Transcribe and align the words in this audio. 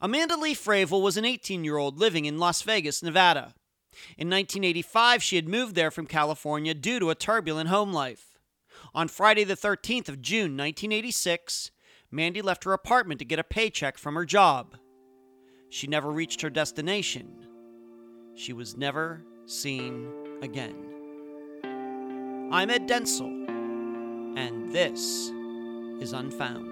Amanda 0.00 0.36
Lee 0.36 0.54
Fravel 0.54 1.02
was 1.02 1.18
an 1.18 1.26
18 1.26 1.62
year 1.62 1.76
old 1.76 1.98
living 1.98 2.24
in 2.24 2.38
Las 2.38 2.62
Vegas, 2.62 3.02
Nevada. 3.02 3.54
In 4.16 4.30
1985, 4.30 5.22
she 5.22 5.36
had 5.36 5.48
moved 5.48 5.74
there 5.74 5.90
from 5.90 6.06
California 6.06 6.72
due 6.72 6.98
to 6.98 7.10
a 7.10 7.14
turbulent 7.14 7.68
home 7.68 7.92
life. 7.92 8.38
On 8.94 9.08
Friday, 9.08 9.44
the 9.44 9.56
13th 9.56 10.08
of 10.08 10.22
June, 10.22 10.56
1986, 10.56 11.70
Mandy 12.10 12.40
left 12.40 12.64
her 12.64 12.72
apartment 12.72 13.18
to 13.18 13.26
get 13.26 13.38
a 13.38 13.44
paycheck 13.44 13.98
from 13.98 14.14
her 14.14 14.24
job. 14.24 14.76
She 15.68 15.86
never 15.86 16.10
reached 16.10 16.40
her 16.40 16.50
destination. 16.50 17.46
She 18.34 18.52
was 18.52 18.76
never 18.76 19.22
seen 19.44 20.08
again. 20.40 20.76
I'm 22.52 22.70
Ed 22.70 22.88
Dentzel, 22.88 23.48
and 24.38 24.72
this 24.72 25.30
is 26.00 26.12
Unfound. 26.12 26.69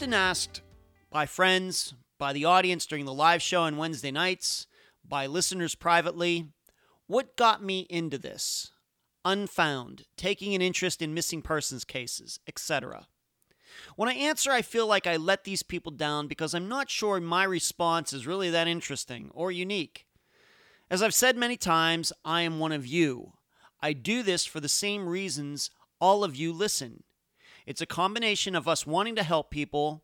Often 0.00 0.14
asked 0.14 0.62
by 1.10 1.26
friends, 1.26 1.92
by 2.18 2.32
the 2.32 2.46
audience 2.46 2.86
during 2.86 3.04
the 3.04 3.12
live 3.12 3.42
show 3.42 3.64
on 3.64 3.76
Wednesday 3.76 4.10
nights, 4.10 4.66
by 5.06 5.26
listeners 5.26 5.74
privately, 5.74 6.46
what 7.06 7.36
got 7.36 7.62
me 7.62 7.80
into 7.90 8.16
this? 8.16 8.72
Unfound, 9.26 10.06
taking 10.16 10.54
an 10.54 10.62
interest 10.62 11.02
in 11.02 11.12
missing 11.12 11.42
persons 11.42 11.84
cases, 11.84 12.40
etc. 12.48 13.08
When 13.94 14.08
I 14.08 14.14
answer, 14.14 14.50
I 14.50 14.62
feel 14.62 14.86
like 14.86 15.06
I 15.06 15.18
let 15.18 15.44
these 15.44 15.62
people 15.62 15.92
down 15.92 16.28
because 16.28 16.54
I'm 16.54 16.66
not 16.66 16.88
sure 16.88 17.20
my 17.20 17.44
response 17.44 18.14
is 18.14 18.26
really 18.26 18.48
that 18.48 18.68
interesting 18.68 19.30
or 19.34 19.52
unique. 19.52 20.06
As 20.90 21.02
I've 21.02 21.12
said 21.12 21.36
many 21.36 21.58
times, 21.58 22.10
I 22.24 22.40
am 22.40 22.58
one 22.58 22.72
of 22.72 22.86
you. 22.86 23.34
I 23.82 23.92
do 23.92 24.22
this 24.22 24.46
for 24.46 24.60
the 24.60 24.66
same 24.66 25.06
reasons 25.06 25.70
all 26.00 26.24
of 26.24 26.36
you 26.36 26.54
listen. 26.54 27.02
It's 27.66 27.80
a 27.80 27.86
combination 27.86 28.54
of 28.54 28.68
us 28.68 28.86
wanting 28.86 29.16
to 29.16 29.22
help 29.22 29.50
people, 29.50 30.02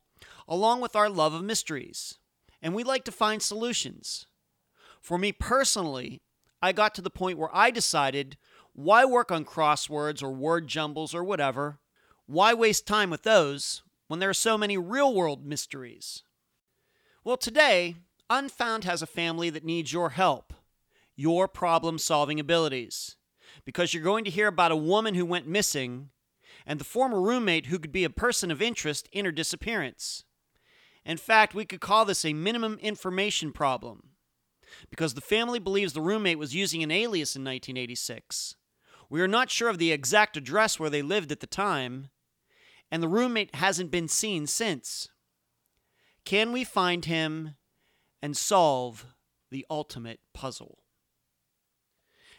along 0.49 0.81
with 0.81 0.97
our 0.97 1.09
love 1.09 1.35
of 1.35 1.43
mysteries. 1.43 2.19
And 2.63 2.75
we 2.75 2.85
like 2.85 3.05
to 3.05 3.13
find 3.13 3.43
solutions. 3.43 4.27
For 5.01 5.19
me 5.19 5.33
personally, 5.33 6.23
I 6.63 6.73
got 6.73 6.95
to 6.97 7.03
the 7.03 7.11
point 7.11 7.39
where 7.39 7.55
I 7.55 7.71
decided 7.71 8.37
why 8.73 9.05
work 9.05 9.33
on 9.33 9.45
crosswords 9.45 10.23
or 10.23 10.31
word 10.31 10.69
jumbles 10.69 11.15
or 11.15 11.25
whatever? 11.25 11.79
Why 12.27 12.53
waste 12.53 12.87
time 12.87 13.09
with 13.09 13.23
those 13.23 13.83
when 14.07 14.21
there 14.21 14.29
are 14.31 14.35
so 14.35 14.59
many 14.59 14.77
real 14.77 15.15
world 15.15 15.47
mysteries? 15.47 16.23
Well, 17.25 17.37
today, 17.37 17.97
Unfound 18.29 18.85
has 18.85 19.01
a 19.01 19.07
family 19.07 19.49
that 19.51 19.65
needs 19.65 19.93
your 19.93 20.11
help, 20.11 20.53
your 21.15 21.49
problem 21.49 21.99
solving 21.99 22.39
abilities, 22.39 23.17
because 23.65 23.95
you're 23.95 24.03
going 24.03 24.25
to 24.25 24.31
hear 24.31 24.49
about 24.49 24.73
a 24.73 24.77
woman 24.77 25.15
who 25.15 25.25
went 25.25 25.47
missing 25.47 26.11
and 26.67 26.81
the 26.81 26.85
former 26.85 27.21
roommate 27.21 27.67
who 27.67 27.79
could 27.79 27.93
be 27.93 28.05
a 28.05 28.11
person 28.11 28.51
of 28.51 28.61
interest 28.61 29.09
in 29.13 29.25
her 29.25 29.33
disappearance. 29.33 30.25
In 31.05 31.17
fact, 31.17 31.55
we 31.55 31.65
could 31.65 31.81
call 31.81 32.05
this 32.05 32.25
a 32.25 32.33
minimum 32.33 32.79
information 32.81 33.53
problem 33.53 34.11
because 34.91 35.15
the 35.15 35.21
family 35.21 35.61
believes 35.61 35.93
the 35.93 36.01
roommate 36.01 36.39
was 36.39 36.55
using 36.55 36.83
an 36.83 36.91
alias 36.91 37.37
in 37.37 37.43
1986. 37.43 38.57
We 39.09 39.21
are 39.21 39.29
not 39.29 39.51
sure 39.51 39.69
of 39.69 39.79
the 39.79 39.93
exact 39.93 40.37
address 40.37 40.81
where 40.81 40.91
they 40.91 41.03
lived 41.03 41.31
at 41.31 41.39
the 41.39 41.47
time, 41.47 42.09
and 42.91 43.03
the 43.03 43.09
roommate 43.09 43.55
hasn't 43.55 43.93
been 43.93 44.09
seen 44.09 44.49
since. 44.49 45.09
Can 46.25 46.51
we 46.51 46.65
find 46.65 47.05
him 47.05 47.55
and 48.21 48.37
solve 48.37 49.07
the 49.51 49.65
ultimate 49.71 50.19
puzzle? 50.35 50.79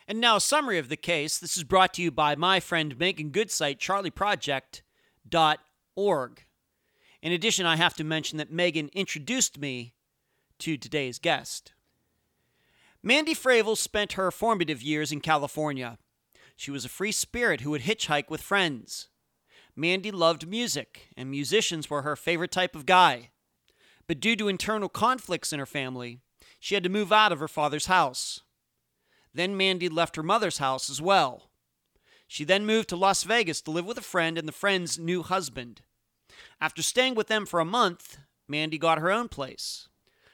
And 0.08 0.22
now, 0.22 0.38
a 0.38 0.42
summary 0.42 0.78
of 0.78 0.88
the 0.88 0.96
case. 0.96 1.38
This 1.38 1.58
is 1.58 1.66
brought 1.66 1.94
to 1.96 2.02
you 2.02 2.12
by 2.12 2.36
my 2.36 2.62
friend 2.62 2.98
Megan 2.98 3.30
Goodsite, 3.30 3.80
charleyproject.org. 3.80 6.46
In 7.22 7.32
addition, 7.34 7.66
I 7.66 7.76
have 7.76 7.94
to 7.96 8.06
mention 8.06 8.38
that 8.38 8.52
Megan 8.52 8.90
introduced 8.94 9.60
me 9.60 9.96
to 10.60 10.78
today's 10.78 11.20
guest. 11.20 11.74
Mandy 13.04 13.36
Fravel 13.36 13.76
spent 13.76 14.14
her 14.14 14.32
formative 14.32 14.82
years 14.82 15.12
in 15.12 15.20
California. 15.20 15.98
She 16.56 16.72
was 16.72 16.86
a 16.86 16.90
free 16.90 17.12
spirit 17.12 17.60
who 17.62 17.72
would 17.72 17.82
hitchhike 17.82 18.30
with 18.30 18.42
friends. 18.42 19.10
Mandy 19.76 20.10
loved 20.10 20.48
music, 20.48 21.10
and 21.18 21.30
musicians 21.30 21.90
were 21.90 22.04
her 22.04 22.16
favorite 22.16 22.52
type 22.52 22.76
of 22.76 22.86
guy. 22.86 23.32
But 24.08 24.22
due 24.22 24.38
to 24.38 24.48
internal 24.48 24.90
conflicts 24.90 25.52
in 25.52 25.60
her 25.60 25.66
family, 25.66 26.22
she 26.60 26.76
had 26.76 26.84
to 26.84 26.90
move 26.90 27.12
out 27.12 27.34
of 27.34 27.40
her 27.40 27.48
father's 27.48 27.88
house. 27.88 28.42
Then 29.38 29.56
Mandy 29.56 29.88
left 29.88 30.16
her 30.16 30.24
mother's 30.24 30.58
house 30.58 30.90
as 30.90 31.00
well. 31.00 31.52
She 32.28 32.44
then 32.44 32.66
moved 32.66 32.90
to 32.90 32.96
Las 32.96 33.22
Vegas 33.22 33.62
to 33.62 33.72
live 33.72 33.86
with 33.86 34.00
a 34.00 34.02
friend 34.02 34.36
and 34.36 34.48
the 34.48 34.52
friend's 34.52 34.98
new 34.98 35.22
husband. 35.22 35.82
After 36.60 36.82
staying 36.82 37.14
with 37.14 37.28
them 37.28 37.46
for 37.46 37.60
a 37.60 37.66
month, 37.66 38.18
Mandy 38.48 38.80
got 38.80 38.98
her 38.98 39.12
own 39.12 39.30
place. 39.30 39.90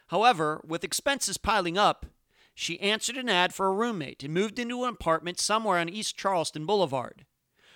However, 0.07 0.61
with 0.65 0.85
expenses 0.85 1.37
piling 1.37 1.77
up, 1.77 2.05
she 2.55 2.79
answered 2.79 3.17
an 3.17 3.27
ad 3.27 3.53
for 3.53 3.67
a 3.67 3.73
roommate 3.73 4.23
and 4.23 4.33
moved 4.33 4.57
into 4.57 4.85
an 4.85 4.93
apartment 4.93 5.37
somewhere 5.37 5.79
on 5.79 5.89
East 5.89 6.15
Charleston 6.15 6.65
Boulevard. 6.65 7.25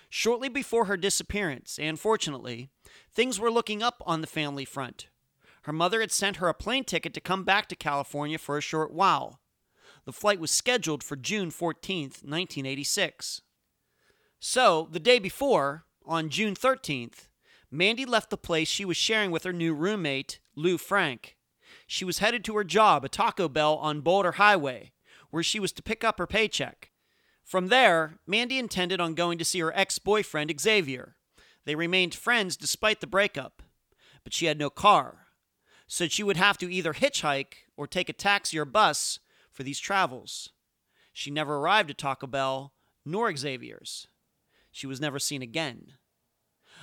Shortly 0.08 0.48
before 0.48 0.86
her 0.86 0.96
disappearance, 0.96 1.78
and 1.78 2.00
fortunately, 2.00 2.70
things 3.12 3.38
were 3.38 3.50
looking 3.50 3.82
up 3.82 4.02
on 4.06 4.22
the 4.22 4.26
family 4.26 4.64
front. 4.64 5.08
Her 5.64 5.74
mother 5.74 6.00
had 6.00 6.10
sent 6.10 6.38
her 6.38 6.48
a 6.48 6.54
plane 6.54 6.84
ticket 6.84 7.12
to 7.12 7.20
come 7.20 7.44
back 7.44 7.68
to 7.68 7.76
California 7.76 8.38
for 8.38 8.56
a 8.56 8.62
short 8.62 8.94
while. 8.94 9.40
The 10.08 10.12
flight 10.14 10.40
was 10.40 10.50
scheduled 10.50 11.02
for 11.02 11.16
June 11.16 11.50
14, 11.50 12.04
1986. 12.04 13.42
So, 14.40 14.88
the 14.90 14.98
day 14.98 15.18
before, 15.18 15.84
on 16.06 16.30
June 16.30 16.54
13th, 16.54 17.28
Mandy 17.70 18.06
left 18.06 18.30
the 18.30 18.38
place 18.38 18.68
she 18.68 18.86
was 18.86 18.96
sharing 18.96 19.30
with 19.30 19.44
her 19.44 19.52
new 19.52 19.74
roommate, 19.74 20.38
Lou 20.56 20.78
Frank. 20.78 21.36
She 21.86 22.06
was 22.06 22.20
headed 22.20 22.42
to 22.44 22.56
her 22.56 22.64
job, 22.64 23.04
a 23.04 23.10
Taco 23.10 23.50
Bell 23.50 23.74
on 23.76 24.00
Boulder 24.00 24.32
Highway, 24.32 24.92
where 25.28 25.42
she 25.42 25.60
was 25.60 25.72
to 25.72 25.82
pick 25.82 26.02
up 26.02 26.16
her 26.16 26.26
paycheck. 26.26 26.90
From 27.44 27.66
there, 27.66 28.18
Mandy 28.26 28.58
intended 28.58 29.02
on 29.02 29.12
going 29.12 29.36
to 29.36 29.44
see 29.44 29.60
her 29.60 29.76
ex 29.76 29.98
boyfriend, 29.98 30.58
Xavier. 30.58 31.16
They 31.66 31.74
remained 31.74 32.14
friends 32.14 32.56
despite 32.56 33.02
the 33.02 33.06
breakup, 33.06 33.62
but 34.24 34.32
she 34.32 34.46
had 34.46 34.58
no 34.58 34.70
car, 34.70 35.26
so 35.86 36.08
she 36.08 36.22
would 36.22 36.38
have 36.38 36.56
to 36.56 36.72
either 36.72 36.94
hitchhike 36.94 37.66
or 37.76 37.86
take 37.86 38.08
a 38.08 38.14
taxi 38.14 38.58
or 38.58 38.64
bus 38.64 39.18
for 39.58 39.64
these 39.64 39.80
travels. 39.80 40.50
She 41.12 41.32
never 41.32 41.56
arrived 41.56 41.90
at 41.90 41.98
Taco 41.98 42.28
Bell 42.28 42.72
nor 43.04 43.34
Xavier's. 43.34 44.06
She 44.70 44.86
was 44.86 45.00
never 45.00 45.18
seen 45.18 45.42
again. 45.42 45.94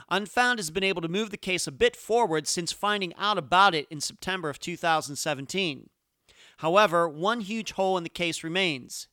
Unfound 0.10 0.60
has 0.60 0.72
been 0.72 0.84
able 0.84 1.02
to 1.02 1.08
move 1.08 1.30
the 1.30 1.38
case 1.38 1.68
a 1.68 1.72
bit 1.72 1.96
forward 1.96 2.50
since 2.50 2.74
finding 2.74 3.14
out 3.16 3.38
about 3.38 3.74
it 3.74 3.88
in 3.90 4.02
September 4.02 4.50
of 4.50 4.60
2017. 4.60 5.90
However, 6.58 7.08
one 7.08 7.40
huge 7.40 7.72
hole 7.72 7.98
in 7.98 8.04
the 8.04 8.10
case 8.10 8.44
remains 8.44 9.08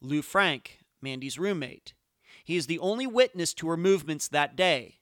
Lou 0.00 0.20
Frank, 0.20 0.80
Mandy's 1.00 1.38
roommate. 1.38 1.94
He 2.42 2.56
is 2.56 2.66
the 2.66 2.80
only 2.80 3.06
witness 3.06 3.54
to 3.54 3.68
her 3.68 3.76
movements 3.76 4.26
that 4.26 4.56
day. 4.56 4.96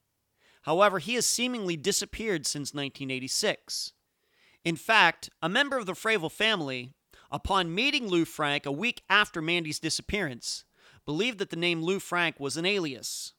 However, 0.65 0.99
he 0.99 1.15
has 1.15 1.25
seemingly 1.25 1.79
disappeared 1.79 2.45
since 2.45 2.75
1986. 2.75 3.95
In 4.63 4.77
fact, 4.77 5.31
a 5.41 5.49
member 5.49 5.79
of 5.79 5.87
the 5.87 5.95
Fravel 5.95 6.31
family, 6.31 6.93
upon 7.35 7.75
meeting 7.75 8.07
Lou 8.07 8.25
Frank 8.25 8.65
a 8.65 8.71
week 8.71 9.03
after 9.11 9.43
Mandy's 9.43 9.81
disappearance, 9.81 10.65
believed 11.05 11.41
that 11.41 11.51
the 11.51 11.57
name 11.57 11.83
Lou 11.83 11.99
Frank 11.99 12.39
was 12.39 12.57
an 12.57 12.65
alias. 12.65 13.33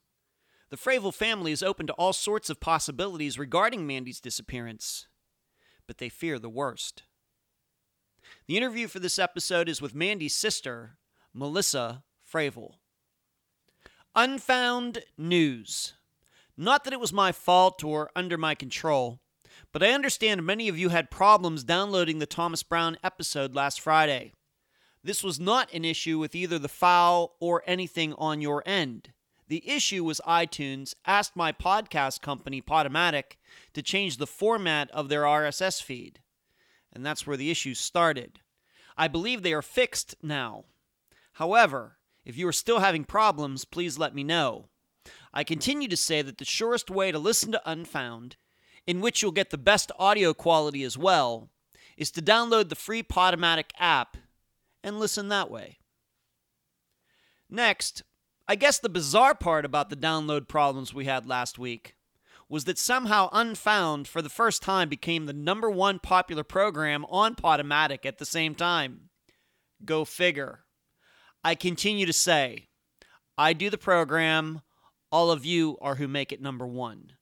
The 0.68 0.76
Fravel 0.76 1.14
family 1.14 1.50
is 1.50 1.62
open 1.62 1.86
to 1.86 1.94
all 1.94 2.12
sorts 2.12 2.50
of 2.50 2.60
possibilities 2.60 3.38
regarding 3.38 3.86
Mandy's 3.86 4.20
disappearance, 4.20 5.06
but 5.86 5.96
they 5.96 6.10
fear 6.10 6.38
the 6.38 6.50
worst. 6.50 7.04
The 8.46 8.58
interview 8.58 8.86
for 8.86 8.98
this 8.98 9.18
episode 9.18 9.66
is 9.66 9.80
with 9.80 9.94
Mandy's 9.94 10.36
sister, 10.36 10.98
Melissa 11.32 12.02
Fravel. 12.30 12.74
Unfound 14.14 14.98
news. 15.16 15.94
Not 16.54 16.84
that 16.84 16.92
it 16.92 17.00
was 17.00 17.14
my 17.14 17.32
fault 17.32 17.82
or 17.82 18.10
under 18.14 18.36
my 18.36 18.54
control. 18.54 19.20
But 19.72 19.82
I 19.82 19.92
understand 19.92 20.44
many 20.44 20.68
of 20.68 20.78
you 20.78 20.88
had 20.88 21.10
problems 21.10 21.64
downloading 21.64 22.18
the 22.18 22.26
Thomas 22.26 22.62
Brown 22.62 22.96
episode 23.04 23.54
last 23.54 23.80
Friday. 23.80 24.32
This 25.02 25.22
was 25.22 25.38
not 25.38 25.72
an 25.72 25.84
issue 25.84 26.18
with 26.18 26.34
either 26.34 26.58
the 26.58 26.68
file 26.68 27.34
or 27.40 27.62
anything 27.66 28.14
on 28.14 28.40
your 28.40 28.62
end. 28.66 29.12
The 29.48 29.68
issue 29.68 30.02
was 30.02 30.20
iTunes 30.26 30.94
asked 31.04 31.36
my 31.36 31.52
podcast 31.52 32.20
company, 32.20 32.60
Podomatic, 32.60 33.36
to 33.74 33.82
change 33.82 34.16
the 34.16 34.26
format 34.26 34.90
of 34.90 35.08
their 35.08 35.22
RSS 35.22 35.80
feed. 35.80 36.20
And 36.92 37.06
that's 37.06 37.26
where 37.26 37.36
the 37.36 37.50
issue 37.50 37.74
started. 37.74 38.40
I 38.96 39.06
believe 39.06 39.42
they 39.42 39.52
are 39.52 39.62
fixed 39.62 40.16
now. 40.22 40.64
However, 41.34 41.98
if 42.24 42.36
you 42.36 42.48
are 42.48 42.52
still 42.52 42.80
having 42.80 43.04
problems, 43.04 43.64
please 43.64 43.98
let 43.98 44.14
me 44.14 44.24
know. 44.24 44.70
I 45.32 45.44
continue 45.44 45.86
to 45.88 45.96
say 45.96 46.22
that 46.22 46.38
the 46.38 46.44
surest 46.44 46.90
way 46.90 47.12
to 47.12 47.18
listen 47.18 47.52
to 47.52 47.70
Unfound, 47.70 48.36
in 48.86 49.00
which 49.00 49.22
you'll 49.22 49.32
get 49.32 49.50
the 49.50 49.58
best 49.58 49.90
audio 49.98 50.32
quality 50.32 50.82
as 50.82 50.96
well, 50.96 51.50
is 51.96 52.10
to 52.12 52.22
download 52.22 52.68
the 52.68 52.74
free 52.74 53.02
Podomatic 53.02 53.70
app 53.78 54.16
and 54.82 54.98
listen 54.98 55.28
that 55.28 55.50
way. 55.50 55.78
Next, 57.48 58.02
I 58.48 58.54
guess 58.54 58.78
the 58.78 58.88
bizarre 58.88 59.34
part 59.34 59.64
about 59.64 59.90
the 59.90 59.96
download 59.96 60.48
problems 60.48 60.94
we 60.94 61.06
had 61.06 61.26
last 61.26 61.58
week 61.58 61.96
was 62.48 62.64
that 62.64 62.78
somehow 62.78 63.28
Unfound 63.32 64.06
for 64.06 64.22
the 64.22 64.28
first 64.28 64.62
time 64.62 64.88
became 64.88 65.26
the 65.26 65.32
number 65.32 65.68
one 65.68 65.98
popular 65.98 66.44
program 66.44 67.04
on 67.06 67.34
Podomatic 67.34 68.06
at 68.06 68.18
the 68.18 68.24
same 68.24 68.54
time. 68.54 69.10
Go 69.84 70.04
figure. 70.04 70.60
I 71.42 71.54
continue 71.54 72.06
to 72.06 72.12
say, 72.12 72.68
I 73.36 73.52
do 73.52 73.68
the 73.68 73.78
program, 73.78 74.62
all 75.10 75.30
of 75.30 75.44
you 75.44 75.76
are 75.80 75.96
who 75.96 76.08
make 76.08 76.32
it 76.32 76.40
number 76.40 76.66
one. 76.66 77.12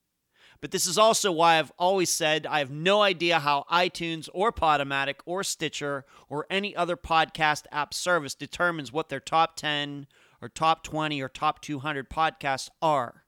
But 0.64 0.70
this 0.70 0.86
is 0.86 0.96
also 0.96 1.30
why 1.30 1.58
I've 1.58 1.72
always 1.78 2.08
said 2.08 2.46
I 2.46 2.60
have 2.60 2.70
no 2.70 3.02
idea 3.02 3.38
how 3.38 3.66
iTunes 3.70 4.30
or 4.32 4.50
Podomatic 4.50 5.16
or 5.26 5.44
Stitcher 5.44 6.06
or 6.30 6.46
any 6.48 6.74
other 6.74 6.96
podcast 6.96 7.66
app 7.70 7.92
service 7.92 8.34
determines 8.34 8.90
what 8.90 9.10
their 9.10 9.20
top 9.20 9.56
10 9.56 10.06
or 10.40 10.48
top 10.48 10.82
20 10.82 11.20
or 11.20 11.28
top 11.28 11.60
200 11.60 12.08
podcasts 12.08 12.70
are. 12.80 13.24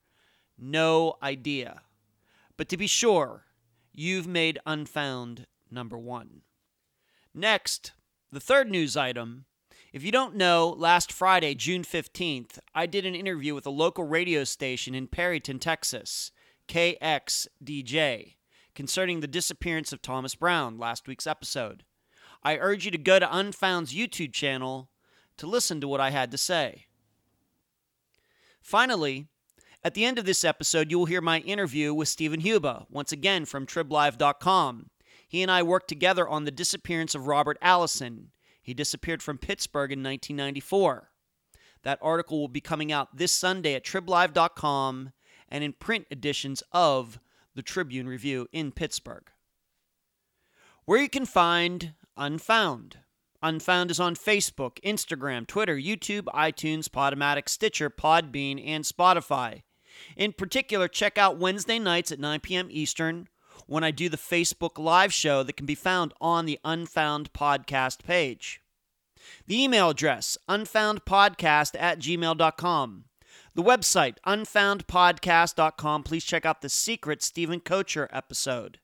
No 0.56 1.16
idea. 1.22 1.82
But 2.56 2.70
to 2.70 2.78
be 2.78 2.86
sure, 2.86 3.44
you've 3.92 4.26
made 4.26 4.58
Unfound 4.64 5.46
number 5.70 5.98
one. 5.98 6.40
Next, 7.34 7.92
the 8.32 8.40
third 8.40 8.70
news 8.70 8.96
item. 8.96 9.44
If 9.92 10.02
you 10.02 10.10
don't 10.10 10.36
know, 10.36 10.74
last 10.74 11.12
Friday, 11.12 11.54
June 11.54 11.82
15th, 11.82 12.60
I 12.74 12.86
did 12.86 13.04
an 13.04 13.14
interview 13.14 13.54
with 13.54 13.66
a 13.66 13.70
local 13.70 14.04
radio 14.04 14.44
station 14.44 14.94
in 14.94 15.06
Perryton, 15.06 15.60
Texas, 15.60 16.32
KXDJ, 16.68 18.34
concerning 18.74 19.20
the 19.20 19.26
disappearance 19.26 19.92
of 19.92 20.02
Thomas 20.02 20.34
Brown, 20.34 20.78
last 20.78 21.06
week's 21.06 21.26
episode. 21.26 21.84
I 22.42 22.58
urge 22.58 22.84
you 22.84 22.90
to 22.90 22.98
go 22.98 23.18
to 23.18 23.36
Unfound's 23.36 23.94
YouTube 23.94 24.32
channel 24.32 24.90
to 25.36 25.46
listen 25.46 25.80
to 25.80 25.88
what 25.88 26.00
I 26.00 26.10
had 26.10 26.30
to 26.30 26.38
say. 26.38 26.86
Finally, 28.60 29.26
at 29.84 29.94
the 29.94 30.04
end 30.04 30.18
of 30.18 30.24
this 30.24 30.44
episode, 30.44 30.90
you 30.90 30.98
will 30.98 31.06
hear 31.06 31.20
my 31.20 31.38
interview 31.40 31.94
with 31.94 32.08
Stephen 32.08 32.40
Huba, 32.40 32.86
once 32.90 33.12
again 33.12 33.44
from 33.44 33.66
TribLive.com. 33.66 34.90
He 35.28 35.42
and 35.42 35.50
I 35.50 35.62
worked 35.62 35.88
together 35.88 36.28
on 36.28 36.44
the 36.44 36.50
disappearance 36.50 37.14
of 37.14 37.26
Robert 37.26 37.58
Allison. 37.62 38.30
He 38.60 38.74
disappeared 38.74 39.22
from 39.22 39.38
Pittsburgh 39.38 39.92
in 39.92 40.02
1994. 40.02 41.10
That 41.82 42.00
article 42.02 42.40
will 42.40 42.48
be 42.48 42.60
coming 42.60 42.90
out 42.90 43.16
this 43.16 43.30
Sunday 43.30 43.74
at 43.74 43.84
TribLive.com 43.84 45.12
and 45.48 45.62
in 45.62 45.72
print 45.72 46.06
editions 46.10 46.62
of 46.72 47.18
the 47.54 47.62
Tribune 47.62 48.08
Review 48.08 48.46
in 48.52 48.72
Pittsburgh. 48.72 49.30
Where 50.84 51.00
you 51.00 51.08
can 51.08 51.26
find 51.26 51.94
Unfound. 52.16 52.98
Unfound 53.42 53.90
is 53.90 54.00
on 54.00 54.16
Facebook, 54.16 54.80
Instagram, 54.82 55.46
Twitter, 55.46 55.76
YouTube, 55.76 56.24
iTunes, 56.24 56.88
Podomatic, 56.88 57.48
Stitcher, 57.48 57.90
Podbean, 57.90 58.62
and 58.64 58.84
Spotify. 58.84 59.62
In 60.16 60.32
particular, 60.32 60.88
check 60.88 61.18
out 61.18 61.38
Wednesday 61.38 61.78
nights 61.78 62.10
at 62.12 62.20
9 62.20 62.40
p.m. 62.40 62.68
Eastern 62.70 63.28
when 63.66 63.84
I 63.84 63.90
do 63.90 64.08
the 64.08 64.16
Facebook 64.16 64.78
Live 64.78 65.12
show 65.12 65.42
that 65.42 65.56
can 65.56 65.66
be 65.66 65.74
found 65.74 66.14
on 66.20 66.46
the 66.46 66.58
Unfound 66.64 67.32
Podcast 67.32 68.04
page. 68.04 68.60
The 69.46 69.62
email 69.62 69.90
address, 69.90 70.38
unfoundpodcast 70.48 71.74
at 71.78 71.98
gmail.com. 71.98 73.04
The 73.56 73.62
website, 73.62 74.16
unfoundpodcast.com. 74.26 76.02
Please 76.02 76.24
check 76.24 76.44
out 76.44 76.60
the 76.60 76.68
secret 76.68 77.22
Stephen 77.22 77.60
Kocher 77.60 78.06
episode. 78.12 78.80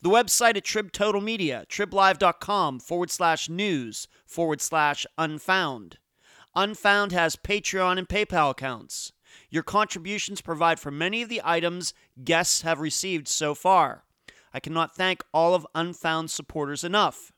The 0.00 0.10
website 0.10 0.56
at 0.56 0.62
Trib 0.62 0.92
Total 0.92 1.20
Media, 1.20 1.66
triblive.com 1.68 2.78
forward 2.78 3.10
slash 3.10 3.48
news 3.48 4.06
forward 4.24 4.60
slash 4.60 5.04
unfound. 5.18 5.98
Unfound 6.54 7.10
has 7.10 7.34
Patreon 7.34 7.98
and 7.98 8.08
PayPal 8.08 8.52
accounts. 8.52 9.12
Your 9.50 9.64
contributions 9.64 10.40
provide 10.40 10.78
for 10.78 10.92
many 10.92 11.22
of 11.22 11.28
the 11.28 11.42
items 11.42 11.92
guests 12.22 12.62
have 12.62 12.78
received 12.78 13.26
so 13.26 13.56
far. 13.56 14.04
I 14.54 14.60
cannot 14.60 14.94
thank 14.94 15.24
all 15.34 15.52
of 15.52 15.66
Unfound 15.74 16.30
supporters 16.30 16.84
enough. 16.84 17.32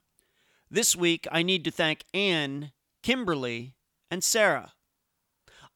This 0.70 0.94
week, 0.94 1.26
I 1.32 1.42
need 1.42 1.64
to 1.64 1.70
thank 1.70 2.04
Anne, 2.12 2.72
Kimberly, 3.02 3.75
and 4.10 4.22
Sarah. 4.22 4.75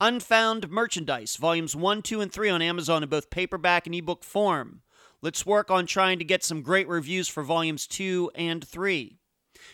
Unfound 0.00 0.70
Merchandise, 0.70 1.34
Volumes 1.36 1.74
1, 1.74 2.02
2, 2.02 2.20
and 2.20 2.32
3 2.32 2.50
on 2.50 2.62
Amazon 2.62 3.02
in 3.02 3.08
both 3.08 3.30
paperback 3.30 3.84
and 3.86 3.94
ebook 3.94 4.22
form. 4.22 4.82
Let's 5.20 5.44
work 5.44 5.72
on 5.72 5.86
trying 5.86 6.20
to 6.20 6.24
get 6.24 6.44
some 6.44 6.62
great 6.62 6.86
reviews 6.86 7.26
for 7.26 7.42
volumes 7.42 7.86
2 7.88 8.30
and 8.36 8.64
3. 8.64 9.18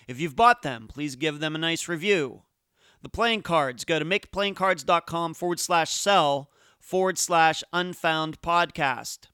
If 0.08 0.18
you've 0.18 0.34
bought 0.34 0.62
them, 0.62 0.88
please 0.88 1.16
give 1.16 1.40
them 1.40 1.54
a 1.54 1.58
nice 1.58 1.88
review. 1.88 2.42
The 3.02 3.10
playing 3.10 3.42
cards, 3.42 3.84
go 3.84 3.98
to 3.98 4.04
makeplayingcards.com 4.04 5.34
forward 5.34 5.60
slash 5.60 5.90
sell 5.90 6.50
forward 6.80 7.18
slash 7.18 7.62
unfound 7.72 8.40
podcast. 8.40 9.26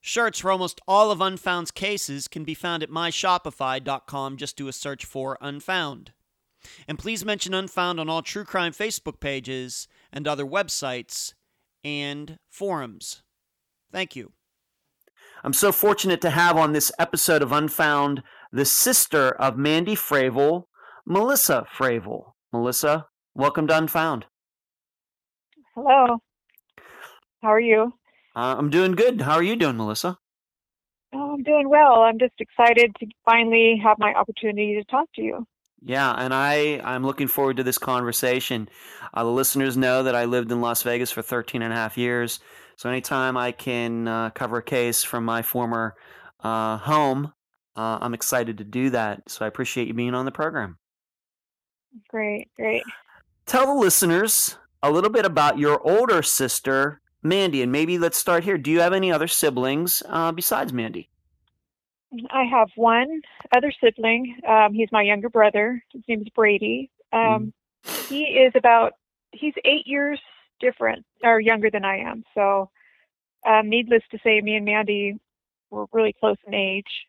Shirts 0.00 0.38
for 0.38 0.52
almost 0.52 0.80
all 0.86 1.10
of 1.10 1.20
Unfound's 1.20 1.72
cases 1.72 2.28
can 2.28 2.44
be 2.44 2.54
found 2.54 2.84
at 2.84 2.90
myshopify.com. 2.90 4.36
Just 4.36 4.56
do 4.56 4.68
a 4.68 4.72
search 4.72 5.04
for 5.04 5.36
Unfound. 5.40 6.12
And 6.86 6.98
please 6.98 7.24
mention 7.24 7.52
Unfound 7.52 7.98
on 7.98 8.08
all 8.08 8.22
true 8.22 8.44
crime 8.44 8.72
Facebook 8.72 9.20
pages 9.20 9.88
and 10.12 10.26
other 10.26 10.44
websites 10.44 11.34
and 11.84 12.38
forums. 12.48 13.22
Thank 13.92 14.16
you. 14.16 14.32
I'm 15.42 15.52
so 15.52 15.72
fortunate 15.72 16.20
to 16.20 16.30
have 16.30 16.56
on 16.56 16.72
this 16.72 16.92
episode 16.98 17.42
of 17.42 17.52
Unfound 17.52 18.22
the 18.52 18.64
sister 18.64 19.30
of 19.30 19.56
Mandy 19.56 19.94
Fravel, 19.94 20.64
Melissa 21.06 21.66
Fravel. 21.76 22.32
Melissa, 22.52 23.06
welcome 23.34 23.66
to 23.68 23.78
Unfound. 23.78 24.26
Hello. 25.74 26.18
How 27.42 27.48
are 27.48 27.60
you? 27.60 27.94
Uh, 28.36 28.56
I'm 28.58 28.70
doing 28.70 28.92
good. 28.92 29.22
How 29.22 29.34
are 29.34 29.42
you 29.42 29.56
doing, 29.56 29.76
Melissa? 29.76 30.18
Oh, 31.14 31.32
I'm 31.34 31.42
doing 31.42 31.68
well. 31.68 32.02
I'm 32.02 32.18
just 32.18 32.34
excited 32.38 32.94
to 33.00 33.06
finally 33.24 33.80
have 33.82 33.98
my 33.98 34.12
opportunity 34.14 34.74
to 34.74 34.84
talk 34.84 35.08
to 35.14 35.22
you. 35.22 35.46
Yeah, 35.82 36.12
and 36.12 36.34
I 36.34 36.80
I'm 36.84 37.04
looking 37.04 37.28
forward 37.28 37.56
to 37.56 37.62
this 37.62 37.78
conversation. 37.78 38.68
Uh, 39.14 39.24
the 39.24 39.30
listeners 39.30 39.76
know 39.76 40.02
that 40.02 40.14
I 40.14 40.24
lived 40.26 40.52
in 40.52 40.60
Las 40.60 40.82
Vegas 40.82 41.10
for 41.10 41.22
13 41.22 41.62
and 41.62 41.72
a 41.72 41.76
half 41.76 41.96
years. 41.96 42.40
So 42.76 42.88
anytime 42.88 43.36
I 43.36 43.52
can 43.52 44.08
uh, 44.08 44.30
cover 44.30 44.58
a 44.58 44.62
case 44.62 45.02
from 45.02 45.24
my 45.24 45.42
former 45.42 45.94
uh, 46.42 46.78
home, 46.78 47.32
uh, 47.76 47.98
I'm 48.00 48.14
excited 48.14 48.58
to 48.58 48.64
do 48.64 48.90
that. 48.90 49.22
So 49.28 49.44
I 49.44 49.48
appreciate 49.48 49.88
you 49.88 49.94
being 49.94 50.14
on 50.14 50.24
the 50.24 50.32
program. 50.32 50.78
Great, 52.08 52.48
great. 52.56 52.82
Tell 53.46 53.66
the 53.66 53.80
listeners 53.80 54.56
a 54.82 54.90
little 54.90 55.10
bit 55.10 55.24
about 55.24 55.58
your 55.58 55.80
older 55.86 56.22
sister, 56.22 57.00
Mandy, 57.22 57.62
and 57.62 57.72
maybe 57.72 57.98
let's 57.98 58.18
start 58.18 58.44
here. 58.44 58.56
Do 58.56 58.70
you 58.70 58.80
have 58.80 58.92
any 58.92 59.12
other 59.12 59.28
siblings 59.28 60.02
uh, 60.08 60.32
besides 60.32 60.72
Mandy? 60.72 61.10
I 62.30 62.44
have 62.44 62.68
one 62.76 63.22
other 63.52 63.72
sibling. 63.80 64.36
Um, 64.46 64.72
he's 64.72 64.90
my 64.90 65.02
younger 65.02 65.28
brother. 65.28 65.82
His 65.92 66.02
name 66.08 66.22
is 66.22 66.28
Brady. 66.34 66.90
Um, 67.12 67.52
mm. 67.84 68.08
He 68.08 68.24
is 68.24 68.52
about 68.56 68.94
he's 69.32 69.54
eight 69.64 69.86
years 69.86 70.20
different 70.60 71.04
or 71.22 71.40
younger 71.40 71.70
than 71.70 71.84
I 71.84 71.98
am. 71.98 72.24
So, 72.34 72.70
um, 73.46 73.68
needless 73.68 74.02
to 74.10 74.18
say, 74.22 74.40
me 74.40 74.56
and 74.56 74.64
Mandy 74.64 75.18
were 75.70 75.86
really 75.92 76.14
close 76.18 76.36
in 76.46 76.54
age. 76.54 77.06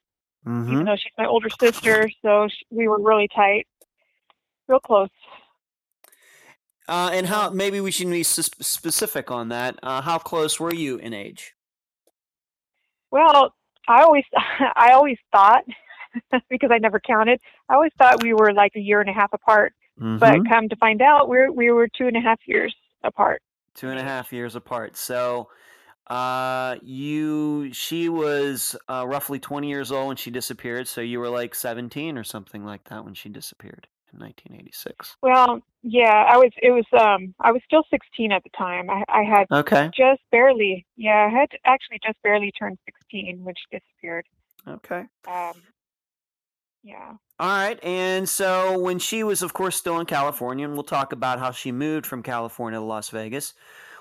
Mm-hmm. 0.48 0.74
Even 0.74 0.86
though 0.86 0.96
she's 0.96 1.12
my 1.18 1.26
older 1.26 1.50
sister, 1.60 2.10
so 2.22 2.48
she, 2.48 2.66
we 2.72 2.88
were 2.88 3.00
really 3.00 3.28
tight, 3.28 3.68
real 4.68 4.80
close. 4.80 5.10
Uh, 6.88 7.12
and 7.14 7.28
how? 7.28 7.52
Maybe 7.52 7.80
we 7.80 7.92
should 7.92 8.10
be 8.10 8.24
specific 8.24 9.30
on 9.30 9.50
that. 9.50 9.78
Uh, 9.84 10.02
how 10.02 10.18
close 10.18 10.60
were 10.60 10.74
you 10.74 10.98
in 10.98 11.14
age? 11.14 11.54
Well, 13.12 13.54
I 13.92 14.04
always, 14.04 14.26
I 14.76 14.92
always 14.92 15.18
thought 15.32 15.64
because 16.50 16.72
I 16.72 16.78
never 16.78 17.00
counted. 17.00 17.40
I 17.70 17.76
always 17.76 17.92
thought 17.98 18.24
we 18.24 18.34
were 18.34 18.54
like 18.54 18.74
a 18.76 18.80
year 18.80 19.02
and 19.02 19.10
a 19.10 19.14
half 19.14 19.34
apart. 19.34 19.74
Mm-hmm. 20.00 20.18
But 20.18 20.50
come 20.50 20.70
to 20.70 20.76
find 20.78 21.02
out, 21.02 21.30
we're 21.30 21.52
we 21.52 21.72
were 21.72 21.88
two 21.88 22.08
and 22.08 22.18
a 22.18 22.22
half 22.22 22.40
years 22.46 22.76
apart. 23.04 23.42
Two 23.76 23.90
and 23.90 24.00
a 24.00 24.04
half 24.04 24.34
years 24.34 24.56
apart. 24.56 24.98
So, 24.98 25.50
uh, 26.08 26.78
you 26.82 27.72
she 27.74 28.10
was 28.10 28.76
uh, 28.90 29.06
roughly 29.08 29.40
twenty 29.40 29.70
years 29.70 29.92
old 29.92 30.08
when 30.08 30.18
she 30.18 30.32
disappeared. 30.32 30.88
So 30.88 31.02
you 31.02 31.20
were 31.20 31.30
like 31.30 31.54
seventeen 31.54 32.18
or 32.18 32.24
something 32.24 32.66
like 32.66 32.86
that 32.86 33.06
when 33.06 33.14
she 33.14 33.30
disappeared. 33.30 33.88
In 34.14 34.20
1986. 34.20 35.18
Well, 35.22 35.62
yeah, 35.84 36.26
I 36.30 36.38
was. 36.38 36.52
It 36.62 36.72
was. 36.72 36.86
Um, 36.94 37.34
I 37.40 37.52
was 37.52 37.62
still 37.66 37.84
16 37.90 38.32
at 38.32 38.44
the 38.44 38.50
time. 38.58 38.90
I, 38.90 39.04
I 39.10 39.24
had 39.24 39.48
Okay. 39.52 39.90
just 39.96 40.22
barely. 40.32 40.86
Yeah, 40.96 41.28
I 41.32 41.40
had 41.40 41.50
actually 41.66 42.00
just 42.06 42.22
barely 42.22 42.52
turned 42.52 42.78
16 42.86 43.44
when 43.44 43.56
she 43.56 43.78
disappeared. 43.80 44.26
Okay. 44.68 45.06
Um, 45.28 45.54
yeah. 46.84 47.14
All 47.40 47.48
right. 47.48 47.84
And 47.84 48.28
so 48.28 48.78
when 48.80 49.00
she 49.00 49.24
was, 49.24 49.42
of 49.42 49.54
course, 49.54 49.76
still 49.76 50.00
in 50.00 50.06
California, 50.06 50.66
and 50.66 50.74
we'll 50.76 50.84
talk 50.84 51.14
about 51.14 51.40
how 51.40 51.52
she 51.52 51.72
moved 51.72 52.06
from 52.06 52.24
California 52.24 52.80
to 52.80 52.86
Las 52.86 53.10
Vegas. 53.10 53.54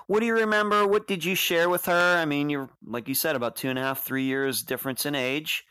What 0.07 0.19
do 0.19 0.25
you 0.25 0.33
remember? 0.35 0.85
What 0.85 1.07
did 1.07 1.23
you 1.23 1.35
share 1.35 1.69
with 1.69 1.85
her? 1.85 2.17
I 2.17 2.25
mean, 2.25 2.49
you're, 2.49 2.69
like 2.85 3.07
you 3.07 3.15
said, 3.15 3.35
about 3.35 3.55
two 3.55 3.69
and 3.69 3.79
a 3.79 3.81
half, 3.81 4.03
three 4.03 4.23
years 4.23 4.61
difference 4.63 5.05
in 5.05 5.15
age. 5.15 5.65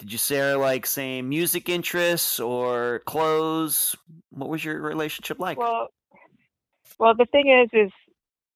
Did 0.00 0.12
you 0.12 0.18
share 0.18 0.56
like 0.56 0.86
same 0.86 1.28
music 1.28 1.68
interests 1.68 2.40
or 2.40 3.00
clothes? 3.04 3.94
What 4.30 4.48
was 4.48 4.64
your 4.64 4.80
relationship 4.80 5.38
like? 5.38 5.58
Well, 5.58 5.88
well, 6.98 7.14
the 7.14 7.26
thing 7.26 7.50
is, 7.50 7.68
is 7.74 7.92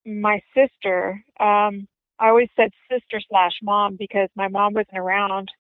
my 0.07 0.41
sister. 0.55 1.23
Um, 1.39 1.87
I 2.19 2.29
always 2.29 2.49
said 2.57 2.71
sister 2.91 3.21
slash 3.29 3.53
mom 3.63 3.97
because 3.99 4.31
my 4.35 4.49
mom 4.49 4.73
wasn't 4.73 4.97
around 4.97 5.51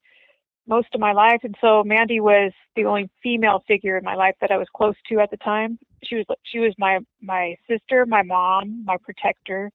most 0.66 0.88
of 0.94 1.00
my 1.02 1.12
life, 1.12 1.40
and 1.42 1.54
so 1.60 1.84
Mandy 1.84 2.18
was 2.18 2.52
the 2.76 2.86
only 2.86 3.10
female 3.22 3.62
figure 3.68 3.98
in 3.98 4.04
my 4.04 4.14
life 4.14 4.36
that 4.40 4.50
I 4.50 4.56
was 4.56 4.68
close 4.74 4.96
to 5.10 5.20
at 5.20 5.30
the 5.30 5.36
time. 5.36 5.78
She 6.04 6.14
was 6.14 6.24
she 6.44 6.60
was 6.60 6.72
my 6.78 7.00
my 7.20 7.56
sister, 7.68 8.06
my 8.06 8.22
mom, 8.22 8.86
my 8.86 8.96
protector, 9.04 9.70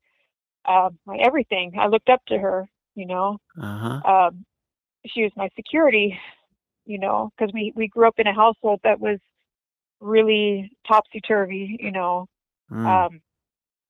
uh, 0.65 0.89
my 1.05 1.17
everything. 1.17 1.73
I 1.79 1.85
looked 1.85 2.09
up 2.09 2.25
to 2.29 2.39
her, 2.39 2.67
you 2.95 3.05
know. 3.05 3.37
Uh 3.61 3.77
huh. 4.01 4.11
Um, 4.11 4.45
she 5.05 5.23
was 5.23 5.31
my 5.35 5.49
security, 5.55 6.17
you 6.85 6.99
know, 6.99 7.29
because 7.37 7.53
we 7.53 7.71
we 7.75 7.87
grew 7.87 8.07
up 8.07 8.19
in 8.19 8.27
a 8.27 8.33
household 8.33 8.79
that 8.83 8.99
was 8.99 9.19
really 9.99 10.71
topsy 10.87 11.21
turvy, 11.21 11.77
you 11.79 11.91
know, 11.91 12.25
Mm. 12.71 12.85
um, 12.87 13.21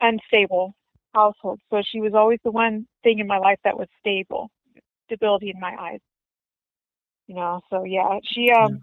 unstable 0.02 0.74
household. 1.14 1.60
So 1.70 1.82
she 1.82 2.00
was 2.02 2.14
always 2.14 2.40
the 2.44 2.52
one 2.52 2.88
thing 3.04 3.20
in 3.20 3.28
my 3.28 3.38
life 3.38 3.60
that 3.64 3.78
was 3.78 3.88
stable, 4.00 4.50
stability 5.06 5.50
in 5.50 5.60
my 5.60 5.76
eyes. 5.80 6.00
You 7.28 7.36
know, 7.36 7.62
so 7.70 7.84
yeah, 7.84 8.20
she 8.24 8.52
um 8.52 8.82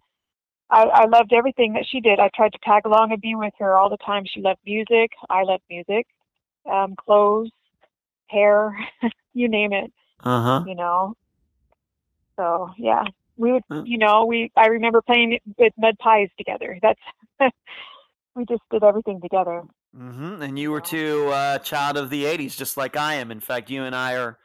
I, 0.70 0.82
I 0.84 1.04
loved 1.06 1.32
everything 1.32 1.74
that 1.74 1.86
she 1.90 2.00
did. 2.00 2.18
I 2.18 2.28
tried 2.34 2.52
to 2.52 2.58
tag 2.64 2.86
along 2.86 3.12
and 3.12 3.20
be 3.20 3.34
with 3.34 3.54
her 3.58 3.76
all 3.76 3.88
the 3.88 3.96
time. 3.98 4.24
She 4.26 4.40
loved 4.40 4.60
music. 4.66 5.10
I 5.30 5.42
loved 5.42 5.62
music. 5.70 6.06
Um, 6.70 6.94
clothes, 6.96 7.50
hair, 8.28 8.76
you 9.34 9.48
name 9.48 9.72
it, 9.72 9.92
Uh 10.22 10.42
huh. 10.42 10.64
you 10.66 10.74
know. 10.74 11.14
So 12.36 12.70
yeah. 12.78 13.04
We 13.36 13.52
would 13.52 13.64
you 13.84 13.98
know, 13.98 14.24
we 14.26 14.50
I 14.56 14.68
remember 14.68 15.02
playing 15.02 15.38
with 15.58 15.72
mud 15.78 15.96
pies 15.98 16.28
together. 16.38 16.78
That's 16.82 17.00
we 18.36 18.44
just 18.46 18.62
did 18.70 18.82
everything 18.84 19.20
together. 19.20 19.62
hmm 19.94 20.42
And 20.42 20.58
you 20.58 20.70
were 20.70 20.80
Yeah. 20.80 20.84
too 20.90 21.28
uh, 21.28 21.58
child 21.58 21.96
of 21.96 22.10
the 22.10 22.24
'80s, 22.24 22.56
just 22.56 22.76
like 22.76 22.96
I 22.96 23.14
am. 23.14 23.30
In 23.30 23.40
fact, 23.40 23.70
you 23.70 23.82
and 23.84 23.94
I 23.94 24.14
are 24.14 24.38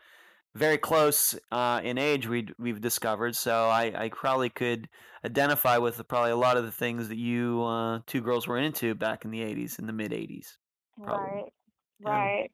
very 0.55 0.77
close 0.77 1.37
uh, 1.51 1.81
in 1.83 1.97
age. 1.97 2.27
We 2.27 2.47
we've 2.59 2.81
discovered, 2.81 3.35
so 3.35 3.67
I, 3.69 3.93
I 4.05 4.09
probably 4.09 4.49
could 4.49 4.89
identify 5.25 5.77
with 5.77 6.05
probably 6.07 6.31
a 6.31 6.35
lot 6.37 6.57
of 6.57 6.65
the 6.65 6.71
things 6.71 7.09
that 7.09 7.17
you 7.17 7.63
uh, 7.63 7.99
two 8.07 8.21
girls 8.21 8.47
were 8.47 8.57
into 8.57 8.95
back 8.95 9.25
in 9.25 9.31
the 9.31 9.41
'80s, 9.41 9.79
in 9.79 9.87
the 9.87 9.93
mid 9.93 10.11
'80s. 10.13 10.57
Probably. 11.03 11.41
Right. 11.41 11.53
Yeah. 11.99 12.09
Right. 12.09 12.51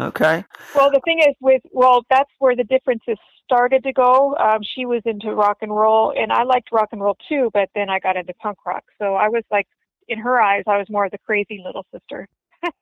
Okay. 0.00 0.44
Well, 0.74 0.90
the 0.90 1.00
thing 1.04 1.20
is, 1.20 1.34
with 1.40 1.62
well, 1.72 2.02
that's 2.10 2.30
where 2.38 2.56
the 2.56 2.64
differences 2.64 3.18
started 3.50 3.82
to 3.84 3.92
go. 3.92 4.36
Um, 4.36 4.60
she 4.62 4.86
was 4.86 5.02
into 5.04 5.34
rock 5.34 5.58
and 5.62 5.74
roll, 5.74 6.12
and 6.16 6.32
I 6.32 6.44
liked 6.44 6.68
rock 6.72 6.88
and 6.92 7.00
roll 7.00 7.16
too. 7.28 7.50
But 7.52 7.68
then 7.74 7.90
I 7.90 7.98
got 7.98 8.16
into 8.16 8.34
punk 8.34 8.58
rock, 8.66 8.84
so 8.98 9.14
I 9.14 9.28
was 9.28 9.42
like, 9.50 9.66
in 10.08 10.18
her 10.18 10.40
eyes, 10.40 10.62
I 10.66 10.78
was 10.78 10.86
more 10.88 11.04
of 11.04 11.10
the 11.10 11.18
crazy 11.18 11.60
little 11.64 11.84
sister. 11.92 12.28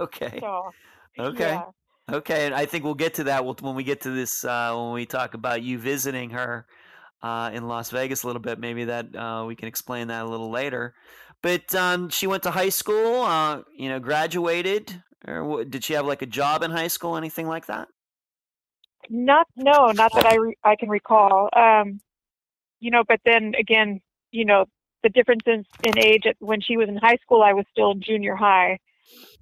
Okay. 0.00 0.40
So, 0.40 0.74
Okay. 1.18 1.38
yeah, 1.38 1.64
Okay, 2.12 2.46
and 2.46 2.54
I 2.54 2.66
think 2.66 2.84
we'll 2.84 2.94
get 2.94 3.14
to 3.14 3.24
that 3.24 3.44
when 3.44 3.74
we 3.74 3.84
get 3.84 4.00
to 4.02 4.10
this 4.10 4.44
uh, 4.44 4.74
when 4.76 4.92
we 4.92 5.06
talk 5.06 5.34
about 5.34 5.62
you 5.62 5.78
visiting 5.78 6.30
her 6.30 6.66
uh, 7.22 7.50
in 7.52 7.68
Las 7.68 7.90
Vegas 7.90 8.24
a 8.24 8.26
little 8.26 8.42
bit. 8.42 8.58
Maybe 8.58 8.84
that 8.84 9.14
uh, 9.14 9.44
we 9.46 9.54
can 9.56 9.68
explain 9.68 10.08
that 10.08 10.24
a 10.24 10.28
little 10.28 10.50
later. 10.50 10.94
But 11.42 11.74
um, 11.74 12.08
she 12.10 12.26
went 12.26 12.42
to 12.44 12.50
high 12.50 12.68
school, 12.68 13.22
uh, 13.22 13.62
you 13.76 13.88
know, 13.88 13.98
graduated, 14.00 15.02
or 15.26 15.44
what, 15.44 15.70
did 15.70 15.84
she 15.84 15.94
have 15.94 16.06
like 16.06 16.22
a 16.22 16.26
job 16.26 16.62
in 16.62 16.70
high 16.70 16.88
school, 16.88 17.16
anything 17.16 17.48
like 17.48 17.66
that? 17.66 17.88
Not 19.08 19.46
no, 19.56 19.90
not 19.92 20.12
that 20.14 20.26
I 20.26 20.36
re- 20.36 20.58
I 20.64 20.76
can 20.76 20.88
recall. 20.88 21.48
Um, 21.54 22.00
you 22.80 22.90
know, 22.90 23.04
but 23.06 23.20
then 23.24 23.54
again, 23.58 24.00
you 24.30 24.44
know, 24.44 24.66
the 25.02 25.08
difference 25.08 25.42
in, 25.46 25.64
in 25.84 25.98
age. 25.98 26.24
At, 26.26 26.36
when 26.40 26.60
she 26.60 26.76
was 26.76 26.88
in 26.88 26.96
high 26.96 27.16
school, 27.22 27.42
I 27.42 27.52
was 27.52 27.64
still 27.70 27.92
in 27.92 28.02
junior 28.02 28.36
high. 28.36 28.78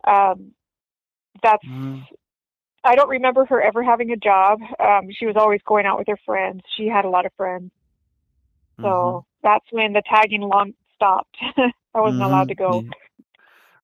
Um, 0.07 0.53
that's 1.43 1.65
Mhm. 1.65 2.07
I 2.83 2.95
don't 2.95 3.09
remember 3.11 3.45
her 3.45 3.61
ever 3.61 3.83
having 3.83 4.11
a 4.11 4.17
job. 4.17 4.61
Um, 4.79 5.11
she 5.13 5.27
was 5.27 5.37
always 5.37 5.61
going 5.67 5.85
out 5.87 5.99
with 5.99 6.09
her 6.09 6.19
friends. 6.25 6.63
She 6.77 6.87
had 6.87 7.05
a 7.05 7.11
lot 7.11 7.27
of 7.27 7.33
friends. 7.35 7.71
So 8.81 8.87
Mhm. 8.87 9.25
that's 9.43 9.67
when 9.71 9.93
the 9.93 10.03
tagging 10.09 10.43
along 10.43 10.75
stopped. 10.95 11.37
I 11.95 12.01
wasn't 12.01 12.23
allowed 12.23 12.49
to 12.49 12.55
Mhm. 12.55 12.59
go. 12.59 12.85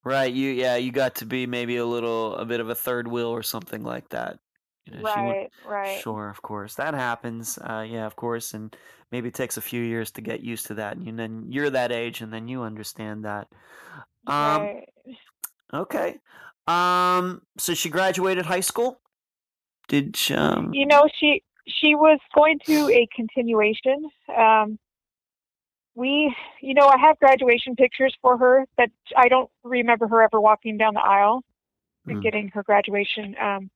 Right. 0.04 0.33
You 0.33 0.50
yeah, 0.52 0.76
you 0.76 0.92
got 0.92 1.16
to 1.16 1.26
be 1.26 1.47
maybe 1.47 1.76
a 1.76 1.85
little 1.85 2.37
a 2.37 2.45
bit 2.45 2.61
of 2.61 2.68
a 2.71 2.75
third 2.75 3.09
wheel 3.09 3.28
or 3.28 3.42
something 3.42 3.83
like 3.83 4.09
that. 4.11 4.38
You 4.87 4.99
know, 4.99 5.02
Right, 5.02 5.50
right, 5.64 5.99
Sure, 6.00 6.28
of 6.28 6.43
course. 6.43 6.75
That 6.76 6.95
happens. 6.95 7.59
Uh, 7.59 7.85
yeah, 7.88 8.07
of 8.07 8.16
course. 8.16 8.55
And 8.55 8.75
maybe 9.11 9.28
it 9.28 9.35
takes 9.35 9.57
a 9.57 9.61
few 9.61 9.83
years 9.83 10.11
to 10.12 10.21
get 10.21 10.40
used 10.40 10.66
to 10.66 10.75
that. 10.75 10.97
And 10.97 11.19
then 11.19 11.47
you're 11.49 11.71
that 11.71 11.93
age 11.93 12.21
and 12.21 12.33
then 12.33 12.49
you 12.49 12.62
understand 12.62 13.25
that. 13.25 13.49
Um, 14.26 14.62
right. 14.62 14.88
okay. 15.75 16.19
Um, 16.69 17.43
so 17.59 17.75
she 17.75 17.88
graduated 17.88 18.47
high 18.47 18.61
school? 18.61 19.00
Did 19.88 20.16
she, 20.16 20.35
um, 20.35 20.73
You 20.75 20.87
know, 20.87 21.09
she 21.19 21.43
she 21.66 21.95
was 21.95 22.19
going 22.35 22.59
to 22.66 22.88
a 22.90 23.09
continuation. 23.14 24.11
Um, 24.37 24.78
we, 25.95 26.35
you 26.61 26.75
know, 26.75 26.87
I 26.87 26.99
have 26.99 27.19
graduation 27.19 27.75
pictures 27.75 28.14
for 28.21 28.37
her, 28.37 28.66
but 28.76 28.90
I 29.16 29.28
don't 29.28 29.50
remember 29.64 30.07
her 30.09 30.23
ever 30.23 30.40
walking 30.40 30.76
down 30.76 30.95
the 30.95 31.00
aisle 31.00 31.43
and 32.07 32.19
Mm. 32.19 32.23
getting 32.23 32.49
her 32.49 32.62
graduation. 32.62 33.35
Um, 33.40 33.71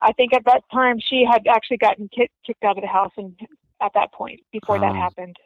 I 0.00 0.12
think 0.12 0.32
at 0.34 0.44
that 0.46 0.62
time 0.72 0.98
she 1.00 1.24
had 1.24 1.46
actually 1.46 1.78
gotten 1.78 2.08
ki- 2.08 2.30
kicked 2.46 2.64
out 2.64 2.76
of 2.76 2.82
the 2.82 2.88
house, 2.88 3.12
and 3.16 3.34
at 3.80 3.92
that 3.94 4.12
point, 4.12 4.40
before 4.52 4.78
that 4.78 4.92
Oh. 4.92 4.94
happened, 4.94 5.36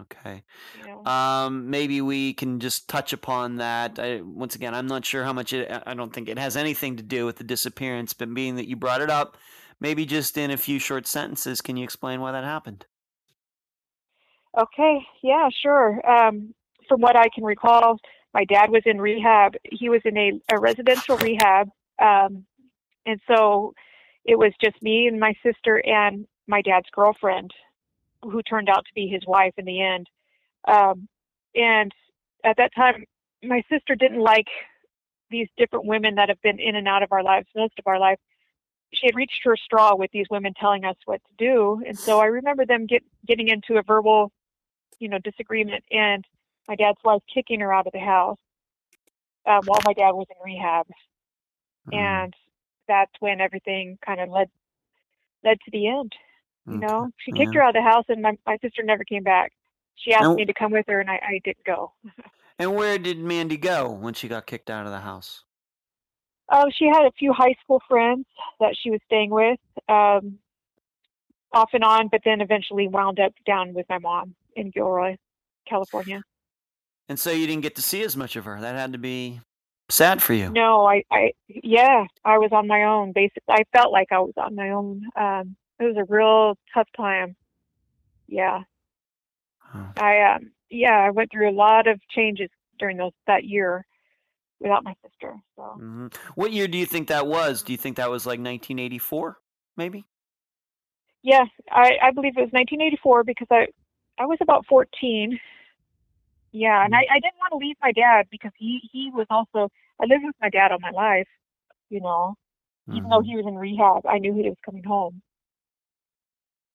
okay. 0.00 0.42
you 0.78 0.86
know. 0.86 1.04
Um, 1.04 1.70
maybe 1.70 2.00
we 2.00 2.34
can 2.34 2.58
just 2.60 2.88
touch 2.88 3.12
upon 3.12 3.56
that. 3.56 3.98
I, 3.98 4.20
once 4.22 4.54
again, 4.54 4.74
I'm 4.74 4.86
not 4.86 5.04
sure 5.04 5.24
how 5.24 5.32
much 5.32 5.52
it, 5.52 5.70
I 5.86 5.94
don't 5.94 6.12
think 6.12 6.28
it 6.28 6.38
has 6.38 6.56
anything 6.56 6.96
to 6.96 7.02
do 7.02 7.26
with 7.26 7.36
the 7.36 7.44
disappearance, 7.44 8.12
but 8.12 8.32
being 8.34 8.56
that 8.56 8.68
you 8.68 8.76
brought 8.76 9.00
it 9.00 9.10
up, 9.10 9.36
maybe 9.80 10.04
just 10.04 10.36
in 10.36 10.50
a 10.50 10.56
few 10.56 10.78
short 10.78 11.06
sentences, 11.06 11.60
can 11.60 11.76
you 11.76 11.84
explain 11.84 12.20
why 12.20 12.32
that 12.32 12.44
happened? 12.44 12.86
Okay, 14.58 15.06
yeah, 15.22 15.48
sure. 15.62 16.00
Um, 16.08 16.54
from 16.88 17.00
what 17.00 17.16
I 17.16 17.28
can 17.34 17.44
recall, 17.44 17.98
my 18.34 18.44
dad 18.44 18.70
was 18.70 18.82
in 18.84 19.00
rehab. 19.00 19.54
He 19.64 19.88
was 19.88 20.02
in 20.04 20.16
a, 20.18 20.32
a 20.50 20.58
residential 20.58 21.16
rehab. 21.18 21.70
Um, 22.00 22.44
and 23.06 23.20
so 23.28 23.74
it 24.24 24.38
was 24.38 24.52
just 24.62 24.80
me 24.82 25.06
and 25.06 25.18
my 25.18 25.34
sister 25.42 25.82
and 25.84 26.26
my 26.46 26.62
dad's 26.62 26.88
girlfriend, 26.92 27.52
who 28.22 28.42
turned 28.42 28.68
out 28.68 28.84
to 28.84 28.94
be 28.94 29.08
his 29.08 29.22
wife 29.26 29.54
in 29.56 29.64
the 29.64 29.82
end. 29.82 30.08
Um, 30.68 31.08
and 31.54 31.92
at 32.44 32.56
that 32.58 32.74
time, 32.74 33.04
my 33.42 33.62
sister 33.70 33.94
didn't 33.94 34.20
like 34.20 34.46
these 35.30 35.48
different 35.56 35.86
women 35.86 36.16
that 36.16 36.28
have 36.28 36.40
been 36.42 36.60
in 36.60 36.76
and 36.76 36.86
out 36.86 37.02
of 37.02 37.12
our 37.12 37.22
lives 37.22 37.48
most 37.56 37.74
of 37.78 37.86
our 37.86 37.98
life. 37.98 38.18
She 38.92 39.06
had 39.06 39.16
reached 39.16 39.40
her 39.44 39.56
straw 39.56 39.96
with 39.96 40.10
these 40.12 40.26
women 40.30 40.52
telling 40.60 40.84
us 40.84 40.96
what 41.06 41.20
to 41.24 41.32
do. 41.38 41.82
And 41.86 41.98
so 41.98 42.20
I 42.20 42.26
remember 42.26 42.66
them 42.66 42.86
get, 42.86 43.02
getting 43.26 43.48
into 43.48 43.78
a 43.78 43.82
verbal 43.82 44.30
you 45.02 45.08
know, 45.08 45.18
disagreement 45.18 45.84
and 45.90 46.24
my 46.68 46.76
dad's 46.76 46.98
wife 47.04 47.22
kicking 47.32 47.60
her 47.60 47.72
out 47.74 47.86
of 47.88 47.92
the 47.92 47.98
house 47.98 48.38
um, 49.46 49.62
while 49.64 49.80
my 49.84 49.92
dad 49.92 50.12
was 50.12 50.28
in 50.30 50.36
rehab. 50.44 50.86
Mm, 51.88 51.94
And 51.98 52.34
that's 52.92 53.12
when 53.20 53.40
everything 53.40 53.98
kind 54.04 54.20
of 54.20 54.28
led 54.28 54.48
led 55.44 55.58
to 55.64 55.70
the 55.72 55.88
end. 55.88 56.12
You 56.66 56.76
okay, 56.76 56.86
know, 56.86 57.10
she 57.18 57.32
kicked 57.32 57.54
yeah. 57.54 57.60
her 57.60 57.62
out 57.64 57.76
of 57.76 57.82
the 57.82 57.90
house 57.90 58.04
and 58.08 58.22
my, 58.22 58.36
my 58.46 58.56
sister 58.62 58.82
never 58.84 59.02
came 59.02 59.24
back. 59.24 59.52
She 59.96 60.12
asked 60.12 60.24
And, 60.24 60.36
me 60.36 60.44
to 60.44 60.54
come 60.54 60.70
with 60.70 60.86
her 60.86 61.00
and 61.00 61.10
I, 61.10 61.14
I 61.14 61.40
didn't 61.42 61.64
go. 61.64 61.92
and 62.58 62.76
where 62.76 62.98
did 62.98 63.18
Mandy 63.18 63.56
go 63.56 63.90
when 63.90 64.14
she 64.14 64.28
got 64.28 64.46
kicked 64.46 64.70
out 64.70 64.86
of 64.86 64.92
the 64.92 65.00
house? 65.00 65.44
Oh, 66.50 66.70
she 66.72 66.86
had 66.86 67.04
a 67.04 67.10
few 67.18 67.32
high 67.32 67.54
school 67.64 67.82
friends 67.88 68.26
that 68.60 68.76
she 68.80 68.90
was 68.90 69.00
staying 69.06 69.30
with, 69.30 69.58
um, 69.88 70.38
off 71.52 71.70
and 71.72 71.82
on, 71.82 72.08
but 72.08 72.20
then 72.24 72.40
eventually 72.40 72.86
wound 72.86 73.18
up 73.18 73.32
down 73.44 73.74
with 73.74 73.86
my 73.88 73.98
mom 73.98 74.34
in 74.54 74.70
Gilroy, 74.70 75.16
California. 75.68 76.22
And 77.08 77.18
so 77.18 77.30
you 77.30 77.46
didn't 77.46 77.62
get 77.62 77.74
to 77.76 77.82
see 77.82 78.02
as 78.04 78.16
much 78.16 78.36
of 78.36 78.44
her. 78.44 78.60
That 78.60 78.76
had 78.76 78.92
to 78.92 78.98
be 78.98 79.40
sad 79.92 80.22
for 80.22 80.34
you. 80.34 80.50
No, 80.50 80.86
I, 80.86 81.04
I, 81.10 81.32
yeah, 81.48 82.06
I 82.24 82.38
was 82.38 82.50
on 82.52 82.66
my 82.66 82.84
own. 82.84 83.12
Basically, 83.12 83.54
I 83.54 83.64
felt 83.72 83.92
like 83.92 84.08
I 84.10 84.18
was 84.18 84.34
on 84.36 84.54
my 84.54 84.70
own. 84.70 85.02
Um, 85.16 85.56
it 85.78 85.84
was 85.84 85.96
a 85.96 86.04
real 86.12 86.56
tough 86.74 86.88
time. 86.96 87.36
Yeah. 88.28 88.62
Oh. 89.74 89.92
I 89.96 90.34
um 90.34 90.52
yeah, 90.70 90.98
I 90.98 91.10
went 91.10 91.30
through 91.30 91.50
a 91.50 91.52
lot 91.52 91.86
of 91.86 92.00
changes 92.08 92.48
during 92.78 92.96
those 92.96 93.12
that 93.26 93.44
year 93.44 93.84
without 94.58 94.84
my 94.84 94.94
sister. 95.02 95.34
So. 95.56 95.62
Mm-hmm. 95.62 96.06
What 96.34 96.52
year 96.52 96.66
do 96.66 96.78
you 96.78 96.86
think 96.86 97.08
that 97.08 97.26
was? 97.26 97.62
Do 97.62 97.72
you 97.72 97.78
think 97.78 97.96
that 97.96 98.10
was 98.10 98.24
like 98.24 98.38
1984, 98.38 99.38
maybe? 99.76 100.04
Yes, 101.22 101.48
I, 101.70 101.92
I 102.02 102.10
believe 102.10 102.36
it 102.36 102.40
was 102.40 102.52
1984 102.52 103.24
because 103.24 103.48
I 103.50 103.66
I 104.18 104.26
was 104.26 104.38
about 104.40 104.66
14. 104.66 105.38
Yeah, 106.52 106.84
and 106.84 106.94
I, 106.94 106.98
I 107.10 107.18
didn't 107.20 107.38
want 107.38 107.52
to 107.52 107.56
leave 107.56 107.76
my 107.80 107.92
dad 107.92 108.26
because 108.30 108.52
he 108.56 108.80
he 108.92 109.10
was 109.12 109.26
also 109.30 109.70
I 110.00 110.06
lived 110.06 110.24
with 110.24 110.36
my 110.40 110.50
dad 110.50 110.72
all 110.72 110.78
my 110.80 110.90
life, 110.90 111.28
you 111.90 112.00
know. 112.00 112.34
Mm-hmm. 112.88 112.98
Even 112.98 113.10
though 113.10 113.18
mm-hmm. 113.18 113.28
he 113.28 113.36
was 113.36 113.46
in 113.46 113.54
rehab, 113.56 114.06
I 114.06 114.18
knew 114.18 114.34
he 114.34 114.48
was 114.48 114.58
coming 114.64 114.84
home. 114.84 115.22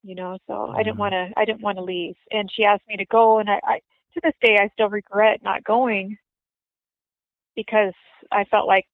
You 0.04 0.16
know, 0.16 0.38
so 0.48 0.54
mm-hmm. 0.54 0.76
I 0.76 0.84
didn't 0.84 0.94
mm-hmm. 0.94 1.00
want 1.00 1.14
to 1.14 1.30
I 1.36 1.46
didn't 1.46 1.62
want 1.62 1.78
to 1.78 1.84
leave. 1.84 2.16
And 2.32 2.50
she 2.54 2.64
asked 2.64 2.88
me 2.88 2.98
to 2.98 3.06
go, 3.06 3.40
and 3.40 3.50
I, 3.50 3.60
I 3.64 3.80
to 4.14 4.22
this 4.24 4.34
day 4.42 4.58
I 4.60 4.70
still 4.74 4.90
regret 4.90 5.42
not 5.44 5.64
going 5.64 6.18
because 7.56 7.94
I 8.32 8.46
felt 8.46 8.68
like, 8.68 8.86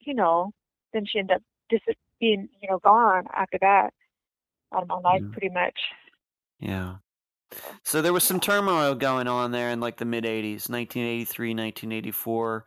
you 0.00 0.14
know, 0.14 0.52
then 0.92 1.06
she 1.06 1.18
ended 1.18 1.36
up 1.36 1.42
dis- 1.68 1.96
being, 2.20 2.48
you 2.62 2.68
know, 2.70 2.78
gone 2.78 3.24
after 3.34 3.58
that 3.60 3.92
out 4.72 4.82
of 4.82 4.88
my 4.88 4.98
life 4.98 5.22
yeah. 5.22 5.32
pretty 5.32 5.48
much. 5.48 5.78
Yeah. 6.60 6.96
So 7.82 8.00
there 8.00 8.12
was 8.12 8.22
some 8.22 8.38
turmoil 8.38 8.94
going 8.94 9.26
on 9.26 9.50
there 9.50 9.70
in 9.70 9.80
like 9.80 9.96
the 9.96 10.04
mid 10.04 10.24
80s, 10.24 10.68
1983, 10.68 11.50
1984. 11.50 12.64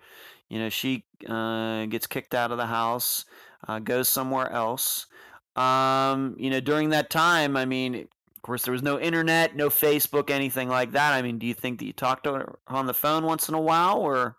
You 0.53 0.59
know, 0.59 0.69
she 0.69 1.03
uh, 1.27 1.87
gets 1.87 2.05
kicked 2.05 2.35
out 2.35 2.51
of 2.51 2.59
the 2.59 2.67
house, 2.67 3.25
uh, 3.67 3.79
goes 3.79 4.07
somewhere 4.07 4.51
else. 4.51 5.07
Um, 5.55 6.35
you 6.37 6.51
know, 6.51 6.59
during 6.59 6.89
that 6.89 7.09
time, 7.09 7.57
I 7.57 7.65
mean, 7.65 7.95
of 7.95 8.41
course, 8.43 8.61
there 8.61 8.71
was 8.71 8.83
no 8.83 8.99
internet, 8.99 9.55
no 9.55 9.69
Facebook, 9.69 10.29
anything 10.29 10.69
like 10.69 10.91
that. 10.91 11.13
I 11.13 11.23
mean, 11.23 11.39
do 11.39 11.47
you 11.47 11.55
think 11.55 11.79
that 11.79 11.85
you 11.85 11.93
talked 11.93 12.25
to 12.25 12.33
her 12.33 12.59
on 12.67 12.85
the 12.85 12.93
phone 12.93 13.23
once 13.23 13.49
in 13.49 13.55
a 13.55 13.59
while, 13.59 13.97
or 13.97 14.37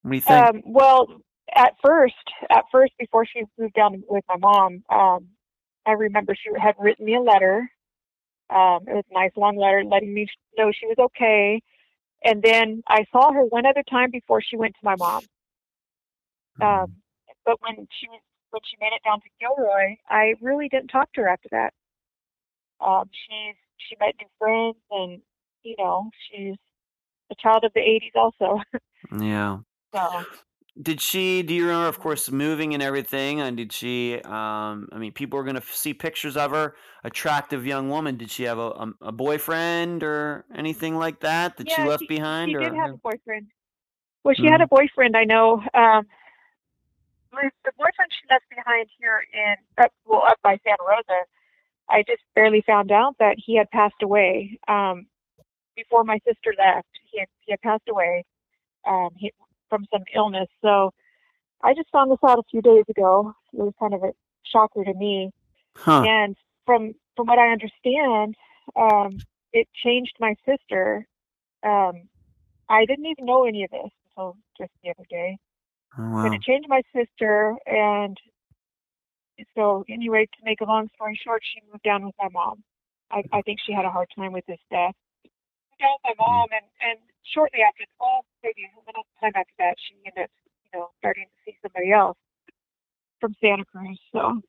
what 0.00 0.10
do 0.12 0.16
you 0.16 0.22
think? 0.22 0.46
Um, 0.46 0.62
well, 0.64 1.20
at 1.54 1.74
first, 1.84 2.14
at 2.48 2.64
first, 2.72 2.94
before 2.98 3.26
she 3.26 3.42
moved 3.58 3.74
down 3.74 4.02
with 4.08 4.24
my 4.30 4.36
mom, 4.38 4.82
um, 4.88 5.26
I 5.84 5.92
remember 5.92 6.34
she 6.34 6.48
had 6.58 6.74
written 6.78 7.04
me 7.04 7.16
a 7.16 7.20
letter. 7.20 7.70
Um, 8.48 8.78
it 8.88 8.94
was 8.94 9.04
a 9.10 9.14
nice 9.14 9.32
long 9.36 9.58
letter 9.58 9.84
letting 9.84 10.14
me 10.14 10.26
know 10.56 10.72
she 10.72 10.86
was 10.86 10.96
okay. 10.98 11.60
And 12.24 12.42
then 12.42 12.82
I 12.88 13.04
saw 13.12 13.30
her 13.30 13.44
one 13.44 13.66
other 13.66 13.82
time 13.90 14.10
before 14.10 14.40
she 14.40 14.56
went 14.56 14.72
to 14.72 14.80
my 14.82 14.96
mom. 14.96 15.20
Um, 16.62 16.68
mm-hmm. 16.68 16.92
but 17.44 17.56
when 17.60 17.86
she 17.98 18.08
was 18.08 18.20
when 18.50 18.60
she 18.68 18.76
made 18.80 18.92
it 18.94 19.02
down 19.04 19.20
to 19.20 19.28
Gilroy, 19.40 19.96
I 20.08 20.34
really 20.40 20.68
didn't 20.68 20.88
talk 20.88 21.12
to 21.12 21.22
her 21.22 21.28
after 21.28 21.48
that. 21.52 21.72
Um, 22.84 23.08
she's 23.12 23.56
she 23.76 23.96
met 24.00 24.14
new 24.20 24.26
friends, 24.38 24.76
and 24.90 25.22
you 25.62 25.76
know 25.78 26.10
she's 26.30 26.56
a 27.30 27.34
child 27.36 27.64
of 27.64 27.72
the 27.74 27.80
'80s 27.80 28.16
also. 28.16 28.60
yeah. 29.18 29.58
So 29.92 30.24
did 30.80 31.00
she 31.00 31.42
do 31.42 31.52
you 31.52 31.66
remember 31.66 31.88
of 31.88 31.98
course 31.98 32.30
moving 32.30 32.74
and 32.74 32.82
everything 32.82 33.40
and 33.40 33.56
did 33.56 33.72
she 33.72 34.20
um 34.22 34.88
i 34.92 34.98
mean 34.98 35.12
people 35.12 35.36
were 35.36 35.44
going 35.44 35.56
to 35.56 35.62
see 35.72 35.92
pictures 35.92 36.36
of 36.36 36.52
her 36.52 36.74
attractive 37.04 37.66
young 37.66 37.88
woman 37.88 38.16
did 38.16 38.30
she 38.30 38.44
have 38.44 38.58
a, 38.58 38.68
a, 38.70 38.92
a 39.02 39.12
boyfriend 39.12 40.02
or 40.02 40.44
anything 40.54 40.96
like 40.96 41.20
that 41.20 41.56
that 41.56 41.68
yeah, 41.68 41.74
she 41.74 41.82
left 41.82 42.02
she, 42.02 42.06
behind 42.06 42.50
she 42.50 42.56
or 42.56 42.60
did 42.60 42.74
have 42.74 42.94
a 42.94 42.98
boyfriend 42.98 43.46
well 44.24 44.34
she 44.34 44.42
mm-hmm. 44.42 44.52
had 44.52 44.60
a 44.60 44.68
boyfriend 44.68 45.16
i 45.16 45.24
know 45.24 45.62
um 45.74 46.06
the 47.32 47.72
boyfriend 47.78 48.10
she 48.10 48.26
left 48.30 48.44
behind 48.50 48.88
here 48.98 49.22
in 49.32 49.54
up 49.82 49.92
well 50.06 50.22
up 50.28 50.38
by 50.42 50.58
santa 50.64 50.82
rosa 50.88 51.24
i 51.88 52.02
just 52.06 52.22
barely 52.34 52.62
found 52.66 52.90
out 52.90 53.14
that 53.18 53.36
he 53.38 53.56
had 53.56 53.70
passed 53.70 54.02
away 54.02 54.58
um 54.68 55.06
before 55.76 56.04
my 56.04 56.18
sister 56.26 56.52
left 56.58 56.88
he 57.10 57.18
had, 57.20 57.28
he 57.40 57.52
had 57.52 57.60
passed 57.60 57.88
away 57.88 58.24
um 58.86 59.10
he 59.16 59.32
from 59.70 59.86
some 59.90 60.02
illness. 60.14 60.48
So 60.60 60.92
I 61.62 61.72
just 61.72 61.88
found 61.90 62.10
this 62.10 62.18
out 62.26 62.38
a 62.38 62.42
few 62.50 62.60
days 62.60 62.84
ago. 62.90 63.32
It 63.54 63.60
was 63.60 63.72
kind 63.78 63.94
of 63.94 64.02
a 64.02 64.12
shocker 64.42 64.84
to 64.84 64.92
me. 64.92 65.30
Huh. 65.76 66.02
And 66.02 66.36
from 66.66 66.92
from 67.16 67.26
what 67.26 67.38
I 67.38 67.52
understand, 67.52 68.34
um, 68.76 69.18
it 69.52 69.68
changed 69.82 70.16
my 70.20 70.34
sister. 70.44 71.06
Um, 71.62 72.08
I 72.68 72.84
didn't 72.84 73.06
even 73.06 73.24
know 73.24 73.44
any 73.44 73.64
of 73.64 73.70
this 73.70 73.90
until 74.10 74.36
just 74.58 74.70
the 74.82 74.90
other 74.90 75.06
day. 75.08 75.38
Oh, 75.98 76.10
wow. 76.10 76.22
But 76.24 76.34
it 76.34 76.42
changed 76.42 76.68
my 76.68 76.82
sister, 76.94 77.56
and 77.66 78.16
so 79.56 79.84
anyway, 79.88 80.26
to 80.26 80.44
make 80.44 80.60
a 80.60 80.64
long 80.64 80.88
story 80.94 81.18
short, 81.22 81.42
she 81.44 81.60
moved 81.70 81.82
down 81.82 82.04
with 82.04 82.14
my 82.20 82.28
mom. 82.32 82.62
I, 83.10 83.24
I 83.32 83.42
think 83.42 83.58
she 83.64 83.72
had 83.72 83.84
a 83.84 83.90
hard 83.90 84.08
time 84.14 84.32
with 84.32 84.46
this 84.46 84.60
death. 84.70 84.94
Moved 85.24 85.80
down 85.80 85.90
with 85.98 86.04
my 86.04 86.14
hmm. 86.18 86.32
mom, 86.32 86.48
and 86.52 86.66
and 86.90 86.98
shortly 87.34 87.60
after, 87.66 87.84
oh, 88.00 88.20
maybe 88.42 88.68
a 88.76 88.80
little 88.86 89.04
time 89.20 89.32
after 89.34 89.54
that, 89.58 89.74
she 89.78 89.96
ended 90.06 90.24
up, 90.24 90.30
you 90.64 90.78
know, 90.78 90.88
starting 90.98 91.24
to 91.24 91.38
see 91.44 91.56
somebody 91.62 91.92
else 91.92 92.18
from 93.20 93.34
Santa 93.40 93.64
Cruz. 93.64 93.98
So 94.12 94.40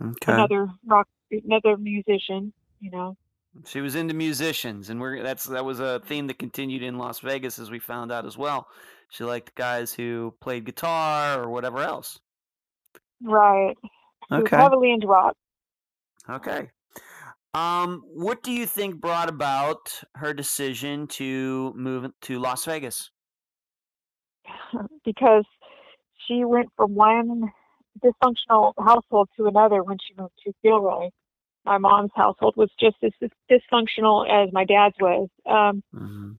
okay. 0.00 0.32
another 0.32 0.70
rock, 0.86 1.08
another 1.30 1.76
musician, 1.76 2.52
you 2.80 2.90
know. 2.90 3.16
She 3.64 3.80
was 3.80 3.94
into 3.94 4.14
musicians, 4.14 4.90
and 4.90 5.00
we're 5.00 5.22
that's 5.22 5.44
that 5.44 5.64
was 5.64 5.80
a 5.80 6.00
theme 6.06 6.26
that 6.26 6.38
continued 6.38 6.82
in 6.82 6.98
Las 6.98 7.20
Vegas, 7.20 7.58
as 7.58 7.70
we 7.70 7.78
found 7.78 8.12
out 8.12 8.26
as 8.26 8.36
well. 8.36 8.68
She 9.10 9.24
liked 9.24 9.54
guys 9.54 9.92
who 9.92 10.34
played 10.40 10.64
guitar 10.64 11.42
or 11.42 11.50
whatever 11.50 11.78
else. 11.78 12.18
Right. 13.22 13.76
Okay. 14.30 14.56
heavily 14.56 14.92
into 14.92 15.06
rock. 15.06 15.34
Okay. 16.28 16.68
Um, 17.54 18.02
what 18.12 18.42
do 18.42 18.52
you 18.52 18.66
think 18.66 19.00
brought 19.00 19.30
about 19.30 20.02
her 20.16 20.34
decision 20.34 21.06
to 21.08 21.72
move 21.74 22.10
to 22.22 22.38
Las 22.38 22.64
Vegas? 22.64 23.10
because 25.04 25.44
she 26.26 26.44
went 26.44 26.68
from 26.76 26.94
one 26.94 27.50
dysfunctional 28.04 28.72
household 28.78 29.28
to 29.36 29.46
another 29.46 29.82
when 29.82 29.96
she 29.98 30.14
moved 30.20 30.34
to 30.44 30.52
Gilroy. 30.62 31.08
My 31.66 31.78
mom's 31.78 32.12
household 32.14 32.54
was 32.56 32.70
just 32.80 32.96
as 33.02 33.12
dysfunctional 33.50 34.26
as 34.28 34.52
my 34.52 34.64
dad's 34.64 34.94
was. 35.00 35.28
Um, 35.44 35.82
mm-hmm. 35.94 36.32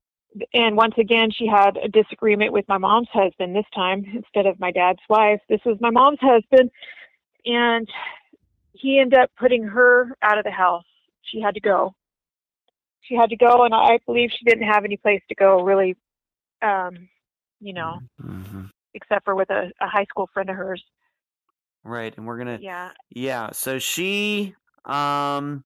And 0.53 0.77
once 0.77 0.95
again, 0.97 1.29
she 1.31 1.47
had 1.47 1.77
a 1.77 1.87
disagreement 1.87 2.53
with 2.53 2.65
my 2.67 2.77
mom's 2.77 3.09
husband 3.11 3.55
this 3.55 3.65
time 3.73 4.05
instead 4.13 4.45
of 4.45 4.59
my 4.59 4.71
dad's 4.71 4.99
wife. 5.09 5.39
This 5.49 5.61
was 5.65 5.77
my 5.81 5.89
mom's 5.89 6.19
husband. 6.21 6.71
And 7.45 7.87
he 8.73 8.99
ended 8.99 9.19
up 9.19 9.31
putting 9.37 9.63
her 9.63 10.15
out 10.21 10.37
of 10.37 10.43
the 10.43 10.51
house 10.51 10.85
she 11.31 11.41
had 11.41 11.55
to 11.55 11.59
go. 11.59 11.93
She 13.01 13.15
had 13.15 13.29
to 13.29 13.37
go, 13.37 13.63
and 13.63 13.73
I 13.73 13.99
believe 14.05 14.29
she 14.37 14.45
didn't 14.45 14.67
have 14.67 14.83
any 14.83 14.97
place 14.97 15.21
to 15.29 15.35
go 15.35 15.61
really, 15.61 15.95
um, 16.61 17.07
you 17.59 17.73
know, 17.73 17.99
mm-hmm. 18.21 18.65
except 18.93 19.23
for 19.25 19.35
with 19.35 19.49
a, 19.49 19.71
a 19.81 19.87
high 19.87 20.05
school 20.09 20.29
friend 20.33 20.49
of 20.49 20.55
hers. 20.55 20.83
Right, 21.83 22.13
and 22.17 22.27
we're 22.27 22.37
gonna 22.37 22.59
yeah 22.61 22.91
yeah. 23.09 23.51
So 23.53 23.79
she 23.79 24.55
um 24.85 25.63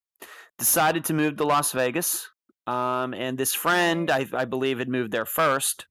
decided 0.58 1.06
to 1.06 1.14
move 1.14 1.38
to 1.38 1.44
Las 1.44 1.72
Vegas, 1.72 2.30
um, 2.68 3.14
and 3.14 3.38
this 3.38 3.54
friend 3.54 4.12
I 4.12 4.28
I 4.34 4.46
believe 4.46 4.80
had 4.80 4.90
moved 4.90 5.12
there 5.12 5.26
first, 5.26 5.88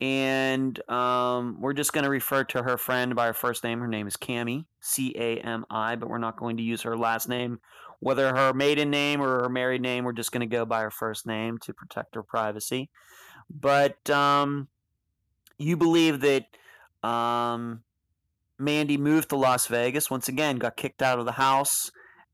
and 0.00 0.78
um, 0.90 1.60
we're 1.60 1.72
just 1.72 1.92
going 1.92 2.04
to 2.04 2.10
refer 2.10 2.44
to 2.44 2.62
her 2.62 2.76
friend 2.76 3.14
by 3.14 3.26
her 3.26 3.34
first 3.34 3.64
name. 3.64 3.80
Her 3.80 3.88
name 3.88 4.06
is 4.06 4.16
Cami, 4.16 4.66
C 4.80 5.14
A 5.16 5.38
M 5.38 5.64
I, 5.70 5.96
but 5.96 6.08
we're 6.08 6.18
not 6.18 6.36
going 6.36 6.56
to 6.56 6.62
use 6.62 6.82
her 6.82 6.96
last 6.96 7.28
name 7.28 7.60
whether 8.02 8.34
her 8.34 8.52
maiden 8.52 8.90
name 8.90 9.22
or 9.22 9.42
her 9.42 9.48
married 9.48 9.80
name, 9.80 10.02
we're 10.02 10.12
just 10.12 10.32
going 10.32 10.40
to 10.40 10.46
go 10.46 10.64
by 10.64 10.80
her 10.80 10.90
first 10.90 11.24
name 11.24 11.56
to 11.56 11.72
protect 11.72 12.16
her 12.16 12.22
privacy. 12.24 12.90
But 13.48 14.10
um, 14.10 14.66
you 15.56 15.76
believe 15.76 16.20
that 16.22 16.46
um, 17.08 17.84
Mandy 18.58 18.96
moved 18.96 19.28
to 19.28 19.36
Las 19.36 19.68
Vegas 19.68 20.10
once 20.10 20.26
again, 20.26 20.56
got 20.56 20.76
kicked 20.76 21.00
out 21.00 21.20
of 21.20 21.26
the 21.26 21.32
house, 21.32 21.92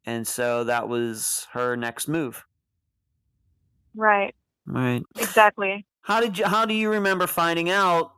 and 0.09 0.27
so 0.27 0.65
that 0.65 0.89
was 0.89 1.47
her 1.53 1.77
next 1.77 2.09
move. 2.09 2.45
Right. 3.95 4.35
Right. 4.67 5.03
Exactly. 5.17 5.87
How 6.01 6.21
did 6.21 6.39
you? 6.39 6.47
How 6.47 6.65
do 6.65 6.75
you 6.75 6.91
remember 6.91 7.27
finding 7.27 7.71
out? 7.71 8.13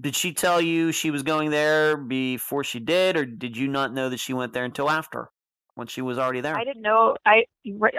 Did 0.00 0.14
she 0.14 0.32
tell 0.32 0.60
you 0.60 0.92
she 0.92 1.10
was 1.10 1.22
going 1.22 1.50
there 1.50 1.96
before 1.96 2.64
she 2.64 2.80
did, 2.80 3.16
or 3.16 3.24
did 3.24 3.56
you 3.56 3.68
not 3.68 3.92
know 3.92 4.08
that 4.08 4.20
she 4.20 4.32
went 4.32 4.52
there 4.52 4.64
until 4.64 4.90
after? 4.90 5.30
when 5.78 5.86
she 5.86 6.02
was 6.02 6.18
already 6.18 6.40
there? 6.40 6.56
I 6.56 6.64
didn't 6.64 6.82
know. 6.82 7.16
I 7.24 7.44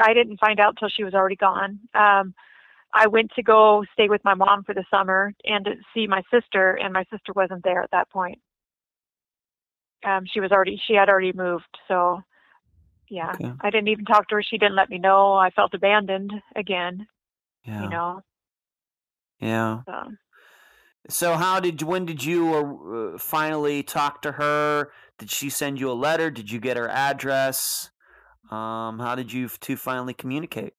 I 0.03 0.13
didn't 0.13 0.37
find 0.41 0.59
out 0.59 0.75
till 0.77 0.89
she 0.89 1.05
was 1.05 1.13
already 1.13 1.37
gone. 1.37 1.79
Um, 1.93 2.33
I 2.93 3.07
went 3.07 3.31
to 3.37 3.41
go 3.41 3.85
stay 3.93 4.09
with 4.09 4.21
my 4.25 4.33
mom 4.33 4.65
for 4.65 4.75
the 4.75 4.83
summer 4.91 5.33
and 5.45 5.63
to 5.63 5.75
see 5.93 6.05
my 6.05 6.21
sister, 6.29 6.73
and 6.73 6.91
my 6.91 7.05
sister 7.09 7.31
wasn't 7.33 7.63
there 7.63 7.81
at 7.81 7.91
that 7.91 8.09
point. 8.09 8.39
Um, 10.05 10.25
she 10.25 10.41
was 10.41 10.51
already 10.51 10.81
she 10.85 10.93
had 10.93 11.07
already 11.07 11.31
moved, 11.31 11.77
so 11.87 12.21
yeah, 13.09 13.31
okay. 13.31 13.51
I 13.61 13.69
didn't 13.69 13.89
even 13.89 14.05
talk 14.05 14.27
to 14.29 14.35
her. 14.35 14.43
She 14.43 14.57
didn't 14.57 14.75
let 14.75 14.89
me 14.89 14.97
know. 14.97 15.33
I 15.33 15.49
felt 15.51 15.73
abandoned 15.73 16.31
again. 16.55 17.07
Yeah. 17.65 17.83
You 17.83 17.89
know. 17.89 18.21
Yeah. 19.39 19.81
So. 19.85 20.11
So 21.09 21.35
how 21.35 21.59
did 21.59 21.81
when 21.81 22.05
did 22.05 22.23
you 22.23 23.13
uh, 23.15 23.17
finally 23.17 23.83
talk 23.83 24.21
to 24.23 24.33
her? 24.33 24.91
Did 25.17 25.31
she 25.31 25.49
send 25.49 25.79
you 25.79 25.89
a 25.89 25.93
letter? 25.93 26.29
Did 26.29 26.51
you 26.51 26.59
get 26.59 26.77
her 26.77 26.87
address? 26.89 27.89
Um, 28.51 28.99
how 28.99 29.15
did 29.15 29.31
you 29.31 29.47
two 29.47 29.75
finally 29.77 30.13
communicate? 30.13 30.73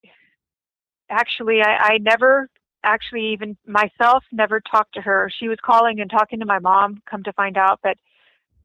actually, 1.11 1.61
I, 1.61 1.93
I 1.93 1.97
never 1.99 2.49
actually 2.83 3.33
even 3.33 3.55
myself 3.67 4.23
never 4.31 4.59
talked 4.59 4.95
to 4.95 5.01
her. 5.01 5.29
She 5.37 5.47
was 5.47 5.59
calling 5.63 5.99
and 5.99 6.09
talking 6.09 6.39
to 6.39 6.45
my 6.45 6.59
mom. 6.59 7.01
Come 7.09 7.23
to 7.23 7.33
find 7.33 7.57
out, 7.57 7.79
but 7.83 7.97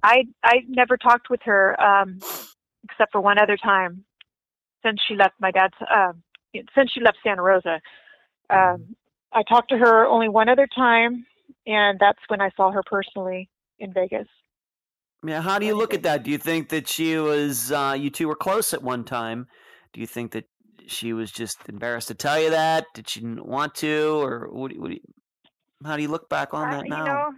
I 0.02 0.24
I 0.42 0.60
never 0.68 0.96
talked 0.96 1.28
with 1.28 1.40
her 1.44 1.78
um, 1.80 2.20
except 2.90 3.12
for 3.12 3.20
one 3.20 3.38
other 3.38 3.56
time 3.56 4.04
since 4.84 4.98
she 5.06 5.14
left 5.14 5.34
my 5.40 5.50
dad's 5.50 5.74
uh, 5.90 6.12
since 6.74 6.90
she 6.92 7.00
left 7.00 7.18
Santa 7.24 7.42
Rosa. 7.42 7.80
Um, 8.50 8.96
I 9.32 9.42
talked 9.42 9.70
to 9.70 9.78
her 9.78 10.06
only 10.06 10.28
one 10.28 10.48
other 10.48 10.68
time, 10.74 11.26
and 11.66 11.98
that's 11.98 12.18
when 12.28 12.40
I 12.40 12.50
saw 12.56 12.70
her 12.70 12.82
personally 12.86 13.48
in 13.78 13.92
Vegas. 13.92 14.28
Yeah, 15.26 15.40
how 15.40 15.58
do 15.58 15.66
you 15.66 15.74
look 15.74 15.92
at 15.92 16.04
that? 16.04 16.22
Do 16.22 16.30
you 16.30 16.38
think 16.38 16.68
that 16.68 16.88
she 16.88 17.16
was 17.18 17.72
uh, 17.72 17.96
you 17.98 18.10
two 18.10 18.28
were 18.28 18.36
close 18.36 18.72
at 18.72 18.82
one 18.82 19.04
time? 19.04 19.48
Do 19.92 20.00
you 20.00 20.06
think 20.06 20.32
that 20.32 20.44
she 20.86 21.12
was 21.12 21.32
just 21.32 21.58
embarrassed 21.68 22.08
to 22.08 22.14
tell 22.14 22.40
you 22.40 22.50
that? 22.50 22.84
Did 22.94 23.08
she 23.08 23.24
want 23.24 23.74
to, 23.76 24.22
or 24.22 24.48
what? 24.50 24.70
Do, 24.70 24.80
what 24.80 24.88
do 24.88 24.94
you, 24.94 25.00
how 25.84 25.96
do 25.96 26.02
you 26.02 26.08
look 26.08 26.28
back 26.28 26.54
on 26.54 26.70
that 26.70 26.84
you 26.84 26.90
now? 26.90 27.04
know, 27.04 27.32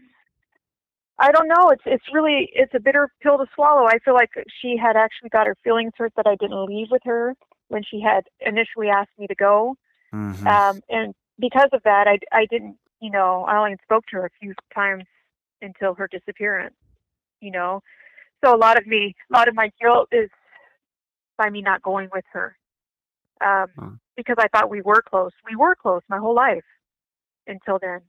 I 1.19 1.33
don't 1.33 1.49
know. 1.49 1.71
It's 1.71 1.83
it's 1.85 2.05
really 2.13 2.51
it's 2.55 2.73
a 2.75 2.81
bitter 2.81 3.11
pill 3.21 3.39
to 3.39 3.47
swallow. 3.55 3.87
I 3.87 3.99
feel 3.99 4.15
like 4.15 4.31
she 4.61 4.77
had 4.77 4.97
actually 4.97 5.31
got 5.31 5.47
her 5.47 5.57
feelings 5.65 5.93
hurt 5.97 6.13
that 6.17 6.27
I 6.27 6.37
didn't 6.37 6.65
leave 6.65 6.89
with 6.91 7.03
her 7.05 7.35
when 7.69 7.83
she 7.83 8.01
had 8.01 8.25
initially 8.41 8.89
asked 8.89 9.19
me 9.19 9.27
to 9.27 9.35
go, 9.35 9.77
Mhm. 10.13 10.47
um, 10.47 10.81
and 10.89 11.15
because 11.39 11.69
of 11.73 11.83
that, 11.83 12.07
I 12.07 12.19
I 12.33 12.47
didn't. 12.47 12.79
You 13.01 13.11
know, 13.11 13.45
I 13.45 13.57
only 13.57 13.77
spoke 13.83 14.07
to 14.07 14.17
her 14.17 14.27
a 14.27 14.31
few 14.41 14.55
times 14.75 15.05
until 15.63 15.95
her 15.95 16.09
disappearance. 16.09 16.75
You 17.41 17.51
know, 17.53 17.83
so 18.45 18.55
a 18.55 18.59
lot 18.59 18.79
of 18.79 18.87
me, 18.87 19.15
a 19.31 19.37
lot 19.37 19.49
of 19.49 19.55
my 19.55 19.71
guilt 19.81 20.09
is 20.13 20.31
by 21.37 21.51
me 21.51 21.63
not 21.63 21.83
going 21.83 22.09
with 22.13 22.25
her, 22.33 22.57
um, 23.41 23.69
because 24.17 24.37
I 24.39 24.49
thought 24.49 24.71
we 24.71 24.83
were 24.83 25.03
close. 25.03 25.33
We 25.49 25.57
were 25.57 25.75
close 25.77 26.03
my 26.09 26.19
whole 26.19 26.35
life 26.35 26.65
until 27.47 27.79
then. 27.79 28.01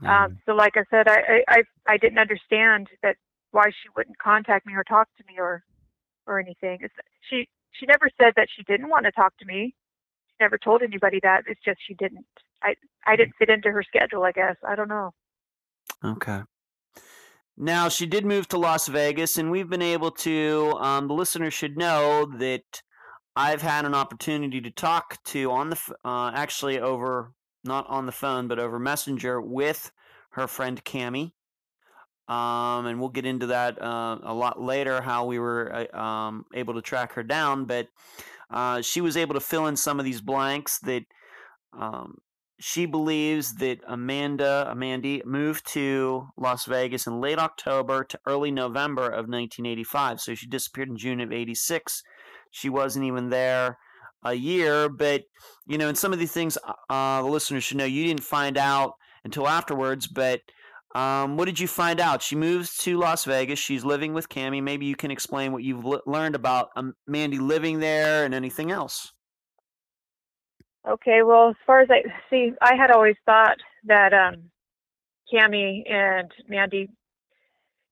Mhm. 0.00 0.08
Um, 0.08 0.38
so, 0.46 0.54
like 0.54 0.76
I 0.76 0.84
said, 0.90 1.08
I, 1.08 1.20
I 1.20 1.44
I 1.48 1.62
I 1.88 1.96
didn't 1.96 2.18
understand 2.18 2.88
that 3.02 3.16
why 3.50 3.70
she 3.70 3.88
wouldn't 3.96 4.18
contact 4.18 4.66
me 4.66 4.74
or 4.74 4.84
talk 4.84 5.08
to 5.18 5.24
me 5.26 5.34
or 5.38 5.64
or 6.26 6.38
anything. 6.38 6.78
It's, 6.82 6.94
she 7.28 7.48
she 7.72 7.86
never 7.86 8.08
said 8.20 8.32
that 8.36 8.48
she 8.54 8.62
didn't 8.64 8.88
want 8.88 9.04
to 9.06 9.12
talk 9.12 9.36
to 9.38 9.44
me. 9.44 9.74
She 10.28 10.34
never 10.40 10.58
told 10.58 10.82
anybody 10.82 11.20
that. 11.22 11.44
It's 11.46 11.60
just 11.64 11.78
she 11.86 11.94
didn't. 11.94 12.26
I 12.62 12.74
I 13.06 13.16
didn't 13.16 13.34
fit 13.38 13.50
into 13.50 13.70
her 13.70 13.82
schedule. 13.82 14.24
I 14.24 14.32
guess 14.32 14.56
I 14.66 14.74
don't 14.74 14.88
know. 14.88 15.12
Okay. 16.04 16.40
Now 17.56 17.88
she 17.88 18.06
did 18.06 18.24
move 18.24 18.48
to 18.48 18.58
Las 18.58 18.88
Vegas, 18.88 19.36
and 19.36 19.50
we've 19.50 19.68
been 19.68 19.82
able 19.82 20.10
to. 20.10 20.76
Um, 20.80 21.08
the 21.08 21.14
listeners 21.14 21.54
should 21.54 21.76
know 21.76 22.26
that 22.38 22.82
I've 23.36 23.62
had 23.62 23.84
an 23.84 23.94
opportunity 23.94 24.60
to 24.60 24.70
talk 24.70 25.22
to 25.24 25.50
on 25.50 25.70
the 25.70 25.78
uh, 26.04 26.32
actually 26.34 26.80
over 26.80 27.32
not 27.64 27.88
on 27.88 28.06
the 28.06 28.12
phone 28.12 28.48
but 28.48 28.58
over 28.58 28.78
Messenger 28.78 29.40
with 29.40 29.90
her 30.30 30.46
friend 30.46 30.82
Cami. 30.84 31.32
Um, 32.28 32.86
and 32.86 33.00
we'll 33.00 33.10
get 33.10 33.26
into 33.26 33.46
that 33.46 33.82
uh, 33.82 34.18
a 34.22 34.32
lot 34.32 34.60
later 34.60 35.02
how 35.02 35.26
we 35.26 35.38
were 35.38 35.86
uh, 35.92 35.98
um, 35.98 36.46
able 36.54 36.74
to 36.74 36.82
track 36.82 37.12
her 37.14 37.22
down, 37.22 37.64
but 37.64 37.88
uh, 38.50 38.80
she 38.80 39.00
was 39.00 39.16
able 39.16 39.34
to 39.34 39.40
fill 39.40 39.66
in 39.66 39.76
some 39.76 39.98
of 39.98 40.04
these 40.04 40.20
blanks 40.20 40.78
that 40.80 41.04
um, 41.78 42.18
she 42.60 42.86
believes 42.86 43.56
that 43.56 43.80
Amanda 43.88 44.70
Amandy 44.70 45.24
moved 45.24 45.66
to 45.72 46.28
Las 46.36 46.64
Vegas 46.66 47.06
in 47.06 47.20
late 47.20 47.38
October 47.38 48.04
to 48.04 48.20
early 48.24 48.52
November 48.52 49.06
of 49.06 49.26
1985. 49.26 50.20
So 50.20 50.34
she 50.34 50.46
disappeared 50.46 50.88
in 50.88 50.96
June 50.96 51.20
of 51.20 51.32
86. 51.32 52.02
She 52.52 52.68
wasn't 52.68 53.06
even 53.06 53.30
there 53.30 53.78
a 54.24 54.34
year, 54.34 54.88
but 54.88 55.22
you 55.66 55.78
know, 55.78 55.88
and 55.88 55.98
some 55.98 56.12
of 56.12 56.18
these 56.18 56.32
things 56.32 56.58
uh, 56.88 57.22
the 57.22 57.28
listeners 57.28 57.64
should 57.64 57.76
know 57.76 57.84
you 57.84 58.04
didn't 58.04 58.22
find 58.22 58.58
out 58.58 58.94
until 59.24 59.48
afterwards. 59.48 60.06
But 60.06 60.40
um, 60.94 61.36
what 61.36 61.46
did 61.46 61.58
you 61.58 61.68
find 61.68 62.00
out? 62.00 62.22
She 62.22 62.36
moves 62.36 62.76
to 62.78 62.98
Las 62.98 63.24
Vegas. 63.24 63.58
She's 63.58 63.84
living 63.84 64.12
with 64.12 64.28
Cami. 64.28 64.62
Maybe 64.62 64.86
you 64.86 64.96
can 64.96 65.10
explain 65.10 65.52
what 65.52 65.62
you've 65.62 65.84
l- 65.84 66.02
learned 66.06 66.34
about 66.34 66.68
um, 66.76 66.94
Mandy 67.06 67.38
living 67.38 67.80
there 67.80 68.24
and 68.24 68.34
anything 68.34 68.70
else. 68.70 69.12
Okay, 70.86 71.22
well, 71.22 71.50
as 71.50 71.56
far 71.64 71.80
as 71.80 71.88
I 71.90 72.02
see, 72.28 72.52
I 72.60 72.74
had 72.74 72.90
always 72.90 73.14
thought 73.24 73.56
that 73.84 74.12
um, 74.12 74.50
Cami 75.32 75.88
and 75.90 76.30
Mandy, 76.48 76.90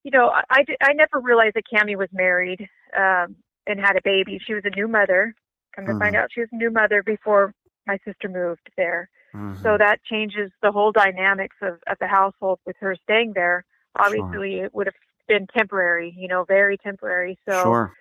you 0.03 0.11
know, 0.11 0.27
I, 0.27 0.43
I, 0.49 0.65
I 0.81 0.93
never 0.93 1.19
realized 1.19 1.55
that 1.55 1.63
Cami 1.73 1.95
was 1.95 2.09
married 2.11 2.67
um, 2.97 3.37
and 3.65 3.79
had 3.79 3.95
a 3.95 4.01
baby. 4.03 4.39
She 4.45 4.53
was 4.53 4.63
a 4.65 4.75
new 4.75 4.89
mother. 4.89 5.33
Come 5.75 5.85
to 5.85 5.93
find 5.97 6.15
Mhm. 6.15 6.19
out, 6.19 6.31
she 6.31 6.41
was 6.41 6.49
a 6.51 6.55
new 6.55 6.69
mother 6.69 7.03
before 7.03 7.53
my 7.87 7.97
sister 8.05 8.27
moved 8.29 8.69
there. 8.77 9.09
Mhm. 9.33 9.63
So 9.63 9.77
that 9.77 10.03
changes 10.03 10.51
the 10.61 10.71
whole 10.71 10.91
dynamics 10.91 11.55
of, 11.61 11.81
of 11.87 11.97
the 11.99 12.07
household 12.07 12.59
with 12.65 12.77
her 12.79 12.95
staying 13.03 13.33
there. 13.33 13.65
Obviously, 13.95 14.59
it 14.59 14.73
would 14.73 14.87
have 14.87 14.95
been 15.27 15.47
temporary, 15.47 16.13
you 16.17 16.27
know, 16.27 16.43
very 16.43 16.77
temporary. 16.77 17.37
So 17.47 17.61
sure. 17.63 17.93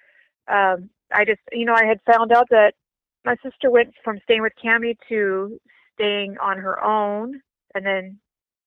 um, 0.48 0.90
I 1.12 1.24
just, 1.24 1.40
you 1.52 1.64
know, 1.64 1.74
I 1.74 1.84
had 1.84 2.00
found 2.02 2.32
out 2.32 2.48
that 2.50 2.74
my 3.24 3.36
sister 3.42 3.70
went 3.70 3.94
from 4.02 4.18
staying 4.24 4.42
with 4.42 4.52
Cami 4.62 4.96
to 5.08 5.60
staying 5.94 6.38
on 6.38 6.58
her 6.58 6.82
own, 6.82 7.40
and 7.74 7.84
then 7.84 8.18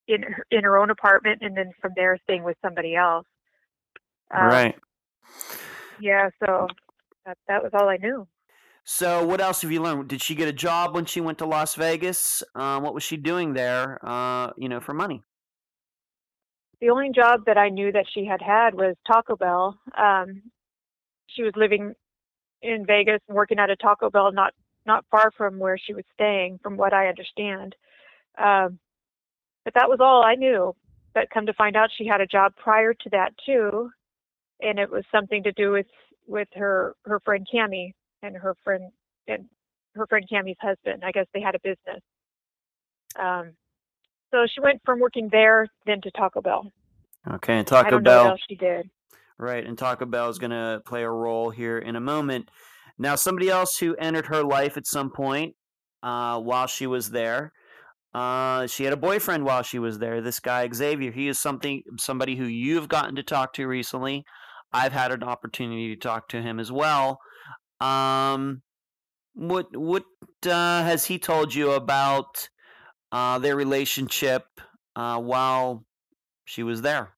in 0.07 0.23
her, 0.23 0.45
in 0.51 0.63
her 0.63 0.77
own 0.77 0.89
apartment, 0.89 1.41
and 1.41 1.57
then 1.57 1.71
from 1.81 1.91
there 1.95 2.17
staying 2.23 2.43
with 2.43 2.57
somebody 2.61 2.95
else. 2.95 3.25
Um, 4.31 4.49
right. 4.49 4.75
Yeah. 5.99 6.29
So 6.45 6.67
that 7.25 7.37
that 7.47 7.63
was 7.63 7.71
all 7.73 7.89
I 7.89 7.97
knew. 7.97 8.27
So, 8.85 9.25
what 9.25 9.39
else 9.39 9.61
have 9.61 9.71
you 9.71 9.81
learned? 9.81 10.09
Did 10.09 10.21
she 10.21 10.35
get 10.35 10.49
a 10.49 10.53
job 10.53 10.93
when 10.93 11.05
she 11.05 11.21
went 11.21 11.37
to 11.37 11.45
Las 11.45 11.75
Vegas? 11.75 12.43
Uh, 12.53 12.81
what 12.81 12.93
was 12.93 13.03
she 13.03 13.15
doing 13.15 13.53
there? 13.53 13.97
Uh, 14.05 14.51
you 14.57 14.67
know, 14.67 14.81
for 14.81 14.93
money. 14.93 15.23
The 16.81 16.89
only 16.89 17.11
job 17.15 17.45
that 17.45 17.57
I 17.57 17.69
knew 17.69 17.93
that 17.93 18.05
she 18.13 18.25
had 18.25 18.41
had 18.41 18.73
was 18.75 18.95
Taco 19.07 19.37
Bell. 19.37 19.79
Um, 19.97 20.41
she 21.27 21.43
was 21.43 21.53
living 21.55 21.93
in 22.61 22.85
Vegas 22.85 23.21
working 23.29 23.57
at 23.57 23.69
a 23.69 23.77
Taco 23.77 24.09
Bell 24.09 24.33
not 24.33 24.53
not 24.85 25.05
far 25.09 25.31
from 25.37 25.59
where 25.59 25.77
she 25.77 25.93
was 25.93 26.03
staying, 26.13 26.59
from 26.61 26.75
what 26.75 26.93
I 26.93 27.07
understand. 27.07 27.73
Um, 28.37 28.79
but 29.63 29.75
that 29.75 29.87
was 29.87 29.99
all 30.01 30.23
I 30.23 30.35
knew. 30.35 30.75
But 31.13 31.29
come 31.29 31.45
to 31.45 31.53
find 31.53 31.77
out, 31.77 31.89
she 31.97 32.05
had 32.05 32.19
a 32.19 32.27
job 32.27 32.53
prior 32.57 32.93
to 32.93 33.09
that 33.11 33.33
too, 33.45 33.91
and 34.59 34.77
it 34.77 34.91
was 34.91 35.05
something 35.09 35.41
to 35.43 35.53
do 35.53 35.71
with 35.71 35.87
with 36.27 36.49
her 36.55 36.95
her 37.05 37.21
friend 37.21 37.47
Cami 37.53 37.93
and 38.23 38.35
her 38.37 38.55
friend 38.63 38.91
and 39.27 39.45
her 39.95 40.07
friend 40.07 40.25
Cami's 40.27 40.57
husband. 40.59 41.03
I 41.05 41.11
guess 41.11 41.27
they 41.33 41.41
had 41.41 41.55
a 41.55 41.59
business. 41.59 42.01
Um, 43.19 43.51
so 44.31 44.47
she 44.51 44.61
went 44.61 44.81
from 44.83 44.99
working 44.99 45.29
there 45.31 45.67
then 45.85 46.01
to 46.01 46.11
Taco 46.11 46.41
Bell. 46.41 46.71
Okay, 47.31 47.53
and 47.53 47.67
I 47.67 47.69
Taco 47.69 47.91
don't 47.91 48.03
know 48.03 48.17
what 48.17 48.23
Bell. 48.23 48.31
else 48.31 48.41
she 48.49 48.55
did. 48.55 48.89
Right, 49.37 49.65
and 49.65 49.77
Taco 49.77 50.05
Bell 50.05 50.29
is 50.29 50.39
going 50.39 50.51
to 50.51 50.81
play 50.85 51.03
a 51.03 51.09
role 51.09 51.49
here 51.49 51.77
in 51.77 51.95
a 51.95 51.99
moment. 51.99 52.49
Now, 52.97 53.15
somebody 53.15 53.49
else 53.49 53.77
who 53.77 53.95
entered 53.95 54.25
her 54.27 54.43
life 54.43 54.77
at 54.77 54.87
some 54.87 55.11
point 55.11 55.55
uh, 56.01 56.39
while 56.39 56.67
she 56.67 56.87
was 56.87 57.09
there. 57.11 57.51
Uh, 58.13 58.67
she 58.67 58.83
had 58.83 58.93
a 58.93 58.97
boyfriend 58.97 59.43
while 59.43 59.63
she 59.63 59.79
was 59.79 59.97
there. 59.97 60.21
This 60.21 60.39
guy 60.39 60.69
Xavier. 60.71 61.11
He 61.11 61.27
is 61.27 61.39
something 61.39 61.81
somebody 61.97 62.35
who 62.35 62.45
you've 62.45 62.87
gotten 62.87 63.15
to 63.15 63.23
talk 63.23 63.53
to 63.53 63.67
recently. 63.67 64.23
I've 64.71 64.93
had 64.93 65.11
an 65.11 65.23
opportunity 65.23 65.95
to 65.95 65.99
talk 65.99 66.29
to 66.29 66.41
him 66.41 66.59
as 66.59 66.71
well. 66.71 67.19
Um, 67.83 68.61
what 69.35 69.75
what 69.75 70.03
uh, 70.45 70.83
has 70.83 71.05
he 71.05 71.17
told 71.17 71.53
you 71.53 71.71
about 71.71 72.47
uh, 73.11 73.39
their 73.39 73.55
relationship 73.55 74.45
uh, 74.95 75.19
while 75.19 75.83
she 76.45 76.63
was 76.63 76.81
there? 76.81 77.13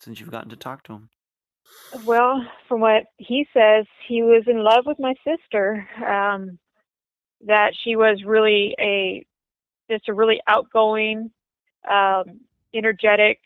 Since 0.00 0.18
you've 0.18 0.30
gotten 0.30 0.50
to 0.50 0.56
talk 0.56 0.82
to 0.84 0.94
him. 0.94 1.10
Well, 2.04 2.42
from 2.68 2.80
what 2.80 3.04
he 3.18 3.46
says, 3.52 3.84
he 4.08 4.22
was 4.22 4.44
in 4.46 4.64
love 4.64 4.84
with 4.86 4.98
my 4.98 5.14
sister. 5.24 5.86
Um, 6.06 6.58
that 7.46 7.72
she 7.82 7.96
was 7.96 8.22
really 8.24 8.74
a 8.78 9.24
just 9.90 10.08
a 10.08 10.14
really 10.14 10.40
outgoing, 10.46 11.30
um, 11.90 12.40
energetic 12.74 13.40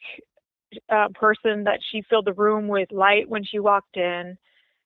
uh, 0.89 1.09
person. 1.15 1.65
That 1.65 1.81
she 1.91 2.03
filled 2.09 2.27
the 2.27 2.33
room 2.33 2.69
with 2.69 2.93
light 2.93 3.29
when 3.29 3.45
she 3.45 3.59
walked 3.59 3.97
in. 3.97 4.37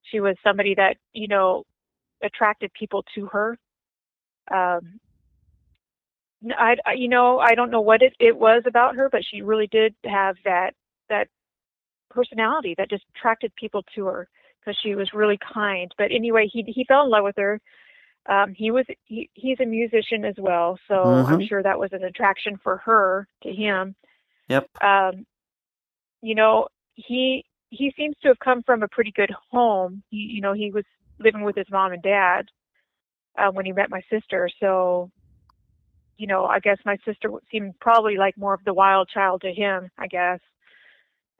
She 0.03 0.21
was 0.21 0.37
somebody 0.43 0.75
that 0.77 0.97
you 1.13 1.29
know 1.29 1.65
attracted 2.23 2.73
people 2.73 3.05
to 3.15 3.27
her. 3.27 3.59
Um, 4.51 5.01
I, 6.57 6.77
you 6.97 7.09
know, 7.09 7.39
I 7.39 7.55
don't 7.55 7.71
know 7.71 7.81
what 7.81 8.03
it, 8.03 8.15
it 8.21 8.37
was 8.37 8.63
about 8.67 8.97
her, 8.97 9.09
but 9.11 9.23
she 9.29 9.43
really 9.43 9.67
did 9.67 9.95
have 10.05 10.37
that 10.45 10.75
that 11.09 11.29
personality 12.11 12.75
that 12.79 12.91
just 12.91 13.05
attracted 13.17 13.55
people 13.57 13.83
to 13.95 14.07
her 14.07 14.29
because 14.61 14.79
she 14.83 14.95
was 14.95 15.13
really 15.13 15.39
kind. 15.53 15.93
But 15.99 16.13
anyway, 16.13 16.49
he 16.53 16.63
he 16.67 16.85
fell 16.85 17.05
in 17.05 17.11
love 17.11 17.25
with 17.25 17.37
her. 17.37 17.61
Um, 18.29 18.55
he 18.55 18.71
was 18.71 18.85
he, 19.05 19.31
he's 19.35 19.59
a 19.61 19.67
musician 19.67 20.25
as 20.25 20.35
well, 20.39 20.79
so 20.87 21.25
I'm 21.27 21.41
Mhm. 21.41 21.49
sure 21.49 21.63
that 21.63 21.79
was 21.79 21.93
an 21.93 22.05
attraction 22.05 22.57
for 22.59 22.77
her 22.79 23.27
to 23.43 23.53
him. 23.53 23.95
Yep. 24.49 24.69
Um, 24.83 25.27
you 26.23 26.35
know, 26.35 26.69
he 26.95 27.45
he 27.71 27.93
seems 27.97 28.17
to 28.23 28.29
have 28.29 28.39
come 28.39 28.63
from 28.63 28.83
a 28.83 28.89
pretty 28.89 29.13
good 29.13 29.31
home. 29.51 30.03
He, 30.11 30.17
you 30.19 30.41
know, 30.41 30.53
he 30.53 30.71
was 30.71 30.85
living 31.21 31.43
with 31.43 31.57
his 31.57 31.71
mom 31.71 31.93
and 31.93 32.03
dad 32.03 32.49
uh, 33.39 33.51
when 33.51 33.67
he 33.67 33.73
met 33.73 33.91
my 33.91 34.03
sister, 34.11 34.49
so 34.61 35.11
you 36.19 36.27
know, 36.27 36.45
I 36.45 36.59
guess 36.59 36.79
my 36.85 36.97
sister 37.05 37.31
seemed 37.51 37.79
probably 37.81 38.17
like 38.17 38.37
more 38.37 38.53
of 38.53 38.65
the 38.65 38.75
wild 38.75 39.09
child 39.09 39.43
to 39.43 39.53
him, 39.53 39.91
I 39.97 40.09
guess. 40.09 40.41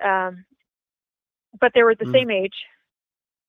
Um, 0.03 0.45
but 1.61 1.73
they 1.75 1.83
were 1.83 1.97
the 1.97 2.05
Mm. 2.07 2.13
same 2.13 2.31
age, 2.31 2.55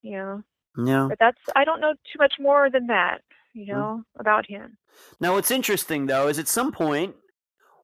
you 0.02 0.12
know. 0.12 0.42
Yeah. 0.76 1.06
But 1.08 1.18
that's 1.20 1.38
I 1.54 1.64
don't 1.64 1.80
know 1.80 1.92
too 1.92 2.18
much 2.18 2.34
more 2.40 2.68
than 2.70 2.88
that, 2.88 3.22
you 3.54 3.66
Mm. 3.66 3.72
know, 3.72 4.04
about 4.18 4.46
him. 4.46 4.76
Now, 5.20 5.34
what's 5.34 5.50
interesting 5.50 6.06
though 6.06 6.28
is 6.28 6.38
at 6.38 6.48
some 6.48 6.72
point, 6.72 7.14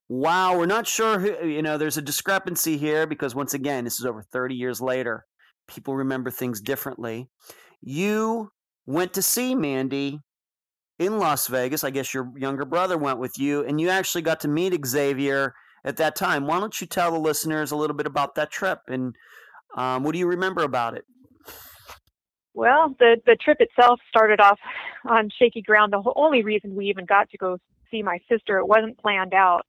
wow, 0.09 0.57
we're 0.57 0.65
not 0.65 0.87
sure 0.87 1.19
who, 1.19 1.47
you 1.47 1.61
know, 1.61 1.77
there's 1.77 1.97
a 1.97 2.01
discrepancy 2.01 2.77
here 2.77 3.07
because 3.07 3.35
once 3.35 3.53
again, 3.53 3.83
this 3.85 3.99
is 3.99 4.05
over 4.05 4.23
30 4.23 4.55
years 4.55 4.81
later. 4.81 5.25
People 5.67 5.95
remember 5.95 6.31
things 6.31 6.61
differently. 6.61 7.29
You 7.81 8.49
went 8.85 9.13
to 9.13 9.21
see 9.21 9.55
Mandy 9.55 10.19
in 10.99 11.19
Las 11.19 11.47
Vegas. 11.47 11.83
I 11.83 11.89
guess 11.89 12.13
your 12.13 12.31
younger 12.37 12.65
brother 12.65 12.97
went 12.97 13.19
with 13.19 13.37
you, 13.37 13.63
and 13.63 13.79
you 13.79 13.89
actually 13.89 14.23
got 14.23 14.39
to 14.41 14.47
meet 14.47 14.73
Xavier 14.85 15.53
at 15.83 15.97
that 15.97 16.15
time. 16.15 16.47
Why 16.47 16.59
don't 16.59 16.79
you 16.81 16.87
tell 16.87 17.11
the 17.11 17.19
listeners 17.19 17.71
a 17.71 17.75
little 17.75 17.95
bit 17.95 18.07
about 18.07 18.35
that 18.35 18.51
trip 18.51 18.81
and 18.87 19.15
um, 19.75 20.03
what 20.03 20.13
do 20.13 20.19
you 20.19 20.27
remember 20.27 20.63
about 20.63 20.95
it? 20.95 21.05
Well, 22.53 22.95
the 22.99 23.17
the 23.25 23.35
trip 23.35 23.57
itself 23.59 23.99
started 24.09 24.39
off 24.39 24.59
on 25.05 25.29
shaky 25.37 25.61
ground. 25.61 25.93
The 25.93 26.01
only 26.15 26.43
reason 26.43 26.75
we 26.75 26.87
even 26.87 27.05
got 27.05 27.29
to 27.29 27.37
go 27.37 27.57
see 27.91 28.01
my 28.01 28.19
sister, 28.29 28.57
it 28.57 28.67
wasn't 28.67 28.97
planned 28.97 29.33
out, 29.33 29.65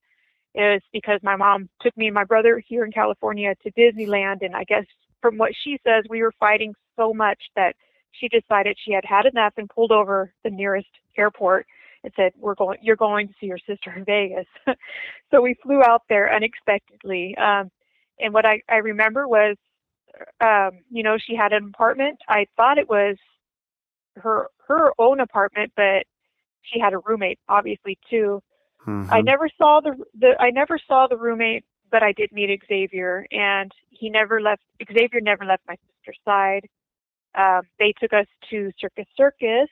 is 0.54 0.80
because 0.92 1.20
my 1.22 1.36
mom 1.36 1.68
took 1.82 1.96
me 1.96 2.06
and 2.06 2.14
my 2.14 2.24
brother 2.24 2.62
here 2.66 2.84
in 2.84 2.92
California 2.92 3.54
to 3.62 3.72
Disneyland, 3.72 4.38
and 4.40 4.56
I 4.56 4.64
guess 4.64 4.86
from 5.20 5.36
what 5.36 5.52
she 5.62 5.78
says, 5.84 6.04
we 6.08 6.22
were 6.22 6.32
fighting 6.40 6.74
so 6.96 7.12
much 7.12 7.38
that 7.56 7.76
she 8.12 8.28
decided 8.28 8.76
she 8.78 8.92
had 8.92 9.04
had 9.04 9.26
enough 9.26 9.54
and 9.56 9.68
pulled 9.68 9.92
over 9.92 10.32
the 10.44 10.50
nearest 10.50 10.88
airport 11.16 11.66
and 12.04 12.12
said, 12.16 12.32
"We're 12.36 12.54
going. 12.54 12.78
You're 12.82 12.96
going 12.96 13.28
to 13.28 13.34
see 13.40 13.46
your 13.46 13.58
sister 13.58 13.92
in 13.96 14.04
Vegas." 14.04 14.46
so 15.30 15.40
we 15.40 15.54
flew 15.62 15.82
out 15.82 16.02
there 16.08 16.32
unexpectedly, 16.34 17.36
um, 17.38 17.70
and 18.20 18.32
what 18.34 18.46
I 18.46 18.60
I 18.68 18.76
remember 18.76 19.28
was 19.28 19.56
um, 20.40 20.80
you 20.90 21.02
know, 21.02 21.16
she 21.18 21.34
had 21.34 21.52
an 21.52 21.70
apartment. 21.74 22.18
I 22.28 22.46
thought 22.56 22.78
it 22.78 22.88
was 22.88 23.16
her 24.16 24.48
her 24.66 24.92
own 24.98 25.20
apartment, 25.20 25.72
but 25.76 26.06
she 26.62 26.78
had 26.80 26.92
a 26.92 26.98
roommate, 26.98 27.38
obviously 27.48 27.98
too. 28.10 28.42
I 29.10 29.20
Mhm. 29.20 29.26
never 29.26 29.48
saw 29.58 29.80
the 29.80 29.96
the 30.14 30.40
I 30.40 30.50
never 30.50 30.78
saw 30.78 31.06
the 31.06 31.16
roommate, 31.16 31.64
but 31.90 32.02
I 32.02 32.12
did 32.12 32.32
meet 32.32 32.62
Xavier, 32.66 33.26
and 33.32 33.72
he 33.90 34.10
never 34.10 34.40
left. 34.40 34.62
Xavier 34.92 35.20
never 35.20 35.44
left 35.44 35.66
my 35.66 35.76
sister's 35.76 36.20
side. 36.24 36.68
Um, 37.36 37.62
they 37.78 37.92
took 38.00 38.12
us 38.12 38.26
to 38.50 38.70
Circus 38.80 39.06
Circus 39.16 39.68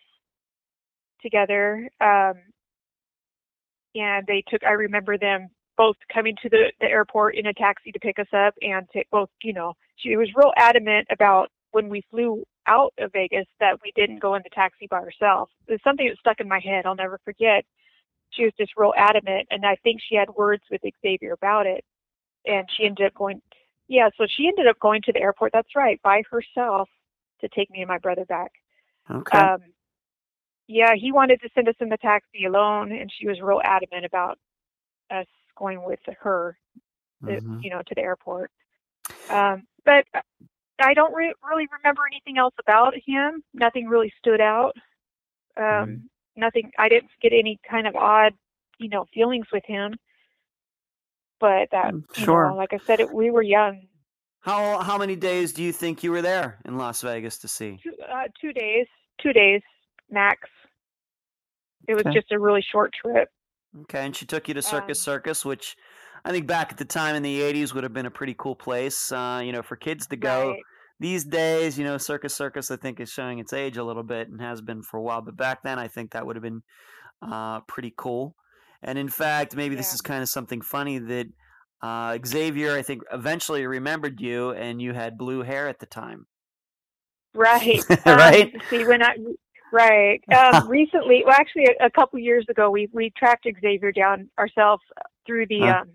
together, 1.22 1.88
um, 2.00 2.34
and 3.94 4.26
they 4.26 4.42
took. 4.48 4.62
I 4.64 4.72
remember 4.72 5.18
them 5.18 5.48
both 5.76 5.96
coming 6.12 6.36
to 6.42 6.48
the, 6.48 6.72
the 6.80 6.86
airport 6.86 7.36
in 7.36 7.46
a 7.46 7.52
taxi 7.52 7.92
to 7.92 7.98
pick 7.98 8.18
us 8.18 8.26
up, 8.32 8.54
and 8.62 8.86
to 8.92 9.02
both, 9.10 9.28
you 9.42 9.52
know, 9.52 9.74
she 9.96 10.16
was 10.16 10.28
real 10.34 10.52
adamant 10.56 11.06
about 11.10 11.48
when 11.72 11.88
we 11.88 12.02
flew 12.10 12.44
out 12.66 12.92
of 12.98 13.12
Vegas 13.12 13.46
that 13.60 13.78
we 13.84 13.92
didn't 13.94 14.20
go 14.20 14.34
in 14.34 14.42
the 14.42 14.50
taxi 14.50 14.86
by 14.90 14.98
ourselves. 14.98 15.52
It's 15.68 15.84
something 15.84 16.08
that 16.08 16.18
stuck 16.18 16.40
in 16.40 16.48
my 16.48 16.60
head. 16.60 16.86
I'll 16.86 16.94
never 16.94 17.18
forget. 17.24 17.64
She 18.30 18.44
was 18.44 18.52
just 18.58 18.72
real 18.76 18.92
adamant, 18.96 19.46
and 19.50 19.64
I 19.64 19.76
think 19.82 20.00
she 20.00 20.16
had 20.16 20.30
words 20.30 20.62
with 20.70 20.80
Xavier 21.02 21.32
about 21.32 21.66
it. 21.66 21.84
And 22.44 22.66
she 22.76 22.84
ended 22.84 23.06
up 23.06 23.14
going, 23.14 23.40
yeah, 23.88 24.08
so 24.16 24.26
she 24.28 24.48
ended 24.48 24.66
up 24.66 24.78
going 24.80 25.02
to 25.02 25.12
the 25.12 25.20
airport, 25.20 25.52
that's 25.52 25.74
right, 25.76 26.00
by 26.02 26.22
herself 26.30 26.88
to 27.40 27.48
take 27.48 27.70
me 27.70 27.80
and 27.82 27.88
my 27.88 27.98
brother 27.98 28.24
back. 28.24 28.52
Okay. 29.10 29.38
Um, 29.38 29.58
yeah, 30.68 30.94
he 30.94 31.12
wanted 31.12 31.40
to 31.42 31.48
send 31.54 31.68
us 31.68 31.76
in 31.80 31.88
the 31.88 31.96
taxi 31.98 32.44
alone, 32.44 32.92
and 32.92 33.10
she 33.12 33.26
was 33.28 33.40
real 33.40 33.60
adamant 33.64 34.04
about 34.04 34.38
us 35.10 35.26
going 35.56 35.82
with 35.84 36.00
her, 36.20 36.58
the, 37.22 37.40
Mhm. 37.40 37.62
you 37.62 37.70
know, 37.70 37.82
to 37.82 37.94
the 37.94 38.00
airport. 38.02 38.50
Um, 39.28 39.66
but 39.84 40.06
I 40.80 40.94
don't 40.94 41.14
re- 41.14 41.34
really 41.42 41.68
remember 41.72 42.02
anything 42.10 42.38
else 42.38 42.54
about 42.58 42.94
him. 43.06 43.42
Nothing 43.54 43.88
really 43.88 44.12
stood 44.18 44.40
out. 44.40 44.76
Um, 45.56 45.64
Mhm. 45.64 46.08
Nothing. 46.36 46.70
I 46.78 46.88
didn't 46.90 47.10
get 47.22 47.32
any 47.32 47.58
kind 47.68 47.86
of 47.86 47.96
odd, 47.96 48.34
you 48.78 48.88
know, 48.90 49.06
feelings 49.14 49.46
with 49.52 49.64
him. 49.64 49.98
But 51.40 51.70
that, 51.70 51.94
Mm, 51.94 52.04
sure. 52.14 52.50
know, 52.50 52.56
like 52.56 52.72
I 52.74 52.78
said, 52.86 53.00
it, 53.00 53.10
we 53.10 53.30
were 53.30 53.42
young. 53.42 53.88
How 54.46 54.78
how 54.78 54.96
many 54.96 55.16
days 55.16 55.52
do 55.52 55.62
you 55.62 55.72
think 55.72 56.04
you 56.04 56.12
were 56.12 56.22
there 56.22 56.60
in 56.64 56.78
Las 56.78 57.02
Vegas 57.02 57.36
to 57.38 57.48
see? 57.48 57.82
Two, 57.82 57.92
uh, 58.08 58.28
two 58.40 58.52
days. 58.52 58.86
Two 59.20 59.32
days 59.32 59.60
max. 60.08 60.48
It 61.88 61.94
was 61.94 62.04
Okay. 62.06 62.12
just 62.12 62.30
a 62.30 62.38
really 62.38 62.62
short 62.62 62.92
trip. 62.94 63.28
Okay, 63.82 64.04
and 64.06 64.14
she 64.14 64.24
took 64.24 64.46
you 64.48 64.54
to 64.54 64.62
Circus 64.62 64.98
Um, 65.00 65.12
Circus, 65.14 65.44
which 65.44 65.76
I 66.24 66.30
think 66.30 66.46
back 66.46 66.70
at 66.70 66.78
the 66.78 66.84
time 66.84 67.16
in 67.16 67.22
the 67.22 67.40
'80s 67.40 67.74
would 67.74 67.82
have 67.82 67.92
been 67.92 68.06
a 68.06 68.10
pretty 68.10 68.34
cool 68.34 68.54
place, 68.56 69.10
uh, 69.12 69.40
you 69.44 69.52
know, 69.52 69.62
for 69.62 69.76
kids 69.76 70.06
to 70.08 70.16
go. 70.16 70.50
Right. 70.50 70.62
These 71.00 71.24
days, 71.24 71.78
you 71.78 71.84
know, 71.84 71.98
Circus 71.98 72.34
Circus 72.34 72.70
I 72.70 72.76
think 72.76 73.00
is 73.00 73.10
showing 73.10 73.38
its 73.38 73.52
age 73.52 73.76
a 73.76 73.84
little 73.84 74.04
bit 74.04 74.28
and 74.28 74.40
has 74.40 74.62
been 74.62 74.82
for 74.82 74.96
a 74.98 75.02
while. 75.02 75.22
But 75.22 75.36
back 75.36 75.62
then, 75.62 75.78
I 75.78 75.88
think 75.88 76.12
that 76.12 76.24
would 76.24 76.36
have 76.36 76.42
been 76.42 76.62
uh, 77.20 77.60
pretty 77.62 77.92
cool. 77.96 78.36
And 78.82 78.98
in 78.98 79.08
fact, 79.08 79.56
maybe 79.56 79.74
this 79.74 79.92
is 79.92 80.00
kind 80.00 80.22
of 80.22 80.28
something 80.28 80.60
funny 80.62 80.98
that 80.98 81.26
uh, 81.82 82.18
Xavier, 82.24 82.74
I 82.76 82.82
think, 82.82 83.02
eventually 83.12 83.66
remembered 83.66 84.20
you, 84.20 84.52
and 84.52 84.80
you 84.82 84.92
had 84.94 85.18
blue 85.18 85.42
hair 85.42 85.68
at 85.68 85.78
the 85.80 85.86
time. 85.86 86.26
Right. 87.34 87.84
Right? 88.06 88.50
Um, 88.54 88.62
see, 88.70 88.84
when 88.84 89.02
I 89.02 89.16
right 89.72 90.22
um, 90.34 90.68
recently, 90.68 91.22
well, 91.24 91.36
actually, 91.38 91.66
a, 91.80 91.86
a 91.86 91.90
couple 91.90 92.18
years 92.18 92.46
ago, 92.48 92.70
we 92.70 92.88
we 92.92 93.12
tracked 93.16 93.46
Xavier 93.60 93.92
down 93.92 94.30
ourselves 94.38 94.82
through 95.26 95.46
the, 95.48 95.68
Huh. 95.68 95.68
um, 95.68 95.90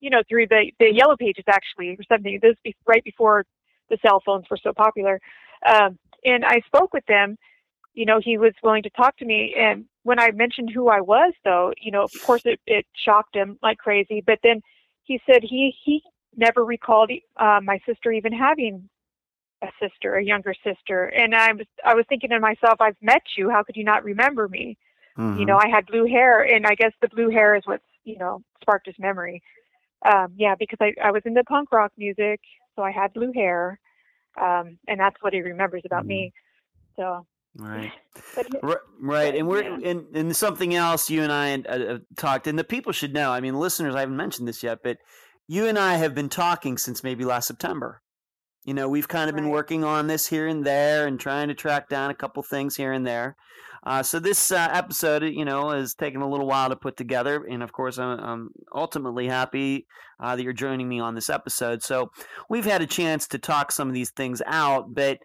you 0.00 0.10
know, 0.10 0.22
through 0.28 0.46
the 0.48 0.72
the 0.80 0.92
yellow 0.92 1.16
pages 1.16 1.44
actually, 1.48 1.90
or 1.90 2.04
something. 2.08 2.38
This 2.42 2.56
be 2.64 2.74
right 2.86 3.04
before 3.04 3.44
the 3.90 3.98
cell 4.02 4.22
phones 4.24 4.46
were 4.50 4.58
so 4.62 4.72
popular, 4.72 5.20
um, 5.66 5.98
and 6.24 6.44
I 6.44 6.60
spoke 6.66 6.92
with 6.94 7.06
them. 7.06 7.36
You 7.94 8.06
know, 8.06 8.20
he 8.24 8.38
was 8.38 8.52
willing 8.62 8.84
to 8.84 8.90
talk 8.90 9.16
to 9.18 9.24
me, 9.24 9.54
and 9.58 9.84
when 10.04 10.20
I 10.20 10.30
mentioned 10.30 10.70
who 10.74 10.88
I 10.88 11.00
was, 11.00 11.32
though, 11.44 11.72
you 11.80 11.90
know, 11.90 12.02
of 12.04 12.12
course, 12.22 12.42
it 12.44 12.60
it 12.66 12.86
shocked 12.94 13.36
him 13.36 13.58
like 13.62 13.78
crazy. 13.78 14.22
But 14.24 14.38
then 14.42 14.62
he 15.08 15.20
said 15.26 15.42
he 15.42 15.74
he 15.84 16.02
never 16.36 16.64
recalled 16.64 17.10
uh, 17.38 17.60
my 17.62 17.80
sister 17.84 18.12
even 18.12 18.32
having 18.32 18.88
a 19.62 19.68
sister, 19.82 20.14
a 20.14 20.24
younger 20.24 20.54
sister. 20.62 21.06
And 21.06 21.34
I 21.34 21.52
was 21.52 21.66
I 21.84 21.94
was 21.94 22.04
thinking 22.08 22.30
to 22.30 22.38
myself, 22.38 22.80
I've 22.80 22.96
met 23.02 23.22
you. 23.36 23.50
How 23.50 23.62
could 23.64 23.76
you 23.76 23.84
not 23.84 24.04
remember 24.04 24.46
me? 24.48 24.76
You 25.38 25.46
know, 25.46 25.56
I 25.56 25.68
had 25.68 25.86
blue 25.86 26.06
hair, 26.06 26.42
and 26.42 26.64
I 26.64 26.76
guess 26.76 26.92
the 27.02 27.08
blue 27.08 27.30
hair 27.30 27.56
is 27.56 27.62
what 27.64 27.80
you 28.04 28.18
know 28.18 28.42
sparked 28.60 28.86
his 28.86 28.94
memory. 29.00 29.42
Um, 30.06 30.34
yeah, 30.36 30.54
because 30.56 30.78
I 30.80 30.94
I 31.02 31.10
was 31.10 31.22
into 31.24 31.42
punk 31.44 31.72
rock 31.72 31.90
music, 31.96 32.40
so 32.76 32.82
I 32.82 32.92
had 32.92 33.12
blue 33.14 33.32
hair, 33.32 33.80
um, 34.40 34.78
and 34.86 35.00
that's 35.00 35.20
what 35.20 35.32
he 35.32 35.40
remembers 35.40 35.82
about 35.84 36.06
me. 36.06 36.32
So, 36.96 37.26
right. 37.56 37.92
Right, 38.62 38.76
right. 39.00 39.34
And 39.34 39.48
we're 39.48 39.62
yeah. 39.62 39.90
and, 39.90 40.16
and 40.16 40.36
something 40.36 40.74
else 40.74 41.10
you 41.10 41.22
and 41.22 41.32
I 41.32 41.54
uh, 41.54 41.78
uh, 41.78 41.98
talked, 42.16 42.46
and 42.46 42.58
the 42.58 42.64
people 42.64 42.92
should 42.92 43.14
know. 43.14 43.32
I 43.32 43.40
mean, 43.40 43.54
listeners, 43.54 43.94
I 43.94 44.00
haven't 44.00 44.16
mentioned 44.16 44.48
this 44.48 44.62
yet, 44.62 44.78
but 44.82 44.98
you 45.46 45.66
and 45.66 45.78
I 45.78 45.96
have 45.96 46.14
been 46.14 46.28
talking 46.28 46.78
since 46.78 47.02
maybe 47.02 47.24
last 47.24 47.46
September. 47.46 48.02
You 48.64 48.74
know, 48.74 48.88
we've 48.88 49.08
kind 49.08 49.30
of 49.30 49.36
been 49.36 49.48
working 49.48 49.82
on 49.82 50.08
this 50.08 50.26
here 50.26 50.46
and 50.46 50.64
there, 50.64 51.06
and 51.06 51.18
trying 51.18 51.48
to 51.48 51.54
track 51.54 51.88
down 51.88 52.10
a 52.10 52.14
couple 52.14 52.42
things 52.42 52.76
here 52.76 52.92
and 52.92 53.06
there. 53.06 53.36
Uh, 53.84 54.02
so 54.02 54.18
this 54.18 54.52
uh, 54.52 54.68
episode, 54.72 55.22
you 55.22 55.44
know, 55.44 55.70
has 55.70 55.94
taken 55.94 56.20
a 56.20 56.28
little 56.28 56.46
while 56.46 56.68
to 56.68 56.76
put 56.76 56.96
together, 56.96 57.44
and 57.48 57.62
of 57.62 57.72
course, 57.72 57.98
I'm, 57.98 58.18
I'm 58.18 58.48
ultimately 58.74 59.28
happy 59.28 59.86
uh, 60.20 60.36
that 60.36 60.42
you're 60.42 60.52
joining 60.52 60.88
me 60.88 61.00
on 61.00 61.14
this 61.14 61.30
episode. 61.30 61.82
So 61.82 62.10
we've 62.50 62.64
had 62.64 62.82
a 62.82 62.86
chance 62.86 63.28
to 63.28 63.38
talk 63.38 63.72
some 63.72 63.88
of 63.88 63.94
these 63.94 64.10
things 64.10 64.42
out, 64.46 64.94
but 64.94 65.18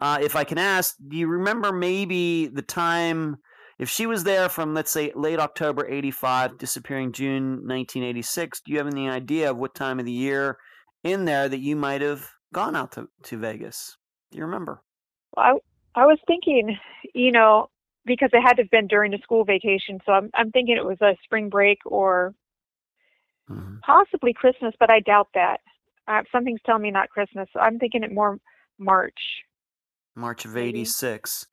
uh, 0.00 0.18
if 0.20 0.36
I 0.36 0.44
can 0.44 0.58
ask, 0.58 0.94
do 1.08 1.16
you 1.16 1.26
remember 1.26 1.72
maybe 1.72 2.46
the 2.46 2.62
time 2.62 3.36
if 3.78 3.88
she 3.88 4.06
was 4.06 4.24
there 4.24 4.48
from 4.48 4.74
let's 4.74 4.90
say 4.90 5.12
late 5.14 5.38
October 5.38 5.86
85 5.88 6.58
disappearing 6.58 7.12
June 7.12 7.66
1986 7.66 8.60
do 8.60 8.72
you 8.72 8.78
have 8.78 8.86
any 8.86 9.08
idea 9.08 9.50
of 9.50 9.56
what 9.56 9.74
time 9.74 9.98
of 9.98 10.04
the 10.04 10.12
year 10.12 10.58
in 11.02 11.24
there 11.24 11.48
that 11.48 11.60
you 11.60 11.76
might 11.76 12.02
have 12.02 12.28
gone 12.52 12.76
out 12.76 12.92
to, 12.92 13.08
to 13.22 13.38
Vegas 13.38 13.96
do 14.30 14.38
you 14.38 14.44
remember 14.44 14.82
I 15.36 15.54
I 15.94 16.06
was 16.06 16.18
thinking, 16.26 16.76
you 17.14 17.32
know, 17.32 17.68
because 18.04 18.30
it 18.32 18.40
had 18.40 18.54
to 18.54 18.62
have 18.62 18.70
been 18.70 18.86
during 18.86 19.10
the 19.10 19.18
school 19.18 19.44
vacation, 19.44 20.00
so 20.06 20.12
I'm 20.12 20.30
I'm 20.34 20.50
thinking 20.50 20.76
it 20.76 20.84
was 20.84 21.00
a 21.00 21.16
spring 21.24 21.48
break 21.48 21.78
or 21.84 22.34
possibly 23.82 24.32
Christmas, 24.32 24.74
but 24.78 24.90
I 24.90 25.00
doubt 25.00 25.28
that. 25.34 25.60
Uh, 26.06 26.22
something's 26.32 26.60
telling 26.64 26.82
me 26.82 26.90
not 26.90 27.10
Christmas. 27.10 27.48
I'm 27.60 27.78
thinking 27.78 28.02
it 28.02 28.12
more 28.12 28.38
March. 28.78 29.20
March 30.20 30.44
of 30.44 30.56
86 30.56 31.46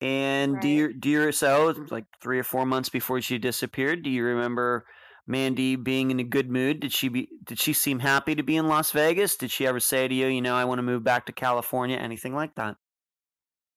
and 0.00 0.60
do 0.60 0.68
you 0.68 0.92
do 0.92 1.08
you 1.08 1.32
so 1.32 1.74
like 1.90 2.04
3 2.20 2.38
or 2.38 2.44
4 2.44 2.66
months 2.66 2.88
before 2.88 3.20
she 3.20 3.38
disappeared 3.38 4.02
do 4.02 4.10
you 4.10 4.24
remember 4.24 4.84
Mandy 5.26 5.76
being 5.76 6.10
in 6.10 6.18
a 6.18 6.24
good 6.24 6.50
mood? 6.50 6.80
Did 6.80 6.92
she 6.92 7.08
be 7.08 7.28
did 7.44 7.58
she 7.58 7.72
seem 7.72 8.00
happy 8.00 8.34
to 8.34 8.42
be 8.42 8.56
in 8.56 8.68
Las 8.68 8.90
Vegas? 8.90 9.36
Did 9.36 9.50
she 9.50 9.66
ever 9.66 9.80
say 9.80 10.08
to 10.08 10.14
you 10.14 10.26
you 10.26 10.42
know 10.42 10.56
I 10.56 10.64
want 10.64 10.78
to 10.78 10.82
move 10.82 11.04
back 11.04 11.26
to 11.26 11.32
California 11.32 11.96
anything 11.96 12.34
like 12.34 12.54
that? 12.56 12.76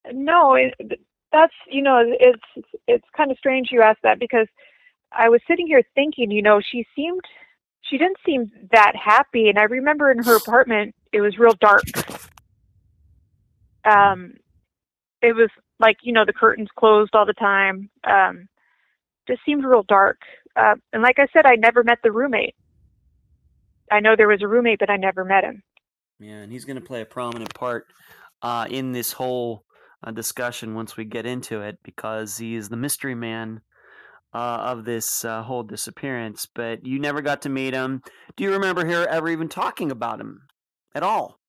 Uh, 0.08 0.12
no, 0.14 0.56
it, 0.56 0.74
that's 1.32 1.54
you 1.70 1.82
know 1.82 2.02
it's 2.04 2.68
it's 2.88 3.06
kind 3.16 3.32
of 3.32 3.38
strange 3.38 3.70
you 3.72 3.82
ask 3.82 4.00
that 4.02 4.20
because 4.20 4.48
I 5.12 5.30
was 5.30 5.42
sitting 5.48 5.68
here 5.68 5.84
thinking, 5.94 6.32
you 6.32 6.42
know, 6.42 6.62
she 6.62 6.86
seemed 6.96 7.22
she 7.82 7.98
didn't 7.98 8.18
seem 8.26 8.52
that 8.72 8.94
happy 8.96 9.48
and 9.50 9.60
I 9.60 9.64
remember 9.64 10.12
in 10.12 10.24
her 10.24 10.36
apartment 10.38 10.96
it 11.12 11.22
was 11.22 11.38
real 11.38 11.56
dark. 11.60 11.84
Um 13.86 14.34
it 15.22 15.36
was 15.36 15.50
like, 15.80 15.98
you 16.04 16.14
know, 16.14 16.26
the 16.26 16.34
curtains 16.34 16.70
closed 16.78 17.12
all 17.14 17.26
the 17.26 17.34
time. 17.34 17.90
Um 18.04 18.48
just 19.28 19.42
seemed 19.46 19.66
real 19.66 19.84
dark. 19.88 20.20
Uh, 20.56 20.76
and 20.94 21.02
like 21.02 21.20
I 21.20 21.28
said, 21.34 21.46
I 21.46 21.56
never 21.56 21.84
met 21.84 22.00
the 22.04 22.12
roommate. 22.12 22.56
I 23.92 24.00
know 24.00 24.16
there 24.16 24.28
was 24.28 24.42
a 24.42 24.48
roommate, 24.48 24.80
but 24.80 24.90
I 24.90 24.98
never 24.98 25.26
met 25.26 25.44
him. 25.44 25.64
Yeah, 26.20 26.42
and 26.42 26.52
he's 26.52 26.66
going 26.66 26.80
to 26.80 26.86
play 26.86 27.02
a 27.02 27.06
prominent 27.06 27.54
part 27.54 27.88
uh, 28.42 28.66
in 28.70 28.92
this 28.92 29.12
whole 29.12 29.66
uh, 30.04 30.12
discussion 30.12 30.76
once 30.76 30.96
we 30.96 31.06
get 31.06 31.26
into 31.26 31.62
it 31.62 31.78
because 31.84 32.38
he 32.38 32.56
is 32.56 32.70
the 32.70 32.78
mystery 32.78 33.16
man 33.16 33.62
uh, 34.34 34.38
of 34.38 34.86
this 34.86 35.26
uh, 35.26 35.44
whole 35.44 35.64
disappearance. 35.64 36.48
But 36.54 36.86
you 36.86 37.00
never 37.00 37.22
got 37.22 37.42
to 37.44 37.50
meet 37.50 37.74
him. 37.74 38.02
Do 38.38 38.44
you 38.44 38.52
remember 38.54 38.86
her 38.86 39.08
ever 39.08 39.30
even 39.30 39.50
talking 39.50 39.92
about 39.92 40.22
him 40.22 40.42
at 40.94 41.04
all? 41.04 41.40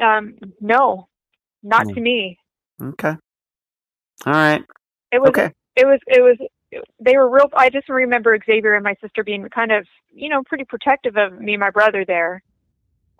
Um, 0.00 0.34
no, 0.60 1.08
not 1.62 1.86
Hmm. 1.86 1.94
to 1.94 2.00
me. 2.00 2.38
Okay. 2.82 3.14
All 4.26 4.32
right. 4.32 4.62
It 5.12 5.20
was 5.20 5.30
Okay. 5.30 5.52
it 5.76 5.86
was 5.86 5.98
it 6.06 6.20
was 6.20 6.36
they 7.00 7.16
were 7.16 7.28
real 7.28 7.48
i 7.54 7.68
just 7.68 7.88
remember 7.88 8.38
xavier 8.46 8.74
and 8.74 8.84
my 8.84 8.94
sister 9.00 9.24
being 9.24 9.48
kind 9.48 9.72
of 9.72 9.86
you 10.12 10.28
know 10.28 10.42
pretty 10.44 10.64
protective 10.64 11.16
of 11.16 11.40
me 11.40 11.54
and 11.54 11.60
my 11.60 11.70
brother 11.70 12.04
there 12.04 12.42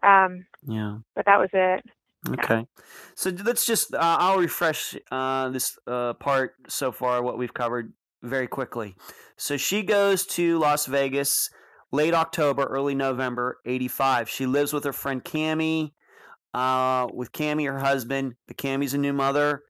um 0.03 0.45
Yeah. 0.67 0.99
but 1.17 1.25
that 1.27 1.39
was 1.39 1.51
it 1.53 1.85
Okay. 2.29 2.67
So 3.15 3.31
let's 3.45 3.65
just, 3.65 3.95
uh, 3.95 3.99
I'll 4.21 4.39
refresh 4.39 4.95
uh, 5.11 5.49
this 5.49 5.79
uh, 5.87 6.13
part 6.15 6.55
so 6.69 6.93
far, 6.93 7.23
what 7.23 7.39
we've 7.39 7.55
covered 7.55 7.93
very 8.23 8.47
quickly. 8.47 8.95
So 9.37 9.57
she 9.57 9.83
goes 9.83 10.27
to 10.29 10.59
Las 10.59 10.87
Vegas 10.87 11.51
late 11.93 12.15
October, 12.15 12.65
early 12.65 12.95
November, 12.95 13.59
85. 13.65 14.29
She 14.29 14.47
lives 14.47 14.73
with 14.73 14.85
her 14.85 14.93
friend 14.93 15.25
Cammie, 15.25 15.93
uh, 16.55 17.09
with 17.13 17.33
Cammie, 17.33 17.71
her 17.71 17.79
husband, 17.79 18.35
but 18.47 18.57
Cammie's 18.57 18.95
a 18.95 18.99
new 18.99 19.13
mother. 19.13 19.63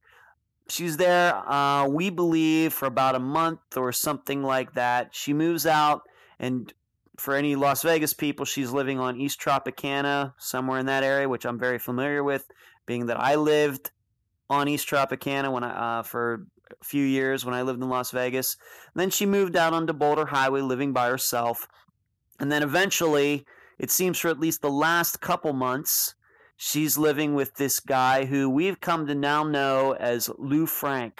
She's 0.69 0.97
there, 0.97 1.35
uh, 1.35 1.87
we 1.87 2.09
believe, 2.09 2.73
for 2.73 2.85
about 2.85 3.15
a 3.15 3.19
month 3.19 3.59
or 3.75 3.91
something 3.91 4.41
like 4.43 4.73
that. 4.73 5.09
She 5.13 5.33
moves 5.33 5.65
out, 5.65 6.03
and 6.39 6.73
for 7.17 7.35
any 7.35 7.55
Las 7.55 7.83
Vegas 7.83 8.13
people, 8.13 8.45
she's 8.45 8.71
living 8.71 8.99
on 8.99 9.19
East 9.19 9.39
Tropicana, 9.39 10.33
somewhere 10.37 10.79
in 10.79 10.85
that 10.85 11.03
area, 11.03 11.27
which 11.27 11.45
I'm 11.45 11.59
very 11.59 11.77
familiar 11.77 12.23
with, 12.23 12.49
being 12.85 13.07
that 13.07 13.19
I 13.19 13.35
lived 13.35 13.91
on 14.49 14.67
East 14.67 14.87
Tropicana 14.87 15.51
when 15.51 15.63
I 15.63 15.99
uh, 15.99 16.03
for 16.03 16.47
a 16.79 16.85
few 16.85 17.03
years 17.03 17.45
when 17.45 17.53
I 17.53 17.61
lived 17.61 17.81
in 17.81 17.89
Las 17.89 18.11
Vegas. 18.11 18.57
then 18.95 19.09
she 19.09 19.25
moved 19.25 19.55
out 19.55 19.73
onto 19.73 19.93
Boulder 19.93 20.25
Highway, 20.25 20.61
living 20.61 20.93
by 20.93 21.09
herself, 21.09 21.67
and 22.39 22.51
then 22.51 22.63
eventually, 22.63 23.45
it 23.77 23.91
seems 23.91 24.17
for 24.17 24.29
at 24.29 24.39
least 24.39 24.61
the 24.61 24.69
last 24.69 25.21
couple 25.21 25.53
months, 25.53 26.15
she's 26.63 26.95
living 26.95 27.33
with 27.33 27.55
this 27.55 27.79
guy 27.79 28.23
who 28.23 28.47
we've 28.47 28.79
come 28.79 29.07
to 29.07 29.15
now 29.15 29.43
know 29.43 29.93
as 29.93 30.29
Lou 30.37 30.67
Frank. 30.67 31.19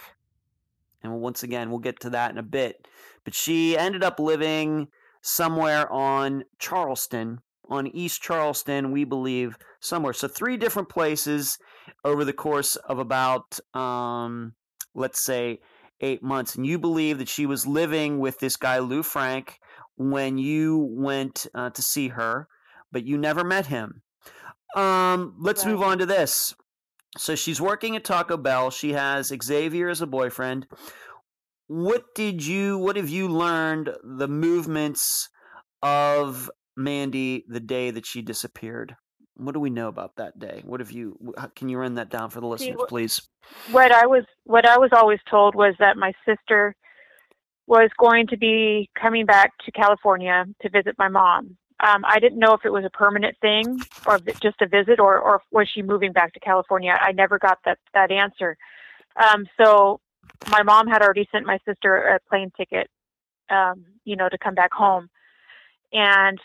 And 1.01 1.19
once 1.19 1.41
again, 1.41 1.71
we'll 1.71 1.79
get 1.79 1.99
to 2.01 2.11
that 2.11 2.29
in 2.29 2.37
a 2.37 2.43
bit. 2.43 2.87
But 3.23 3.33
she 3.33 3.75
ended 3.75 4.03
up 4.03 4.19
living 4.19 4.89
somewhere 5.23 5.91
on 5.91 6.43
Charleston, 6.59 7.39
on 7.67 7.87
East 7.87 8.21
Charleston, 8.21 8.91
we 8.91 9.03
believe, 9.03 9.57
somewhere. 9.79 10.13
So 10.13 10.27
three 10.27 10.57
different 10.57 10.89
places 10.89 11.57
over 12.05 12.23
the 12.23 12.33
course 12.33 12.75
of 12.75 12.99
about, 12.99 13.59
um, 13.73 14.53
let's 14.93 15.21
say, 15.21 15.59
eight 16.01 16.21
months. 16.21 16.53
And 16.53 16.67
you 16.67 16.77
believe 16.77 17.17
that 17.17 17.29
she 17.29 17.47
was 17.47 17.65
living 17.65 18.19
with 18.19 18.37
this 18.37 18.57
guy, 18.57 18.77
Lou 18.77 19.01
Frank, 19.01 19.59
when 19.97 20.37
you 20.37 20.87
went 20.91 21.47
uh, 21.55 21.71
to 21.71 21.81
see 21.81 22.09
her, 22.09 22.47
but 22.91 23.07
you 23.07 23.17
never 23.17 23.43
met 23.43 23.65
him. 23.65 24.03
Um, 24.75 25.35
let's 25.39 25.65
Right. 25.65 25.71
move 25.71 25.81
on 25.81 25.97
to 25.99 26.05
this. 26.05 26.55
So 27.17 27.35
she's 27.35 27.59
working 27.59 27.95
at 27.95 28.03
Taco 28.05 28.37
Bell. 28.37 28.71
She 28.71 28.93
has 28.93 29.33
Xavier 29.43 29.89
as 29.89 30.01
a 30.01 30.07
boyfriend. 30.07 30.67
What 31.67 32.15
did 32.15 32.45
you? 32.45 32.77
What 32.77 32.95
have 32.95 33.09
you 33.09 33.27
learned? 33.27 33.95
The 34.03 34.27
movements 34.27 35.29
of 35.81 36.49
Mandy 36.77 37.43
the 37.47 37.59
day 37.59 37.91
that 37.91 38.05
she 38.05 38.21
disappeared. 38.21 38.95
What 39.35 39.53
do 39.53 39.59
we 39.59 39.69
know 39.69 39.87
about 39.87 40.15
that 40.17 40.37
day? 40.39 40.61
What 40.65 40.79
have 40.79 40.91
you? 40.91 41.17
Can 41.55 41.69
you 41.69 41.77
run 41.77 41.95
that 41.95 42.09
down 42.09 42.29
for 42.29 42.39
the 42.41 42.47
listeners, 42.47 42.81
please? 42.87 43.21
what 43.71 43.91
i 43.91 44.05
was 44.05 44.23
what 44.45 44.65
i 44.67 44.77
was 44.77 44.91
always 44.93 45.19
told 45.29 45.55
was 45.55 45.73
that 45.79 45.97
my 45.97 46.13
sister 46.25 46.75
was 47.67 47.89
going 47.99 48.27
to 48.27 48.37
be 48.37 48.89
coming 48.99 49.25
back 49.25 49.51
to 49.65 49.71
california 49.71 50.45
to 50.61 50.69
visit 50.69 50.95
my 50.97 51.07
mom 51.07 51.57
um 51.81 52.03
i 52.05 52.19
didn't 52.19 52.39
know 52.39 52.53
if 52.53 52.65
it 52.65 52.71
was 52.71 52.85
a 52.85 52.89
permanent 52.89 53.37
thing 53.39 53.79
or 54.05 54.19
just 54.41 54.61
a 54.61 54.67
visit 54.67 54.99
or 54.99 55.19
or 55.19 55.41
was 55.51 55.67
she 55.73 55.81
moving 55.81 56.11
back 56.11 56.33
to 56.33 56.39
california. 56.39 56.97
I 56.99 57.11
never 57.11 57.39
got 57.39 57.59
that 57.65 57.79
that 57.93 58.11
answer. 58.11 58.57
Um 59.15 59.45
so 59.61 59.99
my 60.49 60.63
mom 60.63 60.87
had 60.87 61.01
already 61.01 61.27
sent 61.31 61.45
my 61.45 61.59
sister 61.65 61.95
a 61.97 62.19
plane 62.29 62.51
ticket 62.57 62.89
um 63.49 63.85
you 64.03 64.15
know 64.15 64.29
to 64.29 64.37
come 64.37 64.55
back 64.55 64.73
home. 64.73 65.09
And 65.93 66.39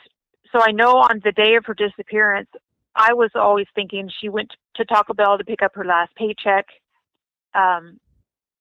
so 0.52 0.60
i 0.62 0.72
know 0.72 0.96
on 0.96 1.20
the 1.24 1.32
day 1.32 1.54
of 1.56 1.64
her 1.66 1.74
disappearance 1.74 2.48
i 2.94 3.12
was 3.12 3.30
always 3.34 3.66
thinking 3.74 4.10
she 4.20 4.28
went 4.28 4.52
to 4.76 4.84
taco 4.84 5.14
bell 5.14 5.38
to 5.38 5.44
pick 5.44 5.62
up 5.62 5.74
her 5.74 5.84
last 5.84 6.14
paycheck 6.16 6.66
um, 7.56 7.98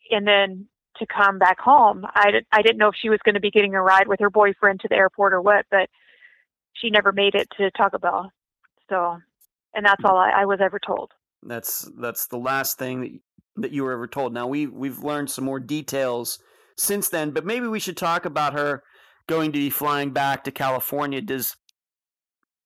and 0.10 0.26
then 0.26 0.68
to 0.98 1.06
come 1.06 1.38
back 1.38 1.60
home. 1.60 2.06
I, 2.16 2.42
I 2.52 2.62
didn't 2.62 2.78
know 2.78 2.88
if 2.88 2.96
she 3.00 3.10
was 3.10 3.20
going 3.26 3.36
to 3.36 3.42
be 3.42 3.52
getting 3.52 3.76
a 3.76 3.82
ride 3.82 4.08
with 4.08 4.22
her 4.22 4.30
boyfriend 4.30 4.80
to 4.82 4.88
the 4.88 4.96
airport 4.96 5.34
or 5.34 5.42
what, 5.42 5.66
but 5.70 5.90
she 6.76 6.90
never 6.90 7.12
made 7.12 7.36
it 7.36 7.48
to 7.58 7.72
Taco 7.72 7.98
Bell. 7.98 8.32
So, 8.90 9.18
and 9.74 9.86
that's 9.86 10.04
all 10.04 10.18
I, 10.18 10.42
I 10.42 10.46
was 10.46 10.60
ever 10.62 10.80
told. 10.86 11.12
That's 11.44 11.90
that's 12.00 12.28
the 12.28 12.38
last 12.38 12.78
thing 12.78 13.02
that 13.02 13.12
that 13.58 13.72
you 13.72 13.84
were 13.84 13.94
ever 13.94 14.08
told. 14.08 14.34
Now 14.34 14.48
we 14.48 14.68
we've 14.68 15.00
learned 15.00 15.30
some 15.30 15.46
more 15.46 15.60
details 15.60 16.40
since 16.78 17.10
then, 17.10 17.32
but 17.32 17.46
maybe 17.46 17.68
we 17.68 17.80
should 17.80 17.98
talk 17.98 18.26
about 18.26 18.54
her 18.54 18.84
going 19.28 19.52
to 19.52 19.60
be 19.60 19.70
flying 19.70 20.12
back 20.12 20.44
to 20.44 20.52
California. 20.52 21.22
Does 21.22 21.56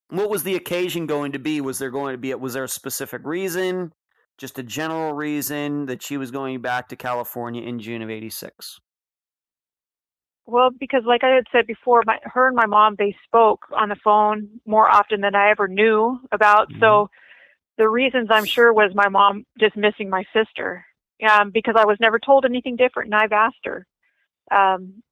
what 0.09 0.29
was 0.29 0.43
the 0.43 0.55
occasion 0.55 1.05
going 1.05 1.31
to 1.33 1.39
be? 1.39 1.61
Was 1.61 1.79
there 1.79 1.91
going 1.91 2.13
to 2.13 2.17
be 2.17 2.33
was 2.33 2.53
there 2.53 2.63
a 2.63 2.69
specific 2.69 3.21
reason? 3.23 3.91
Just 4.37 4.57
a 4.57 4.63
general 4.63 5.13
reason 5.13 5.85
that 5.87 6.01
she 6.01 6.17
was 6.17 6.31
going 6.31 6.61
back 6.61 6.87
to 6.89 6.95
California 6.95 7.61
in 7.61 7.79
June 7.79 8.01
of 8.01 8.09
'86. 8.09 8.79
Well, 10.49 10.69
because 10.71 11.03
like 11.05 11.23
I 11.23 11.29
had 11.35 11.45
said 11.51 11.67
before, 11.67 12.03
my, 12.05 12.19
her 12.23 12.47
and 12.47 12.55
my 12.55 12.65
mom, 12.65 12.95
they 12.97 13.15
spoke 13.25 13.65
on 13.75 13.89
the 13.89 13.95
phone 14.03 14.49
more 14.65 14.89
often 14.89 15.21
than 15.21 15.35
I 15.35 15.49
ever 15.51 15.67
knew 15.67 16.19
about. 16.31 16.69
So 16.79 17.09
the 17.77 17.87
reasons 17.87 18.29
I'm 18.31 18.45
sure 18.45 18.73
was 18.73 18.91
my 18.95 19.09
mom 19.09 19.45
just 19.59 19.75
missing 19.77 20.09
my 20.09 20.23
sister 20.33 20.85
um, 21.29 21.51
because 21.51 21.75
I 21.77 21.85
was 21.85 21.97
never 21.99 22.19
told 22.19 22.45
anything 22.45 22.75
different 22.75 23.07
and 23.07 23.15
I've 23.15 23.31
asked 23.31 23.65
her. 23.65 23.85
Um, 24.51 25.03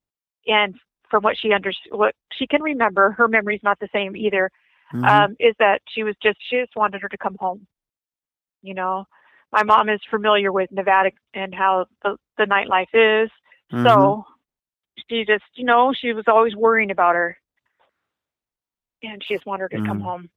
and 0.48 0.76
from 1.10 1.24
what 1.24 1.38
she 1.38 1.54
under, 1.54 1.72
what 1.92 2.16
she 2.34 2.48
can 2.48 2.62
remember, 2.62 3.12
her 3.12 3.28
memory's 3.28 3.64
not 3.64 3.80
the 3.80 3.90
same 3.94 4.16
either. 4.16 4.50
Mhm. 4.94 5.06
um, 5.08 5.36
is 5.40 5.54
that 5.60 5.82
she 5.90 6.04
was 6.04 6.16
just 6.24 6.38
she 6.50 6.62
just 6.62 6.76
wanted 6.78 7.02
her 7.02 7.10
to 7.10 7.18
come 7.18 7.36
home. 7.40 7.68
You 8.62 8.74
know, 8.74 9.06
my 9.52 9.64
mom 9.64 9.90
is 9.90 10.00
familiar 10.10 10.52
with 10.52 10.72
Nevada 10.72 11.12
and 11.34 11.54
how 11.54 11.88
the 12.04 12.18
the 12.38 12.46
nightlife 12.46 12.94
is, 12.94 13.30
Mhm. 13.74 13.84
so 13.84 14.26
she 15.10 15.26
just 15.26 15.44
you 15.56 15.66
know 15.66 15.94
she 15.94 16.14
was 16.14 16.26
always 16.28 16.56
worrying 16.56 16.92
about 16.92 17.16
her, 17.16 17.38
and 19.04 19.24
she 19.24 19.36
just 19.36 19.46
wanted 19.46 19.64
her 19.64 19.70
to 19.70 19.82
come 19.88 20.00
Mhm. 20.00 20.04
home. 20.04 20.30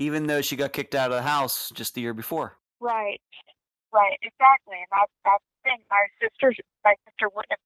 even 0.00 0.28
though 0.28 0.40
she 0.40 0.54
got 0.56 0.72
kicked 0.72 0.94
out 0.94 1.10
of 1.10 1.16
the 1.16 1.22
house 1.22 1.70
just 1.74 1.94
the 1.94 2.00
year 2.00 2.14
before. 2.14 2.56
Right, 2.80 3.20
right, 3.92 4.16
exactly, 4.22 4.76
and 4.76 4.86
that's 4.92 5.12
that's 5.24 5.42
the 5.64 5.70
thing. 5.70 5.78
My 5.90 6.06
sister, 6.22 6.54
my 6.84 6.94
sister 7.04 7.28
wouldn't. 7.34 7.50
Have, 7.50 7.58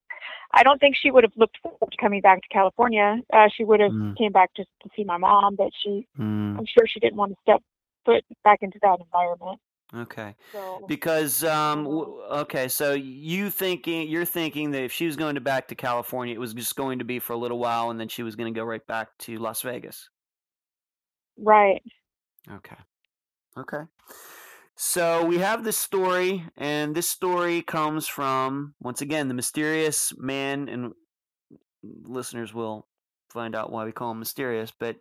I 0.53 0.63
don't 0.63 0.79
think 0.79 0.97
she 0.97 1.11
would 1.11 1.25
have 1.25 1.37
looked 1.37 1.59
forward 1.63 1.91
to 1.91 1.97
coming 1.99 2.23
back 2.23 2.41
to 2.41 2.49
California. 2.49 3.21
Uh, 3.33 3.49
she 3.55 3.65
would 3.65 3.81
have 3.81 3.93
Mm. 3.93 4.17
came 4.17 4.33
back 4.33 4.51
just 4.57 4.71
to 4.83 4.89
see 4.97 5.05
my 5.05 5.19
mom, 5.19 5.57
but 5.57 5.71
she, 5.83 6.09
Mm, 6.19 6.59
I'm 6.59 6.65
sure 6.67 6.87
she 6.87 7.01
didn't 7.01 7.17
want 7.17 7.33
to 7.33 7.39
step 7.43 7.63
foot 8.07 8.25
back 8.45 8.63
into 8.63 8.79
that 8.81 9.01
environment. 9.01 9.61
Okay. 9.95 10.35
So 10.53 10.85
Because 10.87 11.45
um 11.45 11.87
Uh-huh. 11.87 11.99
w- 12.05 12.23
okay, 12.43 12.69
so 12.69 12.93
you 12.95 13.51
thinking 13.51 14.09
you're 14.09 14.25
thinking 14.25 14.71
that 14.73 14.83
if 14.83 14.93
she 14.93 15.07
was 15.07 15.17
going 15.17 15.35
to 15.35 15.41
back 15.41 15.69
to 15.69 15.75
California, 15.75 16.35
it 16.35 16.39
was 16.39 16.55
just 16.55 16.77
going 16.77 16.99
to 17.01 17.05
be 17.05 17.19
for 17.19 17.33
a 17.33 17.37
little 17.39 17.59
while, 17.59 17.91
and 17.91 17.99
then 18.01 18.09
she 18.09 18.23
was 18.23 18.37
going 18.37 18.53
to 18.53 18.59
go 18.59 18.65
right 18.65 18.87
back 18.87 19.17
to 19.21 19.37
Las 19.39 19.63
Vegas. 19.63 20.09
right. 21.37 21.83
Okay. 22.51 22.77
Okay. 23.57 23.83
So 24.75 25.25
we 25.27 25.39
have 25.39 25.65
this 25.65 25.77
story, 25.77 26.45
and 26.57 26.95
this 26.95 27.09
story 27.09 27.63
comes 27.63 28.07
from 28.09 28.75
once 28.81 29.01
again 29.01 29.29
the 29.29 29.35
mysterious 29.35 30.13
man, 30.19 30.69
and 30.69 30.93
listeners 31.83 32.55
will 32.55 32.89
find 33.31 33.55
out 33.55 33.71
why 33.71 33.85
we 33.85 33.93
call 33.93 34.11
him 34.13 34.19
mysterious. 34.19 34.73
But 34.77 34.97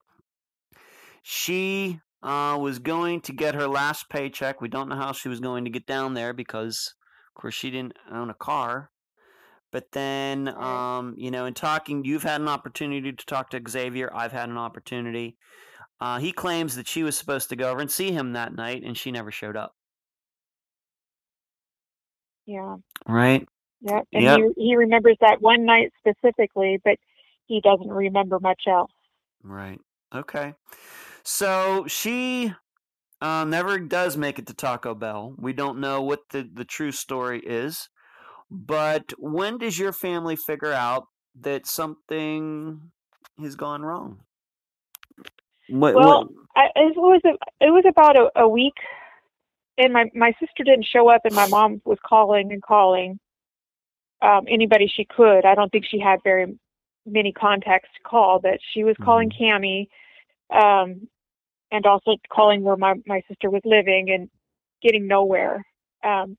she 1.23 1.99
uh, 2.23 2.57
was 2.59 2.79
going 2.79 3.21
to 3.21 3.33
get 3.33 3.55
her 3.55 3.67
last 3.67 4.09
paycheck. 4.09 4.61
We 4.61 4.69
don't 4.69 4.89
know 4.89 4.95
how 4.95 5.11
she 5.11 5.29
was 5.29 5.39
going 5.39 5.65
to 5.65 5.71
get 5.71 5.85
down 5.85 6.13
there 6.13 6.33
because, 6.33 6.93
of 7.35 7.41
course, 7.41 7.55
she 7.55 7.71
didn't 7.71 7.97
own 8.11 8.29
a 8.29 8.35
car. 8.35 8.91
But 9.71 9.91
then, 9.93 10.49
um, 10.49 11.15
you 11.17 11.31
know, 11.31 11.45
in 11.45 11.53
talking, 11.53 12.03
you've 12.03 12.23
had 12.23 12.41
an 12.41 12.49
opportunity 12.49 13.13
to 13.13 13.25
talk 13.25 13.49
to 13.51 13.61
Xavier. 13.67 14.11
I've 14.13 14.33
had 14.33 14.49
an 14.49 14.57
opportunity. 14.57 15.37
Uh, 16.01 16.19
he 16.19 16.31
claims 16.31 16.75
that 16.75 16.87
she 16.87 17.03
was 17.03 17.17
supposed 17.17 17.49
to 17.49 17.55
go 17.55 17.71
over 17.71 17.79
and 17.79 17.89
see 17.89 18.11
him 18.11 18.33
that 18.33 18.53
night, 18.53 18.83
and 18.83 18.97
she 18.97 19.11
never 19.11 19.31
showed 19.31 19.55
up. 19.55 19.73
Yeah. 22.45 22.77
Right? 23.07 23.47
Yep. 23.81 24.07
And 24.13 24.23
Yep. 24.23 24.39
he 24.57 24.63
he 24.67 24.75
remembers 24.75 25.17
that 25.21 25.41
one 25.41 25.65
night 25.65 25.91
specifically, 25.99 26.79
but 26.83 26.97
he 27.45 27.61
doesn't 27.61 27.89
remember 27.89 28.39
much 28.39 28.63
else. 28.67 28.91
Right. 29.43 29.79
Okay. 30.13 30.53
So 31.23 31.85
she 31.87 32.53
uh, 33.21 33.45
never 33.45 33.79
does 33.79 34.17
make 34.17 34.39
it 34.39 34.47
to 34.47 34.53
Taco 34.53 34.95
Bell. 34.95 35.35
We 35.37 35.53
don't 35.53 35.79
know 35.79 36.01
what 36.01 36.21
the, 36.31 36.49
the 36.51 36.65
true 36.65 36.91
story 36.91 37.39
is. 37.39 37.89
But 38.49 39.13
when 39.17 39.57
does 39.57 39.79
your 39.79 39.93
family 39.93 40.35
figure 40.35 40.73
out 40.73 41.05
that 41.39 41.65
something 41.65 42.91
has 43.39 43.55
gone 43.55 43.81
wrong? 43.81 44.19
What, 45.69 45.95
Well, 45.95 46.25
what, 46.25 46.27
I, 46.55 46.65
it 46.75 46.97
was 46.97 47.21
a, 47.25 47.65
it 47.65 47.69
was 47.69 47.85
about 47.87 48.17
a, 48.17 48.29
a 48.41 48.47
week, 48.47 48.73
and 49.77 49.93
my 49.93 50.11
my 50.13 50.33
sister 50.37 50.65
didn't 50.65 50.85
show 50.91 51.07
up, 51.07 51.21
and 51.23 51.33
my 51.33 51.47
mom 51.47 51.81
was 51.85 51.97
calling 52.05 52.51
and 52.51 52.61
calling 52.61 53.19
um, 54.21 54.41
anybody 54.49 54.91
she 54.93 55.05
could. 55.05 55.45
I 55.45 55.55
don't 55.55 55.71
think 55.71 55.85
she 55.89 55.99
had 55.99 56.19
very 56.23 56.57
many 57.05 57.31
contacts 57.31 57.89
to 57.95 58.03
call, 58.03 58.39
but 58.39 58.59
she 58.73 58.83
was 58.83 58.97
calling 59.01 59.31
Cammy, 59.31 59.87
um, 60.51 61.07
and 61.71 61.85
also 61.85 62.17
calling 62.31 62.63
where 62.63 62.77
my 62.77 62.95
my 63.05 63.21
sister 63.27 63.49
was 63.49 63.61
living, 63.65 64.09
and 64.09 64.29
getting 64.81 65.07
nowhere. 65.07 65.63
Um, 66.03 66.37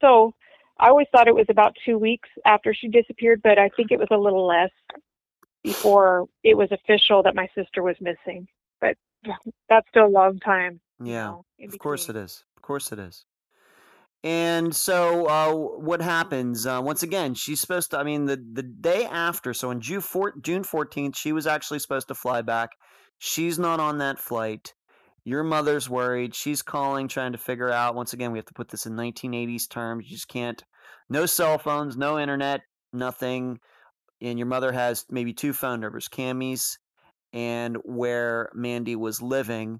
so 0.00 0.32
I 0.78 0.88
always 0.88 1.06
thought 1.12 1.28
it 1.28 1.34
was 1.34 1.46
about 1.48 1.76
two 1.84 1.98
weeks 1.98 2.28
after 2.44 2.74
she 2.74 2.88
disappeared, 2.88 3.40
but 3.42 3.58
I 3.58 3.68
think 3.76 3.90
it 3.90 3.98
was 3.98 4.08
a 4.10 4.16
little 4.16 4.46
less 4.46 4.70
before 5.62 6.26
it 6.42 6.56
was 6.56 6.70
official 6.72 7.22
that 7.22 7.34
my 7.34 7.48
sister 7.54 7.82
was 7.82 7.96
missing. 8.00 8.48
But 8.80 8.96
that's 9.68 9.88
still 9.88 10.06
a 10.06 10.08
long 10.08 10.40
time. 10.40 10.80
yeah. 11.02 11.26
know, 11.26 11.44
Of 11.62 11.78
course 11.78 12.08
it 12.08 12.16
is. 12.16 12.44
Of 12.56 12.62
course 12.62 12.92
it 12.92 12.98
is. 12.98 13.24
And 14.24 14.74
so, 14.74 15.26
uh, 15.26 15.52
what 15.52 16.00
happens? 16.00 16.64
Uh, 16.64 16.80
once 16.82 17.02
again, 17.02 17.34
she's 17.34 17.60
supposed 17.60 17.90
to. 17.90 17.98
I 17.98 18.04
mean, 18.04 18.26
the 18.26 18.36
the 18.36 18.62
day 18.62 19.04
after, 19.04 19.52
so 19.52 19.70
on 19.70 19.80
June 19.80 20.00
four, 20.00 20.34
June 20.40 20.62
fourteenth, 20.62 21.16
she 21.16 21.32
was 21.32 21.48
actually 21.48 21.80
supposed 21.80 22.06
to 22.08 22.14
fly 22.14 22.42
back. 22.42 22.70
She's 23.24 23.56
not 23.56 23.78
on 23.78 23.98
that 23.98 24.18
flight. 24.18 24.74
Your 25.24 25.44
mother's 25.44 25.88
worried. 25.88 26.34
She's 26.34 26.60
calling, 26.60 27.06
trying 27.06 27.30
to 27.30 27.38
figure 27.38 27.70
out. 27.70 27.94
Once 27.94 28.14
again, 28.14 28.32
we 28.32 28.38
have 28.38 28.46
to 28.46 28.52
put 28.52 28.68
this 28.68 28.84
in 28.84 28.94
1980s 28.94 29.68
terms. 29.68 30.06
You 30.06 30.16
just 30.16 30.26
can't. 30.26 30.60
No 31.08 31.24
cell 31.26 31.56
phones, 31.56 31.96
no 31.96 32.18
internet, 32.18 32.62
nothing. 32.92 33.60
And 34.20 34.40
your 34.40 34.46
mother 34.46 34.72
has 34.72 35.06
maybe 35.08 35.32
two 35.32 35.52
phone 35.52 35.78
numbers, 35.78 36.08
Cammy's 36.08 36.80
and 37.32 37.76
where 37.84 38.50
Mandy 38.54 38.96
was 38.96 39.22
living. 39.22 39.78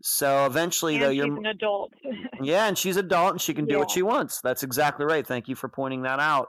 So 0.00 0.46
eventually, 0.46 0.96
though, 0.98 1.08
And 1.08 1.16
your 1.16 1.26
she's 1.26 1.38
an 1.38 1.46
adult. 1.46 1.92
yeah, 2.42 2.66
and 2.68 2.78
she's 2.78 2.96
adult 2.96 3.32
and 3.32 3.40
she 3.40 3.54
can 3.54 3.66
do 3.66 3.80
what 3.80 3.90
she 3.90 4.02
wants. 4.02 4.40
That's 4.40 4.62
exactly 4.62 5.04
right. 5.04 5.26
Thank 5.26 5.48
you 5.48 5.56
for 5.56 5.68
pointing 5.68 6.02
that 6.02 6.20
out. 6.20 6.46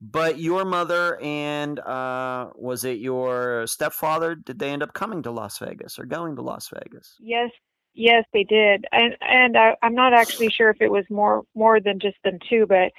But 0.00 0.38
your 0.38 0.64
mother 0.64 1.18
and 1.22 1.78
uh, 1.80 2.50
was 2.54 2.84
it 2.84 2.98
your 2.98 3.66
stepfather? 3.66 4.34
Did 4.34 4.58
they 4.58 4.70
end 4.70 4.82
up 4.82 4.92
coming 4.92 5.22
to 5.22 5.30
Las 5.30 5.58
Vegas 5.58 5.98
or 5.98 6.04
going 6.04 6.36
to 6.36 6.42
Las 6.42 6.68
Vegas? 6.68 7.16
yes, 7.18 7.50
yes, 7.94 8.24
they 8.32 8.44
did. 8.44 8.84
And 8.92 9.16
and 9.22 9.56
I, 9.56 9.74
I'm 9.82 9.94
not 9.94 10.12
actually 10.12 10.50
sure 10.50 10.70
if 10.70 10.80
it 10.80 10.90
was 10.90 11.04
more 11.10 11.42
more 11.54 11.80
than 11.80 11.98
just 11.98 12.16
them 12.24 12.38
two, 12.48 12.66
but 12.66 12.92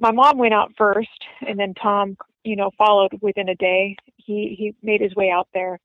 my 0.00 0.10
mom 0.10 0.38
went 0.38 0.54
out 0.54 0.72
first, 0.76 1.08
and 1.46 1.58
then 1.58 1.74
Tom, 1.74 2.16
you 2.42 2.56
know, 2.56 2.70
followed 2.76 3.12
within 3.22 3.48
a 3.48 3.54
day. 3.54 3.96
He 4.16 4.54
he 4.58 4.74
made 4.82 5.00
his 5.00 5.14
way 5.14 5.30
out 5.30 5.48
there. 5.54 5.78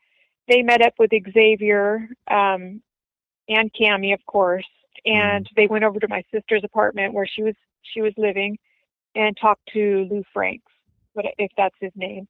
They 0.47 0.61
met 0.61 0.81
up 0.81 0.93
with 0.97 1.11
Xavier 1.33 2.07
um, 2.29 2.81
and 3.49 3.71
Cammy, 3.79 4.13
of 4.13 4.25
course, 4.25 4.65
and 5.05 5.47
they 5.55 5.67
went 5.67 5.83
over 5.83 5.99
to 5.99 6.07
my 6.07 6.23
sister's 6.33 6.63
apartment 6.63 7.13
where 7.13 7.27
she 7.27 7.43
was 7.43 7.55
she 7.81 8.01
was 8.01 8.13
living, 8.17 8.57
and 9.15 9.35
talked 9.39 9.67
to 9.73 10.07
Lou 10.11 10.23
Franks, 10.33 10.71
what 11.13 11.25
if 11.37 11.51
that's 11.57 11.75
his 11.79 11.91
name. 11.95 12.27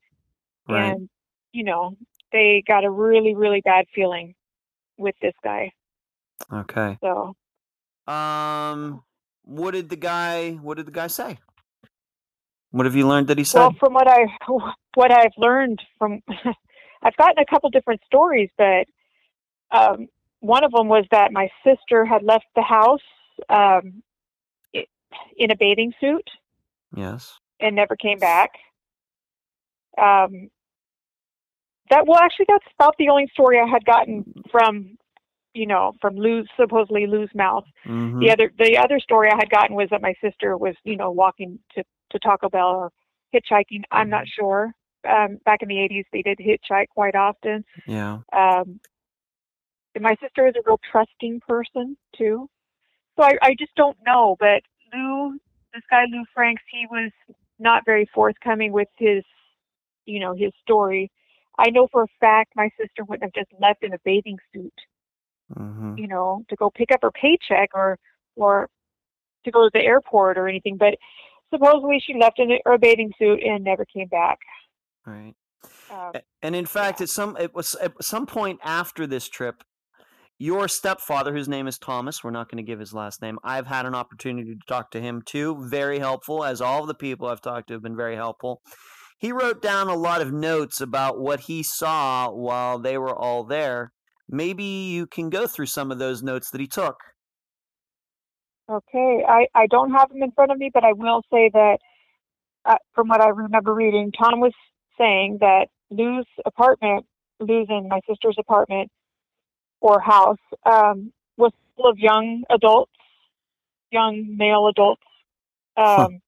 Right. 0.67 0.93
and 0.93 1.09
you 1.51 1.63
know 1.63 1.95
they 2.31 2.63
got 2.67 2.83
a 2.83 2.89
really 2.89 3.35
really 3.35 3.61
bad 3.61 3.85
feeling 3.93 4.33
with 4.97 5.15
this 5.21 5.33
guy 5.43 5.71
Okay. 6.51 6.97
so 7.01 7.35
Um, 8.11 9.03
what 9.43 9.71
did 9.71 9.89
the 9.89 9.95
guy? 9.95 10.51
What 10.53 10.77
did 10.77 10.85
the 10.87 10.91
guy 10.91 11.07
say? 11.07 11.39
What 12.71 12.85
have 12.85 12.95
you 12.95 13.07
learned 13.07 13.27
that 13.27 13.37
he 13.37 13.43
said? 13.43 13.59
well 13.59 13.73
from 13.79 13.93
what 13.93 14.07
i 14.07 14.25
what 14.95 15.11
i've 15.11 15.31
learned 15.37 15.81
from 15.97 16.21
i've 17.03 17.15
gotten 17.17 17.39
a 17.39 17.45
couple 17.45 17.69
different 17.69 18.01
stories 18.05 18.49
but 18.57 18.85
um 19.71 20.07
one 20.41 20.63
of 20.63 20.71
them 20.71 20.87
was 20.87 21.05
that 21.11 21.31
my 21.31 21.49
sister 21.63 22.05
had 22.05 22.21
left 22.23 22.45
the 22.55 22.61
house 22.61 22.99
um 23.49 24.03
in 25.37 25.51
a 25.51 25.55
bathing 25.57 25.93
suit 26.01 26.27
yes. 26.95 27.33
and 27.59 27.75
never 27.75 27.95
came 27.95 28.19
back 28.19 28.51
um 29.97 30.49
that 31.89 32.05
well 32.07 32.19
actually 32.19 32.45
that's 32.49 32.65
about 32.77 32.95
the 32.97 33.09
only 33.09 33.27
story 33.33 33.59
i 33.59 33.67
had 33.67 33.85
gotten 33.85 34.25
from 34.51 34.97
you 35.53 35.65
know 35.65 35.93
from 36.01 36.15
lou's 36.15 36.47
supposedly 36.59 37.07
lou's 37.07 37.29
mouth 37.33 37.63
hmm 37.83 38.19
the 38.19 38.31
other 38.31 38.51
the 38.57 38.77
other 38.77 38.99
story 38.99 39.29
I 39.29 39.35
had 39.35 39.49
gotten 39.49 39.75
was 39.75 39.89
that 39.91 40.01
my 40.01 40.13
sister 40.21 40.57
was 40.57 40.75
you 40.83 40.95
know 40.97 41.11
walking 41.11 41.59
to 41.75 41.83
to 42.11 42.19
Taco 42.19 42.49
Bell 42.49 42.67
or 42.67 42.91
hitchhiking. 43.33 43.83
I'm 43.91 44.09
not 44.09 44.27
sure. 44.27 44.71
Um, 45.07 45.37
back 45.45 45.61
in 45.61 45.67
the 45.67 45.75
80s, 45.75 46.05
they 46.11 46.21
did 46.21 46.39
hitchhike 46.39 46.87
quite 46.89 47.15
often. 47.15 47.63
Yeah. 47.85 48.19
Um, 48.33 48.79
and 49.93 50.01
my 50.03 50.15
sister 50.21 50.47
is 50.47 50.55
a 50.55 50.61
real 50.65 50.79
trusting 50.91 51.41
person 51.47 51.95
too, 52.17 52.49
so 53.15 53.23
I, 53.23 53.33
I 53.41 53.55
just 53.57 53.75
don't 53.75 53.97
know. 54.05 54.35
But 54.39 54.61
Lou, 54.93 55.37
this 55.75 55.83
guy 55.91 56.05
Lou 56.11 56.23
Franks, 56.33 56.63
he 56.71 56.87
was 56.89 57.11
not 57.59 57.85
very 57.85 58.09
forthcoming 58.13 58.71
with 58.71 58.87
his, 58.97 59.23
you 60.05 60.19
know, 60.19 60.35
his 60.35 60.51
story. 60.61 61.11
I 61.59 61.69
know 61.69 61.87
for 61.91 62.03
a 62.03 62.07
fact 62.19 62.53
my 62.55 62.69
sister 62.79 63.03
wouldn't 63.03 63.23
have 63.23 63.45
just 63.45 63.61
left 63.61 63.83
in 63.83 63.93
a 63.93 63.99
bathing 64.05 64.37
suit 64.53 64.73
hmm 65.53 65.95
you 65.97 66.07
know, 66.07 66.43
to 66.49 66.55
go 66.55 66.69
pick 66.69 66.91
up 66.91 67.01
her 67.03 67.11
paycheck 67.11 67.69
or 67.73 67.97
or 68.35 68.69
to 69.45 69.51
go 69.51 69.65
to 69.65 69.71
the 69.73 69.79
airport 69.81 70.37
or 70.37 70.47
anything. 70.47 70.77
But 70.77 70.95
supposedly 71.53 72.01
she 72.05 72.15
left 72.19 72.39
in 72.39 72.51
a, 72.51 72.73
a 72.73 72.77
bathing 72.77 73.11
suit 73.17 73.41
and 73.43 73.63
never 73.63 73.85
came 73.85 74.07
back. 74.07 74.39
Right. 75.05 75.35
Um, 75.89 76.11
And 76.41 76.55
in 76.55 76.65
fact, 76.65 76.99
Yeah. 76.99 77.03
at 77.03 77.09
some 77.09 77.37
it 77.37 77.53
was 77.53 77.75
at 77.75 78.03
some 78.03 78.25
point 78.25 78.59
after 78.63 79.07
this 79.07 79.29
trip, 79.29 79.63
your 80.37 80.67
stepfather, 80.67 81.33
whose 81.33 81.47
name 81.47 81.67
is 81.67 81.77
Thomas, 81.77 82.23
we're 82.23 82.31
not 82.31 82.49
going 82.49 82.63
to 82.63 82.69
give 82.69 82.79
his 82.79 82.93
last 82.93 83.21
name. 83.21 83.39
I've 83.43 83.67
had 83.67 83.85
an 83.85 83.95
opportunity 83.95 84.53
to 84.53 84.61
talk 84.67 84.91
to 84.91 85.01
him 85.01 85.21
too. 85.25 85.65
Very 85.69 85.99
helpful, 85.99 86.43
as 86.43 86.61
all 86.61 86.85
the 86.85 86.93
people 86.93 87.27
I've 87.27 87.41
talked 87.41 87.67
to 87.67 87.73
have 87.73 87.83
been 87.83 87.95
very 87.95 88.15
helpful. 88.15 88.61
He 89.17 89.31
wrote 89.31 89.61
down 89.61 89.87
a 89.87 89.95
lot 89.95 90.21
of 90.21 90.33
notes 90.33 90.81
about 90.81 91.19
what 91.19 91.41
he 91.41 91.63
saw 91.63 92.29
while 92.29 92.79
they 92.79 92.97
were 92.97 93.15
all 93.15 93.45
there. 93.45 93.93
Maybe 94.27 94.63
you 94.63 95.07
can 95.07 95.29
go 95.29 95.47
through 95.47 95.67
some 95.67 95.91
of 95.91 95.99
those 95.99 96.21
notes 96.21 96.51
that 96.51 96.59
he 96.59 96.67
took. 96.67 96.97
okay, 98.69 99.23
I 99.27 99.47
I 99.53 99.67
don't 99.67 99.91
have 99.91 100.09
them 100.09 100.23
in 100.23 100.31
front 100.31 100.51
of 100.51 100.57
me, 100.57 100.69
but 100.73 100.83
I 100.83 100.93
will 100.93 101.21
say 101.31 101.49
that 101.53 101.77
uh, 102.65 102.77
from 102.93 103.07
what 103.07 103.21
I 103.21 103.29
remember 103.29 103.73
reading, 103.73 104.11
Tom 104.11 104.39
was 104.39 104.53
saying 104.97 105.37
that 105.41 105.67
Lou's 105.91 106.25
apartment, 106.45 107.05
Lou's 107.39 107.67
and 107.69 107.87
my 107.87 107.99
sister's 108.07 108.37
apartment 108.39 108.89
or 109.81 109.99
house, 110.01 110.37
um, 110.65 111.13
was 111.37 111.51
full 111.77 111.89
of 111.89 111.97
young 111.99 112.43
adults, 112.51 112.91
young 113.91 114.35
male 114.37 114.67
adults. 114.69 115.03
Huh. 115.95 116.07
Um, 116.07 116.21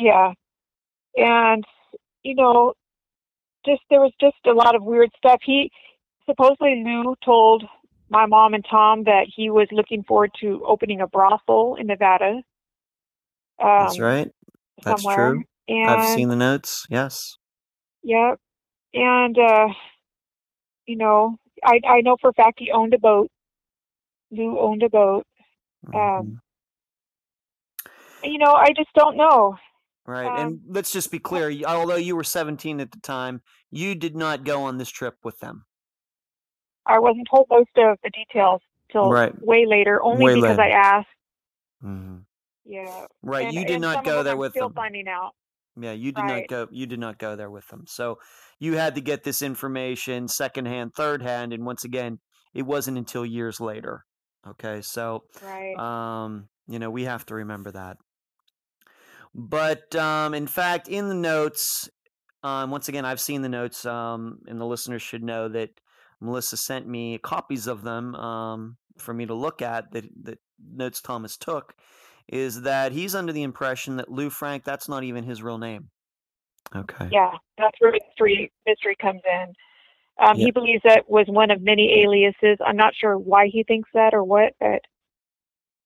Yeah, 0.00 0.32
and 1.16 1.64
you 2.24 2.34
know, 2.36 2.74
just 3.66 3.82
there 3.90 4.00
was 4.00 4.12
just 4.20 4.36
a 4.46 4.52
lot 4.52 4.76
of 4.76 4.84
weird 4.84 5.10
stuff. 5.18 5.40
He 5.44 5.70
supposedly 6.26 6.82
Lou 6.84 7.14
told 7.24 7.64
my 8.10 8.26
mom 8.26 8.54
and 8.54 8.64
Tom 8.70 9.04
that 9.04 9.26
he 9.34 9.50
was 9.50 9.68
looking 9.72 10.04
forward 10.04 10.32
to 10.40 10.64
opening 10.66 11.00
a 11.02 11.08
brothel 11.08 11.76
in 11.80 11.88
Nevada. 11.88 12.42
Um, 13.62 13.68
That's 13.78 13.98
right. 14.00 14.30
That's 14.84 15.04
somewhere. 15.04 15.06
true. 15.06 15.44
And 15.68 15.80
I've 15.84 16.04
seen 16.04 16.28
the 16.28 16.36
notes. 16.36 16.86
Yes. 16.90 17.36
Yep. 18.04 18.38
And 18.94 19.38
uh 19.38 19.68
you 20.86 20.96
know, 20.96 21.36
I 21.64 21.80
I 21.86 22.00
know 22.02 22.16
for 22.20 22.30
a 22.30 22.34
fact 22.34 22.58
he 22.58 22.70
owned 22.70 22.94
a 22.94 22.98
boat. 22.98 23.30
Lou 24.30 24.58
owned 24.58 24.82
a 24.82 24.88
boat. 24.88 25.24
Um 25.94 26.40
You 28.22 28.38
know, 28.38 28.52
I 28.54 28.68
just 28.76 28.92
don't 28.94 29.16
know. 29.16 29.56
Right. 30.06 30.26
Um, 30.26 30.36
and 30.36 30.60
let's 30.68 30.92
just 30.92 31.10
be 31.10 31.18
clear. 31.18 31.50
Although 31.66 31.96
you 31.96 32.16
were 32.16 32.24
17 32.24 32.80
at 32.80 32.90
the 32.90 33.00
time, 33.00 33.40
you 33.70 33.94
did 33.94 34.16
not 34.16 34.44
go 34.44 34.62
on 34.64 34.78
this 34.78 34.90
trip 34.90 35.16
with 35.24 35.38
them. 35.40 35.64
I 36.86 36.98
wasn't 36.98 37.28
told 37.32 37.46
most 37.50 37.70
of 37.76 37.98
the 38.02 38.10
details 38.10 38.60
till 38.90 39.08
Right. 39.10 39.32
way 39.42 39.64
later, 39.66 40.02
only 40.02 40.24
Way 40.24 40.34
because 40.34 40.58
later. 40.58 40.62
I 40.62 40.70
asked. 40.70 41.08
hmm 41.80 42.18
Yeah. 42.64 43.06
Right. 43.22 43.46
And, 43.46 43.54
you 43.54 43.64
did 43.64 43.80
not 43.80 44.04
go 44.04 44.22
there 44.22 44.34
I'm 44.34 44.38
with 44.40 44.52
still 44.52 44.68
them. 44.68 44.74
finding 44.74 45.06
out. 45.08 45.32
Yeah, 45.76 45.92
you 45.92 46.12
did 46.12 46.24
Right. 46.24 46.42
not 46.42 46.48
go. 46.48 46.68
You 46.70 46.86
did 46.86 47.00
not 47.00 47.18
go 47.18 47.34
there 47.36 47.50
with 47.50 47.66
them, 47.68 47.84
so 47.86 48.18
you 48.58 48.76
had 48.76 48.94
to 48.96 49.00
get 49.00 49.24
this 49.24 49.40
information 49.40 50.28
secondhand, 50.28 50.92
third 50.94 51.22
hand, 51.22 51.52
and 51.52 51.64
once 51.64 51.84
again, 51.84 52.18
it 52.54 52.62
wasn't 52.62 52.98
until 52.98 53.24
years 53.24 53.60
later. 53.60 54.04
Okay, 54.46 54.82
so 54.82 55.24
Right. 55.42 55.78
um, 55.78 56.48
you 56.66 56.78
know 56.78 56.90
we 56.90 57.04
have 57.04 57.24
to 57.26 57.34
remember 57.36 57.70
that. 57.72 57.96
But 59.34 59.94
um, 59.94 60.34
in 60.34 60.46
fact, 60.46 60.88
in 60.88 61.08
the 61.08 61.14
notes, 61.14 61.88
um, 62.42 62.70
once 62.70 62.88
again, 62.88 63.04
I've 63.04 63.20
seen 63.20 63.42
the 63.42 63.48
notes, 63.48 63.86
um, 63.86 64.40
and 64.46 64.60
the 64.60 64.66
listeners 64.66 65.02
should 65.02 65.22
know 65.22 65.48
that 65.48 65.70
Melissa 66.20 66.56
sent 66.56 66.86
me 66.86 67.18
copies 67.18 67.66
of 67.66 67.82
them 67.82 68.14
um, 68.14 68.76
for 68.98 69.14
me 69.14 69.26
to 69.26 69.34
look 69.34 69.62
at. 69.62 69.90
That 69.92 70.04
that 70.24 70.38
notes 70.58 71.00
Thomas 71.00 71.36
took 71.36 71.74
is 72.28 72.62
that 72.62 72.92
he's 72.92 73.14
under 73.14 73.32
the 73.32 73.42
impression 73.42 73.96
that 73.96 74.10
Lou 74.10 74.30
Frank 74.30 74.64
that's 74.64 74.88
not 74.88 75.04
even 75.04 75.24
his 75.24 75.42
real 75.42 75.58
name. 75.58 75.90
Okay. 76.74 77.08
Yeah, 77.10 77.32
that's 77.58 77.76
where 77.80 77.92
mystery 77.92 78.52
mystery 78.66 78.96
comes 79.00 79.20
in. 79.24 79.52
Um, 80.18 80.36
Yeah. 80.38 80.46
He 80.46 80.50
believes 80.50 80.82
that 80.84 81.08
was 81.08 81.26
one 81.28 81.50
of 81.50 81.62
many 81.62 82.02
aliases. 82.02 82.58
I'm 82.64 82.76
not 82.76 82.94
sure 82.94 83.18
why 83.18 83.48
he 83.48 83.64
thinks 83.64 83.90
that 83.94 84.14
or 84.14 84.24
what, 84.24 84.54
but 84.60 84.82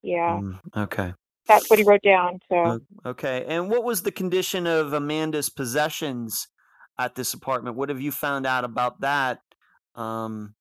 yeah, 0.03 0.41
Mm, 0.41 0.61
okay. 0.77 1.15
that's 1.49 1.69
what 1.71 1.79
he 1.79 1.85
wrote 1.85 2.03
down. 2.03 2.41
So 2.49 2.57
O- 2.57 2.81
Okay. 3.07 3.45
And 3.49 3.71
what 3.71 3.85
was 3.85 4.03
the 4.03 4.13
condition 4.13 4.67
of 4.67 4.93
Amanda's 4.93 5.51
possessions 5.51 6.49
at 6.99 7.15
this 7.15 7.35
apartment? 7.35 7.77
What 7.77 7.89
have 7.89 8.01
you 8.01 8.13
found 8.13 8.47
out 8.47 8.65
about 8.65 9.01
that? 9.01 9.41
Um, 9.95 10.55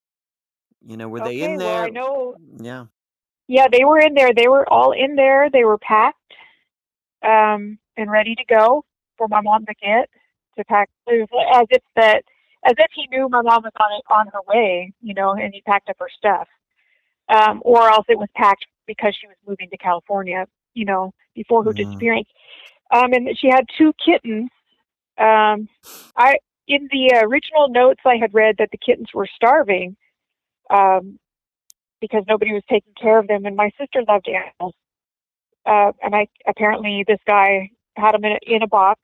you 0.86 0.98
know, 0.98 1.08
were 1.10 1.20
they 1.22 1.36
okay, 1.38 1.46
in 1.46 1.58
well, 1.58 1.76
there? 1.76 1.84
I 1.86 1.90
know. 1.90 2.36
Yeah. 2.60 2.86
Yeah, 3.48 3.68
they 3.72 3.86
were 3.86 4.00
in 4.00 4.14
there. 4.14 4.34
They 4.34 4.48
were 4.48 4.68
all 4.72 4.92
in 4.92 5.16
there. 5.16 5.50
They 5.52 5.64
were 5.66 5.78
packed 5.78 6.18
um, 7.24 7.78
and 7.98 8.12
ready 8.12 8.36
to 8.36 8.46
go 8.46 8.86
for 9.18 9.28
my 9.28 9.42
mom 9.42 9.66
to 9.66 9.74
get 9.82 10.10
to 10.58 10.64
pack 10.66 10.90
as 11.08 11.68
if 11.70 11.84
that 11.96 12.24
as 12.66 12.74
if 12.78 12.88
he 12.96 13.08
knew 13.08 13.30
my 13.30 13.42
mom 13.42 13.64
was 13.64 13.74
on 13.80 14.18
on 14.20 14.28
her 14.28 14.42
way, 14.48 14.94
you 15.02 15.14
know, 15.14 15.34
and 15.34 15.54
he 15.54 15.62
packed 15.62 15.90
up 15.90 15.98
her 16.00 16.10
stuff, 16.18 16.48
um, 17.30 17.62
or 17.66 17.90
else 17.90 18.06
it 18.10 18.18
was 18.18 18.30
packed 18.36 18.66
because 18.88 19.16
she 19.20 19.28
was 19.28 19.38
moving 19.48 19.70
to 19.70 19.78
California, 19.78 20.46
you 20.74 20.86
know, 20.86 21.14
before 21.36 21.64
her 21.64 21.74
Mhm. 21.74 21.74
disappearance. 21.74 22.28
Um, 22.92 23.14
and 23.14 23.38
she 23.38 23.48
had 23.50 23.66
two 23.78 23.94
kittens. 24.04 24.50
Um, 25.18 25.70
I 26.18 26.38
in 26.68 26.88
the 26.92 27.22
original 27.24 27.70
notes 27.70 28.02
I 28.06 28.18
had 28.18 28.34
read 28.34 28.56
that 28.60 28.70
the 28.72 28.78
kittens 28.78 29.10
were 29.14 29.28
starving. 29.36 29.96
Um, 30.70 31.20
because 32.10 32.24
nobody 32.28 32.54
was 32.54 32.64
taking 32.70 32.94
care 33.00 33.20
of 33.20 33.28
them. 33.28 33.46
And 33.46 33.56
my 33.56 33.72
sister 33.80 34.04
loved 34.08 34.28
animals. 34.28 34.74
Uh, 35.66 35.92
and 36.04 36.16
I 36.16 36.28
apparently 36.48 37.04
this 37.08 37.20
guy 37.26 37.72
had 37.96 38.14
them 38.14 38.24
in 38.26 38.34
a, 38.34 38.56
in 38.56 38.62
a 38.62 38.68
box. 38.68 39.02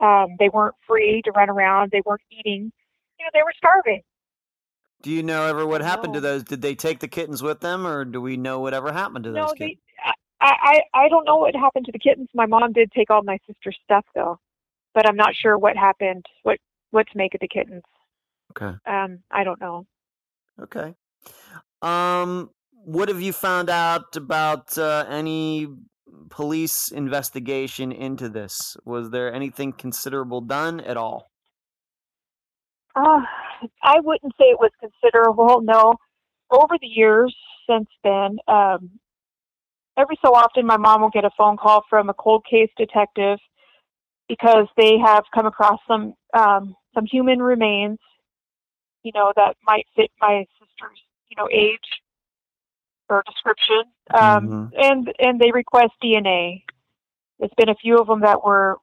Um, 0.00 0.36
they 0.38 0.48
weren't 0.48 0.74
free 0.86 1.22
to 1.24 1.30
run 1.32 1.48
around. 1.48 1.90
They 1.90 2.02
weren't 2.04 2.22
eating. 2.30 2.72
You 3.18 3.24
know, 3.24 3.30
they 3.32 3.42
were 3.42 3.52
starving. 3.56 4.02
Do 5.02 5.10
you 5.10 5.22
know 5.22 5.46
ever 5.46 5.66
what 5.66 5.82
happened 5.82 6.14
to 6.14 6.20
those? 6.20 6.42
Did 6.42 6.62
they 6.62 6.74
take 6.74 6.98
the 6.98 7.08
kittens 7.08 7.42
with 7.42 7.60
them, 7.60 7.86
or 7.86 8.04
do 8.04 8.20
we 8.20 8.36
know 8.36 8.60
whatever 8.60 8.92
happened 8.92 9.24
to 9.24 9.30
No, 9.30 9.42
those 9.46 9.52
they. 9.52 9.58
kittens? 9.58 9.78
I, 10.40 10.82
I 10.94 11.04
I 11.04 11.08
don't 11.08 11.24
know 11.24 11.36
what 11.36 11.54
happened 11.54 11.86
to 11.86 11.92
the 11.92 11.98
kittens. 11.98 12.28
My 12.34 12.46
mom 12.46 12.72
did 12.72 12.90
take 12.92 13.10
all 13.10 13.22
my 13.22 13.38
sister's 13.46 13.78
stuff 13.84 14.04
though, 14.14 14.38
but 14.94 15.08
I'm 15.08 15.16
not 15.16 15.34
sure 15.34 15.56
what 15.56 15.76
happened. 15.76 16.26
What 16.42 16.58
what 16.90 17.06
to 17.08 17.16
make 17.16 17.34
of 17.34 17.40
the 17.40 17.48
kittens? 17.48 17.82
Okay. 18.50 18.76
Um, 18.86 19.20
I 19.30 19.44
don't 19.44 19.60
know. 19.60 19.86
Okay. 20.60 20.94
Um, 21.82 22.50
what 22.70 23.08
have 23.08 23.20
you 23.20 23.32
found 23.32 23.70
out 23.70 24.16
about 24.16 24.76
uh, 24.78 25.04
any 25.08 25.68
police 26.30 26.90
investigation 26.90 27.92
into 27.92 28.28
this? 28.28 28.76
Was 28.84 29.10
there 29.10 29.32
anything 29.32 29.72
considerable 29.72 30.40
done 30.40 30.80
at 30.80 30.96
all? 30.96 31.30
Uh, 32.94 33.20
I 33.82 34.00
wouldn't 34.00 34.32
say 34.38 34.46
it 34.46 34.58
was 34.58 34.70
considerable. 34.80 35.60
No, 35.62 35.94
over 36.50 36.76
the 36.80 36.86
years 36.86 37.36
since 37.68 37.88
then, 38.02 38.38
um, 38.48 38.90
every 39.98 40.18
so 40.24 40.34
often 40.34 40.66
my 40.66 40.76
mom 40.76 41.02
will 41.02 41.10
get 41.10 41.24
a 41.24 41.30
phone 41.36 41.56
call 41.56 41.82
from 41.90 42.08
a 42.08 42.14
cold 42.14 42.44
case 42.48 42.70
detective 42.76 43.38
because 44.28 44.66
they 44.76 44.98
have 45.04 45.24
come 45.34 45.46
across 45.46 45.78
some 45.86 46.14
um, 46.34 46.74
some 46.94 47.06
human 47.06 47.40
remains, 47.40 47.98
you 49.02 49.12
know, 49.14 49.32
that 49.36 49.56
might 49.66 49.86
fit 49.94 50.10
my 50.20 50.44
sister's, 50.58 51.00
you 51.28 51.36
know, 51.36 51.48
age 51.52 51.78
or 53.08 53.22
description, 53.26 53.82
um, 54.18 54.70
and 54.76 55.12
and 55.18 55.40
they 55.40 55.50
request 55.52 55.92
DNA. 56.02 56.62
There's 57.38 57.52
been 57.56 57.68
a 57.68 57.74
few 57.74 57.98
of 57.98 58.06
them 58.06 58.20
that 58.22 58.44
were 58.44 58.78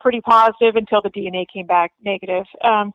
pretty 0.00 0.20
positive 0.20 0.76
until 0.76 1.02
the 1.02 1.10
DNA 1.10 1.46
came 1.52 1.66
back 1.66 1.92
negative. 2.04 2.44
Um, 2.62 2.92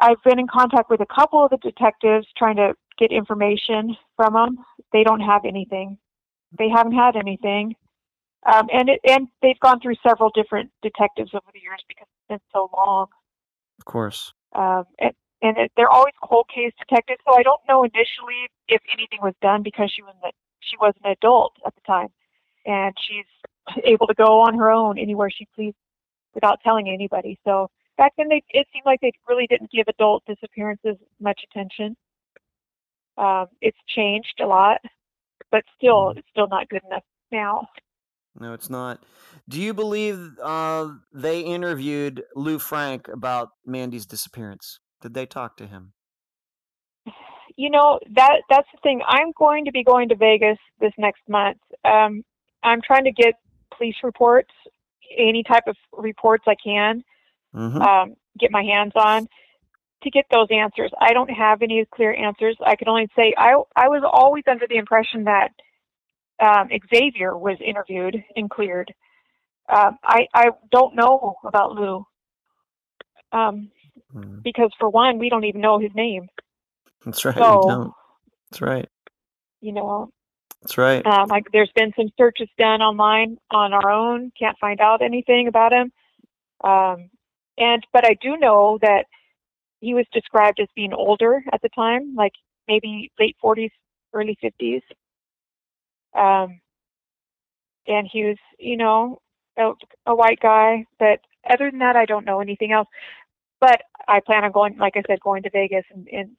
I've 0.00 0.22
been 0.24 0.38
in 0.38 0.46
contact 0.48 0.90
with 0.90 1.00
a 1.00 1.06
couple 1.06 1.44
of 1.44 1.50
the 1.50 1.58
detectives 1.58 2.26
trying 2.36 2.56
to 2.56 2.74
get 2.98 3.12
information 3.12 3.96
from 4.16 4.32
them. 4.32 4.64
They 4.92 5.04
don't 5.04 5.20
have 5.20 5.44
anything. 5.44 5.98
They 6.58 6.68
haven't 6.68 6.94
had 6.94 7.16
anything. 7.16 7.74
Um, 8.50 8.68
and 8.72 8.88
it, 8.88 9.00
and 9.06 9.28
they've 9.42 9.60
gone 9.60 9.80
through 9.80 9.96
several 10.06 10.30
different 10.30 10.70
detectives 10.82 11.32
over 11.34 11.44
the 11.52 11.60
years 11.60 11.82
because 11.86 12.06
it's 12.08 12.28
been 12.28 12.40
so 12.52 12.70
long. 12.74 13.08
Of 13.78 13.84
course. 13.84 14.32
Um, 14.54 14.84
and 14.98 15.12
and 15.42 15.56
it, 15.56 15.72
they're 15.76 15.90
always 15.90 16.14
cold 16.22 16.46
case 16.54 16.72
detectives. 16.78 17.20
So 17.26 17.36
I 17.36 17.42
don't 17.42 17.60
know 17.68 17.82
initially 17.82 18.48
if 18.68 18.82
anything 18.96 19.20
was 19.22 19.34
done 19.40 19.62
because 19.62 19.92
she 19.94 20.02
was 20.02 20.14
an, 20.22 20.30
she 20.60 20.76
was 20.76 20.94
an 21.02 21.10
adult 21.12 21.54
at 21.66 21.74
the 21.74 21.80
time, 21.86 22.08
and 22.66 22.94
she's 23.00 23.26
able 23.84 24.06
to 24.06 24.14
go 24.14 24.40
on 24.40 24.56
her 24.58 24.70
own 24.70 24.98
anywhere 24.98 25.30
she 25.30 25.46
pleases 25.54 25.74
without 26.34 26.60
telling 26.62 26.88
anybody. 26.88 27.38
So 27.44 27.68
back 27.96 28.12
then, 28.16 28.28
they 28.28 28.42
it 28.50 28.66
seemed 28.72 28.86
like 28.86 29.00
they 29.00 29.12
really 29.28 29.46
didn't 29.46 29.70
give 29.70 29.86
adult 29.88 30.24
disappearances 30.26 30.96
much 31.20 31.40
attention. 31.50 31.96
Um, 33.16 33.46
it's 33.60 33.78
changed 33.88 34.40
a 34.40 34.46
lot, 34.46 34.78
but 35.50 35.64
still, 35.76 36.10
it's 36.16 36.28
still 36.30 36.48
not 36.48 36.68
good 36.68 36.82
enough 36.86 37.02
now. 37.30 37.66
No, 38.38 38.54
it's 38.54 38.70
not. 38.70 39.02
Do 39.48 39.60
you 39.60 39.74
believe 39.74 40.38
uh, 40.42 40.88
they 41.12 41.40
interviewed 41.40 42.22
Lou 42.36 42.58
Frank 42.58 43.08
about 43.08 43.48
Mandy's 43.66 44.06
disappearance? 44.06 44.78
Did 45.00 45.14
they 45.14 45.26
talk 45.26 45.56
to 45.58 45.66
him? 45.66 45.92
you 47.56 47.70
know 47.70 47.98
that 48.14 48.42
that's 48.48 48.68
the 48.72 48.78
thing. 48.82 49.02
I'm 49.06 49.32
going 49.36 49.64
to 49.66 49.72
be 49.72 49.84
going 49.84 50.08
to 50.10 50.16
Vegas 50.16 50.58
this 50.80 50.92
next 50.98 51.22
month. 51.28 51.58
Um, 51.84 52.24
I'm 52.62 52.80
trying 52.82 53.04
to 53.04 53.12
get 53.12 53.34
police 53.76 53.96
reports, 54.02 54.50
any 55.16 55.42
type 55.42 55.64
of 55.66 55.76
reports 55.92 56.44
I 56.46 56.54
can, 56.62 57.02
Mm-hmm. 57.54 57.82
um, 57.82 58.14
get 58.38 58.50
my 58.52 58.62
hands 58.62 58.92
on 58.96 59.28
to 60.02 60.10
get 60.10 60.24
those 60.30 60.48
answers. 60.50 60.90
I 61.00 61.12
don't 61.12 61.30
have 61.30 61.62
any 61.62 61.84
clear 61.94 62.14
answers. 62.14 62.56
I 62.64 62.76
can 62.76 62.88
only 62.88 63.08
say 63.16 63.32
I 63.36 63.54
I 63.76 63.88
was 63.88 64.02
always 64.10 64.44
under 64.50 64.66
the 64.68 64.76
impression 64.76 65.24
that 65.24 65.50
um, 66.42 66.68
Xavier 66.94 67.36
was 67.36 67.58
interviewed 67.64 68.22
and 68.36 68.48
cleared. 68.48 68.92
Um, 69.68 69.98
I 70.02 70.26
I 70.34 70.50
don't 70.70 70.96
know 70.96 71.34
about 71.44 71.72
Lou. 71.72 72.06
Um, 73.32 73.70
Mm. 74.14 74.42
because 74.42 74.70
for 74.78 74.88
one, 74.88 75.18
we 75.18 75.28
don't 75.28 75.44
even 75.44 75.60
know 75.60 75.78
his 75.78 75.94
name. 75.94 76.28
That's 77.04 77.24
right. 77.24 77.36
So-. 77.36 77.94
That's 78.50 78.60
right. 78.60 78.88
You 79.60 79.72
know, 79.72 80.10
That's 80.62 80.78
right. 80.78 81.04
Um, 81.06 81.28
like 81.28 81.46
there's 81.52 81.70
been 81.74 81.92
some 81.96 82.08
searches 82.18 82.48
done 82.58 82.80
online 82.82 83.38
on 83.50 83.72
our 83.72 83.90
own. 83.90 84.32
Can't 84.38 84.58
find 84.58 84.80
out 84.80 85.02
anything 85.02 85.46
about 85.48 85.72
him. 85.72 85.92
Um, 86.64 87.10
and 87.58 87.86
but 87.92 88.06
I 88.06 88.16
do 88.20 88.36
know 88.36 88.78
that 88.82 89.04
he 89.80 89.94
was 89.94 90.06
described 90.12 90.60
as 90.60 90.68
being 90.74 90.92
older 90.92 91.42
at 91.52 91.62
the 91.62 91.68
time, 91.70 92.14
like 92.14 92.32
maybe 92.68 93.10
late 93.18 93.36
40s, 93.42 93.70
early 94.12 94.36
50s. 94.42 94.82
Um, 96.14 96.60
and 97.86 98.08
he 98.10 98.24
was, 98.24 98.36
you 98.58 98.76
know, 98.76 99.20
a, 99.58 99.72
a 100.06 100.14
white 100.14 100.40
guy. 100.40 100.86
But 100.98 101.20
other 101.48 101.70
than 101.70 101.80
that, 101.80 101.96
I 101.96 102.04
don't 102.04 102.26
know 102.26 102.40
anything 102.40 102.72
else. 102.72 102.88
But 103.60 103.82
I 104.10 104.20
plan 104.20 104.44
on 104.44 104.52
going, 104.52 104.76
like 104.76 104.96
I 104.96 105.02
said, 105.06 105.20
going 105.20 105.44
to 105.44 105.50
Vegas 105.50 105.84
and, 105.94 106.06
and 106.12 106.30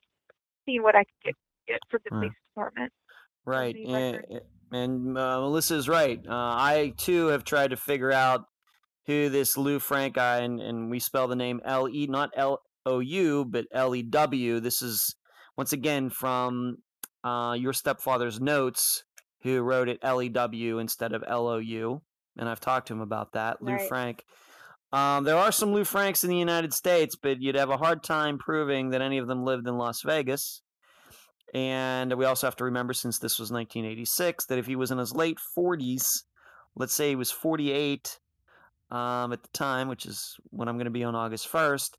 seeing 0.65 0.84
what 0.84 0.95
I 0.95 1.05
can 1.05 1.13
get, 1.24 1.36
get 1.67 1.80
from 1.89 2.01
the 2.03 2.09
police 2.09 2.32
department. 2.53 2.91
Right. 3.45 3.76
And, 3.76 4.19
and 4.72 5.17
uh, 5.17 5.39
Melissa's 5.39 5.88
right. 5.89 6.19
Uh, 6.28 6.34
I 6.34 6.93
too 6.97 7.28
have 7.28 7.43
tried 7.43 7.72
to 7.72 7.78
figure 7.78 8.11
out 8.11 8.41
who 9.07 9.30
this 9.30 9.57
Lou 9.57 9.80
Frank 9.80 10.15
guy, 10.15 10.39
and, 10.39 10.59
and 10.61 10.91
we 10.91 10.99
spell 10.99 11.28
the 11.28 11.36
name 11.36 11.59
L 11.65 11.89
E, 11.89 12.07
not 12.07 12.30
L 12.36 12.59
O 12.86 12.99
U, 12.99 13.45
but 13.45 13.65
L 13.72 13.95
E 13.95 14.03
W. 14.03 14.59
This 14.59 14.82
is 14.82 15.15
once 15.57 15.74
again 15.74 16.09
from 16.09 16.78
uh, 17.24 17.55
your 17.57 17.74
stepfather's 17.74 18.39
notes, 18.39 19.03
who 19.43 19.61
wrote 19.61 19.89
it 19.89 19.97
L 20.03 20.22
E 20.22 20.30
W 20.30 20.78
instead 20.78 21.13
of 21.13 21.24
L 21.28 21.47
O 21.47 21.57
U. 21.57 22.01
And 22.38 22.47
I've 22.47 22.59
talked 22.59 22.88
to 22.88 22.93
him 22.93 23.01
about 23.01 23.34
that. 23.34 23.61
Lou 23.61 23.74
Right. 23.74 23.88
Frank. 23.88 24.24
Um, 24.94 25.24
there 25.24 25.38
are 25.38 25.52
some 25.52 25.74
Lou 25.74 25.86
Franks 25.86 26.24
in 26.24 26.30
the 26.30 26.38
United 26.38 26.74
States, 26.74 27.16
but 27.16 27.42
you'd 27.42 27.56
have 27.56 27.70
a 27.70 27.78
hard 27.78 28.04
time 28.04 28.38
proving 28.38 28.89
that 28.89 29.02
any 29.02 29.18
of 29.18 29.28
them 29.28 29.44
lived 29.44 29.68
in 29.68 29.78
Las 29.78 30.02
Vegas. 30.02 30.62
And 31.54 32.14
we 32.14 32.26
also 32.26 32.48
have 32.48 32.56
to 32.58 32.66
remember, 32.66 32.94
since 32.94 33.20
this 33.20 33.39
was 33.39 33.52
1986, 33.52 34.46
that 34.46 34.60
if 34.60 34.66
he 34.66 34.76
was 34.76 34.92
in 34.92 34.98
his 34.98 35.14
late 35.14 35.38
40s, 35.58 36.24
let's 36.76 36.94
say 36.94 37.10
he 37.10 37.16
was 37.16 37.32
48, 37.32 38.20
um, 38.92 39.32
at 39.32 39.42
the 39.42 39.50
time, 39.54 39.88
which 39.88 40.06
is 40.06 40.36
when 40.50 40.68
I'm 40.68 40.76
going 40.76 40.86
to 40.86 40.92
be 40.92 41.04
on 41.04 41.16
August 41.16 41.52
1st. 41.52 41.92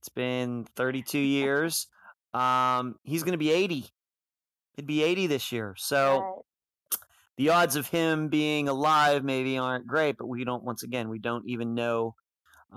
It's 0.00 0.08
been 0.08 0.66
32 0.76 1.18
years. 1.18 1.88
Um, 2.32 2.94
he's 3.02 3.22
going 3.22 3.32
to 3.32 3.38
be 3.38 3.50
80. 3.50 3.86
He'd 4.76 4.86
be 4.86 5.02
80 5.02 5.26
this 5.26 5.50
year. 5.52 5.74
So 5.76 6.44
the 7.36 7.50
odds 7.50 7.76
of 7.76 7.88
him 7.88 8.28
being 8.28 8.68
alive 8.68 9.24
maybe 9.24 9.58
aren't 9.58 9.86
great, 9.86 10.16
but 10.18 10.26
we 10.26 10.44
don't, 10.44 10.62
once 10.62 10.82
again, 10.82 11.08
we 11.08 11.18
don't 11.18 11.48
even 11.48 11.74
know 11.74 12.14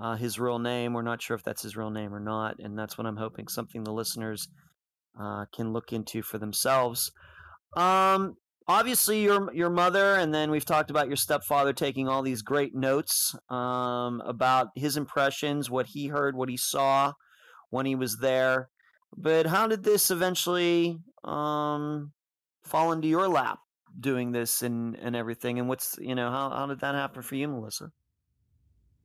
uh, 0.00 0.16
his 0.16 0.38
real 0.38 0.58
name. 0.58 0.92
We're 0.92 1.02
not 1.02 1.22
sure 1.22 1.34
if 1.34 1.42
that's 1.42 1.62
his 1.62 1.76
real 1.76 1.90
name 1.90 2.14
or 2.14 2.20
not. 2.20 2.58
And 2.58 2.78
that's 2.78 2.98
what 2.98 3.06
I'm 3.06 3.16
hoping 3.16 3.48
something 3.48 3.84
the 3.84 3.92
listeners 3.92 4.48
uh, 5.18 5.46
can 5.54 5.72
look 5.72 5.92
into 5.92 6.22
for 6.22 6.38
themselves. 6.38 7.10
Um, 7.76 8.34
obviously, 8.66 9.22
your 9.22 9.52
your 9.54 9.70
mother, 9.70 10.14
and 10.14 10.34
then 10.34 10.50
we've 10.50 10.64
talked 10.64 10.90
about 10.90 11.08
your 11.08 11.16
stepfather 11.16 11.72
taking 11.72 12.08
all 12.08 12.22
these 12.22 12.42
great 12.42 12.74
notes 12.74 13.34
um, 13.48 14.22
about 14.24 14.68
his 14.74 14.96
impressions, 14.96 15.70
what 15.70 15.86
he 15.86 16.08
heard, 16.08 16.36
what 16.36 16.48
he 16.48 16.56
saw 16.56 17.12
when 17.70 17.86
he 17.86 17.94
was 17.94 18.18
there. 18.18 18.68
But 19.16 19.46
how 19.46 19.66
did 19.66 19.82
this 19.82 20.10
eventually 20.10 20.98
um, 21.24 22.12
fall 22.62 22.92
into 22.92 23.08
your 23.08 23.28
lap, 23.28 23.58
doing 23.98 24.32
this 24.32 24.62
and 24.62 24.96
and 24.96 25.14
everything? 25.16 25.58
And 25.58 25.68
what's 25.68 25.96
you 26.00 26.14
know 26.14 26.30
how 26.30 26.50
how 26.50 26.66
did 26.66 26.80
that 26.80 26.94
happen 26.94 27.22
for 27.22 27.34
you, 27.34 27.48
Melissa? 27.48 27.90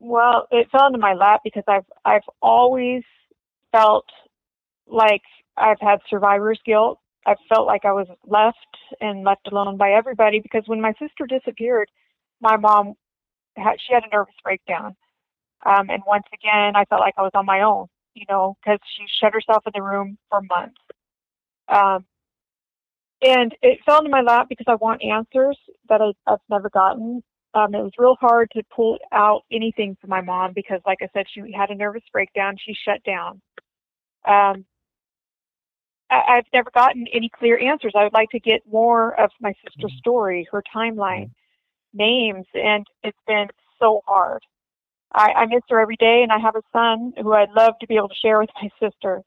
Well, 0.08 0.48
it 0.52 0.70
fell 0.72 0.86
into 0.86 1.00
my 1.00 1.14
lap 1.14 1.42
because 1.44 1.64
I've 1.68 1.86
I've 2.06 2.30
always 2.40 3.02
felt 3.72 4.06
like 4.88 5.24
I've 5.58 5.80
had 5.82 5.98
survivor's 6.08 6.60
guilt. 6.64 7.00
I 7.26 7.34
felt 7.50 7.66
like 7.66 7.86
I 7.86 7.92
was 7.92 8.06
left 8.28 8.58
and 9.02 9.24
left 9.24 9.48
alone 9.52 9.78
by 9.78 9.94
everybody 9.94 10.40
because 10.40 10.62
when 10.68 10.80
my 10.80 10.94
sister 11.00 11.26
disappeared, 11.28 11.90
my 12.40 12.56
mom 12.56 12.94
had 13.58 13.78
she 13.80 13.96
had 13.96 14.04
a 14.04 14.16
nervous 14.16 14.36
breakdown, 14.44 14.96
um, 15.66 15.90
and 15.90 16.04
once 16.06 16.26
again 16.32 16.76
I 16.76 16.86
felt 16.86 17.02
like 17.02 17.16
I 17.18 17.24
was 17.24 17.32
on 17.34 17.48
my 17.48 17.62
own. 17.62 17.88
You 18.14 18.26
know, 18.30 18.58
because 18.64 18.80
she 18.96 19.06
shut 19.20 19.34
herself 19.34 19.64
in 19.66 19.72
the 19.74 19.82
room 19.82 20.20
for 20.30 20.42
months. 20.42 20.78
Um, 21.68 22.06
and 23.24 23.56
it 23.64 23.80
fell 23.88 23.98
into 23.98 24.12
my 24.12 24.22
lap 24.22 24.50
because 24.50 24.68
I 24.70 24.76
want 24.76 25.04
answers 25.04 25.58
that 25.90 26.00
I, 26.00 26.12
I've 26.32 26.40
never 26.48 26.70
gotten. 26.70 27.24
Um, 27.56 27.74
it 27.74 27.82
was 27.82 27.94
real 27.98 28.18
hard 28.20 28.52
to 28.52 28.64
pull 28.76 28.98
out 29.14 29.44
anything 29.50 29.98
from 30.02 30.10
my 30.10 30.20
mom 30.20 30.52
because, 30.54 30.82
like 30.86 31.00
I 31.02 31.08
said, 31.14 31.26
she 31.34 31.54
had 31.54 31.70
a 31.70 31.76
nervous 31.76 32.04
breakdown. 32.12 32.58
She 32.60 32.74
shut 32.74 33.02
down. 33.06 33.42
Um, 34.28 34.66
I, 36.10 36.22
I've 36.28 36.46
never 36.54 36.70
gotten 36.72 37.08
any 37.14 37.30
clear 37.30 37.58
answers. 37.58 37.94
I 37.96 38.04
would 38.04 38.14
like 38.14 38.30
to 38.32 38.40
get 38.42 38.62
more 38.70 39.18
of 39.20 39.32
my 39.40 39.54
sister's 39.64 39.94
story, 39.98 40.48
her 40.52 40.62
timeline, 40.76 41.32
names, 41.94 42.46
and 42.54 42.86
it's 43.04 43.18
been 43.26 43.48
so 43.80 44.02
hard. 44.06 44.44
I, 45.14 45.32
I 45.32 45.46
miss 45.46 45.62
her 45.70 45.80
every 45.80 45.96
day, 45.96 46.24
and 46.24 46.34
I 46.34 46.40
have 46.40 46.58
a 46.58 46.62
son 46.74 47.14
who 47.22 47.32
I'd 47.32 47.52
love 47.52 47.76
to 47.80 47.88
be 47.88 47.96
able 47.96 48.10
to 48.10 48.16
share 48.16 48.40
with 48.40 48.50
my 48.62 48.70
sister 48.82 49.22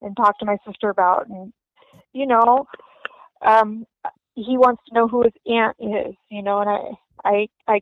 and 0.00 0.16
talk 0.16 0.38
to 0.38 0.46
my 0.46 0.56
sister 0.66 0.88
about. 0.88 1.28
And 1.28 1.52
you 2.14 2.26
know, 2.26 2.66
um, 3.42 3.84
he 4.34 4.56
wants 4.58 4.82
to 4.88 4.94
know 4.94 5.08
who 5.08 5.22
his 5.22 5.32
aunt 5.46 5.76
is. 5.80 6.14
You 6.30 6.42
know, 6.42 6.60
and 6.60 6.70
I, 6.70 6.80
I, 7.24 7.48
I 7.68 7.80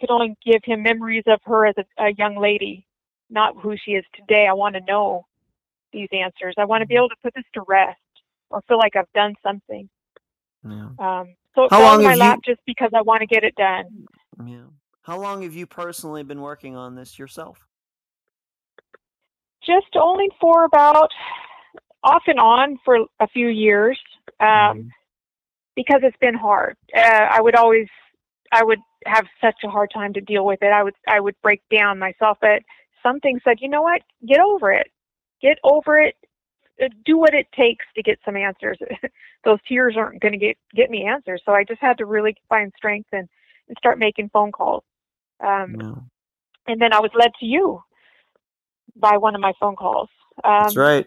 could 0.00 0.10
only 0.10 0.36
give 0.44 0.60
him 0.64 0.82
memories 0.82 1.24
of 1.26 1.40
her 1.44 1.66
as 1.66 1.74
a, 1.78 2.04
a 2.04 2.12
young 2.14 2.36
lady, 2.40 2.86
not 3.30 3.54
who 3.60 3.76
she 3.76 3.92
is 3.92 4.04
today. 4.14 4.46
I 4.48 4.52
want 4.52 4.74
to 4.74 4.80
know 4.82 5.26
these 5.92 6.08
answers. 6.12 6.54
I 6.58 6.64
want 6.64 6.82
to 6.82 6.86
be 6.86 6.96
able 6.96 7.08
to 7.08 7.16
put 7.22 7.34
this 7.34 7.44
to 7.54 7.62
rest 7.68 7.98
or 8.50 8.62
feel 8.68 8.78
like 8.78 8.96
I've 8.96 9.12
done 9.14 9.34
something. 9.42 9.88
Yeah. 10.64 10.88
Um, 10.98 11.34
so 11.54 11.64
it 11.64 11.70
How 11.70 11.78
fell 11.78 11.98
in 11.98 12.04
my 12.04 12.10
have 12.10 12.16
you- 12.16 12.20
lap 12.24 12.38
just 12.44 12.60
because 12.66 12.90
I 12.94 13.02
want 13.02 13.20
to 13.20 13.26
get 13.26 13.44
it 13.44 13.54
done. 13.54 14.06
Yeah. 14.44 14.64
How 15.02 15.18
long 15.20 15.42
have 15.42 15.54
you 15.54 15.66
personally 15.66 16.22
been 16.22 16.40
working 16.40 16.74
on 16.76 16.94
this 16.94 17.18
yourself? 17.18 17.66
Just 19.64 19.94
only 19.96 20.28
for 20.40 20.64
about 20.64 21.10
off 22.02 22.22
and 22.26 22.38
on 22.38 22.78
for 22.84 22.98
a 23.20 23.28
few 23.28 23.48
years 23.48 23.98
um, 24.40 24.46
Mhm. 24.46 24.88
Because 25.76 26.00
it's 26.02 26.16
been 26.20 26.34
hard. 26.34 26.76
Uh, 26.96 27.00
I 27.30 27.40
would 27.40 27.54
always, 27.56 27.88
I 28.52 28.62
would 28.64 28.78
have 29.06 29.26
such 29.40 29.56
a 29.64 29.68
hard 29.68 29.90
time 29.92 30.12
to 30.14 30.20
deal 30.20 30.44
with 30.44 30.62
it. 30.62 30.72
I 30.72 30.82
would, 30.82 30.94
I 31.08 31.20
would 31.20 31.34
break 31.42 31.62
down 31.74 31.98
myself. 31.98 32.38
But 32.40 32.62
something 33.02 33.40
said, 33.44 33.58
you 33.60 33.68
know 33.68 33.82
what? 33.82 34.02
Get 34.26 34.40
over 34.40 34.72
it. 34.72 34.90
Get 35.42 35.58
over 35.64 35.98
it. 36.00 36.16
Uh, 36.82 36.88
Do 37.04 37.18
what 37.18 37.34
it 37.34 37.46
takes 37.56 37.84
to 37.94 38.02
get 38.02 38.18
some 38.24 38.36
answers. 38.36 38.78
Those 39.44 39.58
tears 39.68 39.94
aren't 39.96 40.20
going 40.20 40.32
to 40.32 40.38
get 40.38 40.56
get 40.74 40.90
me 40.90 41.04
answers. 41.06 41.42
So 41.44 41.52
I 41.52 41.64
just 41.64 41.80
had 41.80 41.98
to 41.98 42.06
really 42.06 42.34
find 42.48 42.72
strength 42.76 43.08
and, 43.12 43.28
and 43.68 43.76
start 43.78 43.98
making 43.98 44.30
phone 44.30 44.52
calls. 44.52 44.84
Um, 45.40 45.76
Yeah. 45.80 45.94
and 46.66 46.80
then 46.80 46.92
I 46.92 47.00
was 47.00 47.10
led 47.14 47.30
to 47.40 47.46
you 47.46 47.82
by 48.96 49.16
one 49.18 49.34
of 49.34 49.40
my 49.40 49.52
phone 49.60 49.76
calls. 49.76 50.08
Um, 50.42 50.62
That's 50.62 50.76
right. 50.76 51.06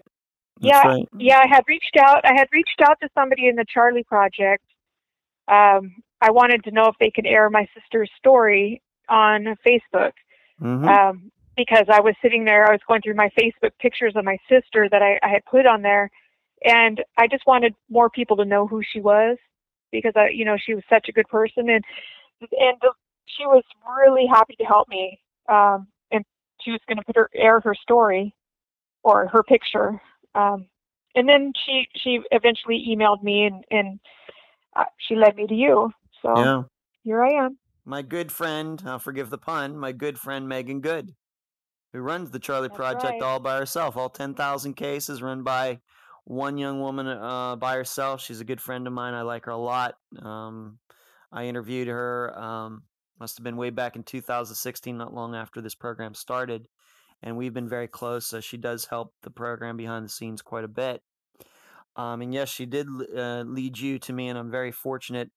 That's 0.62 0.84
yeah, 0.84 0.88
right. 0.88 1.10
yeah, 1.18 1.40
I 1.40 1.48
had 1.48 1.64
reached 1.68 1.98
out. 2.00 2.26
I 2.26 2.34
had 2.36 2.48
reached 2.52 2.82
out 2.82 2.98
to 3.02 3.10
somebody 3.14 3.48
in 3.48 3.56
the 3.56 3.66
Charley 3.72 4.04
Project. 4.04 4.64
Um, 5.48 5.96
I 6.22 6.32
wanted 6.32 6.64
to 6.66 6.72
know 6.72 6.88
if 6.88 6.96
they 7.00 7.12
could 7.12 7.26
air 7.26 7.50
my 7.50 7.68
sister's 7.74 8.10
story 8.18 8.82
on 9.10 9.56
Facebook 9.66 10.12
hmm 10.60 10.86
um, 10.88 11.32
because 11.56 11.86
I 11.92 12.02
was 12.02 12.16
sitting 12.22 12.46
there. 12.46 12.68
I 12.68 12.72
was 12.72 12.82
going 12.88 13.02
through 13.02 13.16
my 13.16 13.30
Facebook 13.40 13.72
pictures 13.80 14.14
of 14.16 14.26
my 14.26 14.38
sister 14.50 14.88
that 14.92 15.02
I, 15.02 15.20
I 15.24 15.30
had 15.30 15.46
put 15.46 15.66
on 15.66 15.82
there, 15.82 16.10
and 16.64 17.04
I 17.18 17.28
just 17.28 17.46
wanted 17.48 17.74
more 17.90 18.10
people 18.10 18.38
to 18.38 18.46
know 18.46 18.68
who 18.68 18.82
she 18.92 19.02
was 19.02 19.38
because 19.92 20.14
I, 20.16 20.30
you 20.30 20.46
know, 20.46 20.58
she 20.58 20.74
was 20.74 20.84
such 20.90 21.08
a 21.10 21.12
good 21.12 21.28
person, 21.28 21.70
and 21.70 21.84
and 22.42 22.78
the, 22.82 22.92
she 23.26 23.46
was 23.46 23.64
really 24.00 24.28
happy 24.28 24.56
to 24.60 24.66
help 24.66 24.88
me. 24.90 25.20
Um, 25.50 25.88
and 26.12 26.26
she 26.62 26.72
was 26.72 26.82
going 26.88 26.98
to 26.98 27.04
put 27.06 27.16
her 27.16 27.30
air 27.34 27.60
her 27.60 27.76
story 27.76 28.34
or 29.04 29.28
her 29.28 29.44
picture. 29.44 30.02
Um, 30.38 30.68
and 31.16 31.28
then 31.28 31.52
she 31.66 31.88
she 31.96 32.20
eventually 32.32 32.86
emailed 32.88 33.24
me 33.24 33.46
and 33.46 33.64
and 33.72 34.00
uh, 34.76 34.86
she 34.98 35.16
led 35.16 35.36
me 35.36 35.48
to 35.48 35.56
you. 35.56 35.92
So 36.22 36.38
yeah. 36.38 36.64
here 37.04 37.24
I 37.24 37.46
am. 37.46 37.58
My 37.86 38.02
good 38.02 38.32
friend, 38.32 38.82
uh, 38.86 38.98
forgive 38.98 39.30
the 39.30 39.38
pun, 39.38 39.78
my 39.78 39.94
good 39.94 40.20
friend 40.20 40.48
Meaghan 40.48 40.82
Good, 40.82 41.16
who 41.94 42.00
runs 42.00 42.32
the 42.32 42.40
Charley 42.40 42.68
That's 42.68 42.78
Project 42.78 43.06
right. 43.06 43.22
all 43.22 43.40
by 43.40 43.58
herself. 43.58 43.96
All 43.96 44.10
10,000 44.10 44.74
cases 44.74 45.22
run 45.22 45.44
by 45.44 45.80
one 46.26 46.58
young 46.58 46.82
woman 46.82 47.08
uh, 47.08 47.56
by 47.56 47.76
herself. 47.76 48.22
She's 48.22 48.42
a 48.42 48.46
good 48.46 48.60
friend 48.60 48.86
of 48.88 48.94
mine. 48.94 49.14
I 49.14 49.22
like 49.22 49.46
her 49.46 49.52
a 49.52 49.58
lot. 49.58 49.96
Um, 50.22 50.80
I 51.32 51.46
interviewed 51.46 51.88
her, 51.88 52.38
um, 52.38 52.84
must 53.22 53.38
have 53.38 53.46
been 53.46 53.56
way 53.56 53.70
back 53.70 53.96
in 53.96 54.04
2016, 54.04 54.98
not 54.98 55.14
long 55.14 55.34
after 55.34 55.62
this 55.62 55.76
program 55.76 56.14
started. 56.14 56.68
And 57.24 57.36
we've 57.36 57.54
been 57.54 57.70
very 57.70 57.88
close. 57.88 58.28
So 58.28 58.40
she 58.40 58.58
does 58.58 58.86
help 58.86 59.14
the 59.24 59.32
program 59.32 59.78
behind 59.78 60.06
the 60.06 60.10
scenes 60.10 60.42
quite 60.42 60.64
a 60.64 60.70
bit. 60.70 61.02
Um, 61.96 62.22
and 62.22 62.34
yes, 62.34 62.50
she 62.50 62.66
did 62.66 62.88
uh, 62.88 63.42
lead 63.42 63.80
you 63.80 63.98
to 64.00 64.14
me, 64.14 64.30
and 64.30 64.38
I'm 64.38 64.52
very 64.52 64.72
fortunate 64.72 65.32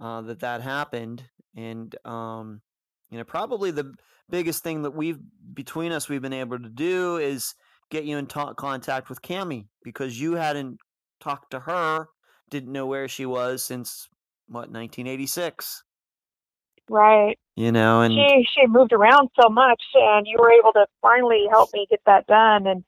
uh, 0.00 0.22
that 0.22 0.40
that 0.40 0.60
happened. 0.60 1.22
And 1.56 1.94
um, 2.04 2.60
you 3.10 3.18
know, 3.18 3.24
probably 3.24 3.70
the 3.70 3.94
biggest 4.28 4.64
thing 4.64 4.82
that 4.82 4.90
we've 4.90 5.20
between 5.54 5.92
us 5.92 6.08
we've 6.08 6.20
been 6.20 6.32
able 6.32 6.58
to 6.58 6.68
do 6.68 7.18
is 7.18 7.54
get 7.90 8.04
you 8.04 8.18
in 8.18 8.26
ta- 8.26 8.54
contact 8.54 9.08
with 9.08 9.22
Cami 9.22 9.66
because 9.84 10.20
you 10.20 10.34
hadn't 10.34 10.78
talked 11.20 11.52
to 11.52 11.60
her, 11.60 12.08
didn't 12.50 12.72
know 12.72 12.86
where 12.86 13.06
she 13.06 13.24
was 13.24 13.64
since 13.64 14.08
what 14.48 14.70
1986. 14.70 15.84
Right. 16.90 17.38
You 17.56 17.70
know, 17.70 18.00
and 18.00 18.12
she 18.12 18.46
she 18.52 18.66
moved 18.66 18.92
around 18.92 19.30
so 19.40 19.48
much 19.48 19.82
and 19.94 20.26
you 20.26 20.36
were 20.38 20.50
able 20.50 20.72
to 20.72 20.86
finally 21.00 21.46
help 21.50 21.70
me 21.72 21.86
get 21.88 22.00
that 22.06 22.26
done 22.26 22.66
and 22.66 22.84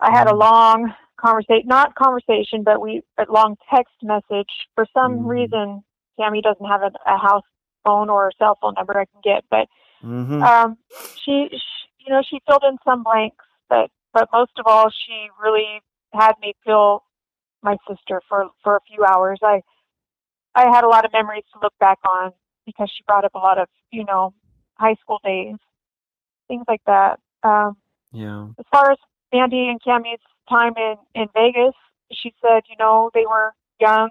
i 0.00 0.10
had 0.10 0.26
a 0.26 0.32
Mm. 0.32 0.38
long 0.40 0.94
conversation 1.16 1.66
not 1.66 1.94
conversation 1.94 2.64
but 2.64 2.80
we 2.80 3.02
a 3.18 3.30
long 3.30 3.56
text 3.72 3.94
message 4.02 4.50
for 4.74 4.86
some 4.92 5.20
Mm. 5.20 5.28
reason 5.28 5.84
Tammy 6.18 6.42
doesn't 6.42 6.66
have 6.66 6.82
a, 6.82 6.90
a 7.06 7.16
house 7.16 7.44
phone 7.84 8.10
or 8.10 8.28
a 8.28 8.32
cell 8.38 8.58
phone 8.60 8.74
number 8.74 8.98
i 8.98 9.04
can 9.04 9.20
get 9.22 9.44
but 9.50 9.68
Mhm. 10.02 10.42
um 10.42 10.76
she, 11.14 11.48
she 11.50 12.04
you 12.06 12.12
know 12.12 12.22
she 12.28 12.40
filled 12.46 12.64
in 12.64 12.76
some 12.84 13.04
blanks 13.04 13.44
but 13.68 13.88
but 14.12 14.28
most 14.32 14.52
of 14.58 14.66
all 14.66 14.90
she 14.90 15.28
really 15.40 15.80
had 16.12 16.32
me 16.40 16.54
feel 16.64 17.04
my 17.62 17.76
sister 17.88 18.20
for 18.28 18.50
for 18.64 18.76
a 18.76 18.80
few 18.80 19.04
hours 19.04 19.38
i 19.44 19.62
i 20.56 20.68
had 20.74 20.82
a 20.82 20.88
lot 20.88 21.04
of 21.04 21.12
memories 21.12 21.44
to 21.52 21.60
look 21.62 21.74
back 21.78 21.98
on 22.08 22.32
because 22.66 22.90
she 22.94 23.02
brought 23.06 23.24
up 23.24 23.34
a 23.34 23.38
lot 23.38 23.58
of 23.58 23.68
you 23.90 24.04
know 24.04 24.32
high 24.74 24.94
school 25.00 25.20
days 25.24 25.56
things 26.48 26.64
like 26.68 26.82
that 26.86 27.18
um 27.42 27.76
yeah. 28.12 28.48
as 28.58 28.66
far 28.70 28.90
as 28.92 28.98
Mandy 29.32 29.68
and 29.68 29.80
Cammy's 29.80 30.20
time 30.48 30.74
in 30.76 30.96
in 31.14 31.28
Vegas, 31.34 31.74
she 32.12 32.34
said, 32.42 32.62
you 32.68 32.76
know, 32.78 33.10
they 33.14 33.24
were 33.26 33.52
young, 33.80 34.10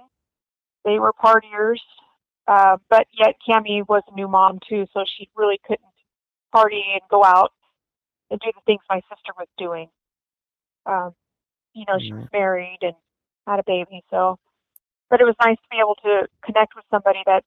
they 0.84 1.00
were 1.00 1.14
partiers, 1.14 1.80
uh, 2.48 2.78
but 2.90 3.08
yet 3.18 3.36
Cammy 3.48 3.88
was 3.88 4.02
a 4.12 4.16
new 4.16 4.28
mom 4.28 4.60
too, 4.68 4.86
so 4.94 5.04
she 5.18 5.30
really 5.36 5.60
couldn't 5.66 5.86
party 6.52 6.84
and 6.92 7.02
go 7.10 7.24
out 7.24 7.52
and 8.30 8.40
do 8.40 8.52
the 8.54 8.62
things 8.66 8.82
my 8.90 9.02
sister 9.10 9.32
was 9.38 9.48
doing. 9.58 9.88
Um, 10.86 11.14
you 11.74 11.86
know, 11.88 11.98
she 12.00 12.12
was 12.12 12.28
married 12.34 12.80
and 12.82 12.94
had 13.48 13.60
a 13.60 13.64
baby, 13.66 14.04
so. 14.10 14.38
But 15.10 15.20
it 15.20 15.26
was 15.26 15.36
nice 15.44 15.58
to 15.58 15.68
be 15.70 15.78
able 15.78 15.96
to 16.04 16.28
connect 16.44 16.76
with 16.76 16.86
somebody 16.90 17.20
that 17.26 17.44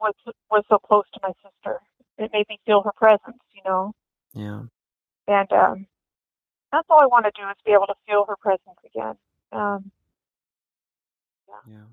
was 0.00 0.14
was 0.50 0.64
so 0.68 0.78
close 0.78 1.04
to 1.14 1.20
my 1.22 1.32
sister. 1.42 1.80
it 2.18 2.30
made 2.32 2.46
me 2.48 2.58
feel 2.66 2.82
her 2.82 2.92
presence, 2.96 3.42
you 3.54 3.62
know. 3.64 3.92
Yeah. 4.34 4.62
And 5.28 5.52
um, 5.52 5.86
that's 6.72 6.86
all 6.90 7.00
I 7.00 7.06
want 7.06 7.24
to 7.26 7.32
do 7.34 7.48
is 7.48 7.56
be 7.64 7.72
able 7.72 7.86
to 7.86 7.94
feel 8.06 8.24
her 8.28 8.36
presence 8.36 8.78
again. 8.84 9.16
Um, 9.52 9.90
Yeah. 11.68 11.84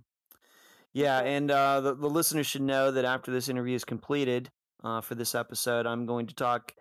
Yeah, 0.96 1.20
and 1.22 1.50
uh, 1.50 1.82
the, 1.82 1.96
the 1.96 2.10
listeners 2.10 2.46
should 2.46 2.62
know 2.62 2.92
that 2.92 3.04
after 3.04 3.32
this 3.32 3.50
interview 3.50 3.76
is 3.76 3.84
completed 3.84 4.52
uh, 4.84 5.02
for 5.02 5.16
this 5.16 5.34
episode, 5.34 5.88
I'm 5.88 6.06
going 6.06 6.28
to 6.28 6.36
talk 6.36 6.76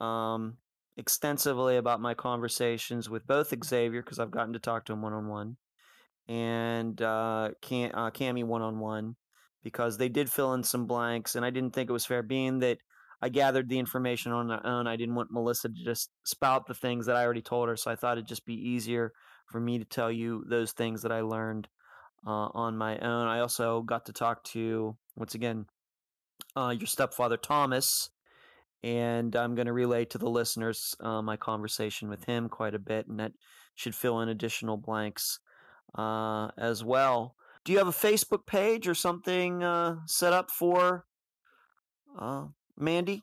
um, 0.00 0.56
extensively 0.96 1.76
about 1.76 2.00
my 2.00 2.14
conversations 2.14 3.08
with 3.08 3.26
both 3.28 3.54
Xavier, 3.64 4.02
because 4.02 4.18
I've 4.18 4.32
gotten 4.32 4.54
to 4.54 4.58
talk 4.58 4.86
to 4.86 4.92
him 4.92 5.02
one 5.02 5.12
on 5.12 5.28
one, 5.28 5.56
and 6.26 7.00
uh, 7.00 7.50
Cam, 7.62 7.92
uh, 7.94 8.10
Cammy 8.10 8.42
one 8.42 8.62
on 8.62 8.80
one, 8.80 9.14
because 9.64 9.96
they 9.96 10.08
did 10.08 10.30
fill 10.30 10.54
in 10.54 10.62
some 10.62 10.86
blanks, 10.86 11.34
and 11.34 11.44
I 11.44 11.50
didn't 11.50 11.72
think 11.72 11.90
it 11.90 11.94
was 11.94 12.06
fair, 12.06 12.22
being 12.22 12.60
that 12.60 12.78
I 13.20 13.30
gathered 13.30 13.68
the 13.68 13.78
information 13.78 14.30
on 14.30 14.46
my 14.48 14.60
own. 14.62 14.86
I 14.86 14.96
didn't 14.96 15.14
want 15.14 15.32
Melissa 15.32 15.70
to 15.70 15.84
just 15.84 16.10
spout 16.24 16.66
the 16.66 16.74
things 16.74 17.06
that 17.06 17.16
I 17.16 17.24
already 17.24 17.42
told 17.42 17.68
her, 17.68 17.76
so 17.76 17.90
I 17.90 17.96
thought 17.96 18.18
it'd 18.18 18.28
just 18.28 18.44
be 18.44 18.54
easier 18.54 19.12
for 19.46 19.58
me 19.58 19.78
to 19.78 19.84
tell 19.84 20.12
you 20.12 20.44
those 20.46 20.72
things 20.72 21.02
that 21.02 21.12
I 21.12 21.22
learned 21.22 21.66
uh, 22.26 22.48
on 22.52 22.76
my 22.76 22.98
own. 22.98 23.26
I 23.26 23.40
also 23.40 23.80
got 23.80 24.06
to 24.06 24.12
talk 24.12 24.44
to, 24.44 24.96
once 25.16 25.34
again, 25.34 25.66
uh, 26.54 26.74
your 26.78 26.86
stepfather, 26.86 27.38
Thomas, 27.38 28.10
and 28.82 29.34
I'm 29.34 29.54
going 29.54 29.66
to 29.66 29.72
relay 29.72 30.04
to 30.06 30.18
the 30.18 30.28
listeners 30.28 30.94
uh, 31.00 31.22
my 31.22 31.38
conversation 31.38 32.10
with 32.10 32.24
him 32.24 32.50
quite 32.50 32.74
a 32.74 32.78
bit, 32.78 33.06
and 33.06 33.18
that 33.18 33.32
should 33.74 33.94
fill 33.94 34.20
in 34.20 34.28
additional 34.28 34.76
blanks 34.76 35.40
uh, 35.96 36.48
as 36.58 36.84
well. 36.84 37.34
Do 37.64 37.72
you 37.72 37.78
have 37.78 37.88
a 37.88 37.92
Facebook 37.92 38.46
page 38.46 38.86
or 38.86 38.94
something 38.94 39.62
uh, 39.62 39.96
set 40.06 40.32
up 40.32 40.50
for 40.50 41.06
uh, 42.18 42.44
Mandy? 42.76 43.22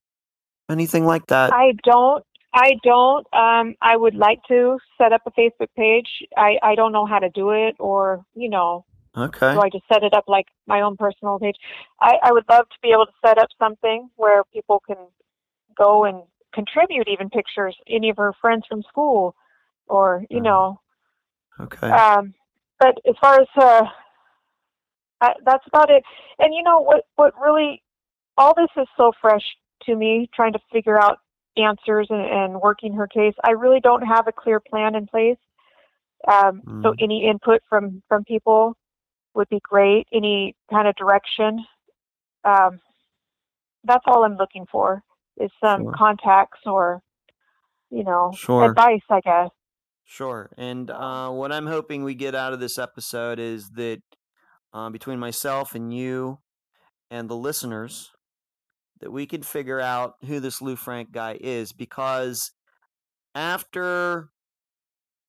Anything 0.70 1.06
like 1.06 1.28
that? 1.28 1.54
I 1.54 1.74
don't. 1.84 2.24
I 2.54 2.74
don't. 2.84 3.26
Um, 3.34 3.76
I 3.82 3.96
would 3.96 4.16
like 4.16 4.40
to 4.48 4.78
set 4.98 5.14
up 5.14 5.22
a 5.26 5.32
Facebook 5.32 5.70
page. 5.78 6.08
I, 6.36 6.58
I 6.64 6.76
don't 6.76 6.92
know 6.92 7.06
how 7.06 7.20
to 7.20 7.30
do 7.30 7.52
it, 7.52 7.76
or 7.80 8.26
you 8.34 8.50
know, 8.50 8.86
okay. 9.16 9.54
so 9.54 9.62
I 9.62 9.70
just 9.70 9.86
set 9.92 10.04
it 10.04 10.14
up 10.14 10.26
like 10.28 10.48
my 10.68 10.82
own 10.82 10.98
personal 10.98 11.40
page. 11.40 11.56
I, 12.02 12.16
I 12.24 12.32
would 12.32 12.46
love 12.50 12.68
to 12.68 12.76
be 12.82 12.90
able 12.92 13.06
to 13.06 13.12
set 13.26 13.38
up 13.38 13.50
something 13.60 14.10
where 14.16 14.44
people 14.54 14.82
can 14.86 14.98
go 15.78 16.04
and 16.04 16.24
contribute 16.54 17.08
even 17.08 17.30
pictures, 17.30 17.76
any 17.88 18.10
of 18.10 18.18
her 18.18 18.34
friends 18.42 18.64
from 18.68 18.82
school, 18.84 19.36
or 19.88 20.26
you 20.30 20.40
Mhm. 20.40 20.44
know. 20.44 20.82
Okay. 21.60 21.90
Um, 21.90 22.34
but 22.80 22.98
as 23.08 23.16
far 23.22 23.40
as 23.40 23.48
uh, 23.56 23.86
I, 25.22 25.34
that's 25.46 25.66
about 25.68 25.90
it. 25.90 26.04
And 26.40 26.54
you 26.54 26.64
know 26.64 26.80
what? 26.82 27.06
What 27.16 27.34
really, 27.40 27.82
all 28.38 28.54
this 28.56 28.70
is 28.76 28.88
so 28.98 29.12
fresh 29.22 29.44
to 29.84 29.96
me. 29.96 30.30
Trying 30.34 30.54
to 30.54 30.60
figure 30.72 31.00
out 31.02 31.20
answers 31.58 32.08
and, 32.10 32.22
and 32.22 32.62
working 32.62 32.94
her 32.94 33.08
case. 33.08 33.34
I 33.44 33.52
really 33.52 33.80
don't 33.80 34.04
have 34.04 34.28
a 34.28 34.32
clear 34.32 34.60
plan 34.60 34.96
in 34.96 35.06
place. 35.08 35.38
Um, 36.28 36.62
So 36.82 36.92
Mm. 36.92 36.96
any 37.00 37.26
input 37.30 37.62
from 37.70 38.02
from 38.08 38.24
people 38.24 38.76
would 39.36 39.50
be 39.50 39.60
great. 39.62 40.08
Any 40.12 40.56
kind 40.70 40.88
of 40.88 40.96
direction. 40.96 41.64
Um, 42.44 42.80
that's 43.84 44.04
all 44.08 44.24
I'm 44.24 44.36
looking 44.38 44.66
for 44.72 45.04
is 45.38 45.52
some 45.64 45.84
Sure. 45.84 45.94
contacts 45.96 46.60
or, 46.66 47.02
you 47.90 48.04
know, 48.04 48.32
Sure. 48.36 48.70
advice. 48.70 49.02
I 49.10 49.22
guess. 49.22 49.50
Sure. 50.06 50.52
And 50.58 50.92
uh, 50.92 51.30
what 51.30 51.52
I'm 51.52 51.68
hoping 51.68 52.04
we 52.04 52.16
get 52.16 52.36
out 52.36 52.54
of 52.54 52.60
this 52.60 52.78
episode 52.78 53.40
is 53.40 53.70
that 53.72 54.02
uh, 54.74 54.90
between 54.90 55.20
myself 55.20 55.76
and 55.76 55.94
you 55.94 56.40
and 57.10 57.30
the 57.30 57.36
listeners, 57.36 58.12
that 59.00 59.12
we 59.12 59.26
can 59.26 59.42
figure 59.42 59.80
out 59.80 60.16
who 60.26 60.40
this 60.40 60.62
Lou 60.62 60.76
Frank 60.76 61.12
guy 61.12 61.38
is. 61.42 61.74
Because 61.74 62.52
after 63.36 64.30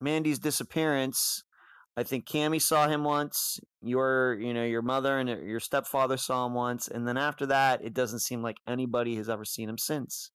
Mandy's 0.01 0.39
disappearance, 0.39 1.43
I 1.97 2.03
think 2.03 2.27
Cammy 2.27 2.61
saw 2.61 2.89
him 2.89 3.05
once. 3.05 3.61
Your, 3.83 4.39
you 4.41 4.55
know, 4.55 4.65
your 4.65 4.83
mother 4.83 5.19
and 5.19 5.29
your 5.29 5.61
stepfather 5.61 6.17
saw 6.17 6.47
him 6.47 6.55
once, 6.55 6.89
and 6.89 7.07
then 7.07 7.17
after 7.17 7.47
that, 7.47 7.85
it 7.85 7.93
doesn't 7.93 8.21
seem 8.21 8.43
like 8.43 8.57
anybody 8.67 9.17
has 9.17 9.29
ever 9.29 9.45
seen 9.45 9.69
him 9.69 9.79
since. 9.79 10.31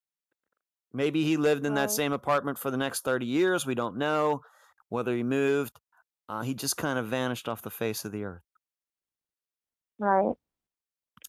Maybe 0.94 1.24
he 1.24 1.38
lived 1.38 1.66
in 1.66 1.74
that 1.74 1.92
same 1.92 2.14
apartment 2.14 2.58
for 2.58 2.72
the 2.72 2.78
next 2.78 3.04
30 3.04 3.26
years. 3.26 3.66
We 3.66 3.76
don't 3.76 3.98
know 3.98 4.42
whether 4.90 5.16
he 5.16 5.24
moved. 5.24 5.80
Uh, 6.30 6.42
he 6.42 6.54
just 6.54 6.78
kind 6.78 6.98
of 6.98 7.08
vanished 7.08 7.50
off 7.50 7.62
the 7.62 7.70
face 7.70 8.06
of 8.06 8.12
the 8.12 8.24
earth. 8.24 8.47
Right. 10.00 10.36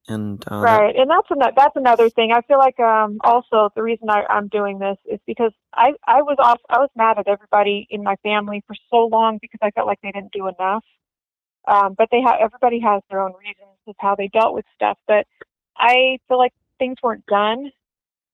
And 0.09 0.43
uh, 0.51 0.81
Right, 0.81 0.97
and 0.97 1.09
that's 1.11 1.29
another 1.31 1.53
that's 1.57 1.77
another 1.77 2.11
thing. 2.11 2.33
I 2.33 2.41
feel 2.43 2.59
like 2.59 2.79
um 2.81 3.19
also 3.23 3.71
the 3.77 3.83
reason 3.83 4.11
I, 4.11 4.25
I'm 4.29 4.49
doing 4.49 4.79
this 4.79 4.97
is 5.07 5.21
because 5.27 5.53
I 5.75 5.93
I 6.07 6.23
was 6.23 6.37
off 6.41 6.61
I 6.69 6.79
was 6.79 6.91
mad 6.97 7.19
at 7.19 7.29
everybody 7.29 7.87
in 7.91 8.03
my 8.03 8.17
family 8.25 8.63
for 8.67 8.75
so 8.91 9.07
long 9.07 9.39
because 9.41 9.61
I 9.63 9.71
felt 9.71 9.87
like 9.87 10.01
they 10.03 10.11
didn't 10.13 10.33
do 10.33 10.49
enough. 10.49 10.85
Um, 11.69 11.95
but 11.99 12.09
they 12.11 12.21
have 12.23 12.37
everybody 12.41 12.81
has 12.81 13.03
their 13.11 13.21
own 13.21 13.35
reasons 13.39 13.79
of 13.89 13.95
how 13.99 14.17
they 14.17 14.29
dealt 14.29 14.55
with 14.55 14.65
stuff. 14.75 14.99
But 15.07 15.27
I 15.77 16.19
feel 16.29 16.39
like 16.39 16.53
things 16.79 16.97
weren't 17.03 17.27
done, 17.27 17.71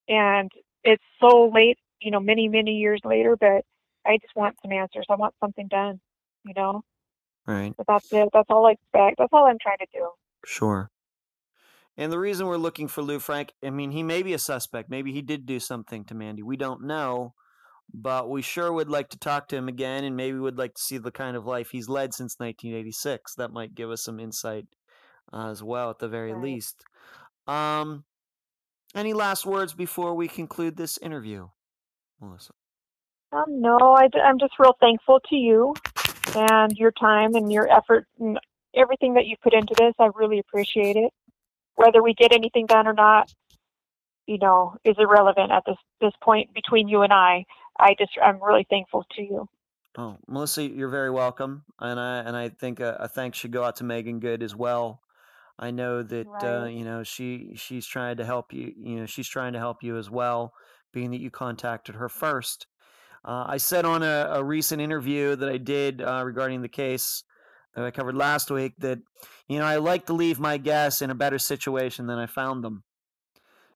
and 0.09 0.51
it's 0.85 1.05
so 1.21 1.51
late, 1.55 1.79
you 2.01 2.11
know, 2.11 2.21
many 2.21 2.49
many 2.49 2.73
years 2.79 3.01
later. 3.05 3.37
But 3.39 3.65
I 4.07 4.19
just 4.23 4.37
want 4.37 4.57
some 4.63 4.73
answers. 4.73 5.07
I 5.11 5.17
want 5.17 5.35
something 5.41 5.69
done, 5.69 6.01
you 6.45 6.55
know. 6.57 6.83
right. 7.47 7.75
But 7.77 7.87
that's 7.89 8.07
it. 8.13 8.31
That's 8.33 8.51
all 8.51 8.67
I 8.67 8.73
expect. 8.73 9.19
That's 9.19 9.33
all 9.33 9.47
I'm 9.47 9.59
trying 9.61 9.79
to 9.79 9.87
do. 9.93 10.11
Sure. 10.47 10.91
And 11.97 12.11
the 12.11 12.19
reason 12.19 12.47
we're 12.47 12.57
looking 12.57 12.89
for 12.89 13.03
Lou 13.03 13.21
Frank, 13.21 13.53
I 13.65 13.71
mean, 13.71 13.93
he 13.93 14.03
may 14.03 14.23
be 14.23 14.33
a 14.35 14.39
suspect. 14.39 14.91
Maybe 14.91 15.13
he 15.13 15.23
did 15.23 15.47
do 15.47 15.61
something 15.61 16.05
to 16.07 16.15
Mandy. 16.15 16.43
We 16.43 16.57
don't 16.57 16.85
know. 16.85 17.35
But 17.93 18.31
we 18.31 18.41
sure 18.43 18.73
would 18.73 18.89
like 18.89 19.11
to 19.11 19.19
talk 19.19 19.49
to 19.49 19.57
him 19.57 19.69
again, 19.69 20.05
and 20.05 20.17
maybe 20.17 20.39
would 20.39 20.59
like 20.59 20.75
to 20.75 20.83
see 20.83 20.97
the 20.97 21.11
kind 21.11 21.37
of 21.37 21.45
life 21.45 21.71
he's 21.71 21.89
led 21.89 22.15
since 22.15 22.35
1986. 22.39 23.35
That 23.35 23.53
might 23.53 23.75
give 23.75 23.91
us 23.91 24.03
some 24.03 24.19
insight 24.19 24.67
uh, 25.33 25.51
as 25.51 25.63
well, 25.63 25.91
at 25.91 25.99
the 25.99 26.09
very 26.09 26.33
Right. 26.33 26.43
least. 26.43 26.83
Um, 27.47 28.05
any 28.95 29.13
last 29.13 29.45
words 29.45 29.75
before 29.75 30.15
we 30.15 30.29
conclude 30.29 30.77
this 30.77 30.99
interview, 30.99 31.49
Melissa? 32.21 32.55
Um, 33.33 33.61
no, 33.61 33.77
I, 33.79 34.09
am 34.25 34.39
just 34.39 34.55
real 34.59 34.77
thankful 34.81 35.21
to 35.29 35.37
you 35.37 35.75
and 36.35 36.73
your 36.79 36.93
time 36.93 37.35
and 37.35 37.53
your 37.53 37.71
effort 37.71 38.07
and 38.19 38.39
everything 38.77 39.15
that 39.15 39.27
you 39.27 39.37
put 39.43 39.55
into 39.55 39.75
this. 39.79 39.95
I 39.99 40.11
really 40.15 40.39
appreciate 40.39 40.97
it. 40.97 41.13
Whether 41.77 42.03
we 42.03 42.15
get 42.15 42.33
anything 42.33 42.67
done 42.67 42.87
or 42.87 42.93
not, 42.93 43.33
you 44.27 44.39
know, 44.39 44.77
is 44.85 44.97
irrelevant 44.99 45.51
at 45.51 45.65
this 45.67 45.77
this 46.01 46.13
point 46.23 46.55
between 46.55 46.89
you 46.89 47.03
and 47.03 47.13
I. 47.13 47.45
I 47.79 47.95
just 47.99 48.13
I'm 48.23 48.43
really 48.43 48.67
thankful 48.71 49.05
to 49.17 49.23
you. 49.23 49.49
Oh, 49.97 50.17
Melissa, 50.27 50.63
you're 50.63 50.89
very 50.89 51.11
welcome, 51.11 51.65
and 51.81 51.99
I 52.01 52.19
and 52.19 52.37
I 52.37 52.49
think 52.49 52.81
a, 52.81 52.97
a 53.01 53.09
thanks 53.09 53.39
should 53.39 53.53
go 53.53 53.65
out 53.65 53.77
to 53.77 53.85
Meaghan 53.85 54.21
Good 54.21 54.43
as 54.43 54.55
well. 54.55 55.01
I 55.59 55.71
know 55.71 56.03
that 56.03 56.27
uh, 56.43 56.67
you 56.67 56.85
know 56.85 57.03
she 57.03 57.53
she's 57.55 57.87
trying 57.87 58.17
to 58.17 58.25
help 58.25 58.53
you. 58.53 58.73
You 58.77 59.01
know 59.01 59.07
she's 59.07 59.29
trying 59.29 59.53
to 59.53 59.59
help 59.59 59.83
you 59.83 59.97
as 59.97 60.11
well, 60.11 60.53
being 60.93 61.11
that 61.13 61.21
you 61.21 61.31
contacted 61.31 61.95
her 61.97 62.09
first. 62.09 62.67
Uh, 63.25 63.45
I 63.49 63.57
said 63.57 63.85
on 63.85 64.03
a, 64.03 64.29
a 64.33 64.45
recent 64.45 64.83
interview 64.83 65.35
that 65.37 65.49
I 65.49 65.57
did 65.57 66.03
uh, 66.03 66.23
regarding 66.25 66.61
the 66.61 66.69
case 66.69 67.23
that 67.75 67.85
I 67.85 67.91
covered 67.91 68.17
last 68.17 68.51
week 68.51 68.75
that 68.79 68.99
you 69.49 69.59
know 69.59 69.65
I 69.65 69.77
like 69.77 70.07
to 70.07 70.13
leave 70.13 70.39
my 70.41 70.57
guests 70.59 71.03
in 71.03 71.11
a 71.11 71.15
better 71.15 71.39
situation 71.39 72.07
than 72.07 72.19
I 72.19 72.27
found 72.27 72.65
them. 72.65 72.85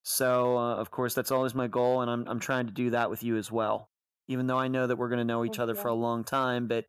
So 0.03 0.57
uh, 0.57 0.77
of 0.77 0.91
course 0.91 1.15
that's 1.15 1.31
always 1.31 1.55
my 1.55 1.69
goal, 1.69 2.01
and 2.01 2.11
I'm 2.11 2.27
I'm 2.29 2.41
trying 2.41 2.67
to 2.67 2.73
do 2.73 2.91
that 2.91 3.11
with 3.11 3.23
you 3.23 3.37
as 3.37 3.51
well. 3.51 3.91
Even 4.27 4.47
though 4.47 4.59
I 4.59 4.69
know 4.69 4.87
that 4.87 4.97
we're 4.97 5.09
going 5.09 5.19
to 5.19 5.25
know 5.25 5.45
each 5.45 5.59
other 5.59 5.75
you. 5.75 5.81
for 5.81 5.89
a 5.89 5.95
long 5.95 6.25
time, 6.25 6.69
but 6.69 6.87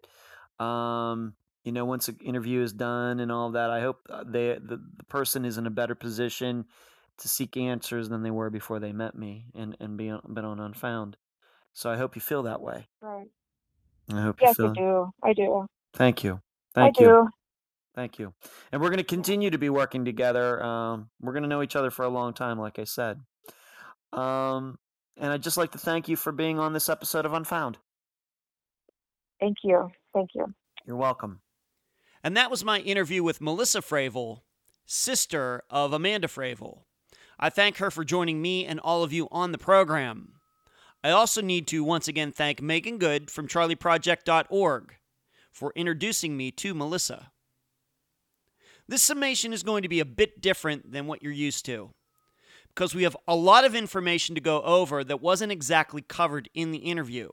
um, 0.63 1.35
you 1.63 1.71
know 1.71 1.85
once 1.85 2.07
an 2.07 2.17
interview 2.23 2.61
is 2.61 2.73
done 2.73 3.19
and 3.19 3.31
all 3.31 3.51
that, 3.51 3.69
I 3.69 3.81
hope 3.81 4.07
uh, 4.09 4.23
they 4.25 4.53
the, 4.53 4.81
the 4.97 5.03
person 5.05 5.45
is 5.45 5.57
in 5.57 5.67
a 5.67 5.71
better 5.71 5.95
position 5.95 6.65
to 7.17 7.27
seek 7.27 7.57
answers 7.57 8.07
than 8.09 8.23
they 8.23 8.31
were 8.31 8.49
before 8.49 8.79
they 8.79 8.93
met 8.93 9.15
me 9.15 9.47
and 9.55 9.75
and 9.79 9.97
be 9.97 10.09
on, 10.09 10.21
been 10.33 10.45
on 10.45 10.59
unfound. 10.59 11.17
So 11.73 11.89
I 11.89 11.97
hope 11.97 12.15
you 12.15 12.21
feel 12.21 12.43
that 12.43 12.61
way. 12.61 12.87
Right. 13.01 13.27
I 14.11 14.21
hope 14.21 14.41
you 14.41 14.47
Yes, 14.47 14.57
feel. 14.57 14.71
I 14.71 14.79
do. 14.79 15.11
I 15.23 15.33
do. 15.33 15.67
Thank 15.93 16.23
you. 16.23 16.41
I 16.75 16.81
Thank 16.81 16.97
do. 16.97 17.03
you. 17.03 17.29
Thank 17.95 18.19
you. 18.19 18.33
And 18.71 18.81
we're 18.81 18.89
going 18.89 18.99
to 18.99 19.03
continue 19.03 19.49
to 19.49 19.57
be 19.57 19.69
working 19.69 20.05
together. 20.05 20.63
Um, 20.63 21.09
we're 21.19 21.33
going 21.33 21.43
to 21.43 21.49
know 21.49 21.61
each 21.61 21.75
other 21.75 21.91
for 21.91 22.05
a 22.05 22.09
long 22.09 22.33
time, 22.33 22.59
like 22.59 22.79
I 22.79 22.83
said. 22.83 23.19
Um, 24.13 24.77
and 25.17 25.33
I'd 25.33 25.43
just 25.43 25.57
like 25.57 25.71
to 25.71 25.77
thank 25.77 26.07
you 26.07 26.15
for 26.15 26.31
being 26.31 26.59
on 26.59 26.73
this 26.73 26.87
episode 26.87 27.25
of 27.25 27.33
Unfound. 27.33 27.77
Thank 29.39 29.57
you. 29.63 29.89
Thank 30.13 30.29
you. 30.35 30.53
You're 30.85 30.95
welcome. 30.95 31.41
And 32.23 32.37
that 32.37 32.51
was 32.51 32.63
my 32.63 32.79
interview 32.79 33.23
with 33.23 33.41
Melissa 33.41 33.81
Fravel, 33.81 34.41
sister 34.85 35.63
of 35.69 35.93
Amanda 35.93 36.27
Fravel. 36.27 36.83
I 37.39 37.49
thank 37.49 37.77
her 37.77 37.89
for 37.89 38.03
joining 38.03 38.41
me 38.41 38.65
and 38.65 38.79
all 38.79 39.03
of 39.03 39.13
you 39.13 39.27
on 39.31 39.51
the 39.51 39.57
program. 39.57 40.33
I 41.03 41.11
also 41.11 41.41
need 41.41 41.67
to 41.67 41.83
once 41.83 42.09
again 42.09 42.31
thank 42.31 42.61
Meaghan 42.61 42.99
Good 42.99 43.31
from 43.31 43.47
charleyproject.org 43.47 44.95
for 45.51 45.73
introducing 45.75 46.37
me 46.37 46.51
to 46.51 46.73
Melissa. 46.73 47.31
This 48.87 49.03
summation 49.03 49.53
is 49.53 49.63
going 49.63 49.83
to 49.83 49.89
be 49.89 49.99
a 49.99 50.05
bit 50.05 50.41
different 50.41 50.91
than 50.91 51.05
what 51.07 51.21
you're 51.21 51.31
used 51.31 51.65
to. 51.65 51.91
because 52.69 52.95
we 52.95 53.03
have 53.03 53.17
a 53.27 53.35
lot 53.35 53.65
of 53.65 53.75
information 53.75 54.35
to 54.35 54.41
go 54.41 54.61
over 54.61 55.03
that 55.03 55.21
wasn't 55.21 55.51
exactly 55.51 56.01
covered 56.01 56.49
in 56.53 56.71
the 56.71 56.77
interview. 56.79 57.29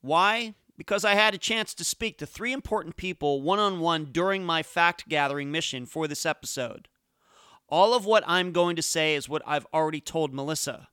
Why? 0.00 0.54
Because 0.76 1.04
I 1.04 1.14
had 1.14 1.34
a 1.34 1.38
chance 1.38 1.74
to 1.74 1.84
speak 1.84 2.18
to 2.18 2.26
three 2.26 2.52
important 2.52 2.96
people 2.96 3.42
one 3.42 3.58
on 3.58 3.80
one 3.80 4.06
during 4.12 4.44
my 4.44 4.62
fact 4.62 5.08
gathering 5.08 5.50
mission 5.50 5.84
for 5.86 6.06
this 6.06 6.24
episode. 6.24 6.86
All 7.68 7.92
of 7.94 8.06
what 8.06 8.22
I'm 8.26 8.52
going 8.52 8.76
to 8.76 8.82
say 8.82 9.14
is 9.16 9.28
what 9.28 9.42
I've 9.44 9.66
already 9.74 10.00
told 10.00 10.32
Melissa. 10.32 10.88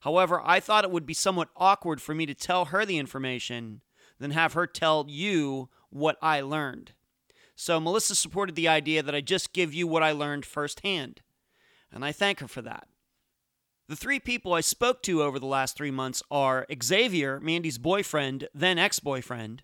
However, 0.00 0.40
I 0.42 0.60
thought 0.60 0.84
it 0.84 0.90
would 0.90 1.06
be 1.06 1.14
somewhat 1.14 1.50
awkward 1.56 2.00
for 2.00 2.14
me 2.14 2.24
to 2.26 2.34
tell 2.34 2.66
her 2.66 2.86
the 2.86 2.98
information 2.98 3.82
than 4.18 4.30
have 4.30 4.54
her 4.54 4.66
tell 4.66 5.04
you 5.08 5.68
what 5.90 6.16
I 6.22 6.40
learned. 6.40 6.92
So 7.56 7.80
Melissa 7.80 8.14
supported 8.14 8.54
the 8.54 8.68
idea 8.68 9.02
that 9.02 9.14
I 9.14 9.20
just 9.20 9.52
give 9.52 9.74
you 9.74 9.86
what 9.86 10.02
I 10.02 10.12
learned 10.12 10.46
firsthand, 10.46 11.22
and 11.92 12.04
I 12.04 12.12
thank 12.12 12.40
her 12.40 12.48
for 12.48 12.62
that. 12.62 12.88
The 13.88 13.96
three 13.96 14.20
people 14.20 14.52
I 14.52 14.60
spoke 14.60 15.02
to 15.04 15.22
over 15.22 15.38
the 15.38 15.46
last 15.46 15.76
three 15.76 15.90
months 15.90 16.22
are 16.30 16.66
Xavier, 16.82 17.40
Mandy's 17.40 17.78
boyfriend, 17.78 18.48
then 18.54 18.78
ex 18.78 19.00
boyfriend, 19.00 19.62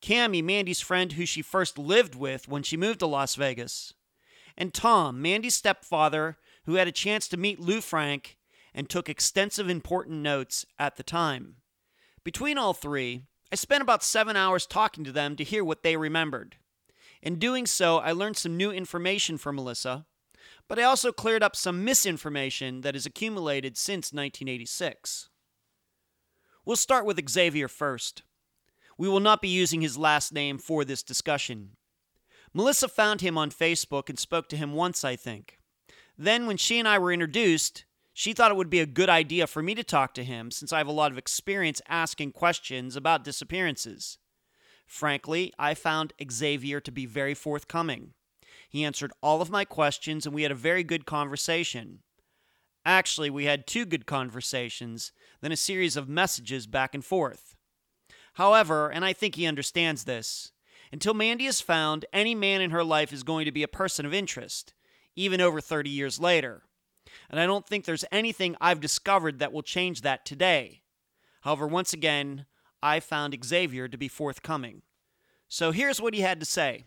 Cami, 0.00 0.42
Mandy's 0.42 0.80
friend 0.80 1.12
who 1.12 1.26
she 1.26 1.42
first 1.42 1.78
lived 1.78 2.14
with 2.14 2.48
when 2.48 2.62
she 2.62 2.76
moved 2.76 3.00
to 3.00 3.06
Las 3.06 3.34
Vegas, 3.36 3.94
and 4.56 4.72
Tom, 4.72 5.20
Mandy's 5.20 5.54
stepfather, 5.54 6.36
who 6.64 6.74
had 6.74 6.88
a 6.88 6.92
chance 6.92 7.28
to 7.28 7.36
meet 7.36 7.60
Lou 7.60 7.80
Frank 7.80 8.38
and 8.74 8.88
took 8.88 9.08
extensive 9.08 9.68
important 9.68 10.22
notes 10.22 10.66
at 10.78 10.96
the 10.96 11.02
time. 11.02 11.56
Between 12.24 12.58
all 12.58 12.72
three, 12.72 13.24
I 13.54 13.56
spent 13.56 13.82
about 13.82 14.02
seven 14.02 14.34
hours 14.34 14.66
talking 14.66 15.04
to 15.04 15.12
them 15.12 15.36
to 15.36 15.44
hear 15.44 15.62
what 15.62 15.84
they 15.84 15.96
remembered. 15.96 16.56
In 17.22 17.38
doing 17.38 17.66
so, 17.66 17.98
I 17.98 18.10
learned 18.10 18.36
some 18.36 18.56
new 18.56 18.72
information 18.72 19.38
from 19.38 19.54
Melissa, 19.54 20.06
but 20.66 20.76
I 20.76 20.82
also 20.82 21.12
cleared 21.12 21.44
up 21.44 21.54
some 21.54 21.84
misinformation 21.84 22.80
that 22.80 22.96
has 22.96 23.06
accumulated 23.06 23.76
since 23.76 24.12
1986. 24.12 25.28
We'll 26.64 26.74
start 26.74 27.06
with 27.06 27.30
Xavier 27.30 27.68
first. 27.68 28.24
We 28.98 29.08
will 29.08 29.20
not 29.20 29.40
be 29.40 29.50
using 29.50 29.82
his 29.82 29.96
last 29.96 30.32
name 30.32 30.58
for 30.58 30.84
this 30.84 31.04
discussion. 31.04 31.76
Melissa 32.52 32.88
found 32.88 33.20
him 33.20 33.38
on 33.38 33.52
Facebook 33.52 34.08
and 34.08 34.18
spoke 34.18 34.48
to 34.48 34.56
him 34.56 34.72
once, 34.72 35.04
I 35.04 35.14
think. 35.14 35.60
Then, 36.18 36.48
when 36.48 36.56
she 36.56 36.80
and 36.80 36.88
I 36.88 36.98
were 36.98 37.12
introduced, 37.12 37.84
she 38.16 38.32
thought 38.32 38.52
it 38.52 38.56
would 38.56 38.70
be 38.70 38.78
a 38.78 38.86
good 38.86 39.10
idea 39.10 39.44
for 39.44 39.60
me 39.60 39.74
to 39.74 39.82
talk 39.82 40.14
to 40.14 40.22
him 40.22 40.52
since 40.52 40.72
I 40.72 40.78
have 40.78 40.86
a 40.86 40.92
lot 40.92 41.10
of 41.10 41.18
experience 41.18 41.82
asking 41.88 42.30
questions 42.30 42.94
about 42.94 43.24
disappearances. 43.24 44.18
Frankly, 44.86 45.52
I 45.58 45.74
found 45.74 46.12
Xavier 46.30 46.80
to 46.80 46.92
be 46.92 47.06
very 47.06 47.34
forthcoming. 47.34 48.12
He 48.70 48.84
answered 48.84 49.10
all 49.20 49.42
of 49.42 49.50
my 49.50 49.64
questions 49.64 50.26
and 50.26 50.34
we 50.34 50.44
had 50.44 50.52
a 50.52 50.56
very 50.56 50.84
good 50.84 51.06
conversation. 51.06 51.98
Actually, 52.86 53.30
we 53.30 53.46
had 53.46 53.66
two 53.66 53.84
good 53.84 54.06
conversations, 54.06 55.10
then 55.40 55.50
a 55.50 55.56
series 55.56 55.96
of 55.96 56.08
messages 56.08 56.68
back 56.68 56.94
and 56.94 57.04
forth. 57.04 57.56
However, 58.34 58.90
and 58.90 59.04
I 59.04 59.12
think 59.12 59.34
he 59.34 59.46
understands 59.46 60.04
this, 60.04 60.52
until 60.92 61.14
Mandy 61.14 61.46
is 61.46 61.60
found, 61.60 62.04
any 62.12 62.36
man 62.36 62.60
in 62.60 62.70
her 62.70 62.84
life 62.84 63.12
is 63.12 63.24
going 63.24 63.46
to 63.46 63.52
be 63.52 63.64
a 63.64 63.68
person 63.68 64.06
of 64.06 64.14
interest, 64.14 64.72
even 65.16 65.40
over 65.40 65.60
30 65.60 65.90
years 65.90 66.20
later 66.20 66.62
and 67.30 67.38
I 67.38 67.46
don't 67.46 67.66
think 67.66 67.84
there's 67.84 68.04
anything 68.10 68.56
I've 68.60 68.80
discovered 68.80 69.38
that 69.38 69.52
will 69.52 69.62
change 69.62 70.00
that 70.00 70.24
today. 70.24 70.82
However, 71.42 71.66
once 71.66 71.92
again, 71.92 72.46
I 72.82 73.00
found 73.00 73.36
Xavier 73.44 73.88
to 73.88 73.98
be 73.98 74.08
forthcoming. 74.08 74.82
So 75.48 75.72
here's 75.72 76.00
what 76.00 76.14
he 76.14 76.20
had 76.20 76.40
to 76.40 76.46
say 76.46 76.84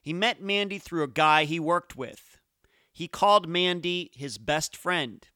He 0.00 0.12
met 0.12 0.42
Mandy 0.42 0.78
through 0.78 1.02
a 1.02 1.08
guy 1.08 1.44
he 1.44 1.60
worked 1.60 1.96
with. 1.96 2.38
He 2.92 3.08
called 3.08 3.48
Mandy 3.48 4.10
his 4.14 4.38
best 4.38 4.76
friend. 4.76 5.26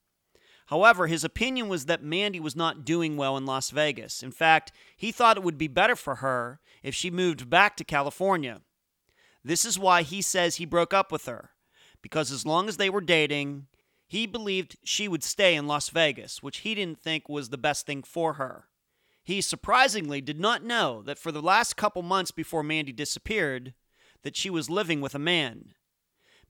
However, 0.67 1.07
his 1.07 1.23
opinion 1.23 1.67
was 1.67 1.85
that 1.85 2.03
Mandy 2.03 2.39
was 2.39 2.55
not 2.55 2.85
doing 2.85 3.15
well 3.15 3.37
in 3.37 3.45
Las 3.45 3.69
Vegas. 3.69 4.23
In 4.23 4.31
fact, 4.31 4.71
he 4.97 5.11
thought 5.11 5.37
it 5.37 5.43
would 5.43 5.57
be 5.57 5.67
better 5.67 5.95
for 5.95 6.15
her 6.15 6.59
if 6.81 6.95
she 6.95 7.11
moved 7.11 7.49
back 7.49 7.77
to 7.77 7.83
California. 7.83 8.61
This 9.43 9.65
is 9.65 9.77
why 9.77 10.03
he 10.03 10.21
says 10.21 10.55
he 10.55 10.65
broke 10.65 10.93
up 10.93 11.11
with 11.11 11.25
her, 11.25 11.51
because 12.01 12.31
as 12.31 12.45
long 12.45 12.69
as 12.69 12.77
they 12.77 12.89
were 12.89 13.01
dating, 13.01 13.67
he 14.13 14.27
believed 14.27 14.77
she 14.83 15.07
would 15.07 15.23
stay 15.23 15.55
in 15.55 15.65
Las 15.65 15.89
Vegas, 15.89 16.43
which 16.43 16.59
he 16.59 16.75
didn't 16.75 17.01
think 17.01 17.27
was 17.27 17.49
the 17.49 17.57
best 17.57 17.87
thing 17.87 18.03
for 18.03 18.33
her. 18.33 18.65
He 19.23 19.41
surprisingly 19.41 20.21
did 20.21 20.39
not 20.39 20.63
know 20.63 21.01
that 21.01 21.17
for 21.17 21.31
the 21.31 21.41
last 21.41 21.75
couple 21.77 22.03
months 22.03 22.29
before 22.29 22.61
Mandy 22.61 22.91
disappeared, 22.91 23.73
that 24.21 24.37
she 24.37 24.51
was 24.51 24.69
living 24.69 25.01
with 25.01 25.15
a 25.15 25.19
man. 25.19 25.73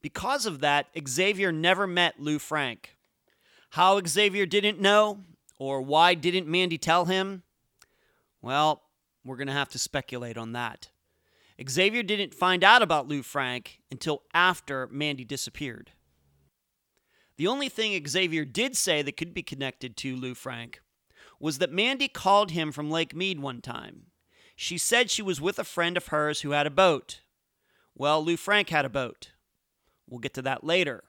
Because 0.02 0.44
of 0.44 0.60
that, 0.60 0.88
Xavier 1.08 1.52
never 1.52 1.86
met 1.86 2.20
Lou 2.20 2.38
Frank. 2.38 2.98
How 3.70 3.98
Xavier 4.06 4.44
didn't 4.44 4.78
know, 4.78 5.20
or 5.58 5.80
why 5.80 6.12
didn't 6.12 6.46
Mandy 6.46 6.76
tell 6.76 7.06
him? 7.06 7.44
Well, 8.42 8.82
we're 9.24 9.38
going 9.38 9.46
to 9.46 9.54
have 9.54 9.70
to 9.70 9.78
speculate 9.78 10.36
on 10.36 10.52
that. 10.52 10.90
Xavier 11.66 12.02
didn't 12.02 12.34
find 12.34 12.62
out 12.62 12.82
about 12.82 13.08
Lou 13.08 13.22
Frank 13.22 13.80
until 13.90 14.20
after 14.34 14.86
Mandy 14.88 15.24
disappeared. 15.24 15.92
The 17.36 17.46
only 17.48 17.68
thing 17.68 18.06
Xavier 18.06 18.44
did 18.44 18.76
say 18.76 19.02
that 19.02 19.16
could 19.16 19.34
be 19.34 19.42
connected 19.42 19.96
to 19.98 20.14
Lou 20.14 20.34
Frank 20.34 20.80
was 21.40 21.58
that 21.58 21.72
Mandy 21.72 22.06
called 22.06 22.52
him 22.52 22.70
from 22.70 22.90
Lake 22.90 23.14
Mead 23.14 23.40
one 23.40 23.60
time. 23.60 24.06
She 24.54 24.78
said 24.78 25.10
she 25.10 25.22
was 25.22 25.40
with 25.40 25.58
a 25.58 25.64
friend 25.64 25.96
of 25.96 26.08
hers 26.08 26.42
who 26.42 26.52
had 26.52 26.66
a 26.66 26.70
boat. 26.70 27.22
Well, 27.94 28.24
Lou 28.24 28.36
Frank 28.36 28.68
had 28.68 28.84
a 28.84 28.90
boat. 28.90 29.32
We'll 30.08 30.20
get 30.20 30.34
to 30.34 30.42
that 30.42 30.62
later. 30.62 31.04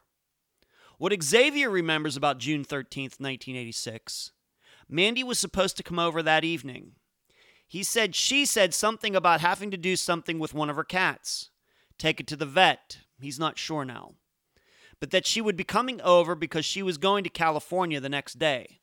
What 0.97 1.13
Xavier 1.21 1.69
remembers 1.69 2.17
about 2.17 2.39
June 2.39 2.65
13th, 2.65 3.19
1986, 3.19 4.32
Mandy 4.89 5.23
was 5.23 5.38
supposed 5.38 5.78
to 5.78 5.84
come 5.84 5.99
over 5.99 6.23
that 6.23 6.43
evening. 6.43 6.93
He 7.67 7.84
said 7.84 8.15
she 8.15 8.45
said 8.45 8.73
something 8.73 9.15
about 9.15 9.41
having 9.41 9.69
to 9.71 9.78
do 9.78 9.95
something 9.95 10.39
with 10.39 10.53
one 10.53 10.69
of 10.69 10.76
her 10.76 10.84
cats. 10.84 11.49
Take 11.99 12.19
it 12.19 12.28
to 12.28 12.36
the 12.36 12.45
vet. 12.45 12.99
He's 13.19 13.39
not 13.39 13.57
sure 13.59 13.86
now 13.86 14.15
but 15.06 15.12
that 15.12 15.28
she 15.28 15.39
would 15.39 15.56
be 15.56 15.64
coming 15.64 16.01
over 16.01 16.34
because 16.34 16.66
she 16.66 16.82
was 16.82 16.97
going 16.97 17.24
to 17.24 17.30
California 17.30 17.99
the 17.99 18.10
next 18.10 18.39
day. 18.39 18.80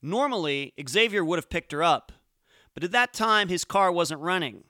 Normally, 0.00 0.72
Xavier 0.88 1.24
would 1.24 1.36
have 1.36 1.50
picked 1.50 1.72
her 1.72 1.82
up, 1.82 2.12
but 2.74 2.84
at 2.84 2.92
that 2.92 3.12
time 3.12 3.48
his 3.48 3.64
car 3.64 3.90
wasn't 3.90 4.20
running. 4.20 4.62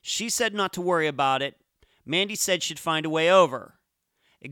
She 0.00 0.30
said 0.30 0.54
not 0.54 0.72
to 0.72 0.80
worry 0.80 1.06
about 1.06 1.42
it. 1.42 1.56
Mandy 2.06 2.34
said 2.34 2.62
she'd 2.62 2.78
find 2.78 3.04
a 3.04 3.10
way 3.10 3.30
over. 3.30 3.74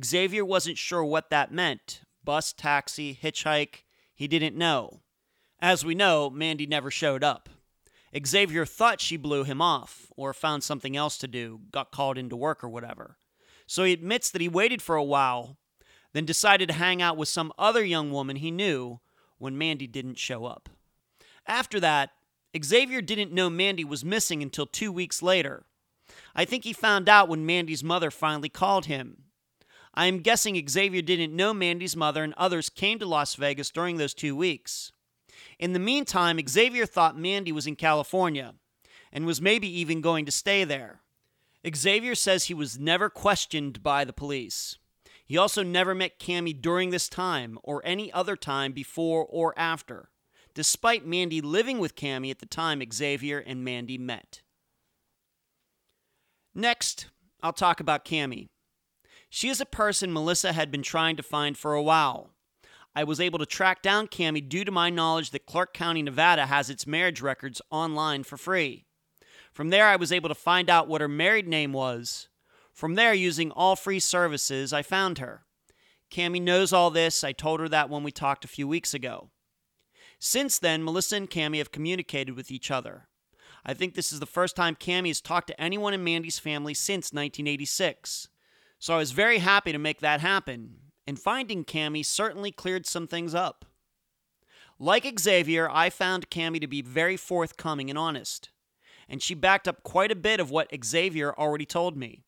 Xavier 0.04 0.44
wasn't 0.44 0.76
sure 0.76 1.02
what 1.02 1.30
that 1.30 1.50
meant 1.50 2.02
bus, 2.22 2.52
taxi, 2.52 3.18
hitchhike. 3.22 3.84
He 4.14 4.28
didn't 4.28 4.58
know. 4.58 5.00
As 5.60 5.82
we 5.82 5.94
know, 5.94 6.28
Mandy 6.28 6.66
never 6.66 6.90
showed 6.90 7.24
up. 7.24 7.48
Xavier 8.26 8.66
thought 8.66 9.00
she 9.00 9.16
blew 9.16 9.44
him 9.44 9.62
off, 9.62 10.12
or 10.14 10.34
found 10.34 10.62
something 10.62 10.94
else 10.94 11.16
to 11.16 11.26
do, 11.26 11.60
got 11.70 11.90
called 11.90 12.18
into 12.18 12.36
work 12.36 12.62
or 12.62 12.68
whatever. 12.68 13.16
So 13.66 13.84
he 13.84 13.92
admits 13.92 14.30
that 14.30 14.42
he 14.42 14.48
waited 14.48 14.82
for 14.82 14.96
a 14.96 15.04
while, 15.04 15.56
then 16.12 16.24
decided 16.24 16.68
to 16.68 16.74
hang 16.74 17.02
out 17.02 17.16
with 17.16 17.28
some 17.28 17.52
other 17.58 17.84
young 17.84 18.10
woman 18.10 18.36
he 18.36 18.50
knew 18.50 19.00
when 19.38 19.58
Mandy 19.58 19.86
didn't 19.86 20.18
show 20.18 20.44
up. 20.44 20.68
After 21.46 21.80
that, 21.80 22.10
Xavier 22.62 23.00
didn't 23.00 23.32
know 23.32 23.50
Mandy 23.50 23.84
was 23.84 24.04
missing 24.04 24.42
until 24.42 24.66
two 24.66 24.92
weeks 24.92 25.22
later. 25.22 25.64
I 26.34 26.44
think 26.44 26.64
he 26.64 26.72
found 26.72 27.08
out 27.08 27.28
when 27.28 27.46
Mandy's 27.46 27.82
mother 27.82 28.10
finally 28.10 28.48
called 28.48 28.86
him. 28.86 29.24
I 29.94 30.06
am 30.06 30.20
guessing 30.20 30.62
Xavier 30.68 31.02
didn't 31.02 31.34
know 31.34 31.54
Mandy's 31.54 31.96
mother 31.96 32.22
and 32.24 32.34
others 32.34 32.68
came 32.68 32.98
to 32.98 33.06
Las 33.06 33.34
Vegas 33.34 33.70
during 33.70 33.96
those 33.96 34.14
two 34.14 34.36
weeks. 34.36 34.92
In 35.58 35.72
the 35.72 35.78
meantime, 35.78 36.38
Xavier 36.48 36.86
thought 36.86 37.18
Mandy 37.18 37.52
was 37.52 37.66
in 37.66 37.76
California 37.76 38.54
and 39.12 39.26
was 39.26 39.40
maybe 39.40 39.68
even 39.80 40.00
going 40.00 40.24
to 40.26 40.32
stay 40.32 40.64
there. 40.64 41.00
Xavier 41.74 42.14
says 42.14 42.44
he 42.44 42.54
was 42.54 42.78
never 42.78 43.08
questioned 43.08 43.82
by 43.82 44.04
the 44.04 44.12
police. 44.12 44.78
He 45.24 45.38
also 45.38 45.62
never 45.62 45.94
met 45.94 46.18
Cami 46.18 46.60
during 46.60 46.90
this 46.90 47.08
time 47.08 47.58
or 47.62 47.80
any 47.84 48.12
other 48.12 48.36
time 48.36 48.72
before 48.72 49.24
or 49.24 49.54
after, 49.56 50.10
despite 50.52 51.06
Mandy 51.06 51.40
living 51.40 51.78
with 51.78 51.96
Cami 51.96 52.30
at 52.30 52.40
the 52.40 52.46
time 52.46 52.82
Xavier 52.92 53.38
and 53.38 53.64
Mandy 53.64 53.96
met. 53.96 54.42
Next, 56.54 57.06
I'll 57.42 57.54
talk 57.54 57.80
about 57.80 58.04
Cami. 58.04 58.48
She 59.30 59.48
is 59.48 59.60
a 59.60 59.66
person 59.66 60.12
Melissa 60.12 60.52
had 60.52 60.70
been 60.70 60.82
trying 60.82 61.16
to 61.16 61.22
find 61.22 61.56
for 61.56 61.74
a 61.74 61.82
while. 61.82 62.30
I 62.94 63.02
was 63.02 63.20
able 63.20 63.40
to 63.40 63.46
track 63.46 63.82
down 63.82 64.06
Cami 64.06 64.46
due 64.48 64.64
to 64.64 64.70
my 64.70 64.90
knowledge 64.90 65.30
that 65.30 65.46
Clark 65.46 65.74
County, 65.74 66.02
Nevada 66.02 66.46
has 66.46 66.70
its 66.70 66.86
marriage 66.86 67.20
records 67.20 67.60
online 67.70 68.22
for 68.22 68.36
free. 68.36 68.83
From 69.54 69.70
there, 69.70 69.86
I 69.86 69.96
was 69.96 70.12
able 70.12 70.28
to 70.28 70.34
find 70.34 70.68
out 70.68 70.88
what 70.88 71.00
her 71.00 71.08
married 71.08 71.46
name 71.46 71.72
was. 71.72 72.28
From 72.72 72.96
there, 72.96 73.14
using 73.14 73.52
all 73.52 73.76
free 73.76 74.00
services, 74.00 74.72
I 74.72 74.82
found 74.82 75.18
her. 75.18 75.44
Cami 76.10 76.42
knows 76.42 76.72
all 76.72 76.90
this. 76.90 77.22
I 77.22 77.30
told 77.32 77.60
her 77.60 77.68
that 77.68 77.88
when 77.88 78.02
we 78.02 78.10
talked 78.10 78.44
a 78.44 78.48
few 78.48 78.66
weeks 78.66 78.92
ago. 78.92 79.30
Since 80.18 80.58
then, 80.58 80.82
Melissa 80.82 81.16
and 81.16 81.30
Cami 81.30 81.58
have 81.58 81.70
communicated 81.70 82.34
with 82.34 82.50
each 82.50 82.70
other. 82.70 83.08
I 83.64 83.74
think 83.74 83.94
this 83.94 84.12
is 84.12 84.18
the 84.18 84.26
first 84.26 84.56
time 84.56 84.74
Cami 84.74 85.08
has 85.08 85.20
talked 85.20 85.46
to 85.46 85.60
anyone 85.60 85.94
in 85.94 86.02
Mandy's 86.02 86.40
family 86.40 86.74
since 86.74 87.12
1986. 87.12 88.28
So 88.80 88.94
I 88.94 88.98
was 88.98 89.12
very 89.12 89.38
happy 89.38 89.70
to 89.72 89.78
make 89.78 90.00
that 90.00 90.20
happen. 90.20 90.80
and 91.06 91.18
finding 91.18 91.64
Cami 91.64 92.04
certainly 92.04 92.50
cleared 92.50 92.86
some 92.86 93.06
things 93.06 93.34
up. 93.34 93.66
Like 94.78 95.20
Xavier, 95.20 95.68
I 95.70 95.90
found 95.90 96.30
Cami 96.30 96.60
to 96.60 96.66
be 96.66 96.82
very 96.82 97.16
forthcoming 97.16 97.90
and 97.90 97.98
honest, 97.98 98.50
and 99.08 99.22
she 99.22 99.34
backed 99.34 99.68
up 99.68 99.82
quite 99.82 100.12
a 100.12 100.16
bit 100.16 100.40
of 100.40 100.50
what 100.50 100.70
Xavier 100.84 101.32
already 101.34 101.66
told 101.66 101.96
me. 101.96 102.24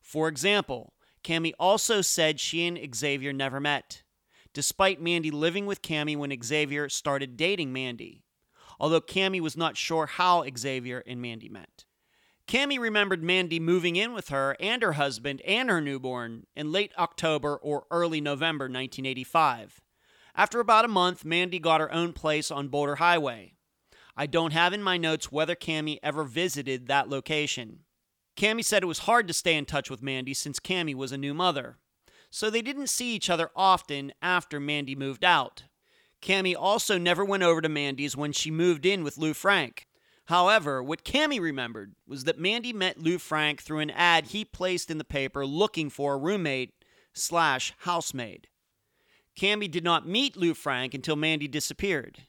For 0.00 0.28
example, 0.28 0.94
Cami 1.22 1.52
also 1.58 2.00
said 2.00 2.40
she 2.40 2.66
and 2.66 2.78
Xavier 2.94 3.32
never 3.32 3.60
met, 3.60 4.02
despite 4.54 5.00
Mandy 5.00 5.30
living 5.30 5.66
with 5.66 5.82
Cami 5.82 6.16
when 6.16 6.34
Xavier 6.42 6.88
started 6.88 7.36
dating 7.36 7.72
Mandy, 7.72 8.24
although 8.78 9.00
Cami 9.00 9.40
was 9.40 9.56
not 9.56 9.76
sure 9.76 10.06
how 10.06 10.44
Xavier 10.56 11.02
and 11.06 11.20
Mandy 11.20 11.48
met. 11.48 11.84
Cami 12.48 12.78
remembered 12.80 13.22
Mandy 13.22 13.60
moving 13.60 13.96
in 13.96 14.12
with 14.12 14.30
her 14.30 14.56
and 14.58 14.82
her 14.82 14.94
husband 14.94 15.40
and 15.42 15.70
her 15.70 15.80
newborn 15.80 16.46
in 16.56 16.72
late 16.72 16.92
October 16.98 17.56
or 17.56 17.84
early 17.90 18.20
November 18.20 18.64
1985 18.64 19.80
after 20.34 20.60
about 20.60 20.84
a 20.84 20.88
month, 20.88 21.24
Mandy 21.24 21.58
got 21.58 21.80
her 21.80 21.92
own 21.92 22.12
place 22.12 22.50
on 22.50 22.68
Boulder 22.68 22.96
Highway. 22.96 23.54
I 24.20 24.26
don't 24.26 24.52
have 24.52 24.74
in 24.74 24.82
my 24.82 24.98
notes 24.98 25.32
whether 25.32 25.54
Cami 25.54 25.98
ever 26.02 26.24
visited 26.24 26.88
that 26.88 27.08
location. 27.08 27.84
Cami 28.36 28.62
said 28.62 28.82
it 28.82 28.86
was 28.86 28.98
hard 28.98 29.26
to 29.28 29.32
stay 29.32 29.56
in 29.56 29.64
touch 29.64 29.88
with 29.88 30.02
Mandy 30.02 30.34
since 30.34 30.60
Cami 30.60 30.94
was 30.94 31.10
a 31.10 31.16
new 31.16 31.32
mother, 31.32 31.78
so 32.28 32.50
they 32.50 32.60
didn't 32.60 32.90
see 32.90 33.14
each 33.14 33.30
other 33.30 33.50
often 33.56 34.12
after 34.20 34.60
Mandy 34.60 34.94
moved 34.94 35.24
out. 35.24 35.62
Cami 36.20 36.54
also 36.54 36.98
never 36.98 37.24
went 37.24 37.42
over 37.44 37.62
to 37.62 37.68
Mandy's 37.70 38.14
when 38.14 38.32
she 38.32 38.50
moved 38.50 38.84
in 38.84 39.02
with 39.02 39.16
Lou 39.16 39.32
Frank. 39.32 39.86
However, 40.26 40.82
what 40.82 41.02
Cami 41.02 41.40
remembered 41.40 41.94
was 42.06 42.24
that 42.24 42.38
Mandy 42.38 42.74
met 42.74 43.00
Lou 43.00 43.16
Frank 43.16 43.62
through 43.62 43.78
an 43.78 43.90
ad 43.90 44.26
he 44.26 44.44
placed 44.44 44.90
in 44.90 44.98
the 44.98 45.02
paper 45.02 45.46
looking 45.46 45.88
for 45.88 46.12
a 46.12 46.18
roommate 46.18 46.74
slash 47.14 47.72
housemaid. 47.78 48.48
Cami 49.34 49.70
did 49.70 49.82
not 49.82 50.06
meet 50.06 50.36
Lou 50.36 50.52
Frank 50.52 50.92
until 50.92 51.16
Mandy 51.16 51.48
disappeared. 51.48 52.24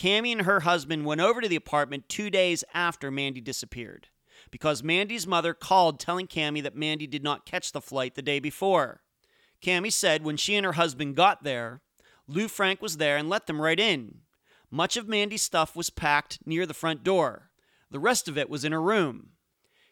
Cami 0.00 0.32
and 0.32 0.42
her 0.42 0.60
husband 0.60 1.04
went 1.04 1.20
over 1.20 1.42
to 1.42 1.48
the 1.48 1.56
apartment 1.56 2.08
two 2.08 2.30
days 2.30 2.64
after 2.72 3.10
Mandy 3.10 3.42
disappeared 3.42 4.08
because 4.50 4.82
Mandy's 4.82 5.26
mother 5.26 5.52
called 5.52 6.00
telling 6.00 6.26
Cami 6.26 6.62
that 6.62 6.74
Mandy 6.74 7.06
did 7.06 7.22
not 7.22 7.44
catch 7.44 7.70
the 7.70 7.82
flight 7.82 8.14
the 8.14 8.22
day 8.22 8.40
before. 8.40 9.02
Cami 9.62 9.92
said 9.92 10.24
when 10.24 10.38
she 10.38 10.56
and 10.56 10.64
her 10.64 10.72
husband 10.72 11.16
got 11.16 11.44
there, 11.44 11.82
Lou 12.26 12.48
Frank 12.48 12.80
was 12.80 12.96
there 12.96 13.18
and 13.18 13.28
let 13.28 13.46
them 13.46 13.60
right 13.60 13.78
in. 13.78 14.20
Much 14.70 14.96
of 14.96 15.06
Mandy's 15.06 15.42
stuff 15.42 15.76
was 15.76 15.90
packed 15.90 16.38
near 16.46 16.64
the 16.64 16.72
front 16.72 17.04
door. 17.04 17.50
The 17.90 17.98
rest 17.98 18.26
of 18.26 18.38
it 18.38 18.48
was 18.48 18.64
in 18.64 18.72
her 18.72 18.80
room. 18.80 19.32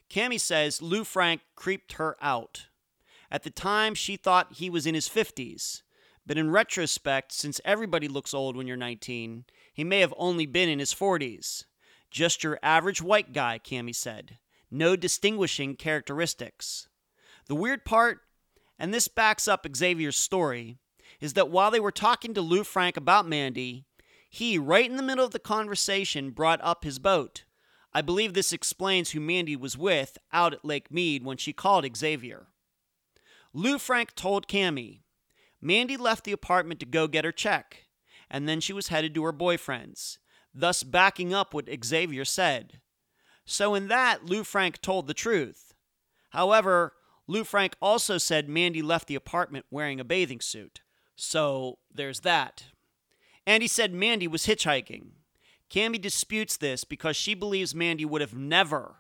Cami 0.09 0.41
says 0.41 0.81
Lou 0.81 1.05
Frank 1.05 1.43
creeped 1.55 1.95
her 1.95 2.17
out. 2.23 2.69
At 3.31 3.43
the 3.43 3.51
time, 3.51 3.95
she 3.95 4.17
thought 4.17 4.55
he 4.55 4.71
was 4.71 4.87
in 4.87 4.95
his 4.95 5.07
50s. 5.07 5.83
But 6.29 6.39
in 6.39 6.51
retrospect, 6.51 7.33
since 7.33 7.61
everybody 7.65 8.09
looks 8.09 8.33
old 8.33 8.57
when 8.57 8.67
you're 8.67 8.77
19, 8.77 9.45
he 9.79 9.85
may 9.85 10.01
have 10.01 10.13
only 10.17 10.45
been 10.45 10.69
in 10.69 10.81
his 10.81 10.93
40s. 10.93 11.63
Just 12.11 12.43
your 12.43 12.59
average 12.65 13.01
white 13.01 13.33
guy, 13.33 13.61
Cami 13.63 13.95
said. 13.95 14.39
No 14.73 14.97
distinguishing 14.97 15.77
characteristics. 15.77 16.89
The 17.47 17.55
weird 17.55 17.85
part, 17.85 18.23
and 18.77 18.93
this 18.93 19.07
backs 19.07 19.47
up 19.47 19.65
Xavier's 19.77 20.17
story, 20.17 20.79
is 21.21 21.35
that 21.35 21.51
while 21.51 21.71
they 21.71 21.79
were 21.79 21.93
talking 21.93 22.35
to 22.35 22.41
Lou 22.41 22.65
Frank 22.65 22.97
about 22.97 23.29
Mandy, 23.29 23.85
he, 24.29 24.59
right 24.59 24.91
in 24.91 24.97
the 24.97 25.03
middle 25.05 25.25
of 25.25 25.31
the 25.31 25.39
conversation, 25.39 26.33
brought 26.33 26.59
up 26.61 26.83
his 26.83 26.99
boat. 26.99 27.45
I 27.93 28.03
believe 28.03 28.35
this 28.35 28.53
explains 28.53 29.11
who 29.11 29.21
Mandy 29.21 29.55
was 29.55 29.79
with 29.79 30.19
out 30.33 30.55
at 30.55 30.65
Lake 30.65 30.91
Mead 30.91 31.25
when 31.25 31.37
she 31.37 31.53
called 31.53 31.87
Xavier. 31.97 32.49
Lou 33.53 33.79
Frank 33.79 34.17
told 34.17 34.49
Cami, 34.49 35.03
Mandy 35.61 35.97
left 35.97 36.25
the 36.25 36.33
apartment 36.33 36.81
to 36.81 36.87
go 36.87 37.07
get 37.07 37.25
her 37.25 37.31
check, 37.31 37.85
and 38.31 38.49
then 38.49 38.61
she 38.61 38.73
was 38.73 38.89
headed 38.89 39.15
to 39.15 39.25
her 39.25 39.33
boyfriend's, 39.33 40.19
thus 40.55 40.83
backing 40.83 41.33
up 41.33 41.55
what 41.55 41.69
Xavier 41.85 42.25
said. 42.25 42.81
So, 43.45 43.75
in 43.75 43.89
that, 43.89 44.27
Lou 44.27 44.45
Frank 44.45 44.81
told 44.81 45.07
the 45.07 45.15
truth. 45.15 45.73
However, 46.31 46.93
Lou 47.27 47.45
Frank 47.45 47.77
also 47.81 48.19
said 48.19 48.49
Mandy 48.49 48.83
left 48.83 49.09
the 49.09 49.15
apartment 49.15 49.67
wearing 49.71 50.01
a 50.01 50.05
bathing 50.05 50.41
suit. 50.41 50.81
So, 51.17 51.79
there's 51.93 52.21
that. 52.21 52.65
And 53.47 53.63
he 53.63 53.69
said 53.69 53.95
Mandy 53.95 54.29
was 54.29 54.47
hitchhiking. 54.47 55.13
Cami 55.71 56.01
disputes 56.01 56.57
this 56.57 56.85
because 56.85 57.17
she 57.17 57.35
believes 57.35 57.75
Mandy 57.75 58.05
would 58.05 58.21
have 58.21 58.35
never 58.35 58.97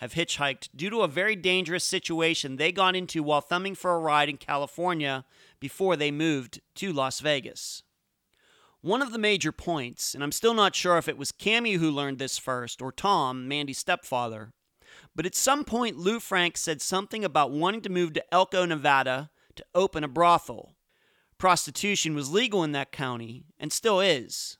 have 0.00 0.14
hitchhiked 0.14 0.70
due 0.74 0.88
to 0.90 1.02
a 1.02 1.08
very 1.08 1.36
dangerous 1.36 1.84
situation 1.84 2.56
they 2.56 2.72
got 2.72 2.96
into 2.96 3.22
while 3.22 3.42
thumbing 3.42 3.74
for 3.74 3.94
a 3.94 3.98
ride 3.98 4.28
in 4.28 4.38
California 4.38 5.24
before 5.60 5.94
they 5.94 6.10
moved 6.10 6.60
to 6.74 6.92
Las 6.92 7.20
Vegas. 7.20 7.82
One 8.82 9.02
of 9.02 9.12
the 9.12 9.18
major 9.18 9.52
points, 9.52 10.14
and 10.14 10.24
I'm 10.24 10.32
still 10.32 10.54
not 10.54 10.74
sure 10.74 10.96
if 10.96 11.06
it 11.06 11.18
was 11.18 11.32
Cami 11.32 11.76
who 11.76 11.90
learned 11.90 12.18
this 12.18 12.38
first 12.38 12.80
or 12.80 12.90
Tom, 12.90 13.46
Mandy's 13.46 13.76
stepfather, 13.76 14.54
but 15.14 15.26
at 15.26 15.34
some 15.34 15.64
point 15.64 15.98
Lou 15.98 16.18
Frank 16.18 16.56
said 16.56 16.80
something 16.80 17.22
about 17.22 17.50
wanting 17.50 17.82
to 17.82 17.90
move 17.90 18.14
to 18.14 18.34
Elko, 18.34 18.64
Nevada 18.64 19.30
to 19.56 19.66
open 19.74 20.02
a 20.02 20.08
brothel. 20.08 20.76
Prostitution 21.36 22.14
was 22.14 22.32
legal 22.32 22.64
in 22.64 22.72
that 22.72 22.90
county 22.90 23.44
and 23.58 23.70
still 23.70 24.00
is. 24.00 24.56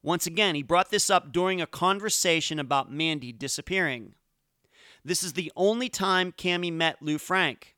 Once 0.00 0.28
again, 0.28 0.54
he 0.54 0.62
brought 0.62 0.90
this 0.90 1.10
up 1.10 1.32
during 1.32 1.60
a 1.60 1.66
conversation 1.66 2.60
about 2.60 2.92
Mandy 2.92 3.32
disappearing. 3.32 4.14
This 5.04 5.24
is 5.24 5.32
the 5.32 5.50
only 5.56 5.88
time 5.88 6.30
Cami 6.30 6.72
met 6.72 7.02
Lou 7.02 7.18
Frank. 7.18 7.74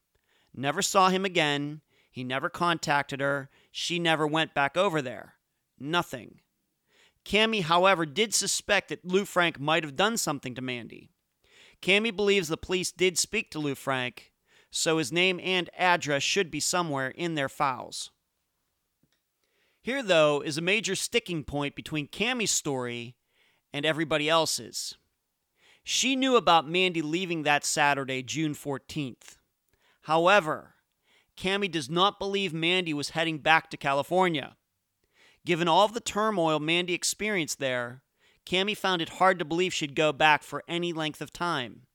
Never 0.55 0.83
saw 0.83 1.09
him 1.09 1.25
again. 1.25 1.81
He 2.11 2.25
never 2.25 2.51
contacted 2.51 3.21
her. 3.21 3.49
She 3.73 3.99
never 3.99 4.27
went 4.27 4.53
back 4.53 4.77
over 4.77 5.01
there. 5.01 5.38
Nothing. 5.81 6.41
Cami, 7.25 7.63
however, 7.63 8.07
did 8.07 8.35
suspect 8.35 8.89
that 8.89 9.05
Lou 9.05 9.25
Frank 9.25 9.61
might 9.61 9.85
have 9.85 9.97
done 9.97 10.17
something 10.17 10.55
to 10.55 10.63
Mandy. 10.63 11.11
Cami 11.83 12.15
believes 12.15 12.49
the 12.49 12.57
police 12.57 12.91
did 12.91 13.19
speak 13.19 13.51
to 13.51 13.59
Lou 13.59 13.75
Frank, 13.75 14.33
so 14.71 14.99
his 14.99 15.13
name 15.13 15.41
and 15.43 15.71
address 15.77 16.23
should 16.23 16.51
be 16.51 16.61
somewhere 16.61 17.09
in 17.09 17.35
their 17.35 17.49
files. 17.49 18.11
Here, 19.81 20.03
though, 20.03 20.43
is 20.43 20.59
a 20.59 20.63
major 20.63 20.95
sticking 20.95 21.45
point 21.45 21.75
between 21.75 22.09
Cami's 22.09 22.51
story 22.51 23.17
and 23.73 23.87
everybody 23.87 24.29
else's. 24.29 24.97
She 25.83 26.17
knew 26.17 26.37
about 26.37 26.69
Mandy 26.69 27.01
leaving 27.01 27.45
that 27.45 27.65
Saturday, 27.65 28.23
June 28.23 28.55
14th. 28.55 29.39
However, 30.03 30.75
Cami 31.39 31.71
does 31.71 31.89
not 31.89 32.19
believe 32.19 32.53
Mandy 32.53 32.93
was 32.93 33.11
heading 33.11 33.39
back 33.39 33.71
to 33.71 33.79
California. 33.79 34.57
Given 35.49 35.67
all 35.67 35.87
of 35.87 35.95
the 35.95 36.01
turmoil 36.01 36.61
Mandy 36.61 36.93
experienced 36.93 37.59
there, 37.59 38.03
Cami 38.45 38.77
found 38.77 39.01
it 39.01 39.09
hard 39.09 39.39
to 39.39 39.47
believe 39.47 39.73
she'd 39.73 39.95
go 39.95 40.13
back 40.13 40.43
for 40.43 40.63
any 40.69 40.93
length 40.93 41.23
of 41.23 41.33
time. 41.33 41.87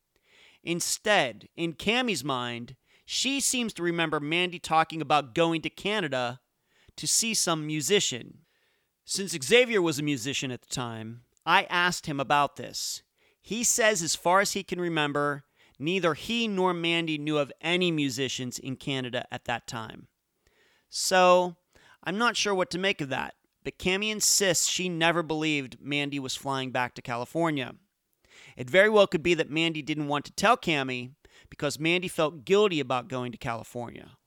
Instead, 0.64 1.49
in 1.56 1.74
Cami's 1.74 2.24
mind, 2.24 2.76
she 3.06 3.39
seems 3.39 3.72
to 3.74 3.84
remember 3.84 4.20
Mandy 4.20 4.58
talking 4.58 5.04
about 5.04 5.36
going 5.36 5.62
to 5.62 5.70
Canada 5.70 6.39
to 6.97 7.08
see 7.08 7.36
some 7.36 7.68
musician. 7.68 8.39
Since 9.06 9.38
Xavier 9.43 9.84
was 9.84 9.99
a 9.99 10.04
musician 10.04 10.49
at 10.49 10.64
the 10.64 10.74
time, 10.74 11.22
I 11.45 11.68
asked 11.70 12.08
him 12.08 12.20
about 12.20 12.56
this. 12.56 13.04
He 13.39 13.64
says, 13.64 14.01
as 14.01 14.16
far 14.16 14.39
as 14.39 14.54
he 14.54 14.64
can 14.64 14.82
remember, 14.82 15.43
neither 15.78 16.16
he 16.16 16.47
nor 16.47 16.74
Mandy 16.74 17.20
knew 17.20 17.38
of 17.38 17.54
any 17.62 17.91
musicians 17.91 18.58
in 18.58 18.78
Canada 18.78 19.28
at 19.32 19.45
that 19.45 19.68
time. 19.68 20.08
So, 20.89 21.56
I'm 22.04 22.18
not 22.18 22.36
sure 22.36 22.56
what 22.56 22.72
to 22.72 22.80
make 22.80 22.99
of 22.99 23.10
that, 23.10 23.36
but 23.64 23.78
Cami 23.78 24.11
insists 24.11 24.68
she 24.68 24.89
never 24.89 25.24
believed 25.24 25.78
Mandy 25.82 26.20
was 26.20 26.36
flying 26.36 26.72
back 26.72 26.93
to 26.95 27.01
California. 27.01 27.76
It 28.55 28.70
very 28.70 28.89
well 28.89 29.07
could 29.07 29.24
be 29.24 29.34
that 29.34 29.49
Mandy 29.49 29.82
didn't 29.82 30.07
want 30.07 30.26
to 30.26 30.34
tell 30.34 30.57
Cami 30.57 31.11
because 31.49 31.80
Mandy 31.80 32.07
felt 32.07 32.45
guilty 32.45 32.80
about 32.80 33.07
going 33.07 33.32
to 33.32 33.38
California. 33.38 34.18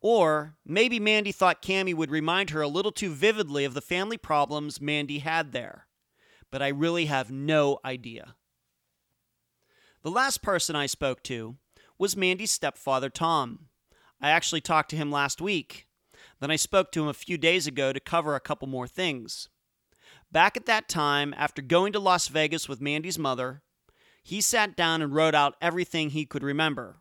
Or 0.00 0.56
maybe 0.66 1.00
Mandy 1.00 1.32
thought 1.32 1.62
Cami 1.62 1.94
would 1.94 2.10
remind 2.10 2.50
her 2.50 2.60
a 2.60 2.68
little 2.68 2.92
too 2.92 3.10
vividly 3.12 3.64
of 3.64 3.74
the 3.74 3.80
family 3.80 4.18
problems 4.18 4.80
Mandy 4.80 5.20
had 5.20 5.52
there. 5.52 5.86
But 6.50 6.62
I 6.62 6.68
really 6.68 7.06
have 7.06 7.30
no 7.30 7.78
idea. 7.84 8.34
The 10.02 10.10
last 10.10 10.42
person 10.42 10.76
I 10.76 10.86
spoke 10.86 11.22
to 11.24 11.56
was 11.98 12.16
Mandy's 12.16 12.50
stepfather, 12.50 13.08
Tom. 13.08 13.68
I 14.20 14.30
actually 14.30 14.60
talked 14.60 14.90
to 14.90 14.96
him 14.96 15.10
last 15.10 15.40
week. 15.40 15.86
Then 16.40 16.50
I 16.50 16.56
spoke 16.56 16.92
to 16.92 17.02
him 17.02 17.08
a 17.08 17.14
few 17.14 17.38
days 17.38 17.66
ago 17.66 17.92
to 17.92 18.00
cover 18.00 18.34
a 18.34 18.40
couple 18.40 18.68
more 18.68 18.88
things. 18.88 19.48
Back 20.30 20.56
at 20.56 20.66
that 20.66 20.88
time, 20.88 21.34
after 21.36 21.62
going 21.62 21.92
to 21.92 22.00
Las 22.00 22.28
Vegas 22.28 22.68
with 22.68 22.80
Mandy's 22.80 23.18
mother, 23.18 23.62
he 24.22 24.40
sat 24.40 24.76
down 24.76 25.02
and 25.02 25.14
wrote 25.14 25.34
out 25.34 25.56
everything 25.60 26.10
he 26.10 26.26
could 26.26 26.42
remember. 26.42 26.96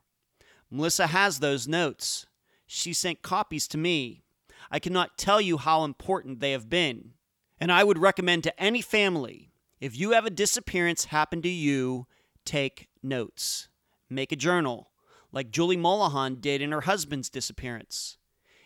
Melissa 0.70 1.08
has 1.08 1.40
those 1.40 1.68
notes. 1.68 2.26
She 2.68 2.94
sent 2.94 3.22
copies 3.22 3.68
to 3.70 3.78
me. 3.78 4.24
I 4.70 4.80
cannot 4.80 5.18
tell 5.18 5.40
you 5.40 5.58
how 5.58 5.84
important 5.84 6.40
they 6.40 6.52
have 6.52 6.70
been. 6.70 7.14
And 7.60 7.72
I 7.72 7.84
would 7.84 7.98
recommend 7.98 8.44
to 8.44 8.62
any 8.62 8.82
family 8.82 9.52
if 9.80 9.98
you 9.98 10.12
have 10.12 10.26
a 10.26 10.30
disappearance 10.30 11.06
happen 11.06 11.42
to 11.42 11.50
you, 11.50 12.08
take 12.46 12.88
notes. 13.02 13.68
Make 14.10 14.32
a 14.32 14.38
journal, 14.38 14.92
like 15.34 15.52
Julie 15.52 15.76
Molahan 15.76 16.40
did 16.40 16.62
in 16.62 16.72
her 16.72 16.82
husband's 16.82 17.30
disappearance. 17.30 18.18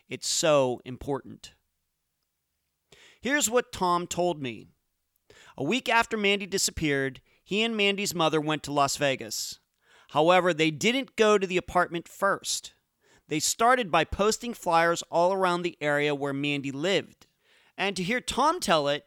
It's 0.10 0.28
so 0.28 0.82
important. 0.86 1.54
Here's 3.22 3.50
what 3.50 3.72
Tom 3.72 4.08
told 4.08 4.42
me. 4.42 4.70
A 5.58 5.64
week 5.64 5.90
after 5.90 6.16
Mandy 6.16 6.46
disappeared, 6.46 7.20
he 7.44 7.64
and 7.64 7.76
Mandy's 7.76 8.16
mother 8.16 8.40
went 8.40 8.64
to 8.64 8.72
Las 8.72 8.96
Vegas. 8.98 9.60
However, 10.10 10.54
they 10.54 10.72
didn't 10.72 11.16
go 11.16 11.38
to 11.38 11.48
the 11.48 11.58
apartment 11.58 12.08
first. 12.08 12.74
They 13.28 13.40
started 13.40 13.92
by 13.92 14.06
posting 14.06 14.54
flyers 14.54 15.04
all 15.12 15.34
around 15.34 15.64
the 15.64 15.78
area 15.82 16.16
where 16.16 16.34
Mandy 16.34 16.72
lived. 16.72 17.28
And 17.78 17.96
to 17.98 18.04
hear 18.04 18.22
Tom 18.22 18.60
tell 18.60 18.88
it, 18.88 19.06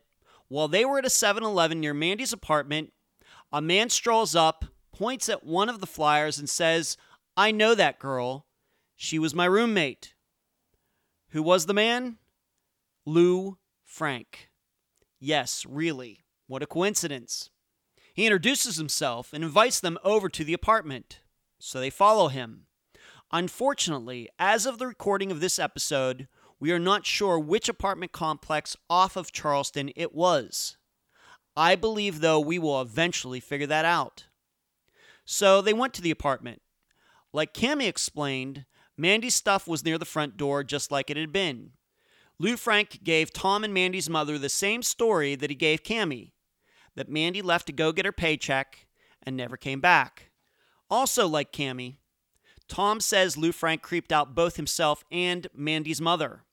while 0.49 0.69
they 0.69 0.85
were 0.85 0.99
at 0.99 1.07
a 1.07 1.11
7 1.11 1.43
Eleven 1.43 1.81
near 1.81 1.95
Mandy's 1.95 2.33
apartment, 2.33 2.93
a 3.53 3.63
man 3.63 3.89
strolls 3.89 4.35
up, 4.35 4.65
points 4.93 5.29
at 5.29 5.45
one 5.45 5.69
of 5.69 5.81
the 5.81 5.87
flyers, 5.87 6.39
and 6.39 6.49
says, 6.49 6.97
I 7.37 7.53
know 7.53 7.75
that 7.75 7.99
girl. 7.99 8.47
She 8.97 9.19
was 9.19 9.35
my 9.35 9.47
roommate. 9.47 10.15
Who 11.31 11.43
was 11.43 11.67
the 11.67 11.75
man? 11.75 12.17
Lou 13.07 13.59
Frank. 13.85 14.51
Yes, 15.19 15.65
really. 15.69 16.25
What 16.47 16.63
a 16.63 16.67
coincidence. 16.67 17.51
He 18.15 18.27
introduces 18.27 18.77
himself 18.77 19.33
and 19.33 19.45
invites 19.45 19.79
them 19.79 19.99
over 20.03 20.29
to 20.29 20.45
the 20.45 20.53
apartment. 20.53 21.21
So 21.61 21.79
they 21.79 21.91
follow 21.91 22.29
him. 22.29 22.67
Unfortunately, 23.33 24.29
as 24.39 24.67
of 24.67 24.79
the 24.79 24.89
recording 24.89 25.31
of 25.31 25.41
this 25.41 25.59
episode, 25.59 26.27
we 26.59 26.73
are 26.73 26.81
not 26.81 27.07
sure 27.07 27.39
which 27.39 27.69
apartment 27.69 28.11
complex 28.11 28.77
off 28.89 29.17
of 29.17 29.31
Charleston 29.31 29.93
it 29.95 30.13
was. 30.13 30.77
I 31.57 31.77
believe, 31.77 32.21
though, 32.21 32.41
we 32.41 32.59
will 32.59 32.81
eventually 32.81 33.39
figure 33.39 33.69
that 33.69 33.85
out. 33.85 34.27
So 35.25 35.63
they 35.63 35.73
went 35.73 35.95
to 35.95 36.03
the 36.03 36.11
apartment. 36.11 36.61
Like 37.33 37.55
Cami 37.55 37.87
explained, 37.87 38.65
Mandy's 39.01 39.35
stuff 39.35 39.67
was 39.67 39.85
near 39.85 39.97
the 39.97 40.05
front 40.05 40.37
door 40.37 40.63
just 40.63 40.93
like 40.93 41.09
it 41.09 41.17
had 41.17 41.33
been. 41.33 41.71
Lou 42.39 42.57
Frank 42.57 43.01
gave 43.03 43.33
Tom 43.33 43.65
and 43.65 43.73
Mandy's 43.73 44.11
mother 44.11 44.39
the 44.39 44.51
same 44.51 44.83
story 44.83 45.35
that 45.35 45.49
he 45.49 45.57
gave 45.57 45.83
Cami 45.83 46.33
that 46.97 47.09
Mandy 47.09 47.41
left 47.41 47.67
to 47.67 47.73
go 47.73 47.93
get 47.93 48.05
her 48.05 48.13
paycheck 48.13 48.87
and 49.23 49.37
never 49.37 49.57
came 49.57 49.81
back. 49.81 50.31
Also, 50.91 51.27
like 51.27 51.53
Cami, 51.53 51.97
Tom 52.69 53.01
says 53.01 53.39
Lou 53.39 53.53
Frank 53.53 53.81
creeped 53.81 54.13
out 54.13 54.35
both 54.35 54.57
himself 54.57 55.03
and 55.11 55.47
Mandy's 55.55 56.01
mother. 56.01 56.45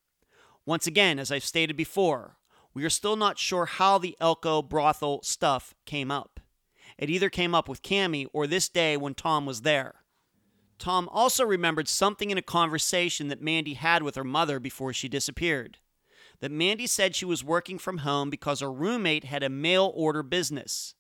Once 0.66 0.88
again, 0.88 1.20
as 1.20 1.32
I've 1.32 1.44
stated 1.44 1.76
before, 1.76 2.38
we 2.74 2.86
are 2.86 2.90
still 2.90 3.16
not 3.16 3.38
sure 3.38 3.66
how 3.66 3.98
the 3.98 4.16
Elko 4.22 4.62
brothel 4.62 5.22
stuff 5.22 5.74
came 5.86 6.12
up. 6.12 6.40
It 6.98 7.10
either 7.10 7.30
came 7.30 7.54
up 7.54 7.68
with 7.68 7.82
Cami 7.82 8.28
or 8.32 8.48
this 8.48 8.70
day 8.70 8.96
when 8.96 9.16
Tom 9.16 9.46
was 9.46 9.64
there. 9.64 9.96
Tom 10.80 11.10
also 11.12 11.44
remembered 11.44 11.88
something 11.88 12.30
in 12.30 12.38
a 12.38 12.44
conversation 12.44 13.30
that 13.30 13.42
Mandy 13.42 13.74
had 13.74 14.04
with 14.04 14.16
her 14.16 14.24
mother 14.24 14.60
before 14.60 14.94
she 14.94 15.10
disappeared. 15.10 15.78
That 16.40 16.52
Mandy 16.52 16.86
said 16.86 17.16
she 17.16 17.26
was 17.26 17.44
working 17.44 17.80
from 17.80 18.00
home 18.00 18.30
because 18.30 18.60
her 18.60 18.72
roommate 18.72 19.24
had 19.24 19.42
a 19.42 19.50
mail 19.50 19.92
order 19.96 20.22
business. 20.22 20.94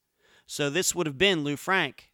So 0.47 0.69
this 0.69 0.95
would 0.95 1.05
have 1.05 1.17
been 1.17 1.43
Lou 1.43 1.57
Frank. 1.57 2.11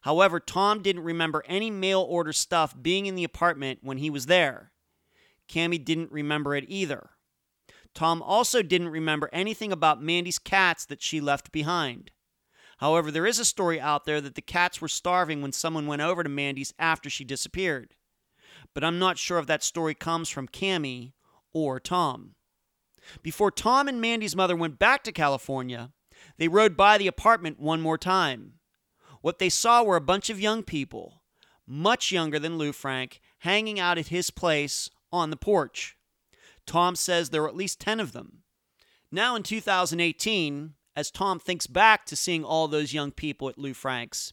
However, 0.00 0.40
Tom 0.40 0.82
didn't 0.82 1.04
remember 1.04 1.44
any 1.46 1.70
mail 1.70 2.00
order 2.00 2.32
stuff 2.32 2.74
being 2.80 3.06
in 3.06 3.14
the 3.14 3.24
apartment 3.24 3.80
when 3.82 3.98
he 3.98 4.10
was 4.10 4.26
there. 4.26 4.72
Cami 5.48 5.84
didn't 5.84 6.10
remember 6.10 6.54
it 6.54 6.64
either. 6.68 7.10
Tom 7.94 8.20
also 8.22 8.62
didn't 8.62 8.90
remember 8.90 9.30
anything 9.32 9.72
about 9.72 10.02
Mandy's 10.02 10.38
cats 10.38 10.84
that 10.86 11.02
she 11.02 11.20
left 11.20 11.50
behind. 11.52 12.10
However, 12.78 13.10
there 13.10 13.26
is 13.26 13.38
a 13.38 13.44
story 13.44 13.80
out 13.80 14.04
there 14.04 14.20
that 14.20 14.34
the 14.34 14.42
cats 14.42 14.80
were 14.80 14.88
starving 14.88 15.40
when 15.40 15.52
someone 15.52 15.86
went 15.86 16.02
over 16.02 16.22
to 16.22 16.28
Mandy's 16.28 16.74
after 16.78 17.08
she 17.08 17.24
disappeared. 17.24 17.94
But 18.74 18.84
I'm 18.84 18.98
not 18.98 19.18
sure 19.18 19.38
if 19.38 19.46
that 19.46 19.62
story 19.62 19.94
comes 19.94 20.28
from 20.28 20.48
Cami 20.48 21.12
or 21.52 21.80
Tom. 21.80 22.34
Before 23.22 23.50
Tom 23.50 23.88
and 23.88 24.00
Mandy's 24.00 24.36
mother 24.36 24.56
went 24.56 24.78
back 24.78 25.04
to 25.04 25.12
California, 25.12 25.92
they 26.36 26.48
rode 26.48 26.76
by 26.76 26.98
the 26.98 27.06
apartment 27.06 27.58
one 27.58 27.80
more 27.80 27.98
time. 27.98 28.54
What 29.22 29.38
they 29.38 29.48
saw 29.48 29.82
were 29.82 29.96
a 29.96 30.00
bunch 30.00 30.28
of 30.28 30.40
young 30.40 30.62
people, 30.62 31.22
much 31.66 32.12
younger 32.12 32.38
than 32.38 32.58
Lou 32.58 32.72
Frank, 32.72 33.20
hanging 33.38 33.80
out 33.80 33.98
at 33.98 34.08
his 34.08 34.30
place 34.30 34.90
on 35.12 35.30
the 35.30 35.36
porch. 35.36 35.96
Tom 36.66 36.96
says 36.96 37.30
there 37.30 37.42
were 37.42 37.48
at 37.48 37.56
least 37.56 37.80
10 37.80 38.00
of 38.00 38.12
them. 38.12 38.42
Now 39.10 39.36
in 39.36 39.42
2018, 39.42 40.74
as 40.96 41.10
Tom 41.10 41.38
thinks 41.38 41.66
back 41.66 42.06
to 42.06 42.16
seeing 42.16 42.42
all 42.44 42.66
those 42.66 42.94
young 42.94 43.12
people 43.12 43.48
at 43.48 43.58
Lou 43.58 43.74
Frank's, 43.74 44.32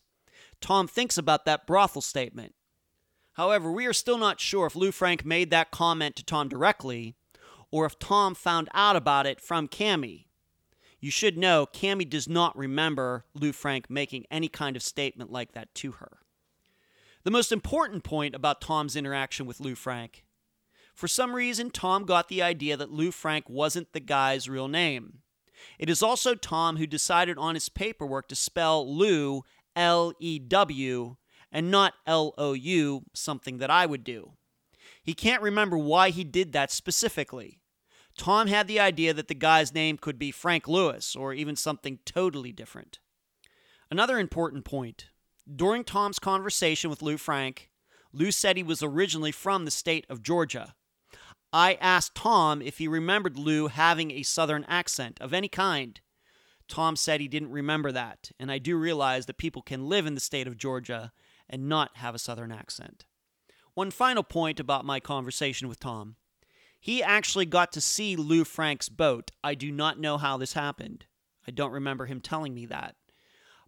Tom 0.61 0.88
thinks 0.88 1.18
about 1.18 1.45
that 1.45 1.68
brothel 1.68 2.01
statement. 2.01 2.55
However, 3.34 3.72
we 3.72 3.86
are 3.86 3.93
still 3.93 4.18
not 4.18 4.39
sure 4.39 4.66
if 4.66 4.76
Lou 4.76 4.91
Frank 4.91 5.26
made 5.26 5.49
that 5.49 5.72
comment 5.72 6.16
to 6.16 6.24
Tom 6.24 6.47
directly 6.47 7.16
or 7.70 7.86
if 7.86 7.99
Tom 7.99 8.34
found 8.34 8.70
out 8.74 8.95
about 8.95 9.26
it 9.26 9.41
from 9.41 9.68
Cami. 9.68 10.26
You 10.99 11.11
should 11.11 11.38
know 11.38 11.66
Cami 11.66 12.09
does 12.09 12.30
not 12.30 12.57
remember 12.57 13.26
Lou 13.34 13.51
Frank 13.51 13.89
making 13.89 14.26
any 14.32 14.47
kind 14.47 14.76
of 14.76 14.84
statement 14.84 15.32
like 15.32 15.51
that 15.51 15.76
to 15.76 15.93
her. 15.93 16.20
The 17.24 17.32
most 17.32 17.51
important 17.51 18.03
point 18.03 18.36
about 18.36 18.61
Tom's 18.61 18.95
interaction 18.95 19.45
with 19.45 19.59
Lou 19.59 19.76
Frank 19.76 20.24
for 20.93 21.07
some 21.07 21.36
reason, 21.36 21.72
Tom 21.72 22.05
got 22.05 22.28
the 22.28 22.41
idea 22.41 22.78
that 22.78 22.91
Lou 22.91 23.11
Frank 23.11 23.49
wasn't 23.49 23.93
the 23.93 23.99
guy's 23.99 24.47
real 24.47 24.68
name. 24.68 25.20
It 25.80 25.89
is 25.89 26.04
also 26.04 26.36
Tom 26.36 26.78
who 26.78 26.88
decided 26.88 27.38
on 27.38 27.56
his 27.56 27.70
paperwork 27.70 28.28
to 28.30 28.36
spell 28.36 28.91
Lou 28.91 29.43
L 29.76 30.14
E 30.20 30.39
W 30.39 31.16
and 31.51 31.72
not 31.72 31.93
L 32.06 32.34
O 32.38 32.54
U, 32.54 33.04
something 33.14 33.58
that 33.58 33.70
I 33.70 33.86
would 33.86 34.04
do. 34.04 34.34
He 35.04 35.14
can't 35.14 35.41
remember 35.41 35.78
why 35.78 36.10
he 36.10 36.24
did 36.24 36.54
that 36.54 36.72
specifically. 36.72 37.60
Tom 38.18 38.47
had 38.47 38.68
the 38.68 38.80
idea 38.80 39.14
that 39.14 39.28
the 39.28 39.34
guy's 39.34 39.74
name 39.74 39.97
could 39.97 40.20
be 40.20 40.32
Frank 40.32 40.68
Lewis 40.68 41.16
or 41.16 41.34
even 41.34 41.56
something 41.56 41.99
totally 42.06 42.51
different. 42.51 42.99
Another 43.89 44.20
important 44.20 44.66
point 44.66 45.08
during 45.54 45.84
Tom's 45.84 46.20
conversation 46.20 46.89
with 46.89 47.01
Lou 47.01 47.18
Frank, 47.18 47.70
Lou 48.14 48.32
said 48.32 48.56
he 48.56 48.64
was 48.64 48.82
originally 48.82 49.32
from 49.32 49.66
the 49.66 49.72
state 49.72 50.06
of 50.10 50.24
Georgia. 50.24 50.76
I 51.56 51.76
asked 51.76 52.16
Tom 52.16 52.64
if 52.64 52.80
he 52.80 52.88
remembered 52.88 53.38
Lou 53.38 53.68
having 53.68 54.10
a 54.10 54.24
southern 54.24 54.64
accent 54.64 55.22
of 55.22 55.36
any 55.36 55.47
kind. 55.47 56.01
Tom 56.68 56.95
said 56.95 57.22
he 57.22 57.28
didn't 57.28 57.51
remember 57.51 57.91
that, 57.91 58.32
and 58.39 58.51
I 58.51 58.58
do 58.58 58.76
realize 58.76 59.28
that 59.28 59.38
people 59.38 59.62
can 59.62 59.88
live 59.88 60.08
in 60.08 60.16
the 60.16 60.20
state 60.20 60.47
of 60.47 60.58
Georgia 60.58 61.12
and 61.47 61.70
not 61.70 61.97
have 61.97 62.16
a 62.16 62.20
southern 62.20 62.51
accent. 62.51 63.06
One 63.76 63.91
final 63.91 64.24
point 64.24 64.60
about 64.60 64.84
my 64.84 64.99
conversation 64.99 65.68
with 65.68 65.80
Tom. 65.80 66.16
He 66.80 67.04
actually 67.04 67.45
got 67.45 67.72
to 67.74 67.82
see 67.82 68.16
Lou 68.16 68.43
Frank's 68.45 68.89
boat. 68.89 69.30
I 69.43 69.54
do 69.54 69.72
not 69.72 69.99
know 69.99 70.18
how 70.18 70.38
this 70.38 70.54
happened. 70.54 71.06
I 71.47 71.51
don't 71.51 71.72
remember 71.72 72.08
him 72.08 72.20
telling 72.20 72.56
me 72.56 72.66
that. 72.66 72.95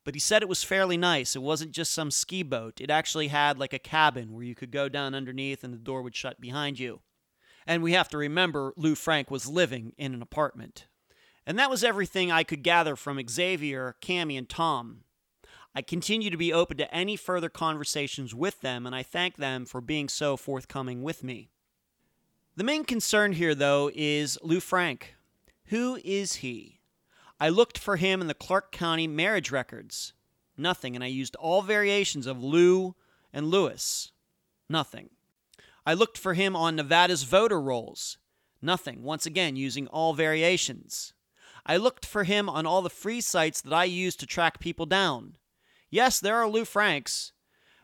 But 0.04 0.16
he 0.16 0.20
said 0.20 0.42
it 0.42 0.50
was 0.50 0.64
fairly 0.64 0.98
nice. 0.98 1.36
It 1.36 1.42
wasn't 1.44 1.72
just 1.72 1.94
some 1.94 2.10
ski 2.10 2.42
boat. 2.42 2.82
It 2.82 2.90
actually 2.90 3.28
had 3.28 3.60
like 3.60 3.74
a 3.74 3.80
cabin 3.80 4.34
where 4.34 4.44
you 4.44 4.56
could 4.56 4.72
go 4.72 4.90
down 4.90 5.14
underneath 5.14 5.64
and 5.64 5.72
the 5.72 5.78
door 5.78 6.02
would 6.02 6.16
shut 6.16 6.42
behind 6.42 6.80
you. 6.80 7.02
And 7.68 7.82
we 7.82 7.94
have 7.94 8.10
to 8.10 8.18
remember 8.18 8.74
Lou 8.78 8.96
Frank 8.96 9.32
was 9.32 9.48
living 9.48 9.94
in 9.98 10.14
an 10.14 10.22
apartment. 10.22 10.88
And 11.48 11.58
that 11.60 11.70
was 11.70 11.84
everything 11.84 12.32
I 12.32 12.44
could 12.44 12.64
gather 12.64 12.96
from 12.96 13.22
Xavier, 13.28 13.96
Cami, 14.02 14.38
and 14.38 14.50
Tom. 14.50 15.02
I 15.76 15.82
continue 15.82 16.30
to 16.30 16.38
be 16.38 16.54
open 16.54 16.78
to 16.78 16.94
any 16.94 17.16
further 17.16 17.50
conversations 17.50 18.34
with 18.34 18.62
them, 18.62 18.86
and 18.86 18.96
I 18.96 19.04
thank 19.04 19.36
them 19.36 19.66
for 19.66 19.82
being 19.82 20.08
so 20.08 20.38
forthcoming 20.38 21.04
with 21.04 21.24
me. 21.24 21.50
The 22.56 22.64
main 22.64 22.86
concern 22.86 23.34
here, 23.34 23.54
though, 23.54 23.92
is 23.94 24.40
Lou 24.42 24.62
Frank. 24.62 25.16
Who 25.66 26.00
is 26.06 26.36
he? 26.36 26.80
I 27.40 27.50
looked 27.50 27.78
for 27.78 27.98
him 27.98 28.22
in 28.22 28.28
the 28.28 28.34
Clark 28.34 28.72
County 28.72 29.08
marriage 29.08 29.52
records. 29.52 30.14
Nothing, 30.58 30.96
and 30.96 31.04
I 31.04 31.08
used 31.08 31.36
all 31.36 31.62
variations 31.62 32.26
of 32.26 32.42
Lou 32.42 32.96
and 33.34 33.48
Lewis. 33.48 34.14
Nothing. 34.70 35.10
I 35.86 35.94
looked 35.94 36.18
for 36.18 36.34
him 36.34 36.56
on 36.56 36.76
Nevada's 36.76 37.24
voter 37.24 37.62
rolls. 37.62 38.18
Nothing, 38.62 39.04
once 39.04 39.26
again, 39.26 39.56
using 39.56 39.88
all 39.88 40.14
variations. 40.14 41.14
I 41.66 41.78
looked 41.78 42.06
for 42.06 42.24
him 42.24 42.50
on 42.50 42.66
all 42.66 42.82
the 42.82 42.90
free 42.90 43.22
sites 43.22 43.62
that 43.62 43.74
I 43.74 43.86
use 43.86 44.16
to 44.18 44.26
track 44.26 44.60
people 44.60 44.86
down. 44.86 45.38
Yes, 45.90 46.20
there 46.20 46.38
are 46.38 46.48
Lou 46.48 46.66
Franks, 46.66 47.34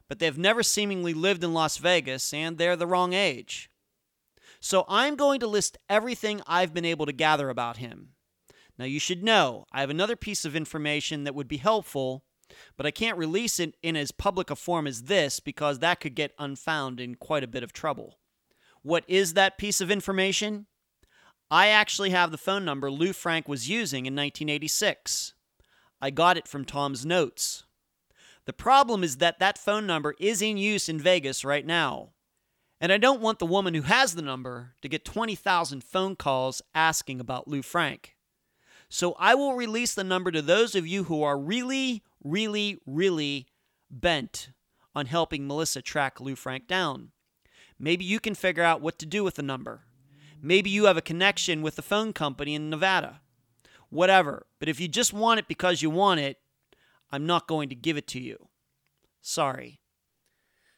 but 0.08 0.20
they've 0.20 0.38
never 0.38 0.64
seemingly 0.64 1.14
lived 1.14 1.44
in 1.44 1.54
Las 1.54 1.78
Vegas 1.78 2.34
and 2.34 2.58
they're 2.58 2.76
the 2.76 2.88
wrong 2.88 3.14
age. 3.14 3.70
So 4.60 4.86
I'm 4.88 5.16
going 5.16 5.40
to 5.40 5.48
list 5.48 5.78
everything 5.90 6.42
I've 6.46 6.74
been 6.74 6.86
able 6.86 7.06
to 7.06 7.14
gather 7.14 7.50
about 7.50 7.78
him. 7.78 8.10
Now, 8.78 8.86
you 8.86 9.00
should 9.00 9.24
know 9.24 9.66
I 9.72 9.82
have 9.82 9.90
another 9.90 10.16
piece 10.16 10.46
of 10.46 10.56
information 10.56 11.24
that 11.24 11.36
would 11.36 11.48
be 11.48 11.58
helpful 11.58 12.24
but 12.78 12.86
I 12.86 12.92
can't 12.92 13.18
release 13.18 13.60
it 13.60 13.76
in 13.82 13.96
as 13.96 14.12
public 14.12 14.50
a 14.50 14.56
form 14.56 14.88
as 14.88 15.04
this 15.04 15.40
because 15.40 15.80
that 15.80 16.00
could 16.00 16.16
get 16.16 16.34
unfound 16.40 17.00
in 17.00 17.16
quite 17.16 17.44
a 17.44 17.48
bit 17.48 17.64
of 17.64 17.74
trouble. 17.74 18.20
What 18.82 19.04
is 19.08 19.34
that 19.34 19.58
piece 19.58 19.82
of 19.82 19.92
information? 19.92 20.66
I 21.50 21.68
actually 21.68 22.12
have 22.12 22.32
the 22.32 22.38
phone 22.38 22.64
number 22.64 22.90
Lou 22.90 23.14
Frank 23.14 23.48
was 23.48 23.70
using 23.70 24.06
in 24.06 24.14
1986. 24.14 25.34
I 26.02 26.10
got 26.10 26.38
it 26.38 26.48
from 26.48 26.66
Tom's 26.66 27.06
notes. 27.06 27.64
The 28.46 28.54
problem 28.54 29.04
is 29.04 29.18
that 29.18 29.40
that 29.40 29.58
phone 29.58 29.86
number 29.86 30.16
is 30.20 30.42
in 30.42 30.58
use 30.58 30.90
in 30.90 31.00
Vegas 31.00 31.46
right 31.46 31.66
now. 31.66 32.14
And 32.80 32.92
I 32.92 32.98
don't 32.98 33.22
want 33.22 33.38
the 33.38 33.46
woman 33.46 33.76
who 33.76 33.84
has 33.84 34.16
the 34.16 34.24
number 34.24 34.74
to 34.82 34.90
get 34.90 35.06
20,000 35.06 35.84
phone 35.84 36.16
calls 36.16 36.64
asking 36.74 37.20
about 37.20 37.48
Lou 37.48 37.62
Frank. 37.62 38.16
So 38.90 39.16
I 39.20 39.36
will 39.36 39.54
release 39.54 39.94
the 39.94 40.04
number 40.04 40.32
to 40.32 40.42
those 40.42 40.74
of 40.74 40.88
you 40.88 41.04
who 41.04 41.22
are 41.22 41.38
really, 41.38 42.02
really, 42.24 42.78
really 42.86 43.48
bent 43.90 44.50
on 44.96 45.06
helping 45.06 45.48
Melissa 45.48 45.82
track 45.82 46.20
Lou 46.20 46.36
Frank 46.36 46.68
down. 46.68 47.12
Maybe 47.80 48.06
you 48.06 48.20
can 48.20 48.36
figure 48.36 48.64
out 48.64 48.82
what 48.82 49.00
to 49.00 49.06
do 49.06 49.24
with 49.24 49.36
the 49.36 49.44
number. 49.44 49.86
Maybe 50.42 50.70
you 50.70 50.86
have 50.86 50.98
a 50.98 51.02
connection 51.02 51.62
with 51.62 51.76
the 51.76 51.82
phone 51.82 52.14
company 52.14 52.56
in 52.56 52.70
Nevada. 52.70 53.22
Whatever. 53.90 54.46
But 54.60 54.70
if 54.70 54.80
you 54.80 54.88
just 54.88 55.14
want 55.14 55.40
it 55.40 55.48
because 55.48 55.82
you 55.82 55.90
want 55.90 56.20
it, 56.20 56.38
I'm 57.12 57.26
not 57.26 57.48
going 57.48 57.70
to 57.70 57.76
give 57.76 57.98
it 57.98 58.08
to 58.08 58.20
you. 58.20 58.48
Sorry. 59.22 59.82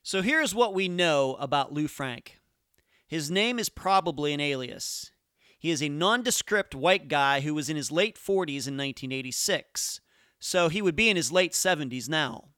So 0.02 0.22
here's 0.22 0.54
what 0.54 0.74
we 0.74 0.90
know 0.90 1.36
about 1.36 1.74
Lou 1.74 1.88
Frank 1.88 2.40
his 3.08 3.30
name 3.30 3.60
is 3.60 3.70
probably 3.70 4.34
an 4.34 4.40
alias. 4.40 5.12
He 5.60 5.70
is 5.70 5.84
a 5.84 5.88
nondescript 5.88 6.74
white 6.74 7.08
guy 7.08 7.42
who 7.42 7.54
was 7.54 7.70
in 7.70 7.78
his 7.78 7.92
late 7.92 8.18
40s 8.18 8.66
in 8.68 8.76
1986, 8.76 10.02
so 10.46 10.68
he 10.68 10.82
would 10.82 10.96
be 10.96 11.10
in 11.10 11.16
his 11.16 11.32
late 11.32 11.54
70s 11.54 12.10
now. 12.10 12.50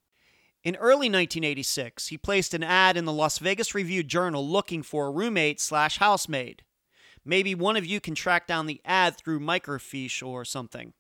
In 0.64 0.76
early 0.78 1.07
1986, 1.07 2.07
he 2.07 2.18
placed 2.18 2.56
an 2.56 2.64
ad 2.64 2.98
in 2.98 3.06
the 3.06 3.14
Las 3.14 3.38
Vegas 3.38 3.76
Review 3.76 4.02
Journal 4.02 4.45
looking 4.45 4.82
for 4.82 5.06
a 5.06 5.12
roommate 5.12 5.62
slash 5.62 5.99
housemaid. 5.99 6.64
Maybe 7.24 7.53
one 7.53 7.78
of 7.78 7.86
you 7.86 8.02
can 8.02 8.16
track 8.16 8.48
down 8.48 8.66
the 8.66 8.82
ad 8.86 9.16
through 9.16 9.40
microfiche 9.40 10.26
or 10.26 10.44
something. 10.44 10.94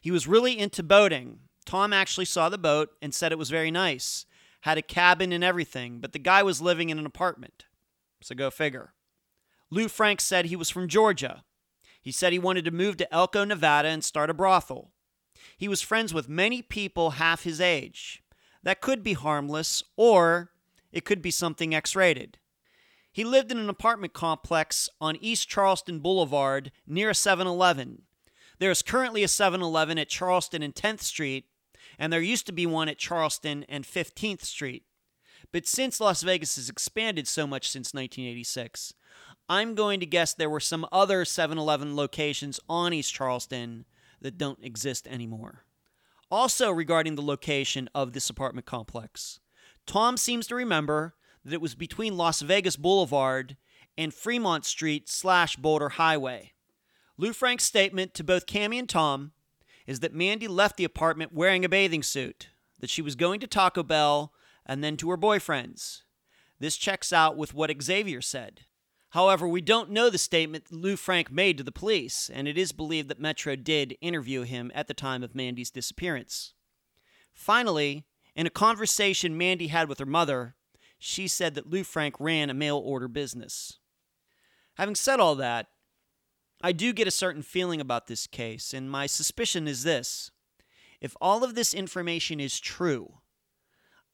He 0.00 0.10
was 0.10 0.26
really 0.26 0.58
into 0.58 0.82
boating. 0.82 1.38
Tom 1.64 1.92
actually 1.92 2.24
saw 2.24 2.48
the 2.48 2.58
boat 2.58 2.90
and 3.00 3.14
said 3.14 3.30
it 3.30 3.38
was 3.38 3.50
very 3.50 3.70
nice, 3.70 4.26
had 4.62 4.78
a 4.78 4.82
cabin 4.82 5.30
and 5.30 5.44
everything, 5.44 6.00
but 6.00 6.12
the 6.12 6.18
guy 6.18 6.42
was 6.42 6.60
living 6.60 6.90
in 6.90 6.98
an 6.98 7.06
apartment. 7.06 7.66
So 8.22 8.34
go 8.34 8.50
figure. 8.50 8.92
Lou 9.70 9.86
Frank 9.86 10.20
said 10.20 10.46
he 10.46 10.56
was 10.56 10.68
from 10.68 10.88
Georgia. 10.88 11.44
He 12.00 12.10
said 12.10 12.32
he 12.32 12.40
wanted 12.40 12.64
to 12.64 12.72
move 12.72 12.96
to 12.96 13.14
Elko, 13.14 13.44
Nevada 13.44 13.86
and 13.86 14.02
start 14.02 14.30
a 14.30 14.34
brothel. 14.34 14.90
He 15.56 15.68
was 15.68 15.82
friends 15.82 16.12
with 16.12 16.28
many 16.28 16.62
people 16.62 17.12
half 17.12 17.44
his 17.44 17.60
age. 17.60 18.22
That 18.62 18.80
could 18.80 19.02
be 19.02 19.14
harmless, 19.14 19.82
or 19.96 20.50
it 20.92 21.04
could 21.04 21.22
be 21.22 21.30
something 21.30 21.74
X 21.74 21.96
rated. 21.96 22.38
He 23.10 23.24
lived 23.24 23.52
in 23.52 23.58
an 23.58 23.68
apartment 23.68 24.14
complex 24.14 24.88
on 25.00 25.16
East 25.16 25.48
Charleston 25.48 26.00
Boulevard 26.00 26.72
near 26.86 27.10
a 27.10 27.14
7 27.14 27.46
Eleven. 27.46 28.02
There 28.58 28.70
is 28.70 28.82
currently 28.82 29.22
a 29.22 29.28
7 29.28 29.60
Eleven 29.60 29.98
at 29.98 30.08
Charleston 30.08 30.62
and 30.62 30.74
10th 30.74 31.02
Street, 31.02 31.46
and 31.98 32.12
there 32.12 32.20
used 32.20 32.46
to 32.46 32.52
be 32.52 32.64
one 32.64 32.88
at 32.88 32.98
Charleston 32.98 33.64
and 33.68 33.84
15th 33.84 34.42
Street. 34.42 34.84
But 35.52 35.66
since 35.66 36.00
Las 36.00 36.22
Vegas 36.22 36.56
has 36.56 36.70
expanded 36.70 37.28
so 37.28 37.46
much 37.46 37.68
since 37.68 37.92
1986, 37.92 38.94
I'm 39.48 39.74
going 39.74 40.00
to 40.00 40.06
guess 40.06 40.32
there 40.32 40.48
were 40.48 40.60
some 40.60 40.86
other 40.90 41.24
7 41.26 41.58
Eleven 41.58 41.94
locations 41.94 42.60
on 42.68 42.94
East 42.94 43.12
Charleston 43.12 43.84
that 44.22 44.38
don't 44.38 44.64
exist 44.64 45.06
anymore. 45.06 45.64
Also, 46.30 46.70
regarding 46.70 47.14
the 47.14 47.22
location 47.22 47.88
of 47.94 48.12
this 48.12 48.30
apartment 48.30 48.66
complex, 48.66 49.40
Tom 49.86 50.16
seems 50.16 50.46
to 50.46 50.54
remember 50.54 51.14
that 51.44 51.52
it 51.52 51.60
was 51.60 51.74
between 51.74 52.16
Las 52.16 52.40
Vegas 52.40 52.76
Boulevard 52.76 53.56
and 53.98 54.14
Fremont 54.14 54.64
Street 54.64 55.08
slash 55.08 55.56
Boulder 55.56 55.90
Highway. 55.90 56.52
Lou 57.18 57.32
Frank's 57.32 57.64
statement 57.64 58.14
to 58.14 58.24
both 58.24 58.46
Cami 58.46 58.78
and 58.78 58.88
Tom 58.88 59.32
is 59.86 60.00
that 60.00 60.14
Mandy 60.14 60.48
left 60.48 60.76
the 60.76 60.84
apartment 60.84 61.34
wearing 61.34 61.64
a 61.64 61.68
bathing 61.68 62.02
suit, 62.02 62.48
that 62.80 62.90
she 62.90 63.02
was 63.02 63.16
going 63.16 63.40
to 63.40 63.46
Taco 63.46 63.82
Bell 63.82 64.32
and 64.64 64.82
then 64.82 64.96
to 64.96 65.10
her 65.10 65.16
boyfriend's. 65.16 66.04
This 66.58 66.76
checks 66.76 67.12
out 67.12 67.36
with 67.36 67.52
what 67.52 67.70
Xavier 67.82 68.22
said. 68.22 68.62
However, 69.12 69.46
we 69.46 69.60
don't 69.60 69.90
know 69.90 70.08
the 70.08 70.16
statement 70.16 70.72
Lou 70.72 70.96
Frank 70.96 71.30
made 71.30 71.58
to 71.58 71.62
the 71.62 71.70
police, 71.70 72.30
and 72.32 72.48
it 72.48 72.56
is 72.56 72.72
believed 72.72 73.08
that 73.08 73.20
Metro 73.20 73.56
did 73.56 73.94
interview 74.00 74.42
him 74.42 74.72
at 74.74 74.88
the 74.88 74.94
time 74.94 75.22
of 75.22 75.34
Mandy's 75.34 75.70
disappearance. 75.70 76.54
Finally, 77.34 78.06
in 78.34 78.46
a 78.46 78.50
conversation 78.50 79.36
Mandy 79.36 79.66
had 79.66 79.86
with 79.86 79.98
her 79.98 80.06
mother, 80.06 80.56
she 80.98 81.28
said 81.28 81.54
that 81.54 81.68
Lou 81.68 81.84
Frank 81.84 82.14
ran 82.18 82.48
a 82.48 82.54
mail 82.54 82.78
order 82.78 83.06
business. 83.06 83.78
Having 84.76 84.94
said 84.94 85.20
all 85.20 85.34
that, 85.34 85.66
I 86.62 86.72
do 86.72 86.94
get 86.94 87.06
a 87.06 87.10
certain 87.10 87.42
feeling 87.42 87.82
about 87.82 88.06
this 88.06 88.26
case, 88.26 88.72
and 88.72 88.90
my 88.90 89.04
suspicion 89.04 89.68
is 89.68 89.82
this. 89.82 90.30
If 91.02 91.14
all 91.20 91.44
of 91.44 91.54
this 91.54 91.74
information 91.74 92.40
is 92.40 92.58
true, 92.58 93.18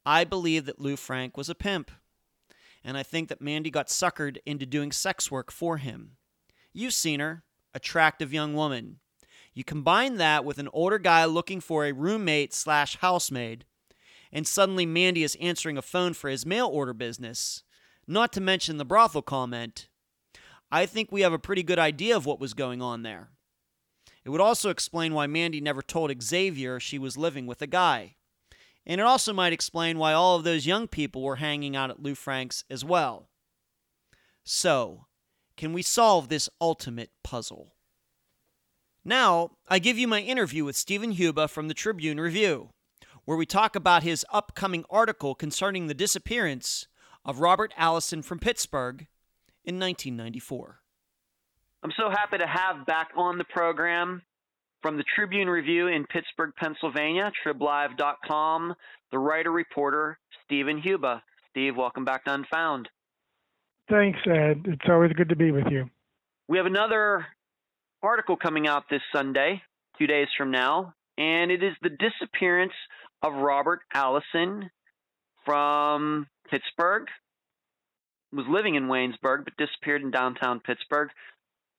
I 0.04 0.24
believe 0.24 0.66
that 0.66 0.80
Lou 0.80 0.96
Frank 0.96 1.36
was 1.36 1.48
a 1.48 1.54
pimp 1.54 1.92
and 2.84 2.96
I 2.96 3.02
think 3.02 3.28
that 3.28 3.40
Mandy 3.40 3.70
got 3.70 3.88
suckered 3.88 4.38
into 4.46 4.66
doing 4.66 4.92
sex 4.92 5.30
work 5.30 5.50
for 5.50 5.78
him. 5.78 6.12
You've 6.72 6.94
seen 6.94 7.20
her, 7.20 7.44
attractive 7.74 8.32
young 8.32 8.55
woman. 8.55 9.00
You 9.55 9.64
combine 9.64 10.16
that 10.16 10.44
with 10.44 10.59
an 10.59 10.68
older 10.72 10.98
guy 10.98 11.24
looking 11.24 11.60
for 11.60 11.84
a 11.84 11.92
roommate 11.92 12.55
slash 12.55 12.96
housemaid, 12.98 13.64
and 14.32 14.46
suddenly 14.46 14.86
Mandy 14.86 15.22
is 15.22 15.36
answering 15.40 15.76
a 15.76 15.82
phone 15.82 16.14
for 16.14 16.30
his 16.30 16.46
mail 16.46 16.68
order 16.68 16.92
business, 16.92 17.64
not 18.06 18.32
to 18.34 18.40
mention 18.40 18.76
the 18.76 18.84
brothel 18.84 19.22
comment. 19.22 19.88
I 20.70 20.86
think 20.86 21.10
we 21.10 21.22
have 21.22 21.32
a 21.32 21.38
pretty 21.38 21.62
good 21.62 21.78
idea 21.78 22.16
of 22.16 22.26
what 22.26 22.40
was 22.40 22.55
going 22.55 22.82
on 22.82 23.02
there. 23.02 23.30
It 24.24 24.30
would 24.30 24.40
also 24.40 24.68
explain 24.68 25.14
why 25.14 25.26
Mandy 25.26 25.60
never 25.60 25.80
told 25.80 26.12
Xavier 26.22 26.78
she 26.78 26.98
was 26.98 27.16
living 27.16 27.46
with 27.46 27.62
a 27.62 27.66
guy. 27.66 28.16
And 28.89 29.02
it 29.02 29.06
also 29.06 29.35
might 29.35 29.52
explain 29.52 29.98
why 29.98 30.15
all 30.15 30.36
of 30.36 30.44
those 30.44 30.66
young 30.66 30.89
people 30.89 31.23
were 31.23 31.36
hanging 31.36 31.77
out 31.77 31.90
at 31.90 32.02
Lou 32.02 32.15
Frank's 32.15 32.65
as 32.70 32.82
well. 32.82 33.28
So, 34.44 35.05
can 35.59 35.74
we 35.74 35.82
solve 35.82 36.28
this 36.28 36.48
ultimate 36.59 37.10
puzzle? 37.23 37.74
Now, 39.05 39.51
I 39.69 39.78
give 39.78 39.98
you 39.98 40.09
my 40.09 40.20
interview 40.20 40.65
with 40.65 40.74
Stephen 40.74 41.15
Huba 41.15 41.51
from 41.51 41.69
the 41.69 41.74
Tribune 41.74 42.19
Review, 42.19 42.70
where 43.27 43.36
we 43.36 43.44
talk 43.44 43.77
about 43.77 44.02
his 44.02 44.24
upcoming 44.32 44.86
article 44.89 45.35
concerning 45.35 45.86
the 45.86 45.94
disappearance 45.94 46.89
of 47.27 47.40
Robert 47.40 47.74
Allison 47.77 48.23
from 48.23 48.39
Pittsburgh 48.39 49.06
in 49.65 49.78
1994. 49.78 50.81
I'm 51.82 51.93
so 51.94 52.09
happy 52.09 52.39
to 52.39 52.47
have 52.47 52.86
back 52.86 53.10
on 53.15 53.36
the 53.36 53.44
program 53.44 54.23
from 54.82 54.96
the 54.96 55.05
Tribune 55.14 55.48
Review 55.48 55.88
in 55.88 56.06
Pittsburgh, 56.06 56.52
Pennsylvania, 56.56 57.30
triblive.com, 57.44 58.74
the 59.10 59.18
writer 59.18 59.50
reporter, 59.50 60.18
Stephen 60.44 60.80
Huba. 60.80 61.20
Steve, 61.50 61.76
welcome 61.76 62.05
back 62.05 62.24
to 62.24 62.34
Unfound. 62.34 62.88
Thanks, 63.90 64.18
Ed. 64.26 64.64
It's 64.66 64.88
always 64.88 65.12
good 65.12 65.30
to 65.30 65.36
be 65.36 65.50
with 65.50 65.64
you. 65.70 65.88
We 66.46 66.59
have 66.59 66.66
another 66.66 67.26
article 68.02 68.36
coming 68.36 68.66
out 68.66 68.84
this 68.90 69.02
Sunday, 69.14 69.62
two 69.98 70.06
days 70.06 70.28
from 70.36 70.50
now, 70.50 70.94
and 71.16 71.50
it 71.50 71.62
is 71.62 71.72
the 71.82 71.90
disappearance 71.90 72.72
of 73.22 73.34
Robert 73.34 73.80
Allison 73.92 74.70
from 75.44 76.26
Pittsburgh. 76.50 77.06
Was 78.30 78.44
living 78.48 78.74
in 78.74 78.84
Waynesburg, 78.84 79.44
but 79.44 79.56
disappeared 79.56 80.02
in 80.02 80.10
downtown 80.10 80.60
Pittsburgh. 80.60 81.09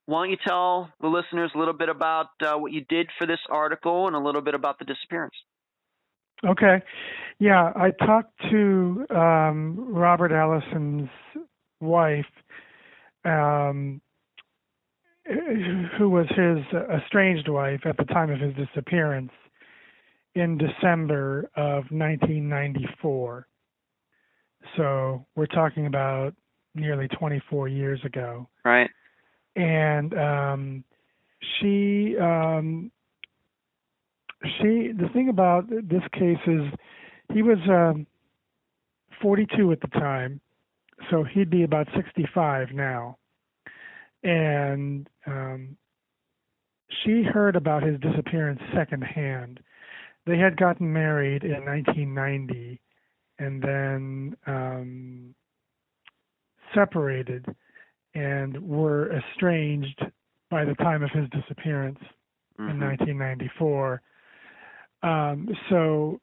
Why 0.10 0.24
don't 0.24 0.32
you 0.32 0.38
tell 0.44 0.90
the 1.02 1.08
listeners 1.08 1.52
a 1.54 1.60
little 1.60 1.76
bit 1.76 1.88
about 1.88 2.30
uh, 2.42 2.56
what 2.56 2.72
you 2.72 2.84
did 2.90 3.10
for 3.20 3.28
this 3.28 3.38
article 3.48 4.08
and 4.08 4.16
a 4.16 4.20
little 4.20 4.42
bit 4.42 4.56
about 4.56 4.80
the 4.80 4.86
disappearance? 4.86 5.36
Okay. 6.44 6.82
Yeah, 7.38 7.72
I 7.76 7.92
talked 7.92 8.34
to 8.50 9.06
um, 9.16 9.94
Robert 9.94 10.32
Allison's 10.32 11.10
wife, 11.80 12.26
um, 13.24 14.02
who 16.00 16.10
was 16.10 16.26
his 16.30 16.58
estranged 16.92 17.48
wife 17.48 17.82
at 17.86 17.96
the 17.98 18.06
time 18.06 18.32
of 18.32 18.40
his 18.40 18.56
disappearance 18.56 19.32
in 20.34 20.58
December 20.58 21.52
of 21.56 21.84
1994. 21.92 23.48
So 24.76 25.28
we're 25.36 25.46
talking 25.46 25.86
about 25.86 26.34
nearly 26.74 27.08
24 27.10 27.68
years 27.68 28.00
ago. 28.04 28.50
Right 28.66 28.90
and 29.60 30.14
um, 30.18 30.84
she 31.60 32.16
um, 32.18 32.92
she 34.42 34.92
the 34.98 35.10
thing 35.14 35.28
about 35.28 35.70
this 35.70 36.04
case 36.14 36.40
is 36.48 36.62
he 37.34 37.44
was 37.44 37.58
um, 37.70 38.08
42 39.22 39.74
at 39.74 39.82
the 39.82 39.88
time, 39.88 40.40
so 41.12 41.24
he'd 41.24 41.50
be 41.50 41.64
about 41.64 41.88
65 41.94 42.70
now, 42.72 43.18
and 44.24 45.10
um, 45.28 45.76
she 47.04 47.22
heard 47.22 47.58
about 47.58 47.84
his 47.84 48.00
disappearance 48.00 48.62
secondhand. 48.74 49.60
They 50.26 50.38
had 50.38 50.56
gotten 50.56 50.94
married 50.94 51.44
in 51.44 51.66
1990, 51.66 52.80
and 53.40 53.62
then 53.62 54.38
um, 54.48 55.36
separated 56.74 57.46
and 58.16 58.62
were 58.68 59.12
estranged 59.16 60.02
by 60.50 60.66
the 60.66 60.76
time 60.76 61.04
of 61.04 61.12
his 61.12 61.30
disappearance 61.30 62.00
mm-hmm. 62.60 62.70
in 62.70 62.80
1994. 62.80 64.02
Um, 65.02 65.48
so 65.70 66.20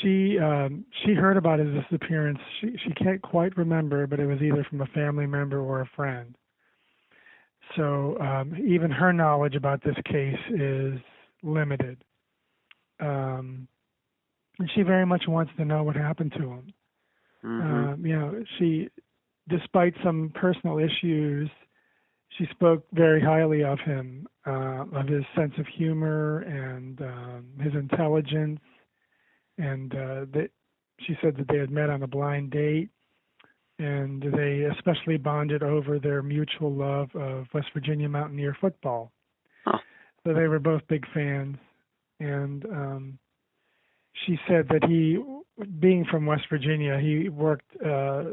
she 0.00 0.38
um, 0.38 0.84
she 1.04 1.14
heard 1.14 1.36
about 1.36 1.58
his 1.58 1.68
disappearance. 1.82 2.38
She 2.60 2.76
she 2.84 2.92
can't 2.94 3.22
quite 3.22 3.56
remember, 3.56 4.06
but 4.06 4.18
it 4.18 4.26
was 4.26 4.40
either 4.40 4.64
from 4.68 4.80
a 4.80 4.86
family 4.86 5.26
member 5.26 5.60
or 5.60 5.82
a 5.82 5.90
friend. 5.94 6.36
So 7.74 8.18
um, 8.20 8.54
even 8.66 8.90
her 8.90 9.12
knowledge 9.12 9.54
about 9.54 9.82
this 9.82 9.96
case 10.10 10.38
is 10.50 10.98
limited. 11.42 12.02
Um, 13.00 13.68
and 14.58 14.70
she 14.74 14.82
very 14.82 15.04
much 15.04 15.24
wants 15.26 15.52
to 15.58 15.64
know 15.64 15.82
what 15.82 15.96
happened 15.96 16.32
to 16.32 16.42
him. 16.42 16.74
Mm-hmm. 17.44 17.88
Um, 17.92 18.06
you 18.06 18.18
know, 18.18 18.44
she, 18.58 18.88
despite 19.48 19.94
some 20.04 20.32
personal 20.34 20.78
issues, 20.78 21.48
she 22.36 22.46
spoke 22.50 22.84
very 22.92 23.20
highly 23.20 23.62
of 23.64 23.78
him, 23.80 24.26
uh, 24.46 24.84
of 24.92 25.06
his 25.06 25.24
sense 25.36 25.52
of 25.58 25.66
humor 25.66 26.40
and 26.40 27.00
um, 27.00 27.46
his 27.60 27.72
intelligence, 27.74 28.60
and 29.58 29.94
uh, 29.94 30.26
that 30.32 30.48
she 31.00 31.16
said 31.22 31.36
that 31.36 31.48
they 31.48 31.58
had 31.58 31.70
met 31.70 31.90
on 31.90 32.02
a 32.02 32.06
blind 32.06 32.50
date, 32.50 32.90
and 33.78 34.22
they 34.22 34.66
especially 34.76 35.16
bonded 35.16 35.62
over 35.62 35.98
their 35.98 36.22
mutual 36.22 36.72
love 36.72 37.08
of 37.14 37.46
West 37.54 37.68
Virginia 37.74 38.08
Mountaineer 38.08 38.56
football. 38.60 39.12
Huh. 39.64 39.78
So 40.26 40.34
they 40.34 40.48
were 40.48 40.58
both 40.58 40.82
big 40.88 41.04
fans, 41.14 41.56
and 42.20 42.64
um, 42.66 43.18
she 44.24 44.38
said 44.48 44.66
that 44.70 44.84
he, 44.88 45.18
being 45.78 46.04
from 46.10 46.26
West 46.26 46.44
Virginia, 46.50 46.98
he 46.98 47.28
worked 47.28 47.70
uh, 47.84 48.24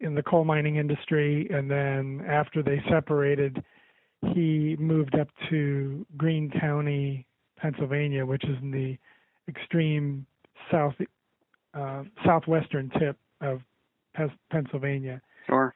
in 0.00 0.14
the 0.14 0.22
coal 0.22 0.44
mining 0.44 0.76
industry, 0.76 1.48
and 1.50 1.70
then 1.70 2.24
after 2.28 2.62
they 2.62 2.82
separated, 2.90 3.62
he 4.34 4.76
moved 4.78 5.18
up 5.18 5.28
to 5.50 6.04
Greene 6.16 6.50
County, 6.60 7.26
Pennsylvania, 7.58 8.24
which 8.24 8.44
is 8.44 8.56
in 8.60 8.70
the 8.70 8.98
extreme 9.48 10.26
south 10.70 10.94
uh, 11.74 12.02
southwestern 12.24 12.90
tip 12.98 13.16
of 13.40 13.60
Pennsylvania. 14.50 15.20
Sure. 15.46 15.74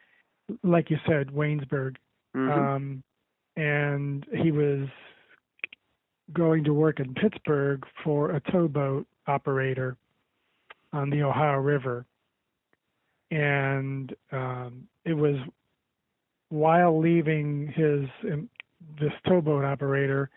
Like 0.62 0.90
you 0.90 0.98
said, 1.06 1.28
Waynesburg. 1.28 1.96
hmm 2.34 2.50
Um, 2.50 3.02
and 3.56 4.24
he 4.42 4.50
was 4.52 4.88
going 6.32 6.64
to 6.64 6.72
work 6.72 7.00
in 7.00 7.12
Pittsburgh 7.14 7.84
for 8.04 8.30
a 8.30 8.40
towboat 8.52 9.06
operator 9.26 9.96
on 10.92 11.10
the 11.10 11.22
Ohio 11.22 11.58
River. 11.58 12.06
And 13.30 14.14
um, 14.32 14.88
it 15.04 15.14
was 15.14 15.36
while 16.48 17.00
leaving 17.00 17.72
his 17.74 18.32
um, 18.32 18.48
this 18.98 19.12
towboat 19.26 19.64
operator 19.64 20.30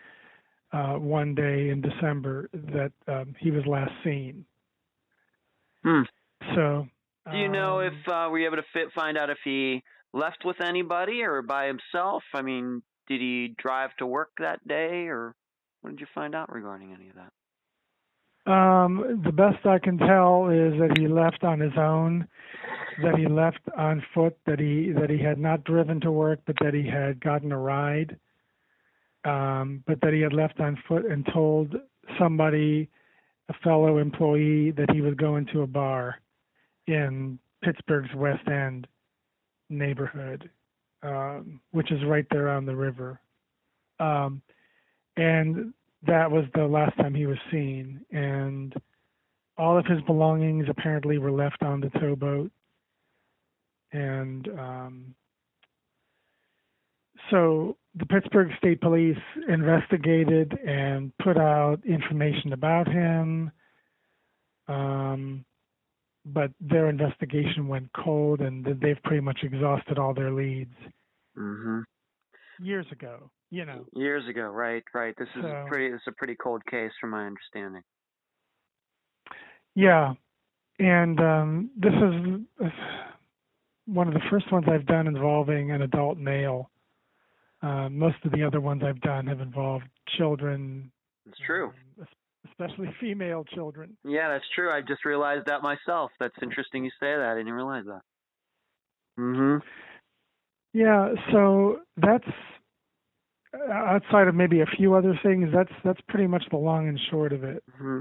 uh, 0.72 0.94
one 0.94 1.34
day 1.34 1.70
in 1.70 1.80
December 1.80 2.48
that 2.52 2.92
um, 3.08 3.34
he 3.38 3.50
was 3.50 3.64
last 3.66 3.92
seen. 4.02 4.44
Hmm. 5.82 6.02
So, 6.54 6.86
Do 7.30 7.36
you 7.36 7.48
know 7.48 7.80
um, 7.80 7.86
if 7.86 8.08
uh, 8.08 8.28
were 8.30 8.38
you 8.38 8.46
able 8.46 8.56
to 8.56 8.64
fit, 8.72 8.88
find 8.94 9.16
out 9.16 9.30
if 9.30 9.38
he 9.44 9.82
left 10.12 10.44
with 10.44 10.60
anybody 10.60 11.22
or 11.22 11.42
by 11.42 11.66
himself? 11.66 12.22
I 12.34 12.42
mean, 12.42 12.82
did 13.08 13.20
he 13.20 13.54
drive 13.58 13.90
to 13.98 14.06
work 14.06 14.30
that 14.38 14.66
day, 14.66 15.06
or 15.06 15.34
what 15.80 15.90
did 15.90 16.00
you 16.00 16.06
find 16.14 16.34
out 16.34 16.52
regarding 16.52 16.92
any 16.92 17.08
of 17.08 17.16
that? 17.16 17.32
Um, 18.46 19.22
the 19.24 19.32
best 19.32 19.64
I 19.66 19.78
can 19.78 19.96
tell 19.96 20.50
is 20.50 20.78
that 20.78 20.98
he 20.98 21.08
left 21.08 21.44
on 21.44 21.60
his 21.60 21.72
own, 21.78 22.28
that 23.02 23.16
he 23.16 23.26
left 23.26 23.60
on 23.76 24.04
foot, 24.14 24.36
that 24.46 24.58
he 24.58 24.92
that 24.92 25.08
he 25.08 25.18
had 25.18 25.38
not 25.38 25.64
driven 25.64 26.00
to 26.02 26.12
work, 26.12 26.40
but 26.46 26.56
that 26.62 26.74
he 26.74 26.86
had 26.86 27.20
gotten 27.20 27.52
a 27.52 27.58
ride, 27.58 28.18
um, 29.24 29.82
but 29.86 29.98
that 30.02 30.12
he 30.12 30.20
had 30.20 30.34
left 30.34 30.60
on 30.60 30.78
foot 30.86 31.06
and 31.06 31.26
told 31.32 31.74
somebody, 32.18 32.88
a 33.48 33.54
fellow 33.64 33.96
employee, 33.98 34.70
that 34.72 34.90
he 34.90 35.00
was 35.00 35.14
going 35.14 35.46
to 35.46 35.62
a 35.62 35.66
bar 35.66 36.20
in 36.86 37.38
Pittsburgh's 37.62 38.14
West 38.14 38.46
End 38.46 38.86
neighborhood, 39.70 40.50
um, 41.02 41.60
which 41.70 41.90
is 41.90 42.04
right 42.04 42.26
there 42.30 42.50
on 42.50 42.66
the 42.66 42.76
river. 42.76 43.18
Um, 43.98 44.42
and 45.16 45.72
that 46.06 46.30
was 46.30 46.44
the 46.54 46.64
last 46.64 46.96
time 46.96 47.14
he 47.14 47.26
was 47.26 47.38
seen. 47.50 48.00
And 48.10 48.74
all 49.56 49.78
of 49.78 49.86
his 49.86 50.00
belongings 50.02 50.66
apparently 50.68 51.18
were 51.18 51.32
left 51.32 51.62
on 51.62 51.80
the 51.80 51.90
towboat. 52.00 52.50
And 53.92 54.48
um, 54.58 55.14
so 57.30 57.76
the 57.94 58.06
Pittsburgh 58.06 58.50
State 58.58 58.80
Police 58.80 59.18
investigated 59.48 60.58
and 60.66 61.12
put 61.22 61.38
out 61.38 61.80
information 61.86 62.52
about 62.52 62.88
him. 62.88 63.52
Um, 64.66 65.44
but 66.26 66.50
their 66.60 66.88
investigation 66.88 67.68
went 67.68 67.90
cold 67.92 68.40
and 68.40 68.64
they've 68.64 69.02
pretty 69.04 69.20
much 69.20 69.40
exhausted 69.42 69.98
all 69.98 70.14
their 70.14 70.32
leads. 70.32 70.74
Mm-hmm. 71.38 71.80
Years 72.60 72.86
ago 72.92 73.30
you 73.50 73.64
know 73.64 73.84
Years 73.94 74.26
ago, 74.28 74.42
right? 74.48 74.82
Right. 74.92 75.14
This 75.16 75.28
is 75.36 75.42
So- 75.42 75.64
pretty. 75.68 75.90
This 75.90 76.00
is 76.00 76.08
a 76.08 76.12
pretty 76.12 76.34
cold 76.34 76.64
case, 76.66 76.90
from 77.00 77.10
my 77.10 77.26
understanding. 77.26 77.82
Yeah, 79.76 80.14
and 80.78 81.20
um, 81.20 81.70
this 81.76 81.92
is 81.92 82.40
uh, 82.64 82.68
one 83.86 84.08
of 84.08 84.14
the 84.14 84.20
first 84.30 84.50
ones 84.52 84.66
I've 84.68 84.86
done 84.86 85.06
involving 85.06 85.70
an 85.72 85.82
adult 85.82 86.18
male. 86.18 86.70
Uh, 87.62 87.88
most 87.88 88.16
of 88.24 88.32
the 88.32 88.42
other 88.42 88.60
ones 88.60 88.82
I've 88.84 89.00
done 89.00 89.26
have 89.26 89.40
involved 89.40 89.86
children. 90.18 90.90
It's 91.26 91.38
true. 91.46 91.72
um, 92.00 92.06
especially 92.50 92.88
female 93.00 93.44
children. 93.54 93.96
Yeah, 94.04 94.28
that's 94.28 94.44
true. 94.54 94.70
I 94.70 94.80
just 94.80 95.04
realized 95.04 95.46
that 95.46 95.62
myself. 95.62 96.10
That's 96.20 96.34
interesting 96.42 96.84
you 96.84 96.90
say 97.00 97.14
that. 97.16 97.30
I 97.32 97.36
didn't 97.36 97.52
realize 97.52 97.84
that. 97.86 98.02
Mm-hmm. 99.18 99.66
Yeah, 100.74 101.10
so 101.32 101.78
that's 101.96 102.26
uh, 103.54 103.72
outside 103.72 104.26
of 104.26 104.34
maybe 104.34 104.60
a 104.60 104.66
few 104.76 104.94
other 104.94 105.18
things. 105.22 105.48
That's 105.54 105.70
that's 105.84 106.00
pretty 106.08 106.26
much 106.26 106.42
the 106.50 106.56
long 106.56 106.88
and 106.88 106.98
short 107.10 107.32
of 107.32 107.44
it. 107.44 107.62
hmm 107.78 108.00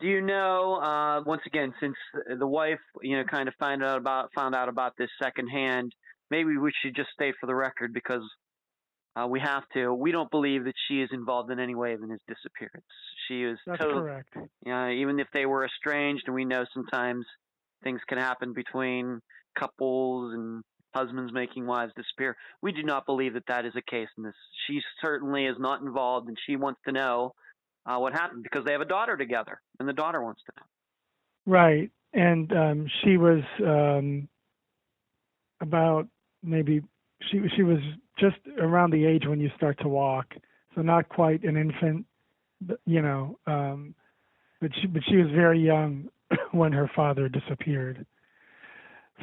Do 0.00 0.06
you 0.06 0.20
know? 0.20 0.74
Uh, 0.74 1.22
once 1.24 1.40
again, 1.46 1.72
since 1.80 1.96
the 2.38 2.46
wife, 2.46 2.78
you 3.02 3.16
know, 3.16 3.24
kind 3.24 3.48
of 3.48 3.54
found 3.58 3.82
out 3.82 3.96
about 3.96 4.28
found 4.34 4.54
out 4.54 4.68
about 4.68 4.92
this 4.98 5.08
secondhand, 5.20 5.92
maybe 6.30 6.56
we 6.58 6.70
should 6.82 6.94
just 6.94 7.08
state 7.14 7.34
for 7.40 7.46
the 7.46 7.54
record 7.54 7.94
because 7.94 8.22
uh, 9.16 9.26
we 9.26 9.40
have 9.40 9.62
to. 9.72 9.94
We 9.94 10.12
don't 10.12 10.30
believe 10.30 10.64
that 10.64 10.74
she 10.88 11.00
is 11.00 11.08
involved 11.10 11.50
in 11.50 11.58
any 11.58 11.74
way 11.74 11.94
in 11.94 12.10
his 12.10 12.20
disappearance. 12.28 12.84
She 13.28 13.44
is 13.44 13.58
That's 13.66 13.80
totally. 13.80 14.02
correct. 14.02 14.36
Yeah, 14.66 14.90
even 14.90 15.18
if 15.20 15.28
they 15.32 15.46
were 15.46 15.64
estranged, 15.64 16.24
and 16.26 16.34
we 16.34 16.44
know 16.44 16.66
sometimes 16.74 17.24
things 17.82 18.00
can 18.06 18.18
happen 18.18 18.52
between 18.52 19.20
couples 19.58 20.34
and 20.34 20.62
husbands 20.96 21.32
making 21.32 21.66
wives 21.66 21.92
disappear. 21.94 22.36
We 22.62 22.72
do 22.72 22.82
not 22.82 23.04
believe 23.06 23.34
that 23.34 23.46
that 23.48 23.66
is 23.66 23.74
a 23.76 23.82
case 23.82 24.08
in 24.16 24.24
this. 24.24 24.34
She 24.66 24.80
certainly 25.02 25.44
is 25.46 25.56
not 25.58 25.82
involved, 25.82 26.28
and 26.28 26.38
she 26.46 26.56
wants 26.56 26.80
to 26.86 26.92
know 26.92 27.34
uh, 27.84 27.98
what 27.98 28.12
happened 28.12 28.42
because 28.42 28.64
they 28.64 28.72
have 28.72 28.80
a 28.80 28.86
daughter 28.86 29.16
together, 29.16 29.60
and 29.78 29.88
the 29.88 29.92
daughter 29.92 30.22
wants 30.22 30.40
to 30.46 30.52
know. 30.56 31.52
Right, 31.52 31.90
and 32.14 32.52
um, 32.52 32.86
she 33.02 33.16
was 33.16 33.42
um, 33.64 34.28
about 35.60 36.08
maybe 36.42 36.82
she 37.30 37.40
she 37.54 37.62
was 37.62 37.78
just 38.18 38.36
around 38.58 38.90
the 38.90 39.04
age 39.04 39.26
when 39.26 39.40
you 39.40 39.50
start 39.56 39.78
to 39.80 39.88
walk, 39.88 40.34
so 40.74 40.82
not 40.82 41.08
quite 41.08 41.44
an 41.44 41.56
infant, 41.56 42.06
you 42.86 43.02
know. 43.02 43.38
Um, 43.46 43.94
but 44.60 44.70
she 44.80 44.86
but 44.86 45.02
she 45.08 45.16
was 45.16 45.30
very 45.34 45.60
young 45.60 46.08
when 46.52 46.72
her 46.72 46.90
father 46.96 47.28
disappeared, 47.28 48.06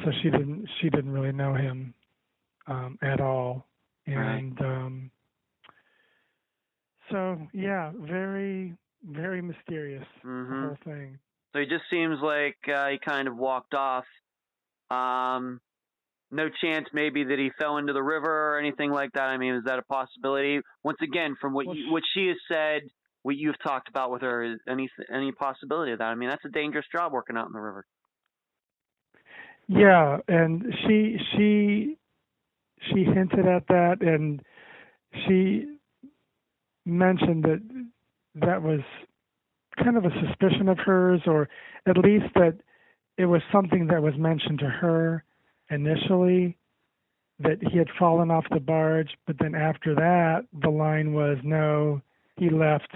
so 0.02 0.10
she 0.22 0.30
didn't 0.30 0.68
she 0.80 0.90
didn't 0.90 1.12
really 1.12 1.32
know 1.32 1.54
him 1.54 1.94
um, 2.66 2.98
at 3.02 3.20
all, 3.20 3.66
and 4.06 4.58
um, 4.60 5.10
so 7.10 7.38
yeah, 7.52 7.92
very 8.00 8.74
very 9.06 9.42
mysterious 9.42 10.04
hmm 10.22 10.50
the 10.50 10.66
whole 10.66 10.78
thing. 10.84 11.18
So 11.52 11.60
he 11.60 11.66
just 11.66 11.84
seems 11.90 12.18
like 12.20 12.56
uh, 12.68 12.88
he 12.88 12.98
kind 12.98 13.28
of 13.28 13.36
walked 13.36 13.74
off. 13.74 14.04
Um, 14.90 15.60
no 16.30 16.48
chance 16.60 16.86
maybe 16.92 17.22
that 17.24 17.38
he 17.38 17.50
fell 17.60 17.76
into 17.76 17.92
the 17.92 18.02
river 18.02 18.54
or 18.54 18.58
anything 18.58 18.90
like 18.90 19.12
that. 19.12 19.24
I 19.24 19.36
mean, 19.36 19.54
is 19.54 19.64
that 19.66 19.78
a 19.78 19.82
possibility? 19.82 20.60
Once 20.82 20.98
again, 21.02 21.36
from 21.40 21.54
what 21.54 21.66
Well, 21.66 21.76
you, 21.76 21.92
what 21.92 22.02
she 22.12 22.26
has 22.28 22.36
said, 22.50 22.82
what 23.22 23.36
you've 23.36 23.60
talked 23.62 23.88
about 23.88 24.10
with 24.10 24.22
her, 24.22 24.42
is 24.42 24.58
any 24.68 24.88
any 25.12 25.30
possibility 25.32 25.92
of 25.92 25.98
that? 25.98 26.06
I 26.08 26.14
mean, 26.16 26.28
that's 26.28 26.44
a 26.44 26.50
dangerous 26.50 26.86
job 26.90 27.12
working 27.12 27.36
out 27.36 27.46
in 27.46 27.52
the 27.52 27.60
river. 27.60 27.86
Yeah, 29.68 30.18
and 30.28 30.64
she 30.86 31.16
she 31.32 31.96
she 32.88 33.04
hinted 33.04 33.46
at 33.46 33.66
that, 33.68 33.96
and 34.00 34.42
she 35.26 35.78
mentioned 36.84 37.44
that 37.44 37.62
that 38.34 38.62
was 38.62 38.80
kind 39.82 39.96
of 39.96 40.04
a 40.04 40.10
suspicion 40.26 40.68
of 40.68 40.78
hers, 40.78 41.22
or 41.26 41.48
at 41.86 41.96
least 41.96 42.26
that 42.34 42.58
it 43.16 43.26
was 43.26 43.42
something 43.52 43.86
that 43.86 44.02
was 44.02 44.14
mentioned 44.18 44.58
to 44.58 44.68
her 44.68 45.24
initially 45.70 46.56
that 47.40 47.58
he 47.70 47.78
had 47.78 47.88
fallen 47.98 48.30
off 48.30 48.44
the 48.50 48.60
barge, 48.60 49.10
but 49.26 49.36
then 49.40 49.54
after 49.54 49.94
that, 49.94 50.46
the 50.62 50.68
line 50.70 51.12
was 51.12 51.36
no, 51.42 52.00
he 52.36 52.48
left 52.48 52.94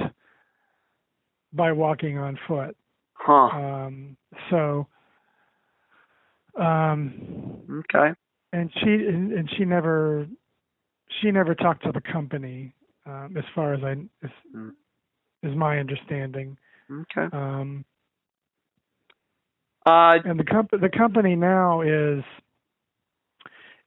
by 1.53 1.73
walking 1.73 2.19
on 2.19 2.39
foot. 2.47 2.77
Huh. 3.15 3.33
Um, 3.33 4.17
so, 4.51 4.87
um, 6.59 7.63
Okay. 7.71 8.13
and 8.53 8.71
she 8.75 8.91
and, 8.91 9.33
and 9.33 9.51
she 9.57 9.65
never 9.65 10.27
she 11.21 11.31
never 11.31 11.55
talked 11.55 11.85
to 11.85 11.93
the 11.93 12.01
company 12.13 12.75
um, 13.07 13.35
as 13.37 13.45
far 13.55 13.75
as 13.75 13.83
I 13.85 13.93
as, 14.25 14.31
Mm. 14.55 14.73
is 15.43 15.55
my 15.57 15.79
understanding. 15.79 16.57
Okay. 16.91 17.29
Um, 17.33 17.85
Uh, 19.87 20.19
and 20.25 20.39
the 20.39 20.45
comp 20.45 20.71
the 20.71 20.91
company 20.97 21.35
now 21.37 21.81
is 21.83 22.23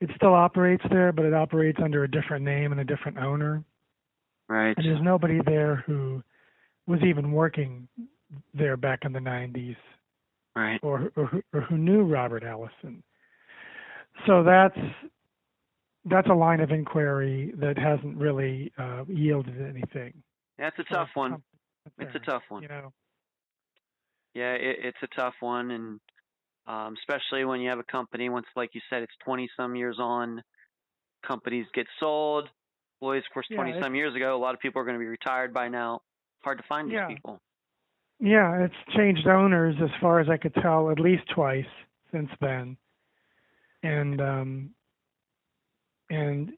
it 0.00 0.10
still 0.16 0.34
operates 0.34 0.82
there, 0.90 1.12
but 1.12 1.24
it 1.24 1.34
operates 1.34 1.78
under 1.82 2.02
a 2.04 2.10
different 2.10 2.44
name 2.44 2.72
and 2.72 2.80
a 2.80 2.84
different 2.84 3.18
owner. 3.18 3.62
right. 4.48 4.76
And 4.76 4.84
there's 4.86 5.02
nobody 5.02 5.40
there 5.46 5.76
who 5.86 6.22
was 6.86 7.00
even 7.02 7.30
working 7.32 7.86
there 8.54 8.76
back 8.76 9.00
in 9.04 9.12
the 9.12 9.20
90s 9.20 9.76
Right. 10.54 10.78
or 10.82 11.10
or, 11.16 11.26
who- 11.26 11.42
or 11.54 11.60
who 11.62 11.78
knew 11.78 12.02
Robert 12.04 12.44
Allison. 12.44 13.02
So 14.26 14.42
that's 14.42 14.78
that's 16.04 16.28
a 16.28 16.34
line 16.34 16.60
of 16.60 16.70
inquiry 16.70 17.52
that 17.58 17.78
hasn't 17.78 18.16
really 18.18 18.72
uh, 18.78 19.04
yielded 19.08 19.60
anything. 19.62 20.12
That's 20.58 20.78
a 20.78 20.84
tough 20.84 21.08
the 21.14 21.20
one. 21.20 21.30
com- 21.32 21.42
It's 21.98 22.14
a 22.14 22.18
tough 22.18 22.42
one. 22.48 22.62
You 22.62 22.68
know. 22.68 22.92
Yeah, 24.34 24.52
it, 24.54 24.76
it's 24.82 24.98
a 25.02 25.06
tough 25.18 25.34
one, 25.40 25.70
and 25.70 26.00
um, 26.66 26.94
especially 26.98 27.44
when 27.44 27.60
you 27.60 27.68
have 27.70 27.78
a 27.78 27.84
company. 27.84 28.28
Once, 28.28 28.46
like 28.56 28.70
you 28.74 28.80
said, 28.90 29.02
it's 29.02 29.12
twenty 29.24 29.48
some 29.56 29.74
years 29.76 29.96
on. 29.98 30.42
Companies 31.26 31.66
get 31.74 31.86
sold. 32.00 32.48
Employees, 33.00 33.22
of 33.28 33.32
course, 33.34 33.46
twenty 33.54 33.70
it's- 33.70 33.82
some 33.84 33.94
years 33.94 34.14
ago. 34.14 34.36
A 34.36 34.38
lot 34.38 34.54
of 34.54 34.60
people 34.60 34.80
are 34.80 34.84
going 34.84 34.96
to 34.96 35.00
be 35.00 35.06
retired 35.06 35.52
by 35.54 35.68
now. 35.68 36.00
Hard 36.44 36.58
to 36.58 36.64
find 36.68 36.90
these 36.90 36.96
people. 37.08 37.40
Yeah, 38.24 38.64
it's 38.64 38.96
changed 38.96 39.26
owners 39.26 39.74
as 39.82 39.90
far 40.00 40.20
as 40.20 40.28
I 40.28 40.36
could 40.36 40.54
tell 40.54 40.92
at 40.92 41.00
least 41.00 41.24
twice 41.34 41.66
since 42.12 42.30
then. 42.40 42.76
And 43.82 44.20
um 44.20 44.70
and 46.08 46.52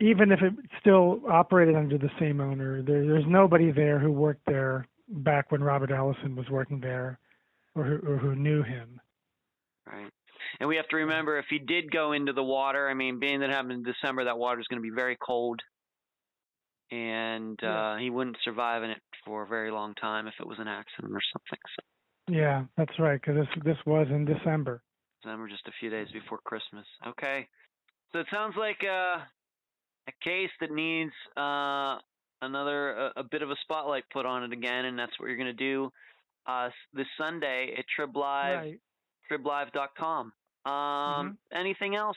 even 0.00 0.32
if 0.32 0.42
it 0.42 0.54
still 0.80 1.20
operated 1.30 1.76
under 1.76 1.98
the 1.98 2.10
same 2.18 2.40
owner, 2.40 2.82
there, 2.82 3.06
there's 3.06 3.26
nobody 3.28 3.70
there 3.70 4.00
who 4.00 4.10
worked 4.10 4.44
there 4.46 4.88
back 5.08 5.52
when 5.52 5.62
Robert 5.62 5.92
Allison 5.92 6.34
was 6.34 6.48
working 6.50 6.80
there 6.80 7.20
or 7.76 7.84
who, 7.84 7.98
or 8.08 8.16
who 8.16 8.34
knew 8.34 8.64
him. 8.64 9.00
Right. 9.86 10.10
And 10.58 10.68
we 10.68 10.76
have 10.76 10.88
to 10.88 10.96
remember 10.96 11.38
if 11.38 11.46
he 11.48 11.60
did 11.60 11.92
go 11.92 12.10
into 12.10 12.32
the 12.32 12.42
water, 12.42 12.88
I 12.88 12.94
mean, 12.94 13.20
being 13.20 13.38
that 13.40 13.50
it 13.50 13.52
happened 13.52 13.72
in 13.72 13.82
December, 13.84 14.24
that 14.24 14.38
water 14.38 14.58
is 14.60 14.66
going 14.66 14.82
to 14.82 14.88
be 14.88 14.94
very 14.94 15.16
cold. 15.24 15.60
And 16.90 17.58
Yeah. 17.62 17.92
uh, 17.92 17.96
he 17.98 18.10
wouldn't 18.10 18.38
survive 18.44 18.82
in 18.82 18.90
it 18.90 19.02
for 19.24 19.42
a 19.42 19.46
very 19.46 19.70
long 19.70 19.94
time 19.94 20.26
if 20.26 20.34
it 20.40 20.46
was 20.46 20.58
an 20.58 20.68
accident 20.68 21.12
or 21.14 21.20
something. 21.32 21.58
So 21.76 21.82
Yeah, 22.34 22.64
that's 22.76 22.98
right, 22.98 23.20
because 23.20 23.36
this 23.46 23.62
this 23.64 23.78
was 23.86 24.06
in 24.10 24.24
December. 24.24 24.82
December, 25.22 25.48
just 25.48 25.66
a 25.68 25.72
few 25.80 25.90
days 25.90 26.08
before 26.12 26.38
Christmas. 26.44 26.86
Okay. 27.06 27.48
So 28.12 28.20
it 28.20 28.26
sounds 28.32 28.56
like 28.56 28.82
uh, 28.84 29.18
a 30.06 30.12
case 30.22 30.50
that 30.60 30.70
needs 30.70 31.12
uh, 31.36 31.98
another 32.40 32.92
a, 32.92 33.12
a 33.16 33.22
bit 33.24 33.42
of 33.42 33.50
a 33.50 33.56
spotlight 33.62 34.04
put 34.10 34.24
on 34.26 34.44
it 34.44 34.52
again, 34.52 34.86
and 34.86 34.98
that's 34.98 35.18
what 35.18 35.26
you're 35.26 35.36
going 35.36 35.54
to 35.56 35.64
do 35.72 35.92
uh, 36.46 36.70
this 36.94 37.06
Sunday 37.18 37.74
at 37.76 37.84
Trib 37.94 38.16
Live. 38.16 38.58
Right. 38.60 38.80
triblive.com. 39.30 40.32
Um, 40.64 41.38
Anything 41.52 41.96
else 41.96 42.16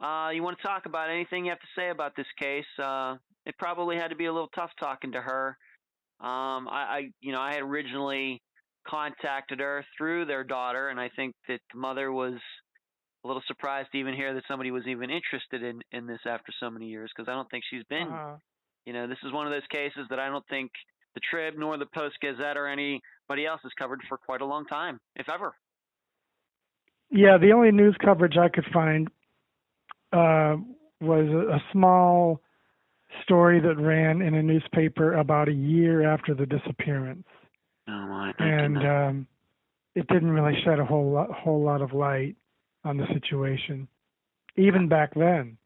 uh, 0.00 0.30
you 0.32 0.42
want 0.42 0.56
to 0.58 0.62
talk 0.66 0.86
about? 0.86 1.10
Anything 1.10 1.44
you 1.44 1.50
have 1.50 1.60
to 1.60 1.66
say 1.76 1.90
about 1.90 2.16
this 2.16 2.26
case? 2.40 2.64
Uh, 2.82 3.16
it 3.46 3.56
probably 3.58 3.96
had 3.96 4.08
to 4.08 4.16
be 4.16 4.26
a 4.26 4.32
little 4.32 4.50
tough 4.54 4.70
talking 4.78 5.12
to 5.12 5.20
her. 5.20 5.56
Um, 6.20 6.68
I, 6.68 6.86
I, 6.88 7.10
you 7.20 7.32
know, 7.32 7.40
I 7.40 7.54
had 7.54 7.62
originally 7.62 8.42
contacted 8.86 9.60
her 9.60 9.84
through 9.96 10.26
their 10.26 10.44
daughter, 10.44 10.88
and 10.88 11.00
I 11.00 11.10
think 11.16 11.34
that 11.48 11.60
the 11.72 11.78
mother 11.78 12.12
was 12.12 12.34
a 13.24 13.26
little 13.26 13.42
surprised 13.46 13.88
to 13.92 13.98
even 13.98 14.14
hear 14.14 14.34
that 14.34 14.44
somebody 14.48 14.70
was 14.70 14.86
even 14.86 15.10
interested 15.10 15.62
in 15.62 15.80
in 15.92 16.06
this 16.06 16.20
after 16.26 16.52
so 16.60 16.70
many 16.70 16.86
years, 16.86 17.10
because 17.14 17.30
I 17.30 17.34
don't 17.34 17.50
think 17.50 17.64
she's 17.70 17.84
been. 17.88 18.08
Uh-huh. 18.08 18.36
You 18.84 18.92
know, 18.92 19.06
this 19.06 19.18
is 19.24 19.32
one 19.32 19.46
of 19.46 19.52
those 19.52 19.66
cases 19.70 20.06
that 20.10 20.18
I 20.18 20.28
don't 20.28 20.46
think 20.48 20.70
the 21.14 21.20
Trib 21.28 21.54
nor 21.56 21.76
the 21.76 21.86
Post 21.86 22.16
Gazette 22.20 22.56
or 22.56 22.68
anybody 22.68 23.46
else 23.46 23.60
has 23.62 23.72
covered 23.78 24.00
for 24.08 24.16
quite 24.16 24.42
a 24.42 24.46
long 24.46 24.64
time, 24.66 25.00
if 25.16 25.28
ever. 25.28 25.54
Yeah, 27.10 27.38
the 27.38 27.52
only 27.52 27.72
news 27.72 27.96
coverage 28.04 28.36
I 28.36 28.48
could 28.48 28.66
find 28.72 29.08
uh, 30.12 30.56
was 31.00 31.26
a, 31.28 31.54
a 31.56 31.62
small 31.72 32.40
story 33.22 33.60
that 33.60 33.76
ran 33.78 34.22
in 34.22 34.34
a 34.34 34.42
newspaper 34.42 35.14
about 35.14 35.48
a 35.48 35.52
year 35.52 36.08
after 36.08 36.34
the 36.34 36.46
disappearance, 36.46 37.26
Oh 37.88 37.92
my 37.92 38.32
and 38.38 38.76
um, 38.78 39.26
it 39.94 40.06
didn't 40.08 40.30
really 40.30 40.60
shed 40.64 40.78
a 40.78 40.84
whole 40.84 41.10
lot, 41.10 41.30
whole 41.30 41.62
lot 41.62 41.82
of 41.82 41.92
light 41.92 42.36
on 42.84 42.96
the 42.96 43.06
situation, 43.12 43.88
even 44.56 44.88
back 44.88 45.14
then. 45.14 45.56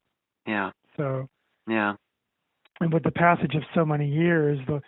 yeah, 0.46 0.70
So, 0.96 1.28
yeah, 1.68 1.94
and 2.80 2.92
with 2.92 3.02
the 3.02 3.10
passage 3.10 3.54
of 3.54 3.62
so 3.74 3.84
many 3.84 4.08
years, 4.08 4.58
the 4.66 4.80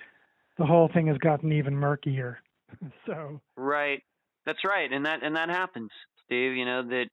the 0.59 0.67
whole 0.67 0.89
thing 0.93 1.07
has 1.09 1.19
gotten 1.19 1.53
even 1.53 1.75
murkier. 1.75 2.39
So, 3.07 3.41
right. 3.57 4.03
That's 4.47 4.65
right, 4.65 4.91
and 4.93 5.07
that 5.07 5.23
and 5.23 5.37
that 5.37 5.49
happens, 5.51 5.91
Steve. 6.25 6.55
You 6.55 6.65
know 6.65 6.83
that 6.89 7.07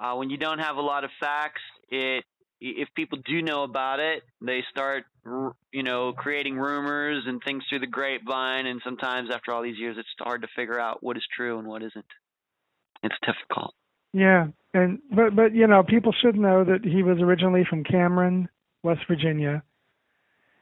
uh, 0.00 0.14
when 0.14 0.30
you 0.30 0.36
don't 0.36 0.58
have 0.58 0.76
a 0.76 0.80
lot 0.80 1.04
of 1.04 1.10
facts, 1.20 1.60
it 1.90 2.24
if 2.60 2.88
people 2.94 3.18
do 3.24 3.42
know 3.42 3.62
about 3.62 4.00
it, 4.00 4.22
they 4.40 4.64
start 4.70 5.04
you 5.72 5.82
know 5.82 6.12
creating 6.12 6.56
rumors 6.56 7.24
and 7.26 7.42
things 7.44 7.64
through 7.68 7.80
the 7.80 7.86
grapevine, 7.86 8.66
and 8.66 8.80
sometimes 8.84 9.30
after 9.32 9.52
all 9.52 9.62
these 9.62 9.78
years, 9.78 9.96
it's 9.98 10.08
hard 10.18 10.42
to 10.42 10.48
figure 10.56 10.78
out 10.78 11.02
what 11.02 11.16
is 11.16 11.24
true 11.34 11.58
and 11.58 11.68
what 11.68 11.82
isn't. 11.82 12.04
It's 13.02 13.14
difficult. 13.24 13.74
Yeah, 14.12 14.48
and 14.74 15.00
but 15.10 15.34
but 15.36 15.54
you 15.54 15.66
know, 15.66 15.82
people 15.82 16.12
should 16.12 16.36
know 16.36 16.64
that 16.64 16.84
he 16.84 17.02
was 17.02 17.18
originally 17.20 17.64
from 17.68 17.84
Cameron, 17.84 18.48
West 18.82 19.02
Virginia, 19.08 19.62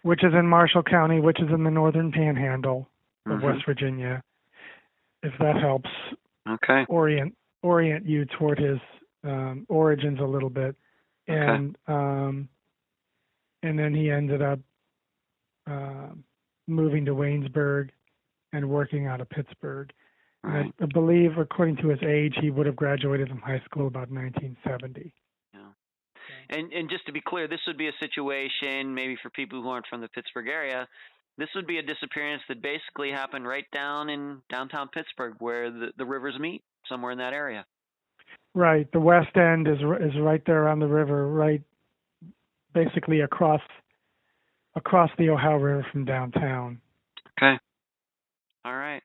which 0.03 0.25
is 0.25 0.33
in 0.35 0.47
Marshall 0.47 0.83
County, 0.83 1.21
which 1.21 1.41
is 1.41 1.49
in 1.51 1.65
the 1.65 1.71
northern 1.71 2.11
panhandle 2.11 2.89
of 3.27 3.39
Mhm. 3.39 3.43
West 3.43 3.65
Virginia. 3.67 4.23
If 5.23 5.33
that 5.39 5.57
helps 5.57 5.91
Okay. 6.47 6.85
orient 6.89 7.37
orient 7.63 8.05
you 8.05 8.27
toward 8.27 8.59
his 8.59 8.79
um, 9.23 9.65
origins 9.71 10.21
a 10.21 10.25
little 10.25 10.51
bit, 10.51 10.77
Okay. 11.29 11.41
and 11.41 11.79
um, 11.87 12.49
and 13.63 13.79
then 13.79 13.95
he 13.95 14.11
ended 14.11 14.43
up 14.43 14.59
uh, 15.71 16.09
moving 16.67 17.05
to 17.07 17.13
Waynesburg 17.13 17.91
and 18.53 18.69
working 18.69 19.07
out 19.07 19.21
of 19.21 19.29
Pittsburgh. 19.31 19.91
Right. 20.43 20.71
I, 20.79 20.85
I 20.85 20.87
believe, 20.93 21.39
according 21.39 21.77
to 21.77 21.89
his 21.89 22.03
age, 22.07 22.35
he 22.41 22.51
would 22.51 22.67
have 22.67 22.77
graduated 22.77 23.29
from 23.29 23.41
high 23.41 23.63
school 23.65 23.87
about 23.87 24.11
1970. 24.11 25.13
Yeah. 25.55 25.61
And 26.51 26.73
and 26.73 26.91
just 26.91 27.07
to 27.07 27.13
be 27.13 27.23
clear, 27.27 27.49
this 27.49 27.61
would 27.67 27.79
be 27.79 27.89
a 27.89 27.93
situation 27.99 28.95
maybe 28.95 29.17
for 29.23 29.31
people 29.31 29.63
who 29.63 29.69
aren't 29.69 29.87
from 29.87 30.03
the 30.03 30.09
Pittsburgh 30.09 30.49
area. 30.49 30.87
This 31.39 31.49
would 31.57 31.67
be 31.67 31.79
a 31.79 31.83
disappearance 31.83 32.43
that 32.49 32.63
basically 32.63 33.11
happened 33.11 33.49
right 33.49 33.65
down 33.73 34.09
in 34.09 34.41
downtown 34.51 34.89
Pittsburgh, 34.89 35.35
where 35.41 35.71
the, 35.71 35.89
the 35.97 36.05
rivers 36.05 36.39
meet, 36.39 36.63
somewhere 36.89 37.11
in 37.11 37.19
that 37.19 37.33
area. 37.33 37.67
Right. 38.55 38.91
The 38.93 39.01
West 39.01 39.37
End 39.37 39.67
is 39.67 39.79
is 39.79 40.21
right 40.21 40.43
there 40.47 40.69
on 40.69 40.79
the 40.79 40.87
river, 40.87 41.29
right, 41.29 41.63
basically 42.73 43.21
across 43.21 43.61
across 44.77 45.11
the 45.19 45.31
Ohio 45.31 45.57
River 45.57 45.87
from 45.91 46.05
downtown. 46.05 46.81
Okay. 47.39 47.59
All 48.65 48.77
right. 48.77 49.03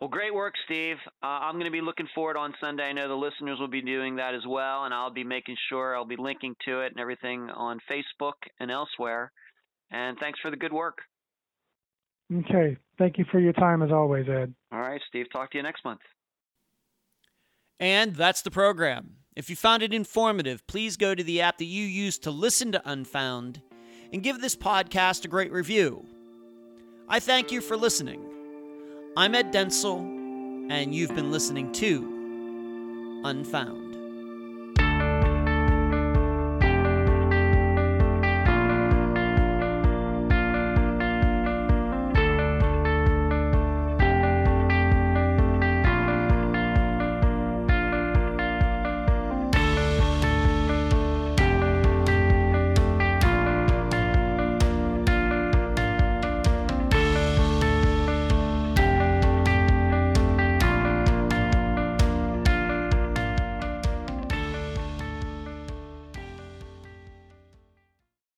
Well, 0.00 0.08
great 0.08 0.32
work, 0.32 0.54
Steve. 0.64 0.96
Uh, 1.22 1.26
I'm 1.26 1.54
going 1.54 1.64
to 1.64 1.72
be 1.72 1.80
looking 1.80 2.06
forward 2.14 2.36
on 2.36 2.54
Sunday. 2.60 2.84
I 2.84 2.92
know 2.92 3.08
the 3.08 3.14
listeners 3.14 3.58
will 3.58 3.66
be 3.68 3.82
doing 3.82 4.16
that 4.16 4.32
as 4.34 4.42
well, 4.46 4.84
and 4.84 4.94
I'll 4.94 5.10
be 5.10 5.24
making 5.24 5.56
sure 5.68 5.96
I'll 5.96 6.04
be 6.04 6.16
linking 6.16 6.54
to 6.66 6.82
it 6.82 6.92
and 6.92 7.00
everything 7.00 7.50
on 7.50 7.80
Facebook 7.90 8.34
and 8.60 8.70
elsewhere. 8.70 9.32
And 9.90 10.16
thanks 10.20 10.38
for 10.40 10.52
the 10.52 10.56
good 10.56 10.72
work. 10.72 10.98
Okay. 12.32 12.76
Thank 12.98 13.18
you 13.18 13.24
for 13.32 13.40
your 13.40 13.54
time 13.54 13.82
as 13.82 13.90
always, 13.90 14.28
Ed. 14.28 14.54
All 14.70 14.80
right, 14.80 15.00
Steve. 15.08 15.26
Talk 15.32 15.50
to 15.52 15.56
you 15.56 15.62
next 15.62 15.84
month. 15.84 16.00
And 17.80 18.14
that's 18.14 18.42
the 18.42 18.50
program. 18.50 19.14
If 19.36 19.48
you 19.48 19.56
found 19.56 19.82
it 19.82 19.94
informative, 19.94 20.66
please 20.66 20.96
go 20.96 21.14
to 21.14 21.22
the 21.22 21.40
app 21.42 21.58
that 21.58 21.64
you 21.64 21.84
use 21.84 22.18
to 22.20 22.30
listen 22.30 22.72
to 22.72 22.82
Unfound 22.84 23.62
and 24.12 24.22
give 24.22 24.40
this 24.40 24.56
podcast 24.56 25.24
a 25.24 25.28
great 25.28 25.52
review. 25.52 26.04
I 27.08 27.20
thank 27.20 27.52
you 27.52 27.60
for 27.60 27.76
listening. 27.76 28.22
I'm 29.16 29.34
Ed 29.34 29.52
Dentzel, 29.52 30.00
and 30.70 30.94
you've 30.94 31.14
been 31.14 31.30
listening 31.30 31.72
to 31.72 33.22
Unfound. 33.24 33.87